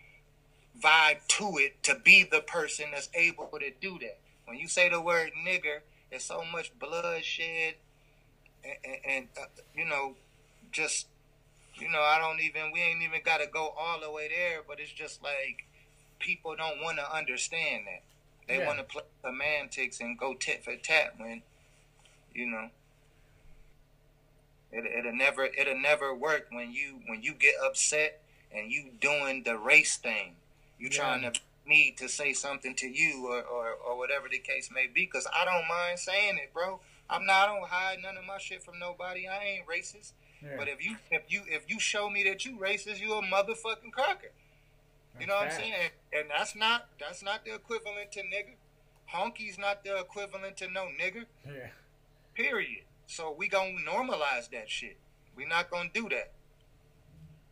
vibe 0.82 1.26
to 1.28 1.58
it 1.58 1.82
to 1.84 1.96
be 1.96 2.24
the 2.24 2.42
person 2.42 2.88
that's 2.92 3.10
able 3.14 3.50
to 3.60 3.72
do 3.82 3.98
that. 4.00 4.20
When 4.46 4.58
you 4.58 4.68
say 4.68 4.90
the 4.90 5.02
word 5.02 5.32
nigger, 5.46 5.80
there's 6.10 6.24
so 6.26 6.44
much 6.52 6.72
bloodshed 6.80 7.76
and, 8.64 8.78
and, 8.86 8.98
and 9.08 9.28
uh, 9.40 9.46
you 9.76 9.86
know, 9.86 10.16
just 10.72 11.08
you 11.76 11.90
know, 11.90 12.02
I 12.02 12.20
don't 12.20 12.42
even 12.42 12.72
we 12.74 12.82
ain't 12.82 13.02
even 13.04 13.22
got 13.24 13.40
to 13.40 13.48
go 13.48 13.74
all 13.78 14.02
the 14.02 14.12
way 14.12 14.28
there, 14.30 14.62
but 14.68 14.80
it's 14.80 14.92
just 14.92 15.24
like 15.24 15.66
people 16.20 16.56
don't 16.56 16.82
want 16.82 16.98
to 16.98 17.16
understand 17.16 17.86
that. 17.88 18.04
They 18.48 18.60
Yeah. 18.60 18.68
want 18.68 18.80
to 18.80 18.84
play 18.84 19.04
semantics 19.24 20.00
and 20.00 20.18
go 20.18 20.34
tit 20.34 20.64
for 20.64 20.76
tat 20.76 21.14
when, 21.18 21.44
you 22.34 22.48
know, 22.48 22.70
it 24.72 24.86
it'll 24.86 25.14
never 25.16 25.46
it'll 25.46 25.80
never 25.80 26.14
work 26.14 26.48
when 26.52 26.72
you 26.72 27.02
when 27.08 27.22
you 27.24 27.34
get 27.34 27.56
upset 27.64 28.22
and 28.52 28.72
you 28.72 28.92
doing 29.00 29.44
the 29.44 29.58
race 29.58 29.98
thing. 29.98 30.36
You 30.78 30.90
Yeah. 30.92 30.98
trying 30.98 31.22
to 31.34 31.40
me 31.66 31.92
to 31.98 32.10
say 32.10 32.34
something 32.34 32.74
to 32.76 32.88
you 32.88 33.28
or, 33.28 33.44
or, 33.44 33.70
or 33.74 33.98
whatever 33.98 34.28
the 34.28 34.40
case 34.40 34.72
may 34.74 34.88
be, 34.88 35.06
because 35.06 35.28
I 35.32 35.46
don't 35.46 35.68
mind 35.68 36.00
saying 36.00 36.38
it, 36.40 36.52
bro. 36.54 36.80
I'm 37.10 37.26
not 37.26 37.50
I 37.50 37.54
don't 37.56 37.68
hide 37.68 37.98
none 38.02 38.18
of 38.18 38.26
my 38.26 38.38
shit 38.40 38.64
from 38.64 38.80
nobody. 38.80 39.28
I 39.28 39.44
ain't 39.44 39.68
racist. 39.68 40.14
Yeah. 40.42 40.56
But 40.58 40.68
if 40.68 40.84
you 40.84 40.98
if 41.12 41.24
you 41.28 41.42
if 41.48 41.70
you 41.70 41.80
show 41.80 42.10
me 42.10 42.24
that 42.24 42.46
you 42.46 42.58
racist, 42.58 43.00
you 43.00 43.14
a 43.14 43.22
motherfucking 43.22 43.92
cracker. 43.92 44.32
You 45.20 45.28
know 45.28 45.36
what 45.36 45.46
I'm 45.46 45.52
saying? 45.52 45.74
And, 45.74 46.22
and 46.22 46.30
that's 46.30 46.56
not 46.56 46.88
that's 47.00 47.22
not 47.22 47.44
the 47.46 47.54
equivalent 47.56 48.12
to 48.14 48.22
nigger. 48.22 48.56
Honky's 49.14 49.58
not 49.58 49.84
the 49.84 49.98
equivalent 50.00 50.56
to 50.58 50.70
no 50.72 50.88
nigger. 51.00 51.26
Yeah. 51.46 51.68
Period. 52.36 52.84
So 53.10 53.34
we 53.36 53.48
gonna 53.48 53.74
normalize 53.90 54.52
that 54.52 54.70
shit. 54.70 54.98
We 55.36 55.44
not 55.44 55.72
gonna 55.72 55.90
do 55.92 56.08
that. 56.10 56.32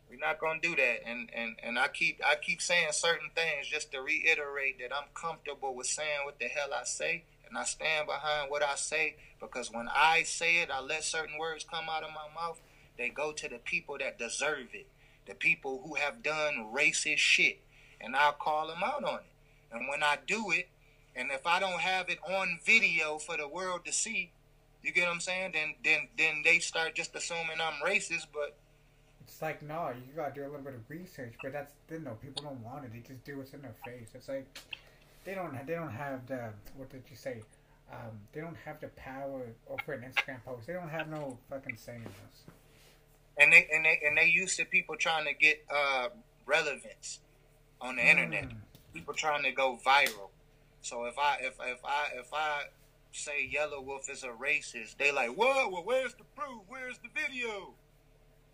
We 0.08 0.16
not 0.16 0.40
gonna 0.40 0.60
do 0.62 0.76
that. 0.76 1.00
And 1.04 1.32
and 1.34 1.56
and 1.64 1.80
I 1.80 1.88
keep 1.88 2.22
I 2.24 2.36
keep 2.36 2.62
saying 2.62 2.90
certain 2.92 3.32
things 3.34 3.66
just 3.68 3.92
to 3.94 4.02
reiterate 4.02 4.78
that 4.80 4.96
I'm 4.96 5.08
comfortable 5.16 5.74
with 5.74 5.88
saying 5.88 6.20
what 6.26 6.38
the 6.38 6.46
hell 6.46 6.70
I 6.80 6.84
say, 6.84 7.24
and 7.50 7.58
I 7.58 7.64
stand 7.64 8.06
behind 8.06 8.52
what 8.52 8.62
I 8.62 8.76
say 8.76 9.16
because 9.42 9.72
when 9.72 9.90
I 9.92 10.22
say 10.22 10.62
it, 10.62 10.70
I 10.72 10.80
let 10.80 11.04
certain 11.04 11.40
words 11.40 11.66
come 11.70 11.86
out 11.90 12.04
of 12.04 12.12
my 12.12 12.30
mouth. 12.40 12.62
They 12.96 13.10
go 13.10 13.32
to 13.32 13.50
the 13.50 13.58
people 13.58 13.98
that 13.98 14.20
deserve 14.20 14.76
it, 14.76 14.86
the 15.26 15.34
people 15.34 15.82
who 15.84 15.96
have 15.96 16.22
done 16.22 16.68
racist 16.72 17.18
shit, 17.18 17.62
and 18.00 18.16
I'll 18.16 18.34
call 18.34 18.68
them 18.68 18.84
out 18.86 19.04
on 19.04 19.22
it. 19.22 19.72
And 19.72 19.88
when 19.90 20.04
I 20.04 20.20
do 20.28 20.52
it, 20.52 20.70
and 21.16 21.32
if 21.32 21.48
I 21.48 21.60
don't 21.60 21.82
have 21.82 22.10
it 22.10 22.20
on 22.30 22.60
video 22.64 23.18
for 23.18 23.38
the 23.38 23.48
world 23.48 23.86
to 23.86 23.92
see, 23.92 24.34
you 24.84 24.92
get 24.94 25.06
what 25.08 25.14
I'm 25.14 25.20
saying? 25.22 25.52
Then 25.54 25.76
then 25.84 26.08
then 26.18 26.42
they 26.44 26.60
start 26.60 26.96
just 26.96 27.16
assuming 27.16 27.58
I'm 27.62 27.82
racist, 27.86 28.28
but 28.34 28.58
It's 29.24 29.42
like 29.42 29.62
no, 29.62 29.90
you 29.90 30.14
gotta 30.16 30.34
do 30.34 30.42
a 30.44 30.50
little 30.50 30.62
bit 30.62 30.74
of 30.76 30.90
research, 30.90 31.36
but 31.42 31.52
that's 31.54 31.74
you 31.92 32.00
know 32.00 32.18
people 32.22 32.44
don't 32.44 32.62
want 32.64 32.86
it. 32.86 32.94
They 32.94 33.00
just 33.00 33.24
do 33.26 33.38
what's 33.38 33.54
in 33.54 33.62
their 33.62 33.76
face. 33.86 34.10
It's 34.14 34.28
like 34.30 34.48
they 35.26 35.36
don't 35.36 35.66
they 35.68 35.74
don't 35.74 35.92
have 35.92 36.26
the 36.28 36.50
what 36.76 36.90
did 36.90 37.04
you 37.10 37.16
say? 37.16 37.44
Um, 37.92 38.20
they 38.34 38.42
don't 38.42 38.58
have 38.66 38.80
the 38.82 38.88
power 38.90 39.44
over 39.70 39.94
an 39.94 40.02
Instagram 40.02 40.44
post. 40.46 40.68
They 40.68 40.74
don't 40.74 40.90
have 40.90 41.08
no 41.10 41.38
fucking 41.50 41.78
say 41.78 41.96
in 41.96 42.04
this. 42.04 42.44
and 43.38 43.52
they 43.54 43.68
and 43.74 43.86
they 43.86 44.00
and 44.06 44.18
they 44.18 44.26
used 44.28 44.58
to 44.58 44.66
people 44.66 44.96
trying 44.98 45.26
to 45.26 45.34
get 45.34 45.64
uh 45.74 46.10
relevance 46.46 47.20
on 47.82 47.96
the 47.98 48.10
internet. 48.10 48.46
Mm. 48.50 48.56
People 48.94 49.14
trying 49.14 49.44
to 49.44 49.52
go 49.52 49.78
viral. 49.86 50.30
So 50.82 51.06
if 51.06 51.18
I 51.20 51.38
if 51.42 51.56
if 51.62 51.80
I 51.86 52.08
if 52.16 52.34
I 52.34 52.64
say 53.18 53.46
Yellow 53.46 53.82
Wolf 53.82 54.10
is 54.10 54.24
a 54.24 54.28
racist, 54.28 54.98
they 54.98 55.12
like, 55.12 55.32
whoa, 55.32 55.70
well 55.70 55.84
where's 55.84 56.14
the 56.14 56.24
proof? 56.36 56.62
Where's 56.68 56.98
the 57.00 57.10
video? 57.14 57.74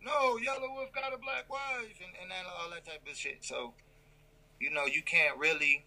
No, 0.03 0.38
Yellow 0.38 0.73
Wolf 0.73 0.91
got 0.94 1.14
a 1.14 1.18
black 1.18 1.49
wife 1.49 1.99
and, 2.03 2.14
and 2.22 2.31
that, 2.31 2.45
all 2.60 2.69
that 2.72 2.85
type 2.85 3.02
of 3.10 3.15
shit. 3.15 3.44
So, 3.44 3.73
you 4.60 4.69
know, 4.69 4.85
you 4.85 5.02
can't 5.02 5.38
really 5.38 5.85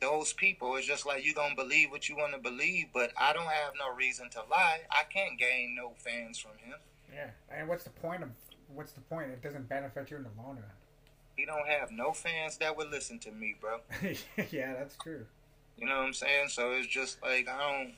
those 0.00 0.32
people, 0.32 0.76
it's 0.76 0.86
just 0.86 1.06
like 1.06 1.24
you 1.24 1.34
gonna 1.34 1.54
believe 1.54 1.90
what 1.90 2.08
you 2.08 2.16
want 2.16 2.32
to 2.32 2.38
believe, 2.38 2.86
but 2.92 3.10
I 3.16 3.32
don't 3.32 3.46
have 3.46 3.72
no 3.78 3.94
reason 3.94 4.30
to 4.30 4.40
lie. 4.50 4.80
I 4.90 5.04
can't 5.04 5.38
gain 5.38 5.74
no 5.76 5.92
fans 5.98 6.38
from 6.38 6.52
him. 6.58 6.78
Yeah, 7.12 7.30
and 7.50 7.68
what's 7.68 7.84
the 7.84 7.90
point 7.90 8.22
of 8.22 8.30
what's 8.74 8.92
the 8.92 9.00
point? 9.00 9.30
It 9.30 9.42
doesn't 9.42 9.68
benefit 9.68 10.10
you 10.10 10.18
in 10.18 10.22
the 10.24 10.30
long 10.36 10.56
run. 10.56 10.64
He 11.36 11.46
don't 11.46 11.66
have 11.68 11.90
no 11.90 12.12
fans 12.12 12.58
that 12.58 12.76
would 12.76 12.90
listen 12.90 13.18
to 13.20 13.32
me, 13.32 13.54
bro. 13.60 13.78
yeah, 14.50 14.74
that's 14.74 14.96
true. 14.96 15.24
You 15.78 15.86
know 15.86 15.98
what 15.98 16.06
I'm 16.06 16.12
saying? 16.12 16.48
So 16.48 16.72
it's 16.72 16.86
just 16.86 17.22
like 17.22 17.48
I 17.48 17.58
don't, 17.58 17.94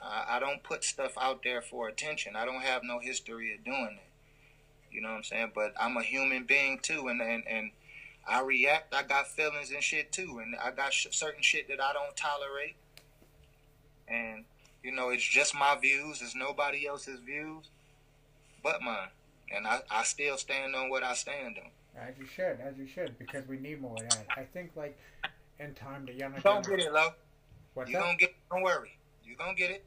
I, 0.00 0.38
don't 0.38 0.62
put 0.62 0.84
stuff 0.84 1.14
out 1.20 1.42
there 1.42 1.60
for 1.60 1.88
attention. 1.88 2.36
I 2.36 2.44
don't 2.44 2.62
have 2.62 2.82
no 2.84 3.00
history 3.00 3.54
of 3.54 3.64
doing 3.64 3.96
that. 3.96 4.92
You 4.92 5.00
know 5.00 5.08
what 5.08 5.16
I'm 5.16 5.22
saying? 5.24 5.52
But 5.54 5.74
I'm 5.80 5.96
a 5.96 6.02
human 6.02 6.44
being 6.44 6.78
too, 6.80 7.08
and 7.08 7.20
and 7.20 7.42
and 7.48 7.72
I 8.28 8.42
react. 8.42 8.94
I 8.94 9.02
got 9.02 9.26
feelings 9.26 9.72
and 9.72 9.82
shit 9.82 10.12
too, 10.12 10.40
and 10.40 10.54
I 10.62 10.70
got 10.70 10.92
sh- 10.92 11.08
certain 11.10 11.42
shit 11.42 11.66
that 11.68 11.82
I 11.82 11.92
don't 11.92 12.16
tolerate. 12.16 12.76
And 14.06 14.44
you 14.84 14.92
know, 14.92 15.08
it's 15.08 15.24
just 15.24 15.54
my 15.54 15.76
views. 15.80 16.22
It's 16.22 16.36
nobody 16.36 16.86
else's 16.86 17.18
views, 17.18 17.64
but 18.62 18.82
mine. 18.82 19.08
And 19.52 19.66
I, 19.66 19.80
I 19.90 20.04
still 20.04 20.36
stand 20.36 20.74
on 20.76 20.90
what 20.90 21.02
I 21.02 21.14
stand 21.14 21.58
on. 21.58 21.70
As 22.00 22.14
you 22.18 22.26
should, 22.26 22.58
as 22.60 22.76
you 22.78 22.86
should, 22.86 23.18
because 23.18 23.46
we 23.48 23.58
need 23.58 23.80
more 23.80 23.96
of 23.96 24.08
that. 24.08 24.26
I 24.36 24.44
think 24.44 24.72
like 24.76 24.98
in 25.58 25.74
time 25.74 26.06
the 26.06 26.12
younger 26.12 26.38
You 26.38 26.42
gonna 26.42 26.62
get 26.62 26.80
it, 26.80 26.92
Lo. 26.92 27.08
What's 27.74 27.90
You 27.90 27.96
that? 27.96 28.02
gonna 28.02 28.16
get 28.16 28.30
it. 28.30 28.36
Don't 28.50 28.62
worry. 28.62 28.98
You 29.24 29.36
gonna 29.36 29.54
get 29.54 29.70
it. 29.70 29.84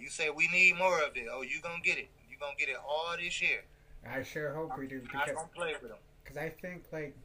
You 0.00 0.08
say 0.10 0.30
we 0.30 0.48
need 0.48 0.76
more 0.76 1.00
of 1.00 1.16
it. 1.16 1.26
Oh, 1.30 1.42
you 1.42 1.60
gonna 1.62 1.80
get 1.82 1.98
it. 1.98 2.08
You 2.28 2.36
gonna 2.38 2.56
get 2.58 2.68
it 2.68 2.76
all 2.86 3.16
this 3.18 3.40
year. 3.40 3.62
I 4.08 4.22
sure 4.22 4.52
hope 4.54 4.78
we 4.78 4.86
do 4.86 5.02
I 5.14 5.26
don't 5.26 5.52
play 5.52 5.74
with 5.80 5.90
them. 5.90 5.98
Because 6.22 6.36
I 6.36 6.48
think 6.48 6.84
like 6.92 7.16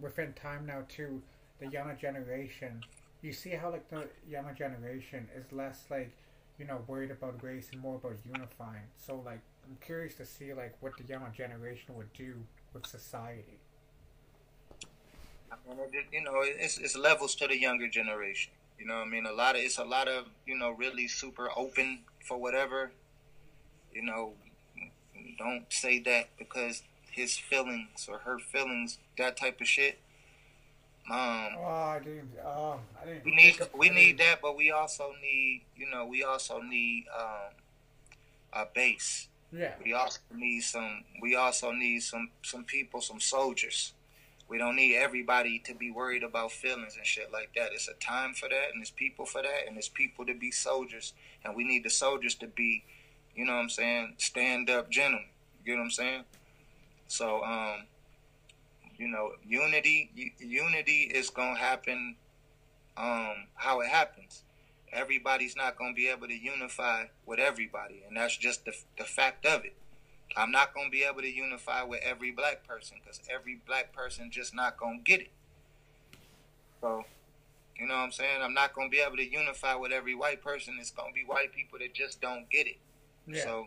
within 0.00 0.32
time 0.34 0.66
now 0.66 0.82
too, 0.88 1.22
the 1.60 1.66
younger 1.68 1.94
generation, 1.94 2.82
you 3.22 3.32
see 3.32 3.50
how 3.50 3.70
like 3.70 3.88
the 3.88 4.08
younger 4.28 4.52
generation 4.52 5.28
is 5.36 5.50
less 5.52 5.84
like 5.90 6.10
you 6.58 6.66
know 6.66 6.80
worried 6.86 7.10
about 7.10 7.42
race 7.42 7.68
and 7.72 7.80
more 7.80 7.96
about 7.96 8.16
unifying. 8.24 8.88
So 8.96 9.22
like 9.24 9.40
I'm 9.68 9.76
curious 9.80 10.14
to 10.16 10.26
see 10.26 10.52
like 10.54 10.74
what 10.80 10.96
the 10.96 11.04
younger 11.04 11.30
generation 11.30 11.94
would 11.96 12.12
do 12.12 12.34
with 12.72 12.86
society. 12.86 13.60
I 15.52 15.56
mean, 15.68 15.78
it, 15.92 16.06
you 16.12 16.22
know, 16.22 16.40
it's, 16.42 16.78
it's 16.78 16.96
levels 16.96 17.34
to 17.36 17.46
the 17.46 17.58
younger 17.58 17.88
generation. 17.88 18.52
You 18.78 18.86
know, 18.86 18.96
what 18.98 19.06
I 19.06 19.10
mean, 19.10 19.26
a 19.26 19.32
lot 19.32 19.56
of 19.56 19.62
it's 19.62 19.78
a 19.78 19.84
lot 19.84 20.06
of 20.08 20.26
you 20.46 20.56
know 20.56 20.70
really 20.70 21.08
super 21.08 21.48
open 21.56 22.00
for 22.24 22.38
whatever. 22.38 22.92
You 23.92 24.02
know, 24.02 24.32
don't 25.38 25.64
say 25.70 25.98
that 26.00 26.28
because 26.38 26.82
his 27.10 27.36
feelings 27.36 28.08
or 28.08 28.18
her 28.18 28.38
feelings, 28.38 28.98
that 29.16 29.36
type 29.36 29.60
of 29.60 29.66
shit. 29.66 29.98
Um, 31.10 31.56
Oh, 31.58 31.64
I 31.64 32.00
didn't. 32.04 32.30
Oh, 32.44 32.78
I 33.02 33.06
didn't. 33.06 33.24
we 33.24 33.34
need 33.34 33.58
we 33.74 33.90
need 33.90 34.18
that, 34.18 34.40
but 34.42 34.56
we 34.56 34.70
also 34.70 35.12
need 35.22 35.62
you 35.76 35.90
know 35.90 36.06
we 36.06 36.22
also 36.22 36.60
need 36.60 37.06
um, 37.18 37.52
a 38.52 38.66
base. 38.72 39.28
Yeah, 39.50 39.72
We 39.82 39.94
also 39.94 40.20
need 40.34 40.60
some. 40.60 41.04
We 41.22 41.34
also 41.34 41.72
need 41.72 42.02
some 42.02 42.30
some 42.42 42.64
people, 42.64 43.00
some 43.00 43.18
soldiers. 43.20 43.94
We 44.48 44.58
don't 44.58 44.76
need 44.76 44.96
everybody 44.96 45.58
to 45.66 45.74
be 45.74 45.90
worried 45.90 46.22
about 46.22 46.52
feelings 46.52 46.96
and 46.96 47.04
shit 47.06 47.30
like 47.32 47.50
that. 47.56 47.72
It's 47.72 47.88
a 47.88 47.94
time 47.94 48.32
for 48.34 48.48
that, 48.48 48.68
and 48.72 48.80
it's 48.80 48.90
people 48.90 49.26
for 49.26 49.42
that, 49.42 49.66
and 49.66 49.76
it's 49.76 49.88
people 49.88 50.24
to 50.26 50.34
be 50.34 50.50
soldiers, 50.50 51.12
and 51.44 51.54
we 51.54 51.64
need 51.64 51.84
the 51.84 51.90
soldiers 51.90 52.34
to 52.36 52.46
be, 52.46 52.84
you 53.34 53.44
know 53.44 53.54
what 53.54 53.60
I'm 53.60 53.68
saying, 53.68 54.14
stand 54.18 54.70
up 54.70 54.90
gentlemen. 54.90 55.28
You 55.60 55.72
get 55.72 55.78
what 55.78 55.84
I'm 55.84 55.90
saying? 55.90 56.24
So, 57.08 57.42
um, 57.44 57.84
you 58.96 59.08
know, 59.08 59.32
unity, 59.46 60.10
u- 60.14 60.32
unity 60.38 61.02
is 61.14 61.30
gonna 61.30 61.58
happen, 61.58 62.16
um, 62.96 63.46
how 63.54 63.80
it 63.80 63.88
happens. 63.88 64.42
everybody's 64.92 65.54
not 65.54 65.76
gonna 65.76 65.92
be 65.92 66.08
able 66.08 66.26
to 66.26 66.34
unify 66.34 67.04
with 67.26 67.38
everybody, 67.38 68.02
and 68.08 68.16
that's 68.16 68.36
just 68.36 68.64
the 68.64 68.72
the 68.96 69.04
fact 69.04 69.44
of 69.44 69.64
it. 69.64 69.74
I'm 70.36 70.50
not 70.50 70.74
gonna 70.74 70.90
be 70.90 71.02
able 71.02 71.22
to 71.22 71.30
unify 71.30 71.82
with 71.82 72.00
every 72.02 72.30
black 72.30 72.66
person 72.66 72.98
because 73.02 73.20
every 73.32 73.60
black 73.66 73.92
person 73.92 74.30
just 74.30 74.54
not 74.54 74.76
gonna 74.76 74.98
get 75.04 75.20
it. 75.20 75.30
So, 76.80 77.04
you 77.78 77.86
know 77.86 77.94
what 77.94 78.00
I'm 78.00 78.12
saying? 78.12 78.42
I'm 78.42 78.54
not 78.54 78.74
gonna 78.74 78.88
be 78.88 78.98
able 78.98 79.16
to 79.16 79.28
unify 79.28 79.74
with 79.74 79.92
every 79.92 80.14
white 80.14 80.42
person. 80.42 80.76
It's 80.80 80.90
gonna 80.90 81.12
be 81.12 81.24
white 81.26 81.52
people 81.52 81.78
that 81.78 81.94
just 81.94 82.20
don't 82.20 82.48
get 82.50 82.66
it. 82.66 82.78
Yeah. 83.26 83.42
So 83.42 83.66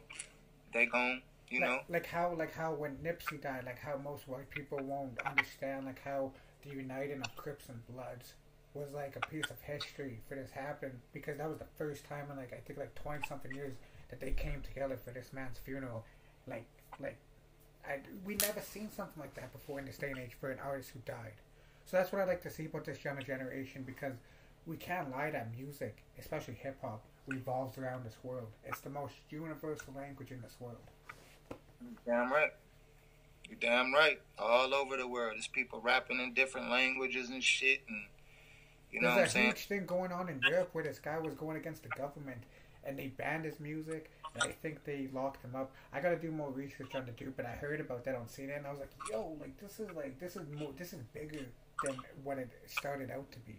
they 0.74 0.86
gon' 0.86 1.22
you 1.50 1.60
like, 1.60 1.70
know, 1.70 1.80
like 1.90 2.06
how 2.06 2.34
like 2.38 2.54
how 2.54 2.74
when 2.74 2.96
Nipsey 2.98 3.42
died, 3.42 3.64
like 3.66 3.80
how 3.80 3.98
most 3.98 4.28
white 4.28 4.50
people 4.50 4.80
won't 4.82 5.20
understand 5.26 5.86
like 5.86 6.02
how 6.04 6.32
the 6.64 6.76
uniting 6.76 7.22
of 7.22 7.36
Crips 7.36 7.68
and 7.70 7.86
Bloods 7.88 8.34
was 8.74 8.88
like 8.94 9.18
a 9.18 9.28
piece 9.28 9.50
of 9.50 9.60
history 9.62 10.22
for 10.30 10.36
this 10.36 10.52
happened 10.52 11.00
because 11.12 11.38
that 11.38 11.50
was 11.50 11.58
the 11.58 11.66
first 11.78 12.06
time 12.08 12.28
in 12.32 12.38
like 12.38 12.54
I 12.54 12.62
think 12.66 12.80
like 12.80 12.96
twenty 12.96 13.28
something 13.28 13.54
years 13.54 13.74
that 14.10 14.20
they 14.20 14.32
came 14.32 14.62
together 14.62 14.98
for 15.04 15.12
this 15.12 15.34
man's 15.34 15.58
funeral. 15.58 16.06
Like 16.48 16.66
like 17.02 17.18
I 17.88 18.00
we 18.26 18.36
never 18.36 18.62
seen 18.62 18.90
something 18.92 19.20
like 19.22 19.34
that 19.36 19.52
before 19.54 19.80
in 19.80 19.86
this 19.86 19.98
day 19.98 20.10
and 20.10 20.20
age 20.20 20.36
for 20.40 20.52
an 20.52 20.60
artist 20.60 20.92
who 20.92 21.00
died. 21.06 21.34
So 21.86 21.98
that's 21.98 22.12
what 22.12 22.22
I 22.22 22.26
like 22.26 22.42
to 22.44 22.50
see 22.50 22.66
about 22.66 22.86
this 22.86 23.04
younger 23.04 23.22
generation 23.24 23.84
because 23.84 24.14
we 24.66 24.78
can't 24.78 25.10
lie 25.12 25.32
that 25.32 25.52
music, 25.58 25.98
especially 26.20 26.54
hip 26.54 26.78
hop, 26.82 27.02
revolves 27.28 27.78
around 27.78 28.06
this 28.06 28.18
world. 28.24 28.48
It's 28.64 28.80
the 28.82 28.92
most 28.92 29.16
universal 29.30 29.94
language 29.98 30.32
in 30.32 30.42
this 30.42 30.56
world. 30.60 30.78
damn 32.06 32.32
right. 32.32 32.52
You 33.50 33.56
damn 33.60 33.92
right. 33.94 34.22
All 34.38 34.74
over 34.74 34.96
the 34.96 35.08
world, 35.08 35.34
there's 35.36 35.48
people 35.48 35.82
rapping 35.82 36.20
in 36.20 36.34
different 36.34 36.70
languages 36.70 37.30
and 37.30 37.44
shit, 37.44 37.82
and 37.90 38.06
you 38.92 39.02
know 39.02 39.08
what 39.08 39.14
I'm 39.14 39.18
There's 39.18 39.30
a 39.30 39.34
saying. 39.34 39.46
huge 39.48 39.66
thing 39.68 39.86
going 39.86 40.12
on 40.12 40.30
in 40.30 40.40
Europe 40.48 40.70
where 40.74 40.84
this 40.84 41.00
guy 41.00 41.18
was 41.18 41.34
going 41.34 41.58
against 41.58 41.84
the 41.84 41.90
government 41.90 42.44
and 42.86 42.98
they 42.98 43.08
banned 43.08 43.46
his 43.46 43.60
music. 43.60 44.12
I 44.40 44.48
think 44.48 44.86
they 44.86 45.10
locked 45.14 45.44
him 45.44 45.56
up. 45.56 45.72
I 45.92 46.00
gotta 46.00 46.16
do 46.16 46.32
more 46.32 46.52
research 46.52 46.96
on 46.96 47.06
the 47.06 47.12
dude, 47.12 47.36
but 47.36 47.46
I 47.46 47.50
heard 47.50 47.82
about 47.82 48.06
that 48.06 48.16
on 48.16 48.26
CNN. 48.26 48.60
And 48.60 48.68
I 48.68 48.72
was 48.72 48.80
like, 48.80 48.92
yo, 49.12 49.36
like 49.40 49.60
this 49.60 49.80
is 49.80 49.90
like 49.96 50.20
this 50.20 50.36
is 50.36 50.44
more 50.58 50.72
this 50.78 50.94
is 50.94 51.02
bigger 51.14 51.46
than 51.84 51.98
what 52.24 52.38
it 52.38 52.50
started 52.66 53.12
out 53.12 53.32
to 53.32 53.40
be. 53.40 53.58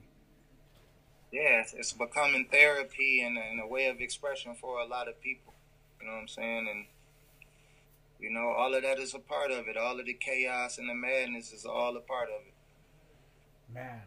Yeah, 1.30 1.60
it's, 1.60 1.72
it's 1.74 1.92
becoming 1.92 2.46
therapy 2.50 3.22
and, 3.22 3.38
and 3.38 3.60
a 3.62 3.66
way 3.66 3.86
of 3.86 4.00
expression 4.00 4.54
for 4.54 4.80
a 4.80 4.86
lot 4.86 5.08
of 5.08 5.20
people. 5.20 5.54
You 6.00 6.06
know 6.06 6.14
what 6.14 6.20
I'm 6.20 6.28
saying? 6.28 6.68
And 6.70 6.86
you 8.18 8.30
know, 8.30 8.48
all 8.56 8.74
of 8.74 8.82
that 8.82 8.98
is 8.98 9.14
a 9.14 9.18
part 9.18 9.50
of 9.50 9.68
it. 9.68 9.76
All 9.76 9.98
of 9.98 10.06
the 10.06 10.14
chaos 10.14 10.78
and 10.78 10.88
the 10.88 10.94
madness 10.94 11.52
is 11.52 11.66
all 11.66 11.96
a 11.96 12.00
part 12.00 12.28
of 12.28 12.46
it. 12.46 13.74
Man. 13.74 14.02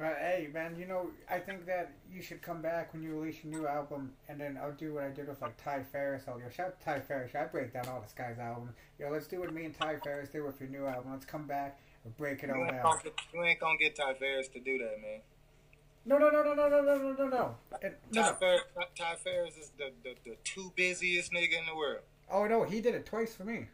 But 0.00 0.16
hey, 0.18 0.48
man, 0.50 0.76
you 0.78 0.86
know, 0.86 1.08
I 1.28 1.38
think 1.38 1.66
that 1.66 1.92
you 2.10 2.22
should 2.22 2.40
come 2.40 2.62
back 2.62 2.94
when 2.94 3.02
you 3.02 3.20
release 3.20 3.36
your 3.44 3.52
new 3.52 3.68
album, 3.68 4.12
and 4.30 4.40
then 4.40 4.58
I'll 4.60 4.72
do 4.72 4.94
what 4.94 5.04
I 5.04 5.10
did 5.10 5.28
with 5.28 5.42
like 5.42 5.62
Ty 5.62 5.82
Farris. 5.92 6.22
I'll 6.26 6.40
yo, 6.40 6.48
shout 6.48 6.80
Ty 6.80 7.00
Farris. 7.00 7.34
I 7.34 7.44
break 7.44 7.74
down 7.74 7.86
all 7.86 8.00
this 8.00 8.14
guy's 8.16 8.38
albums. 8.38 8.72
Yo, 8.98 9.10
let's 9.10 9.26
do 9.26 9.40
what 9.40 9.52
me 9.52 9.66
and 9.66 9.78
Ty 9.78 9.96
Farris 10.02 10.30
did 10.30 10.42
with 10.42 10.58
your 10.58 10.70
new 10.70 10.86
album. 10.86 11.12
Let's 11.12 11.26
come 11.26 11.46
back 11.46 11.78
and 12.06 12.16
break 12.16 12.42
it 12.42 12.46
You 12.48 12.54
all 12.54 12.70
down. 12.70 12.98
get, 13.04 13.12
you 13.34 13.44
ain't 13.44 13.60
gonna 13.60 13.76
get 13.76 13.94
Ty 13.94 14.14
Farris 14.14 14.48
to 14.48 14.60
do 14.60 14.78
that, 14.78 15.02
man. 15.02 15.20
No, 16.06 16.16
no, 16.16 16.30
no, 16.30 16.42
no, 16.42 16.54
no, 16.54 16.68
no, 16.70 16.80
no, 16.82 16.96
no, 16.96 17.12
no, 17.12 17.28
no. 17.28 17.56
It- 17.82 18.00
no, 18.10 18.22
Ty. 18.22 18.32
Farris, 18.40 18.62
Ty 18.98 19.14
Farris 19.16 19.56
is 19.58 19.70
the, 19.76 19.90
the, 20.02 20.14
the 20.24 20.36
two 20.44 20.72
busiest 20.76 21.30
nigga 21.30 21.58
in 21.58 21.66
the 21.66 21.76
world. 21.76 22.00
Oh 22.30 22.46
no, 22.46 22.64
he 22.64 22.80
did 22.80 22.94
it 22.94 23.04
twice 23.04 23.34
for 23.34 23.44
me. 23.44 23.66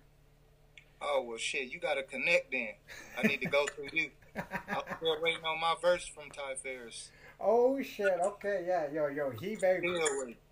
Oh 1.00 1.24
well, 1.26 1.38
shit, 1.38 1.70
you 1.72 1.78
gotta 1.78 2.02
connect 2.02 2.52
then. 2.52 2.70
I 3.18 3.26
need 3.26 3.40
to 3.42 3.48
go 3.48 3.66
through 3.66 3.88
you. 3.92 4.10
I'm 4.36 4.82
still 4.96 5.16
waiting 5.20 5.44
on 5.44 5.60
my 5.60 5.74
verse 5.80 6.06
from 6.06 6.30
Ty 6.30 6.54
Farris. 6.62 7.10
oh 7.40 7.80
shit. 7.82 8.18
Okay, 8.22 8.64
yeah, 8.66 8.86
yo, 8.92 9.08
yo. 9.08 9.30
He 9.30 9.54
very 9.56 9.86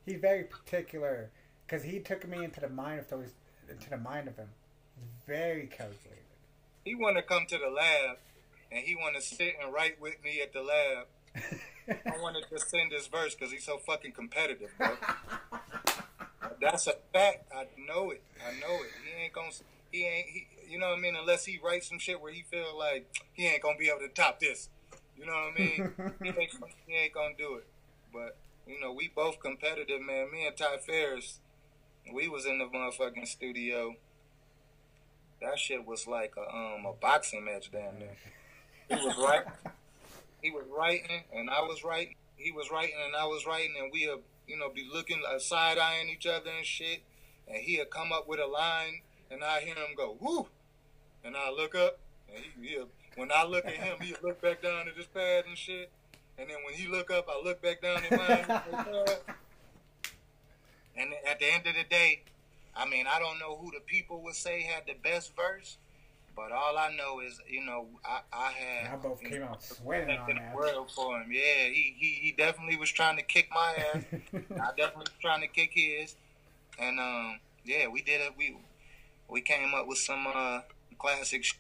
he 0.07 0.15
very 0.17 0.45
particular 0.45 1.31
because 1.67 1.83
he 1.83 1.99
took 1.99 2.29
me 2.29 2.45
into 2.45 2.61
the 2.61 2.69
mind 2.69 3.01
of 3.01 3.09
those 3.09 3.31
into 3.71 3.91
the 3.91 3.97
mind 3.97 4.29
of 4.29 4.37
him. 4.37 4.49
Very 5.27 5.67
calculated. 5.67 6.21
He 6.85 6.95
want 6.95 7.17
to 7.17 7.23
come 7.23 7.47
to 7.49 7.59
the 7.59 7.71
lab, 7.71 8.19
and 8.71 8.85
he 8.85 8.95
want 8.95 9.17
to 9.17 9.23
sit 9.23 9.55
and 9.63 9.73
write 9.73 10.01
with 10.01 10.23
me 10.23 10.41
at 10.43 10.53
the 10.53 10.61
lab. 10.61 11.07
I 11.89 12.21
want 12.23 12.37
to 12.37 12.43
just 12.51 12.71
send 12.71 12.93
this 12.93 13.07
verse 13.07 13.35
because 13.35 13.51
he's 13.51 13.65
so 13.65 13.79
fucking 13.79 14.13
competitive, 14.13 14.71
bro. 14.79 14.97
That's 16.61 16.87
a 16.87 16.95
fact. 17.13 17.51
I 17.55 17.67
know 17.87 18.11
it. 18.11 18.23
I 18.47 18.53
know 18.61 18.75
it. 18.75 18.91
He 19.05 19.25
ain't 19.25 19.33
gonna. 19.33 19.51
He 19.95 20.05
ain't. 20.05 20.27
He, 20.27 20.47
you 20.73 20.79
know 20.81 20.89
what 20.89 20.99
I 20.99 21.01
mean? 21.01 21.15
Unless 21.15 21.45
he 21.45 21.61
writes 21.63 21.89
some 21.89 22.01
shit 22.01 22.21
where 22.21 22.33
he 22.33 22.43
feel 22.43 22.77
like 22.77 23.07
he 23.33 23.47
ain't 23.47 23.63
gonna 23.63 23.79
be 23.79 23.89
able 23.89 24.01
to 24.01 24.09
top 24.09 24.41
this. 24.41 24.69
You 25.17 25.25
know 25.25 25.33
what 25.33 25.55
I 25.55 25.59
mean? 25.59 26.15
he, 26.23 26.29
ain't, 26.31 26.53
he 26.89 26.95
ain't 26.97 27.13
gonna 27.13 27.35
do 27.39 27.55
it. 27.55 27.67
But 28.13 28.37
you 28.67 28.81
know, 28.81 28.93
we 28.93 29.13
both 29.15 29.39
competitive, 29.39 30.01
man. 30.01 30.33
Me 30.33 30.49
and 30.49 30.57
Ty 30.57 30.79
Farris, 30.79 31.39
we 32.13 32.27
was 32.27 32.45
in 32.45 32.59
the 32.59 32.65
motherfucking 32.65 33.29
studio. 33.29 33.95
That 35.41 35.61
shit 35.61 35.87
was 35.87 36.09
like 36.09 36.35
a 36.39 36.53
um 36.53 36.87
a 36.87 36.93
boxing 37.01 37.45
match 37.45 37.71
down 37.71 38.01
there. 38.01 38.99
He 38.99 39.07
was 39.07 39.17
right. 39.17 39.45
He 40.43 40.51
was 40.51 40.65
writing, 40.77 41.23
and 41.33 41.49
I 41.49 41.61
was 41.61 41.85
writing. 41.85 42.17
He 42.35 42.51
was 42.51 42.69
writing, 42.73 42.97
and 43.07 43.15
I 43.15 43.27
was 43.27 43.47
writing, 43.47 43.75
and 43.79 43.93
we, 43.93 44.11
uh, 44.11 44.17
you 44.49 44.59
know, 44.59 44.71
be 44.71 44.89
looking 44.93 45.23
uh, 45.25 45.39
side 45.39 45.79
eyeing 45.79 46.09
each 46.09 46.27
other 46.27 46.51
and 46.51 46.67
shit. 46.67 47.05
And 47.47 47.59
he'd 47.59 47.91
come 47.91 48.11
up 48.11 48.27
with 48.27 48.41
a 48.41 48.47
line, 48.47 49.03
and 49.35 49.43
I 49.43 49.61
hear 49.61 49.75
him 49.75 49.97
go 49.97 50.17
woo, 50.21 50.47
and 51.25 51.37
I 51.37 51.51
look 51.51 51.75
up, 51.75 51.99
and 52.33 52.43
he, 52.43 52.69
he'll, 52.69 52.89
when 53.17 53.31
I 53.35 53.45
look 53.45 53.67
at 53.67 53.75
him, 53.75 53.97
he'll 54.01 54.17
look 54.23 54.41
back 54.41 54.63
down 54.63 54.89
at 54.89 54.97
his 54.97 55.07
pad 55.07 55.45
and 55.49 55.59
shit. 55.59 55.91
And 56.39 56.49
then 56.49 56.57
when 56.65 56.75
he 56.75 56.89
look 56.89 57.11
up, 57.11 57.29
I 57.29 57.41
look 57.43 57.61
back 57.61 57.83
down 57.83 58.03
at 58.05 58.11
mine. 58.11 58.61
and 60.97 61.11
at 61.29 61.39
the 61.39 61.53
end 61.53 61.67
of 61.67 61.75
the 61.75 61.85
day, 61.89 62.23
I 62.77 62.89
mean, 62.89 63.07
I 63.09 63.19
don't 63.19 63.39
know 63.39 63.57
who 63.57 63.71
the 63.71 63.81
people 63.81 64.23
would 64.23 64.35
say 64.35 64.63
had 64.63 64.85
the 64.87 64.95
best 64.95 65.33
verse, 65.37 65.79
but 66.35 66.51
all 66.51 66.77
I 66.77 66.95
know 66.97 67.21
is, 67.21 67.41
you 67.49 67.65
know, 67.65 67.87
I, 68.05 68.21
I 68.33 68.51
had. 68.53 68.93
I 68.95 68.97
both 68.97 69.21
came 69.21 69.41
know, 69.41 69.47
out 69.47 69.63
sweating 69.63 70.17
on 70.17 70.27
the 70.27 70.35
that. 70.35 70.55
world 70.55 70.91
for 70.91 71.21
him. 71.21 71.31
Yeah, 71.31 71.69
he, 71.69 71.95
he 71.97 72.19
he 72.21 72.35
definitely 72.37 72.77
was 72.77 72.91
trying 72.91 73.17
to 73.17 73.23
kick 73.23 73.49
my 73.55 73.75
ass. 73.95 74.05
I 74.35 74.71
definitely 74.77 75.07
was 75.07 75.21
trying 75.21 75.43
to 75.43 75.49
kick 75.49 75.71
his, 75.75 76.17
and 76.81 76.99
um, 76.99 77.39
yeah, 77.65 77.87
we 77.87 78.03
did 78.03 78.21
it. 78.21 78.33
We 78.37 78.57
we 79.29 79.41
came 79.41 79.75
up 79.75 79.87
with 79.87 79.99
some 79.99 80.27
uh 80.33 80.61
classic. 80.99 81.45
Sh- 81.45 81.55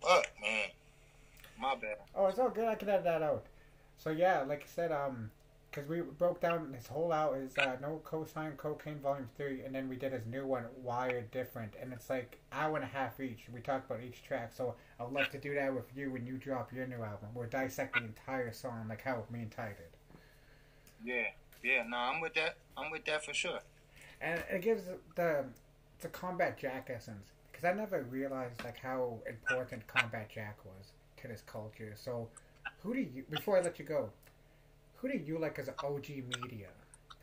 Fuck, 0.00 0.28
man, 0.40 0.68
my 1.60 1.74
bad. 1.74 1.96
Oh, 2.14 2.26
it's 2.26 2.38
all 2.38 2.50
good. 2.50 2.68
I 2.68 2.76
can 2.76 2.88
edit 2.88 3.04
that 3.04 3.22
out. 3.22 3.46
So 3.96 4.10
yeah, 4.10 4.42
like 4.42 4.62
I 4.62 4.66
said, 4.66 4.92
um, 4.92 5.30
because 5.70 5.88
we 5.88 6.00
broke 6.02 6.40
down 6.40 6.72
his 6.72 6.86
whole 6.86 7.12
out 7.12 7.36
is 7.36 7.58
uh, 7.58 7.76
no 7.82 8.00
cosign 8.04 8.56
cocaine 8.56 9.00
volume 9.00 9.28
three, 9.36 9.62
and 9.62 9.74
then 9.74 9.88
we 9.88 9.96
did 9.96 10.12
his 10.12 10.24
new 10.26 10.46
one, 10.46 10.64
Wired 10.84 11.30
Different, 11.32 11.74
and 11.82 11.92
it's 11.92 12.08
like 12.08 12.38
hour 12.52 12.76
and 12.76 12.84
a 12.84 12.88
half 12.88 13.18
each. 13.18 13.40
We 13.52 13.60
talked 13.60 13.90
about 13.90 14.02
each 14.04 14.22
track, 14.22 14.52
so 14.56 14.76
I'd 15.00 15.10
love 15.12 15.30
to 15.30 15.38
do 15.38 15.52
that 15.56 15.74
with 15.74 15.90
you 15.96 16.12
when 16.12 16.24
you 16.24 16.34
drop 16.38 16.72
your 16.72 16.86
new 16.86 17.02
album. 17.02 17.30
We'll 17.34 17.48
dissect 17.48 17.94
the 17.94 18.04
entire 18.04 18.52
song 18.52 18.86
like 18.88 19.02
how 19.02 19.24
me 19.30 19.40
and 19.40 19.50
Ty 19.50 19.70
did, 19.76 20.20
Yeah, 21.04 21.26
yeah. 21.64 21.82
No, 21.88 21.96
I'm 21.96 22.20
with 22.20 22.34
that. 22.34 22.54
I'm 22.76 22.90
with 22.92 23.04
that 23.06 23.24
for 23.24 23.34
sure. 23.34 23.58
and 24.20 24.42
it 24.50 24.62
gives 24.62 24.84
the 25.16 25.44
the 26.00 26.08
Combat 26.08 26.58
Jack 26.58 26.90
essence 26.94 27.32
because 27.50 27.64
I 27.64 27.72
never 27.72 28.02
realized 28.02 28.62
like 28.64 28.78
how 28.78 29.18
important 29.28 29.86
Combat 29.86 30.28
Jack 30.32 30.58
was 30.64 30.92
to 31.20 31.28
this 31.28 31.42
culture. 31.42 31.94
So, 31.96 32.28
who 32.82 32.94
do 32.94 33.00
you 33.00 33.24
before 33.30 33.58
I 33.58 33.62
let 33.62 33.78
you 33.78 33.84
go? 33.84 34.10
Who 34.96 35.08
do 35.08 35.18
you 35.18 35.38
like 35.38 35.58
as 35.58 35.68
an 35.68 35.74
OG 35.82 36.08
media 36.08 36.68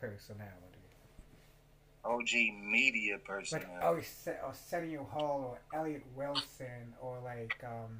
personality? 0.00 0.76
OG 2.04 2.30
media 2.70 3.18
personality. 3.18 3.70
Like 3.70 3.80
personality. 3.82 4.32
oh, 4.42 4.46
Arsenio 4.46 5.04
Hall 5.04 5.58
or 5.72 5.78
Elliot 5.78 6.04
Wilson 6.14 6.94
or 7.00 7.18
like 7.24 7.62
um 7.64 7.98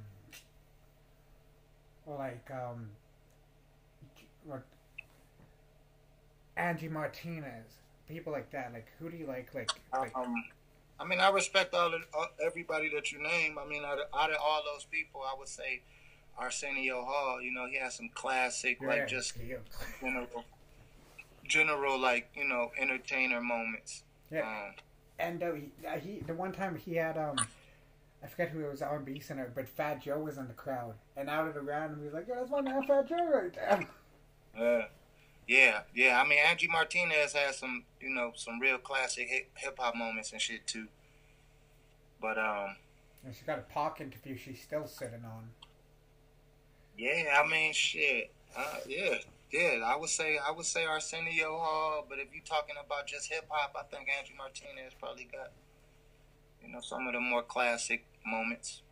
or 2.07 2.19
like 2.19 2.49
um 2.51 2.91
or 4.49 4.63
Angie 6.57 6.89
Martinez, 6.89 7.81
people 8.09 8.33
like 8.33 8.51
that. 8.51 8.73
Like 8.73 8.87
who 8.99 9.11
do 9.11 9.17
you 9.17 9.27
like? 9.27 9.55
Like, 9.55 9.71
like 9.93 10.13
Um, 10.15 10.35
I 10.99 11.05
mean, 11.05 11.21
I 11.21 11.29
respect 11.31 11.75
all 11.75 11.95
of 11.95 12.03
all, 12.15 12.29
everybody 12.45 12.91
that 12.95 13.13
you 13.13 13.23
name. 13.23 13.59
I 13.59 13.69
mean, 13.69 13.85
out 13.85 13.99
of, 13.99 14.07
out 14.17 14.31
of 14.31 14.37
all 14.43 14.63
those 14.65 14.85
people, 14.85 15.23
I 15.23 15.39
would 15.39 15.49
say 15.49 15.83
Arsenio 16.39 17.05
Hall. 17.05 17.41
You 17.41 17.53
know, 17.53 17.67
he 17.67 17.79
has 17.79 17.95
some 17.95 18.11
classic, 18.15 18.79
yeah, 18.81 18.89
like 18.89 19.09
just 19.09 19.35
yeah. 19.37 19.57
general, 20.01 20.45
general, 21.47 21.99
like 21.99 22.31
you 22.35 22.45
know, 22.45 22.71
entertainer 22.79 23.41
moments. 23.41 24.05
Yeah. 24.31 24.41
Um, 24.41 24.75
And 25.19 25.43
uh, 25.43 25.53
he, 25.53 25.71
uh, 25.87 25.99
he, 25.99 26.21
the 26.27 26.35
one 26.35 26.53
time 26.53 26.77
he 26.77 26.95
had 26.95 27.17
um, 27.17 27.37
I 28.27 28.29
forget 28.29 28.49
who 28.49 28.61
it 28.61 28.71
was 28.71 28.83
R&B 28.83 29.21
singer, 29.21 29.53
but 29.55 29.69
Fat 29.69 30.03
Joe 30.03 30.19
was 30.19 30.37
in 30.37 30.49
the 30.49 30.55
crowd, 30.55 30.95
and 31.17 31.31
out 31.31 31.47
of 31.47 31.55
the 31.55 31.61
round, 31.61 31.97
he 31.97 32.05
was 32.05 32.15
like, 32.15 32.27
"Yo, 32.27 32.35
that's 32.35 32.51
my 32.51 32.61
man, 32.61 32.87
Fat 32.87 33.09
Joe, 33.09 33.31
right 33.33 33.55
there." 33.55 33.87
Uh, 34.59 34.87
yeah, 35.49 35.81
yeah. 35.95 36.21
I 36.21 36.29
mean, 36.29 36.39
Angie 36.47 36.69
Martinez 36.69 37.33
has 37.35 37.59
some, 37.59 37.85
you 38.01 38.11
know, 38.11 38.33
some 38.35 38.59
real 38.61 38.79
classic 38.79 39.51
hip 39.55 39.77
hop 39.79 39.95
moments 39.97 40.33
and 40.33 40.41
shit 40.41 40.67
too. 40.67 40.87
But 42.21 42.39
um, 42.39 42.77
And 43.25 43.35
she 43.35 43.45
got 43.45 43.59
a 43.59 43.63
Pac 43.63 44.01
interview 44.01 44.37
she's 44.37 44.63
still 44.63 44.87
sitting 44.87 45.25
on. 45.25 45.51
yeah. 46.99 47.41
I 47.43 47.49
mean, 47.49 47.73
shit. 47.73 48.31
Uh, 48.57 48.77
yeah. 48.89 49.17
yeah, 49.53 49.83
I 49.85 49.97
would 49.97 50.09
say 50.09 50.39
I 50.39 50.51
would 50.51 50.65
say 50.67 50.85
Arsenio 50.87 51.59
Hall, 51.59 52.07
but 52.09 52.19
if 52.19 52.29
you're 52.33 52.43
talking 52.45 52.77
about 52.85 53.07
just 53.07 53.31
hip 53.31 53.45
hop, 53.51 53.77
I 53.79 53.83
think 53.95 54.09
Angie 54.19 54.35
Martinez 54.37 54.95
probably 54.99 55.29
got 55.31 55.51
you 56.65 56.73
know 56.73 56.81
some 56.81 57.07
of 57.07 57.13
the 57.13 57.21
more 57.21 57.43
classic 57.43 58.05
moments. 58.27 58.83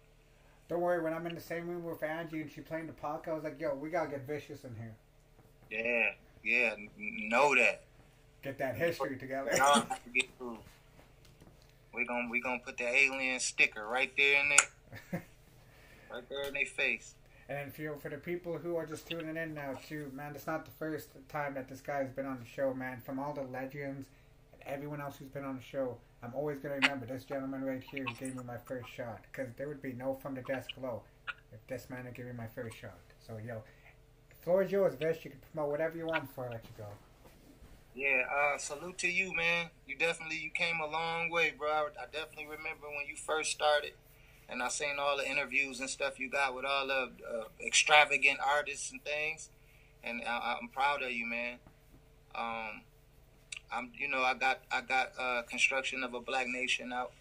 Don't 0.68 0.80
worry, 0.80 1.02
when 1.02 1.12
I'm 1.12 1.26
in 1.26 1.34
the 1.34 1.40
same 1.40 1.68
room 1.68 1.84
with 1.84 2.02
Angie 2.02 2.40
and 2.40 2.50
she 2.50 2.60
playing 2.60 2.86
the 2.86 2.92
park, 2.94 3.26
I 3.28 3.32
was 3.32 3.44
like, 3.44 3.60
yo, 3.60 3.74
we 3.74 3.90
gotta 3.90 4.10
get 4.10 4.26
vicious 4.26 4.64
in 4.64 4.74
here. 4.76 4.94
Yeah, 5.70 6.10
yeah, 6.44 6.74
know 6.98 7.54
that. 7.54 7.82
Get 8.42 8.58
that 8.58 8.76
history 8.76 9.16
together. 9.16 9.50
Y'all 9.56 9.80
have 9.80 10.04
to 10.04 10.10
get 10.10 10.26
through. 10.36 10.58
We 11.94 12.04
gonna 12.04 12.28
we 12.30 12.40
gonna 12.40 12.58
put 12.58 12.76
the 12.76 12.86
alien 12.86 13.40
sticker 13.40 13.86
right 13.86 14.12
there 14.16 14.42
in 14.42 14.48
there, 14.50 15.22
right 16.12 16.28
there 16.28 16.42
in 16.42 16.54
their 16.54 16.66
face. 16.66 17.14
And 17.48 17.72
for 17.74 17.96
for 17.96 18.08
the 18.10 18.16
people 18.18 18.58
who 18.58 18.76
are 18.76 18.84
just 18.84 19.08
tuning 19.08 19.36
in 19.36 19.54
now, 19.54 19.78
too, 19.88 20.10
man, 20.14 20.32
it's 20.34 20.46
not 20.46 20.64
the 20.64 20.70
first 20.72 21.08
time 21.28 21.54
that 21.54 21.68
this 21.68 21.80
guy's 21.80 22.10
been 22.10 22.26
on 22.26 22.38
the 22.40 22.46
show, 22.46 22.74
man. 22.74 23.00
From 23.04 23.18
all 23.18 23.32
the 23.32 23.42
legends 23.42 24.08
and 24.52 24.62
everyone 24.66 25.00
else 25.00 25.16
who's 25.16 25.28
been 25.28 25.44
on 25.44 25.56
the 25.56 25.62
show, 25.62 25.96
I'm 26.22 26.34
always 26.34 26.58
gonna 26.58 26.74
remember 26.74 27.06
this 27.06 27.24
gentleman 27.24 27.62
right 27.62 27.82
here 27.82 28.04
who 28.04 28.14
gave 28.14 28.34
me 28.34 28.42
my 28.46 28.58
first 28.58 28.90
shot, 28.90 29.22
because 29.30 29.52
there 29.56 29.68
would 29.68 29.80
be 29.82 29.92
no 29.92 30.14
from 30.14 30.34
the 30.34 30.42
desk 30.42 30.74
below 30.74 31.02
if 31.52 31.66
this 31.68 31.88
man 31.88 32.04
had 32.04 32.14
given 32.14 32.32
me 32.32 32.38
my 32.38 32.48
first 32.48 32.76
shot. 32.76 32.98
So, 33.26 33.38
yo, 33.38 33.62
floor 34.44 34.62
is 34.62 34.70
yours, 34.70 34.94
Vish. 34.94 35.24
You 35.24 35.30
can 35.30 35.40
promote 35.52 35.70
whatever 35.70 35.96
you 35.96 36.06
want 36.06 36.28
before 36.28 36.46
I 36.46 36.52
let 36.52 36.64
you 36.64 36.84
go. 36.84 36.86
Yeah, 37.94 38.24
uh, 38.30 38.58
salute 38.58 38.98
to 38.98 39.08
you, 39.08 39.34
man. 39.34 39.70
You 39.86 39.96
definitely 39.96 40.38
you 40.38 40.50
came 40.50 40.80
a 40.80 40.86
long 40.86 41.30
way, 41.30 41.52
bro. 41.56 41.68
I, 41.70 42.06
definitely 42.12 42.46
remember 42.46 42.88
when 42.88 43.06
you 43.08 43.16
first 43.16 43.52
started, 43.52 43.92
and 44.48 44.62
I 44.62 44.68
seen 44.68 44.96
all 44.98 45.16
the 45.16 45.28
interviews 45.28 45.80
and 45.80 45.88
stuff 45.88 46.18
you 46.18 46.28
got 46.28 46.54
with 46.54 46.64
all 46.64 46.86
the 46.86 47.10
uh, 47.28 47.44
extravagant 47.64 48.40
artists 48.44 48.90
and 48.90 49.02
things, 49.04 49.48
and 50.02 50.22
I, 50.26 50.58
I'm 50.60 50.68
proud 50.68 51.02
of 51.02 51.12
you, 51.12 51.26
man. 51.26 51.58
Um, 52.34 52.82
I'm, 53.72 53.92
you 53.96 54.08
know, 54.08 54.22
I 54.22 54.34
got 54.34 54.60
I 54.72 54.80
got 54.80 55.12
uh, 55.18 55.42
construction 55.42 56.02
of 56.02 56.14
a 56.14 56.20
Black 56.20 56.48
Nation 56.48 56.92
out. 56.92 57.12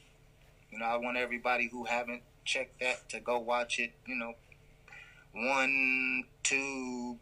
You 0.72 0.80
know, 0.80 0.86
I 0.86 0.98
want 0.98 1.18
everybody 1.18 1.70
who 1.72 1.86
haven't 1.86 2.24
checked 2.46 2.80
that 2.80 3.08
to 3.10 3.20
go 3.20 3.38
watch 3.38 3.78
it. 3.78 3.92
You 4.08 4.16
know, 4.16 4.34
one, 5.34 6.24
two, 6.44 7.18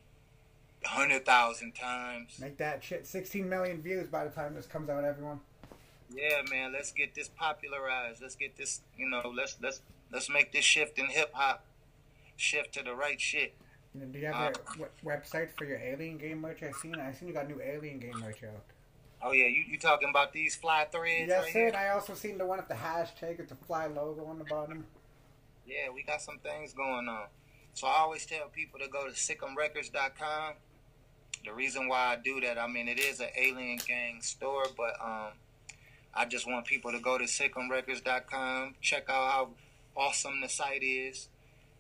hundred 0.84 1.26
thousand 1.26 1.74
times. 1.74 2.38
Make 2.40 2.58
that 2.58 2.84
shit 2.84 3.08
16 3.08 3.48
million 3.48 3.82
views 3.82 4.08
by 4.08 4.24
the 4.26 4.30
time 4.30 4.56
this 4.56 4.66
comes 4.68 4.90
out, 4.90 5.04
everyone. 5.04 5.40
Yeah, 6.14 6.42
man, 6.50 6.74
let's 6.74 6.92
get 6.92 7.16
this 7.16 7.30
popularized. 7.30 8.22
Let's 8.22 8.36
get 8.36 8.58
this, 8.58 8.82
you 8.98 9.10
know, 9.10 9.32
let's 9.36 9.58
let's 9.62 9.82
let's 10.12 10.30
make 10.30 10.52
this 10.52 10.66
shift 10.66 11.00
in 11.00 11.08
hip 11.08 11.32
hop 11.34 11.64
shift 12.36 12.74
to 12.74 12.84
the 12.84 12.94
right 12.94 13.20
shit. 13.20 13.54
And 13.94 14.12
Do 14.12 14.20
you 14.20 14.28
have 14.28 14.36
Uh, 14.36 14.50
a 14.50 14.78
w- 14.78 14.90
website 15.06 15.50
for 15.58 15.66
your 15.66 15.78
Alien 15.78 16.18
Gang 16.18 16.40
merch? 16.40 16.64
I 16.64 16.72
seen. 16.72 16.96
I 16.96 17.14
seen 17.14 17.28
you 17.30 17.34
got 17.34 17.48
new 17.48 17.62
Alien 17.62 18.00
Gang 18.00 18.18
merch 18.20 18.44
out. 18.44 18.64
Oh 19.22 19.32
yeah, 19.32 19.48
you 19.48 19.64
you 19.68 19.78
talking 19.78 20.10
about 20.10 20.34
these 20.34 20.56
fly 20.56 20.86
threads 20.92 21.30
Yes, 21.30 21.44
right. 21.56 21.68
And 21.68 21.76
I 21.78 21.90
also 21.90 22.14
seen 22.16 22.38
the 22.38 22.46
one 22.46 22.58
with 22.58 22.68
the 22.68 22.74
hashtag 22.74 23.38
with 23.38 23.50
the 23.50 23.56
fly 23.56 23.86
logo 23.88 24.26
on 24.26 24.38
the 24.40 24.46
bottom. 24.46 24.86
Yeah, 25.66 25.90
we 25.94 26.04
got 26.04 26.22
some 26.22 26.40
things 26.40 26.74
going 26.74 27.08
on. 27.08 27.28
So 27.74 27.88
I 27.88 28.00
always 28.00 28.26
tell 28.26 28.48
people 28.48 28.80
to 28.80 28.88
go 28.88 29.06
to 29.06 29.12
sick'emrecords.com. 29.12 30.54
The 31.44 31.54
reason 31.54 31.88
why 31.88 32.14
I 32.14 32.18
do 32.24 32.40
that, 32.42 32.58
I 32.60 32.68
mean, 32.68 32.88
it 32.88 33.00
is 33.00 33.20
an 33.20 33.30
alien 33.36 33.80
gang 33.88 34.22
store, 34.22 34.66
but 34.78 34.94
um, 35.04 35.32
I 36.14 36.26
just 36.26 36.48
want 36.48 36.66
people 36.66 36.92
to 36.92 37.00
go 37.00 37.18
to 37.18 37.24
sick'emrecords.com, 37.24 38.76
check 38.82 39.06
out 39.10 39.32
how 39.32 39.50
awesome 39.96 40.42
the 40.42 40.50
site 40.50 40.84
is. 40.84 41.30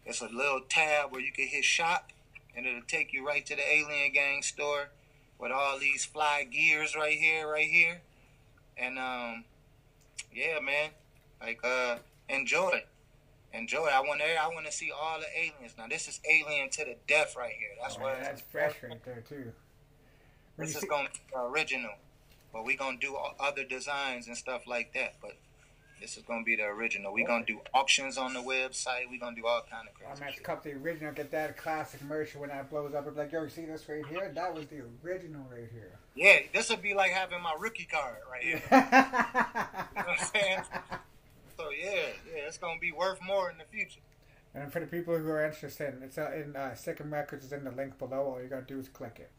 It's 0.05 0.21
a 0.21 0.27
little 0.27 0.61
tab 0.67 1.11
where 1.11 1.21
you 1.21 1.31
can 1.31 1.47
hit 1.47 1.63
shop, 1.63 2.11
and 2.55 2.65
it'll 2.65 2.81
take 2.81 3.13
you 3.13 3.25
right 3.25 3.45
to 3.45 3.55
the 3.55 3.61
alien 3.61 4.11
gang 4.13 4.41
store 4.41 4.89
with 5.37 5.51
all 5.51 5.77
these 5.77 6.05
fly 6.05 6.47
gears 6.49 6.95
right 6.95 7.17
here, 7.17 7.47
right 7.47 7.69
here. 7.69 8.01
And 8.77 8.97
um, 8.97 9.43
yeah, 10.33 10.59
man, 10.59 10.89
like 11.39 11.59
uh, 11.63 11.97
enjoy 12.29 12.81
enjoy. 13.53 13.85
I 13.87 13.99
want 14.01 14.21
to, 14.21 14.35
I 14.41 14.47
want 14.47 14.65
to 14.65 14.71
see 14.71 14.91
all 14.91 15.19
the 15.19 15.27
aliens. 15.37 15.75
Now 15.77 15.87
this 15.87 16.07
is 16.07 16.19
alien 16.29 16.69
to 16.71 16.85
the 16.85 16.95
death 17.07 17.35
right 17.37 17.53
here. 17.57 17.69
That's 17.81 17.97
Oh, 17.97 18.01
what 18.03 18.19
that's 18.21 18.41
fresh 18.41 18.75
right 18.83 19.03
there 19.05 19.23
too. 19.27 19.51
When 20.55 20.67
This 20.67 20.75
is 20.75 20.81
see- 20.81 20.87
gonna 20.87 21.09
be 21.09 21.19
original, 21.35 21.93
but 22.53 22.65
we 22.65 22.75
gonna 22.75 22.97
do 22.97 23.15
other 23.39 23.63
designs 23.63 24.27
and 24.27 24.35
stuff 24.37 24.67
like 24.67 24.93
that. 24.93 25.15
But 25.21 25.37
this 25.99 26.17
is 26.17 26.23
gonna 26.23 26.43
be 26.43 26.55
the 26.55 26.63
original. 26.65 27.13
We 27.13 27.23
gonna 27.23 27.45
do 27.45 27.61
auctions 27.73 28.17
on 28.17 28.33
the 28.33 28.41
website. 28.41 29.09
We 29.09 29.17
gonna 29.19 29.35
do 29.35 29.45
all 29.45 29.61
kind 29.69 29.87
of 29.87 29.93
I'm 30.01 30.07
crazy 30.07 30.19
gonna 30.21 30.31
shit. 30.33 30.43
cut 30.43 30.63
the 30.63 30.73
original, 30.73 31.13
get 31.13 31.29
that 31.31 31.57
classic 31.57 32.01
merch 32.03 32.35
when 32.35 32.49
that 32.49 32.69
blows 32.69 32.93
up. 32.95 33.07
It's 33.07 33.17
like, 33.17 33.31
yo, 33.31 33.43
you 33.43 33.49
see 33.49 33.65
this 33.65 33.87
right 33.87 34.05
here? 34.07 34.31
That 34.33 34.53
was 34.53 34.65
the 34.67 34.81
original 35.03 35.45
right 35.51 35.69
here. 35.71 35.91
Yeah, 36.15 36.39
this 36.53 36.69
would 36.69 36.81
be 36.81 36.93
like 36.93 37.11
having 37.11 37.41
my 37.41 37.55
rookie 37.57 37.85
card 37.85 38.17
right 38.31 38.43
here. 38.43 38.61
You 38.71 40.01
know 40.01 40.07
what 40.07 40.19
I'm 40.19 40.25
saying? 40.25 40.59
So 41.61 41.69
yeah, 41.69 41.91
yeah, 42.27 42.47
it's 42.47 42.57
gonna 42.57 42.79
be 42.79 42.91
worth 42.91 43.19
more 43.21 43.51
in 43.51 43.57
the 43.57 43.65
future. 43.65 43.99
and 44.55 44.71
for 44.71 44.79
the 44.79 44.87
people 44.87 45.17
who 45.17 45.29
are 45.29 45.45
interested, 45.45 45.93
it's 46.03 46.17
uh, 46.17 46.31
in 46.33 46.55
uh, 46.55 46.71
Sick'em 46.75 47.11
Records 47.11 47.45
is 47.45 47.51
in 47.53 47.63
the 47.63 47.71
link 47.71 47.97
below. 47.99 48.33
All 48.33 48.41
you 48.41 48.47
gotta 48.47 48.63
do 48.63 48.79
is 48.79 48.89
click 48.89 49.17
it. 49.19 49.29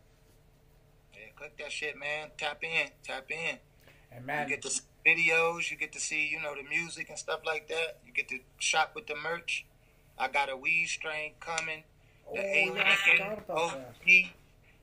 Yeah, 1.13 1.21
click 1.37 1.57
that 1.59 1.73
shit, 1.73 1.99
man. 1.99 2.29
Tap 2.39 2.63
in, 2.63 2.89
tap 3.03 3.31
in. 3.31 3.59
And 4.13 4.25
man, 4.25 4.49
You 4.49 4.57
get 4.57 4.63
the 4.63 4.81
videos, 5.05 5.71
you 5.71 5.77
get 5.77 5.93
to 5.93 6.01
see, 6.01 6.29
you 6.29 6.41
know, 6.41 6.55
the 6.55 6.69
music 6.69 7.09
and 7.09 7.19
stuff 7.19 7.41
like 7.45 7.69
that. 7.69 7.99
You 8.07 8.13
get 8.13 8.29
to 8.29 8.39
shop 8.59 8.93
with 8.95 9.07
the 9.07 9.17
merch. 9.17 9.67
I 10.19 10.29
got 10.29 10.51
a 10.51 10.57
weed 10.57 10.87
strain 10.87 11.33
coming. 11.41 11.83
oh, 12.29 12.35
The 12.37 12.43
yeah, 12.43 12.55
Alien 12.55 12.87
I 12.87 12.95
forgot 12.95 13.39
about 13.39 13.73
that. 14.07 14.25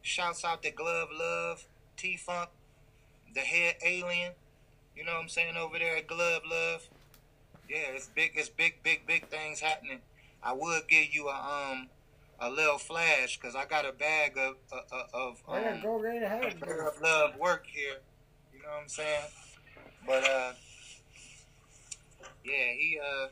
Shouts 0.01 0.43
out 0.43 0.63
to 0.63 0.71
Glove 0.71 1.09
Love, 1.17 1.65
T 1.95 2.17
Funk, 2.17 2.49
the 3.33 3.41
head 3.41 3.75
alien. 3.85 4.33
You 4.95 5.05
know 5.05 5.13
what 5.13 5.21
I'm 5.23 5.29
saying 5.29 5.55
over 5.55 5.77
there 5.77 5.97
at 5.97 6.07
Glove 6.07 6.41
Love. 6.49 6.89
Yeah, 7.69 7.77
it's 7.93 8.07
big. 8.07 8.31
It's 8.35 8.49
big, 8.49 8.81
big, 8.83 9.05
big 9.05 9.27
things 9.27 9.59
happening. 9.59 9.99
I 10.41 10.53
would 10.53 10.87
give 10.87 11.13
you 11.13 11.27
a 11.27 11.33
um 11.71 11.89
a 12.39 12.49
little 12.49 12.77
flash 12.79 13.37
because 13.37 13.55
I 13.55 13.65
got 13.65 13.85
a 13.85 13.91
bag 13.91 14.37
of 14.37 14.55
of, 14.71 15.09
of 15.13 15.43
Oh 15.47 15.59
yeah, 15.59 15.73
um, 15.73 15.81
go 15.81 15.99
right 15.99 16.23
ahead. 16.23 16.55
of 16.63 17.01
love 17.01 17.35
work 17.37 17.65
here. 17.67 17.97
You 18.53 18.59
know 18.63 18.69
what 18.69 18.81
I'm 18.83 18.87
saying? 18.89 19.25
But 20.07 20.23
uh 20.27 20.53
yeah, 22.43 22.73
he 22.77 22.99
uh 23.03 23.27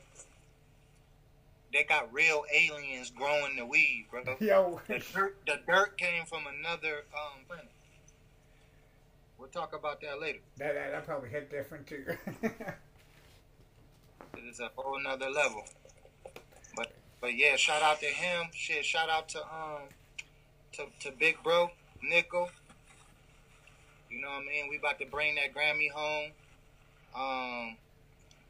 they 1.73 1.83
got 1.83 2.13
real 2.13 2.43
aliens 2.53 3.09
growing 3.11 3.55
the 3.57 3.65
weed, 3.65 4.05
bro. 4.11 4.21
Yo, 4.39 4.79
The 4.87 4.99
dirt 5.13 5.37
the 5.47 5.59
dirt 5.67 5.97
came 5.97 6.25
from 6.25 6.43
another 6.47 7.05
um 7.13 7.43
planet. 7.47 7.71
We'll 9.39 9.49
talk 9.49 9.75
about 9.75 10.01
that 10.01 10.19
later. 10.19 10.39
that, 10.57 10.73
that 10.73 10.91
that 10.91 11.05
probably 11.05 11.29
hit 11.29 11.49
different 11.49 11.87
too. 11.87 12.05
It 14.35 14.43
is 14.49 14.59
a 14.59 14.69
whole 14.75 14.99
nother 14.99 15.29
level. 15.29 15.63
But 16.75 16.91
but 17.21 17.35
yeah, 17.35 17.55
shout 17.55 17.81
out 17.81 17.99
to 18.01 18.07
him. 18.07 18.47
Shit, 18.53 18.85
shout 18.85 19.09
out 19.09 19.29
to 19.29 19.39
um 19.39 19.83
to, 20.73 20.85
to 21.01 21.11
Big 21.17 21.37
Bro, 21.43 21.71
Nickel. 22.03 22.49
You 24.09 24.21
know 24.21 24.29
what 24.29 24.43
I 24.43 24.45
mean? 24.45 24.69
We 24.69 24.77
about 24.77 24.99
to 24.99 25.05
bring 25.05 25.35
that 25.35 25.53
Grammy 25.55 25.91
home. 25.91 26.31
Um 27.15 27.77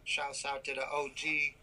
shouts 0.03 0.45
out 0.45 0.63
to 0.65 0.73
the 0.73 0.85
OG 0.87 1.55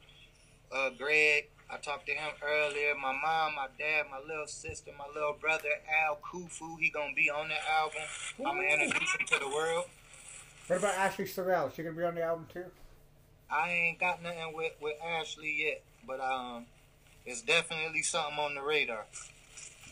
uh 0.73 0.91
Greg. 0.99 1.49
I 1.71 1.79
talked 1.79 2.07
to 2.07 2.13
him 2.13 2.31
earlier. 2.43 2.95
My 2.95 3.13
mom, 3.13 3.55
my 3.55 3.69
dad, 3.79 4.07
my 4.11 4.19
little 4.19 4.47
sister, 4.47 4.91
my 4.99 5.07
little 5.13 5.37
brother 5.41 5.69
Al 6.07 6.17
Kufu. 6.17 6.79
He 6.79 6.91
gonna 6.91 7.15
be 7.15 7.31
on 7.31 7.49
the 7.49 7.55
album. 7.71 8.03
I'm 8.39 8.57
gonna 8.57 8.85
introduce 8.85 9.15
him 9.15 9.27
to 9.29 9.39
the 9.41 9.49
world. 9.49 9.87
what 10.67 10.79
about 10.79 10.95
Ashley 10.95 11.25
Sorrell? 11.25 11.75
She 11.75 11.83
gonna 11.83 11.97
be 11.97 12.05
on 12.05 12.15
the 12.15 12.23
album 12.23 12.47
too? 12.53 12.65
I 13.55 13.71
ain't 13.71 14.01
got 14.01 14.21
nothing 14.21 14.53
with, 14.53 14.73
with 14.83 14.97
Ashley 15.01 15.55
yet, 15.65 15.83
but 16.05 16.21
um, 16.21 16.67
it's 17.25 17.41
definitely 17.41 18.03
something 18.03 18.39
on 18.39 18.57
the 18.57 18.63
radar. 18.63 19.05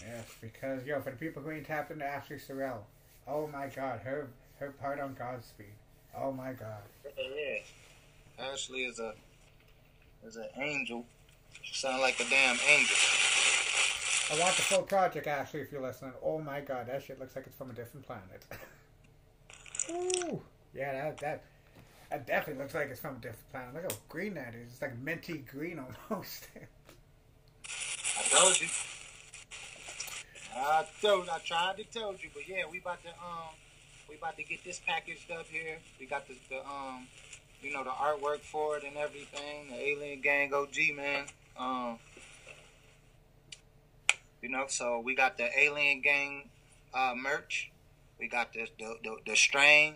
Yes, 0.00 0.26
because 0.40 0.84
yo, 0.84 1.00
for 1.00 1.10
the 1.10 1.16
people 1.16 1.42
who 1.42 1.52
ain't 1.52 1.66
tapped 1.66 1.92
into 1.92 2.04
Ashley 2.04 2.36
Sorrell, 2.36 2.80
oh 3.28 3.46
my 3.46 3.68
God, 3.68 4.00
her 4.00 4.28
her 4.58 4.72
part 4.72 4.98
on 4.98 5.14
Godspeed. 5.14 5.66
Oh 6.18 6.32
my 6.32 6.52
God. 6.52 6.82
Yeah, 7.16 7.58
Ashley 8.52 8.80
is 8.84 8.98
a 8.98 9.14
is 10.26 10.34
an 10.34 10.48
angel. 10.56 11.06
She 11.62 11.74
sound 11.74 12.00
like 12.00 12.18
a 12.18 12.28
damn 12.28 12.58
angel. 12.68 12.96
I 14.32 14.40
want 14.40 14.56
the 14.56 14.62
full 14.62 14.82
project, 14.82 15.28
Ashley, 15.28 15.60
if 15.60 15.70
you're 15.70 15.82
listening. 15.82 16.12
Oh 16.22 16.40
my 16.40 16.60
God, 16.60 16.88
that 16.88 17.04
shit 17.04 17.20
looks 17.20 17.36
like 17.36 17.46
it's 17.46 17.56
from 17.56 17.70
a 17.70 17.74
different 17.74 18.06
planet. 18.06 18.44
Ooh, 19.90 20.42
yeah, 20.74 20.92
that 20.92 21.18
that 21.18 21.44
that 22.12 22.26
definitely 22.26 22.62
looks 22.62 22.74
like 22.74 22.90
it's 22.90 23.00
from 23.00 23.16
a 23.16 23.18
different 23.18 23.50
planet. 23.50 23.74
Look 23.74 23.90
how 23.90 23.98
green 24.10 24.34
that 24.34 24.54
is. 24.54 24.72
It's 24.72 24.82
like 24.82 24.98
minty 24.98 25.38
green 25.38 25.80
almost. 26.10 26.46
I 28.18 28.22
told 28.28 28.60
you. 28.60 28.68
I 30.54 30.84
told. 31.00 31.28
I 31.30 31.38
tried 31.38 31.78
to 31.78 31.84
tell 31.84 32.12
you, 32.12 32.28
but 32.34 32.46
yeah, 32.46 32.64
we 32.70 32.80
about 32.80 33.02
to 33.04 33.08
um, 33.08 33.54
we 34.10 34.16
about 34.16 34.36
to 34.36 34.44
get 34.44 34.62
this 34.62 34.78
packaged 34.86 35.30
up 35.30 35.46
here. 35.46 35.78
We 35.98 36.04
got 36.04 36.28
the, 36.28 36.34
the 36.50 36.58
um, 36.58 37.06
you 37.62 37.72
know, 37.72 37.82
the 37.82 37.90
artwork 37.90 38.40
for 38.40 38.76
it 38.76 38.84
and 38.84 38.98
everything. 38.98 39.68
The 39.70 39.76
Alien 39.76 40.20
Gang 40.20 40.52
OG 40.52 40.76
man. 40.94 41.24
Um, 41.58 41.98
you 44.42 44.50
know, 44.50 44.66
so 44.68 45.00
we 45.00 45.14
got 45.14 45.38
the 45.38 45.48
Alien 45.58 46.02
Gang 46.02 46.50
uh, 46.92 47.14
merch. 47.16 47.70
We 48.18 48.28
got 48.28 48.52
the 48.52 48.68
the, 48.78 48.96
the 49.02 49.16
the 49.28 49.36
strain, 49.36 49.94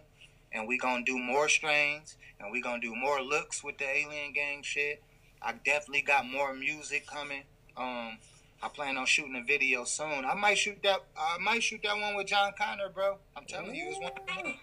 and 0.57 0.66
we 0.66 0.78
gonna 0.78 1.05
do 1.05 1.19
more 1.19 1.49
strains, 1.49 2.16
and 2.41 2.51
we 2.51 2.62
gonna 2.62 2.81
do 2.81 2.95
more 2.95 3.20
looks 3.20 3.62
with 3.62 3.77
the 3.78 3.85
Alien 3.85 4.33
Gang 4.33 4.62
shit. 4.62 5.03
I 5.43 5.53
definitely 5.53 6.03
got 6.03 6.27
more 6.27 6.55
music 6.55 7.07
coming. 7.07 7.43
Um, 7.77 8.19
I 8.62 8.69
plan 8.73 8.97
on 8.97 9.05
shooting 9.05 9.37
a 9.37 9.45
video 9.45 9.85
soon. 9.85 10.24
I 10.24 10.35
might 10.35 10.57
shoot 10.57 10.83
that. 10.83 11.05
I 11.16 11.37
might 11.39 11.62
shoot 11.62 11.81
that 11.85 12.01
one 12.01 12.16
with 12.16 12.28
Jon 12.28 12.53
Connor, 12.59 12.89
bro. 12.89 13.19
I'm 13.37 13.45
telling 13.45 13.74
you, 13.74 13.89
it's 13.89 13.99
one 13.99 14.12
of 14.12 14.27
them. 14.27 14.55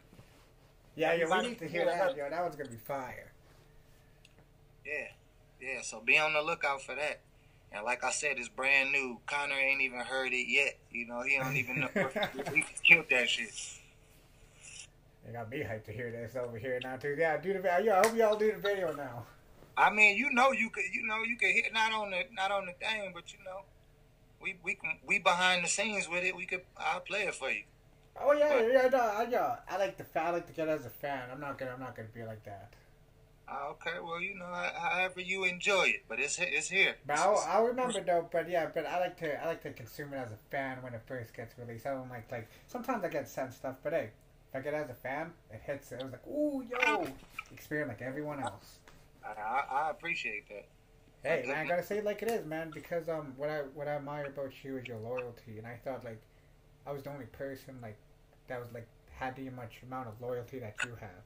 Yeah, 0.95 1.13
you're 1.13 1.41
need 1.41 1.59
to 1.59 1.67
hear 1.67 1.85
that, 1.85 2.17
yo. 2.17 2.29
That 2.29 2.41
one's 2.41 2.55
gonna 2.55 2.69
be 2.69 2.77
fire. 2.77 3.31
Yeah, 4.85 5.07
yeah. 5.61 5.81
So 5.83 6.01
be 6.01 6.17
on 6.17 6.33
the 6.33 6.41
lookout 6.41 6.81
for 6.81 6.95
that. 6.95 7.21
And 7.71 7.85
like 7.85 8.03
I 8.03 8.11
said, 8.11 8.37
it's 8.37 8.49
brand 8.49 8.91
new. 8.91 9.19
Connor 9.27 9.55
ain't 9.55 9.81
even 9.81 9.99
heard 9.99 10.33
it 10.33 10.47
yet. 10.47 10.77
You 10.91 11.07
know, 11.07 11.21
he 11.21 11.37
don't 11.37 11.55
even 11.55 11.79
know. 11.81 11.89
he 12.53 12.65
killed 12.83 13.05
that 13.09 13.29
shit. 13.29 13.51
They 15.25 15.31
got 15.31 15.49
me 15.49 15.59
hyped 15.59 15.85
to 15.85 15.91
hear 15.91 16.11
this 16.11 16.35
over 16.35 16.57
here 16.57 16.79
now 16.83 16.97
too. 16.97 17.15
Yeah, 17.17 17.37
do 17.37 17.53
the 17.53 17.59
video. 17.59 17.93
I 17.93 18.07
hope 18.07 18.15
y'all 18.15 18.37
do 18.37 18.51
the 18.51 18.57
video 18.57 18.93
now. 18.93 19.25
I 19.75 19.89
mean, 19.89 20.17
you 20.17 20.31
know, 20.31 20.51
you 20.51 20.69
could, 20.69 20.83
you 20.93 21.05
know, 21.05 21.23
you 21.23 21.37
could 21.37 21.51
hit 21.51 21.73
not 21.73 21.91
on 21.93 22.11
the 22.11 22.23
not 22.33 22.51
on 22.51 22.65
the 22.65 22.73
thing, 22.73 23.11
but 23.13 23.31
you 23.33 23.39
know, 23.45 23.61
we 24.41 24.55
we 24.63 24.75
can 24.75 24.99
we 25.05 25.19
behind 25.19 25.63
the 25.63 25.69
scenes 25.69 26.07
with 26.09 26.23
it. 26.23 26.35
We 26.35 26.45
could 26.45 26.61
I'll 26.77 26.99
play 26.99 27.23
it 27.23 27.35
for 27.35 27.49
you. 27.49 27.63
Oh 28.19 28.31
yeah, 28.33 28.61
yeah, 28.61 28.87
no, 28.89 28.99
I, 28.99 29.27
yeah. 29.29 29.55
I 29.69 29.77
like 29.77 29.97
the. 29.97 30.05
I 30.19 30.29
like 30.29 30.45
to 30.47 30.53
get 30.53 30.67
as 30.67 30.85
a 30.85 30.89
fan. 30.89 31.29
I'm 31.31 31.39
not 31.39 31.57
gonna, 31.57 31.71
I'm 31.71 31.79
not 31.79 31.95
gonna 31.95 32.09
be 32.13 32.23
like 32.23 32.43
that. 32.45 32.73
Uh, 33.47 33.69
okay, 33.71 33.99
well, 34.01 34.21
you 34.21 34.35
know, 34.35 34.45
ho- 34.45 34.79
however 34.79 35.19
you 35.19 35.43
enjoy 35.43 35.83
it, 35.85 36.03
but 36.07 36.19
it's 36.19 36.37
it's 36.39 36.69
here. 36.69 36.95
But 37.07 37.17
I'll, 37.17 37.43
I'll 37.47 37.65
remember 37.65 38.01
though. 38.01 38.27
But 38.31 38.49
yeah, 38.49 38.67
but 38.73 38.85
I 38.85 38.99
like 38.99 39.17
to, 39.17 39.43
I 39.43 39.47
like 39.47 39.63
to 39.63 39.71
consume 39.73 40.13
it 40.13 40.17
as 40.17 40.31
a 40.31 40.37
fan 40.51 40.81
when 40.81 40.93
it 40.93 41.01
first 41.07 41.35
gets 41.35 41.57
released. 41.57 41.85
I 41.87 41.91
don't 41.91 42.09
like 42.09 42.31
like 42.31 42.47
sometimes 42.67 43.03
I 43.03 43.09
get 43.09 43.27
sent 43.27 43.53
stuff, 43.53 43.77
but 43.83 43.93
hey, 43.93 44.11
if 44.53 44.59
I 44.59 44.61
get 44.61 44.73
it 44.75 44.83
as 44.83 44.89
a 44.89 44.93
fan, 44.93 45.31
it 45.51 45.61
hits. 45.65 45.91
It 45.91 45.99
I 45.99 46.03
was 46.03 46.11
like, 46.11 46.27
ooh, 46.27 46.63
yo, 46.69 47.07
experience 47.51 47.89
like 47.89 48.01
everyone 48.01 48.39
else. 48.39 48.79
I, 49.25 49.63
I, 49.71 49.89
appreciate 49.89 50.47
that. 50.49 50.67
Hey, 51.23 51.47
man, 51.47 51.57
I 51.57 51.67
gotta 51.67 51.83
say 51.83 51.99
it 51.99 52.05
like 52.05 52.21
it 52.21 52.29
is, 52.29 52.45
man, 52.45 52.69
because 52.73 53.09
um, 53.09 53.33
what 53.37 53.49
I 53.49 53.59
what 53.73 53.87
I 53.87 53.95
admire 53.95 54.25
about 54.25 54.51
you 54.63 54.77
is 54.77 54.85
your 54.85 54.97
loyalty, 54.97 55.57
and 55.57 55.65
I 55.65 55.79
thought 55.83 56.03
like 56.03 56.21
I 56.85 56.91
was 56.91 57.01
the 57.01 57.09
only 57.09 57.25
person 57.25 57.75
like 57.81 57.97
that 58.47 58.59
was 58.59 58.71
like 58.73 58.87
had 59.17 59.35
the 59.35 59.49
much 59.49 59.79
amount 59.83 60.09
of 60.09 60.21
loyalty 60.21 60.59
that 60.59 60.75
you 60.83 60.91
have. 60.99 61.23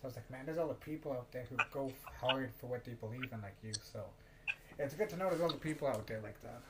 So 0.00 0.04
I 0.04 0.06
was 0.06 0.16
like, 0.16 0.30
man, 0.30 0.42
there's 0.44 0.58
all 0.58 0.68
the 0.68 0.74
people 0.74 1.12
out 1.12 1.32
there 1.32 1.46
who 1.50 1.56
go 1.72 1.90
hard 2.20 2.52
for 2.60 2.66
what 2.66 2.84
they 2.84 2.92
believe 2.92 3.32
in, 3.32 3.40
like 3.40 3.56
you. 3.64 3.72
So 3.82 4.04
it's 4.78 4.94
good 4.94 5.08
to 5.08 5.16
know 5.16 5.28
there's 5.28 5.40
all 5.40 5.48
the 5.48 5.54
people 5.54 5.88
out 5.88 6.06
there 6.06 6.20
like 6.20 6.40
that. 6.42 6.60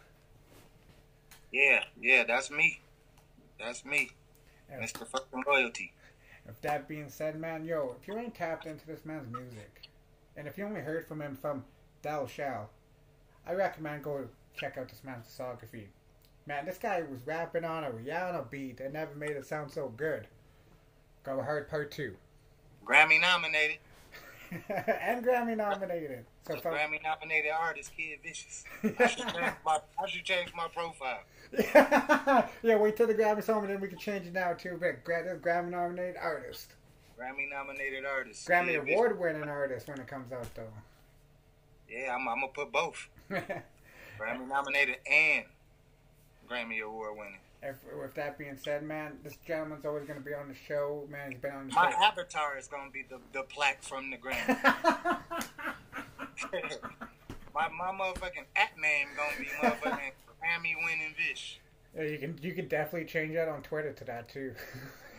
Yeah, 1.53 1.83
yeah, 2.01 2.25
that's 2.25 2.51
me. 2.51 2.81
That's 3.59 3.85
me. 3.85 4.11
Mr. 4.73 5.07
Fucking 5.07 5.45
Loyalty. 5.47 5.93
With 6.47 6.61
that 6.63 6.89
being 6.89 7.09
said, 7.09 7.41
man, 7.41 7.65
yo, 7.65 7.97
if 8.01 8.07
you 8.07 8.19
ain't 8.19 8.35
tapped 8.35 8.67
into 8.67 8.87
this 8.87 9.05
man's 9.05 9.33
music, 9.33 9.89
and 10.37 10.47
if 10.47 10.59
you 10.59 10.65
only 10.65 10.81
heard 10.81 11.07
from 11.07 11.23
him 11.23 11.37
from 11.37 11.65
Dal 12.03 12.27
Shao, 12.27 12.69
I 13.47 13.55
recommend 13.55 14.05
go 14.05 14.27
check 14.55 14.77
out 14.77 14.89
this 14.89 15.03
man's 15.05 15.27
discography. 15.27 15.87
Man, 16.47 16.67
this 16.67 16.79
guy 16.79 17.03
was 17.03 17.27
rapping 17.27 17.65
on 17.65 17.85
a 17.85 17.91
Rihanna 17.91 18.51
beat 18.51 18.81
and 18.81 18.93
never 18.93 19.15
made 19.15 19.31
it 19.31 19.47
sound 19.47 19.71
so 19.71 19.89
good. 19.89 20.27
Go 21.23 21.43
Hard 21.43 21.71
Part 21.71 21.91
2. 21.91 22.15
Grammy 22.85 23.21
nominated. 23.21 23.79
and 24.69 25.25
Grammy 25.25 25.57
nominated. 25.57 26.27
So 26.47 26.57
The 26.57 26.61
Grammy 26.61 27.03
nominated 27.03 27.53
artist, 27.59 27.93
Kid 27.97 28.19
Vicious. 28.23 28.65
I 28.99 29.07
should 29.07 29.27
change 29.29 29.55
my, 29.65 29.79
I 29.99 30.07
should 30.07 30.25
change 30.25 30.53
my 30.55 30.69
profile. 30.69 31.21
yeah, 31.75 32.77
wait 32.77 32.97
till 32.97 33.07
the 33.07 33.15
Grammys 33.15 33.47
home, 33.47 33.65
and 33.65 33.73
then 33.73 33.81
we 33.81 33.89
can 33.89 33.99
change 33.99 34.27
it 34.27 34.33
now 34.33 34.53
too. 34.53 34.77
But 34.81 35.05
Gra- 35.05 35.39
Grammy 35.39 35.71
nominated 35.71 36.17
artist. 36.21 36.73
Grammy 37.19 37.49
nominated 37.51 38.05
artist. 38.05 38.47
Grammy 38.49 38.81
Vicious. 38.83 38.95
award 38.95 39.19
winning 39.21 39.49
artist 39.49 39.89
when 39.89 39.99
it 40.01 40.07
comes 40.07 40.33
out 40.33 40.53
though. 40.55 40.73
Yeah, 41.89 42.15
I'm, 42.15 42.27
I'm 42.29 42.41
gonna 42.41 42.49
put 42.53 42.73
both. 42.73 43.09
Grammy 43.31 44.49
nominated 44.49 44.97
and 45.11 45.45
Grammy 46.51 46.83
award 46.83 47.17
winning. 47.19 47.39
If, 47.63 47.77
with 47.99 48.15
that 48.17 48.37
being 48.37 48.59
said, 48.63 48.83
man, 48.83 49.19
this 49.23 49.39
gentleman's 49.47 49.87
always 49.87 50.05
going 50.05 50.19
to 50.19 50.25
be 50.25 50.35
on 50.35 50.49
the 50.49 50.55
show. 50.69 51.07
Man, 51.11 51.31
he's 51.33 51.41
been 51.41 51.53
on 51.53 51.69
the 51.69 51.75
My 51.75 51.91
show. 51.91 51.97
avatar 51.97 52.59
is 52.59 52.69
gonna 52.69 52.91
be 52.91 53.05
the, 53.09 53.19
the 53.33 53.43
plaque 53.45 53.83
from 53.83 54.11
the 54.11 54.19
Grammy. 54.19 54.49
my 57.55 57.69
my 57.69 57.91
motherfucking 57.93 58.45
at 58.57 58.77
name 58.79 59.09
gonna 59.17 59.39
be 59.39 59.47
motherfucking 59.63 60.11
Grammy 60.45 60.75
winning 60.77 61.15
Vish. 61.17 61.61
yeah, 61.97 62.03
you 62.05 62.19
can 62.19 62.39
you 62.43 62.53
can 62.53 62.69
definitely 62.69 63.07
change 63.09 63.35
that 63.35 63.49
on 63.49 63.63
Twitter 63.63 63.93
to 63.93 64.05
that 64.05 64.29
too. 64.29 64.55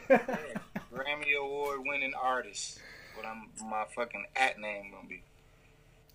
Grammy 0.09 1.35
award 1.39 1.79
winning 1.83 2.13
artist. 2.21 2.79
What 3.15 3.25
I'm 3.25 3.49
my 3.69 3.85
fucking 3.95 4.25
at 4.35 4.59
name 4.59 4.91
gonna 4.91 5.07
be. 5.07 5.23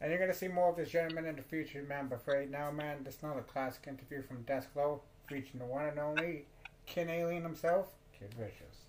and 0.00 0.10
you're 0.10 0.18
going 0.18 0.30
to 0.30 0.36
see 0.36 0.48
more 0.48 0.68
of 0.70 0.76
this 0.76 0.90
gentleman 0.90 1.26
in 1.26 1.36
the 1.36 1.42
future, 1.42 1.82
man. 1.88 2.06
But 2.08 2.22
for 2.24 2.34
right 2.34 2.50
now, 2.50 2.70
man, 2.70 2.98
this 3.04 3.16
is 3.16 3.22
another 3.22 3.40
classic 3.42 3.84
interview 3.88 4.22
from 4.22 4.42
Desk 4.42 4.68
Low, 4.76 5.00
featuring 5.26 5.58
the 5.60 5.64
one 5.64 5.86
and 5.86 5.98
only 5.98 6.44
Ken 6.86 7.08
Alien 7.10 7.42
himself, 7.42 7.86
Kid 8.18 8.32
Vicious. 8.38 8.84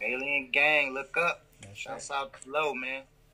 Alien 0.00 0.50
Gang, 0.52 0.94
look 0.94 1.16
up. 1.16 1.44
That's 1.62 1.78
Shouts 1.78 2.10
right. 2.10 2.18
out 2.20 2.40
to 2.42 2.50
Low, 2.50 2.74
man. 2.74 3.02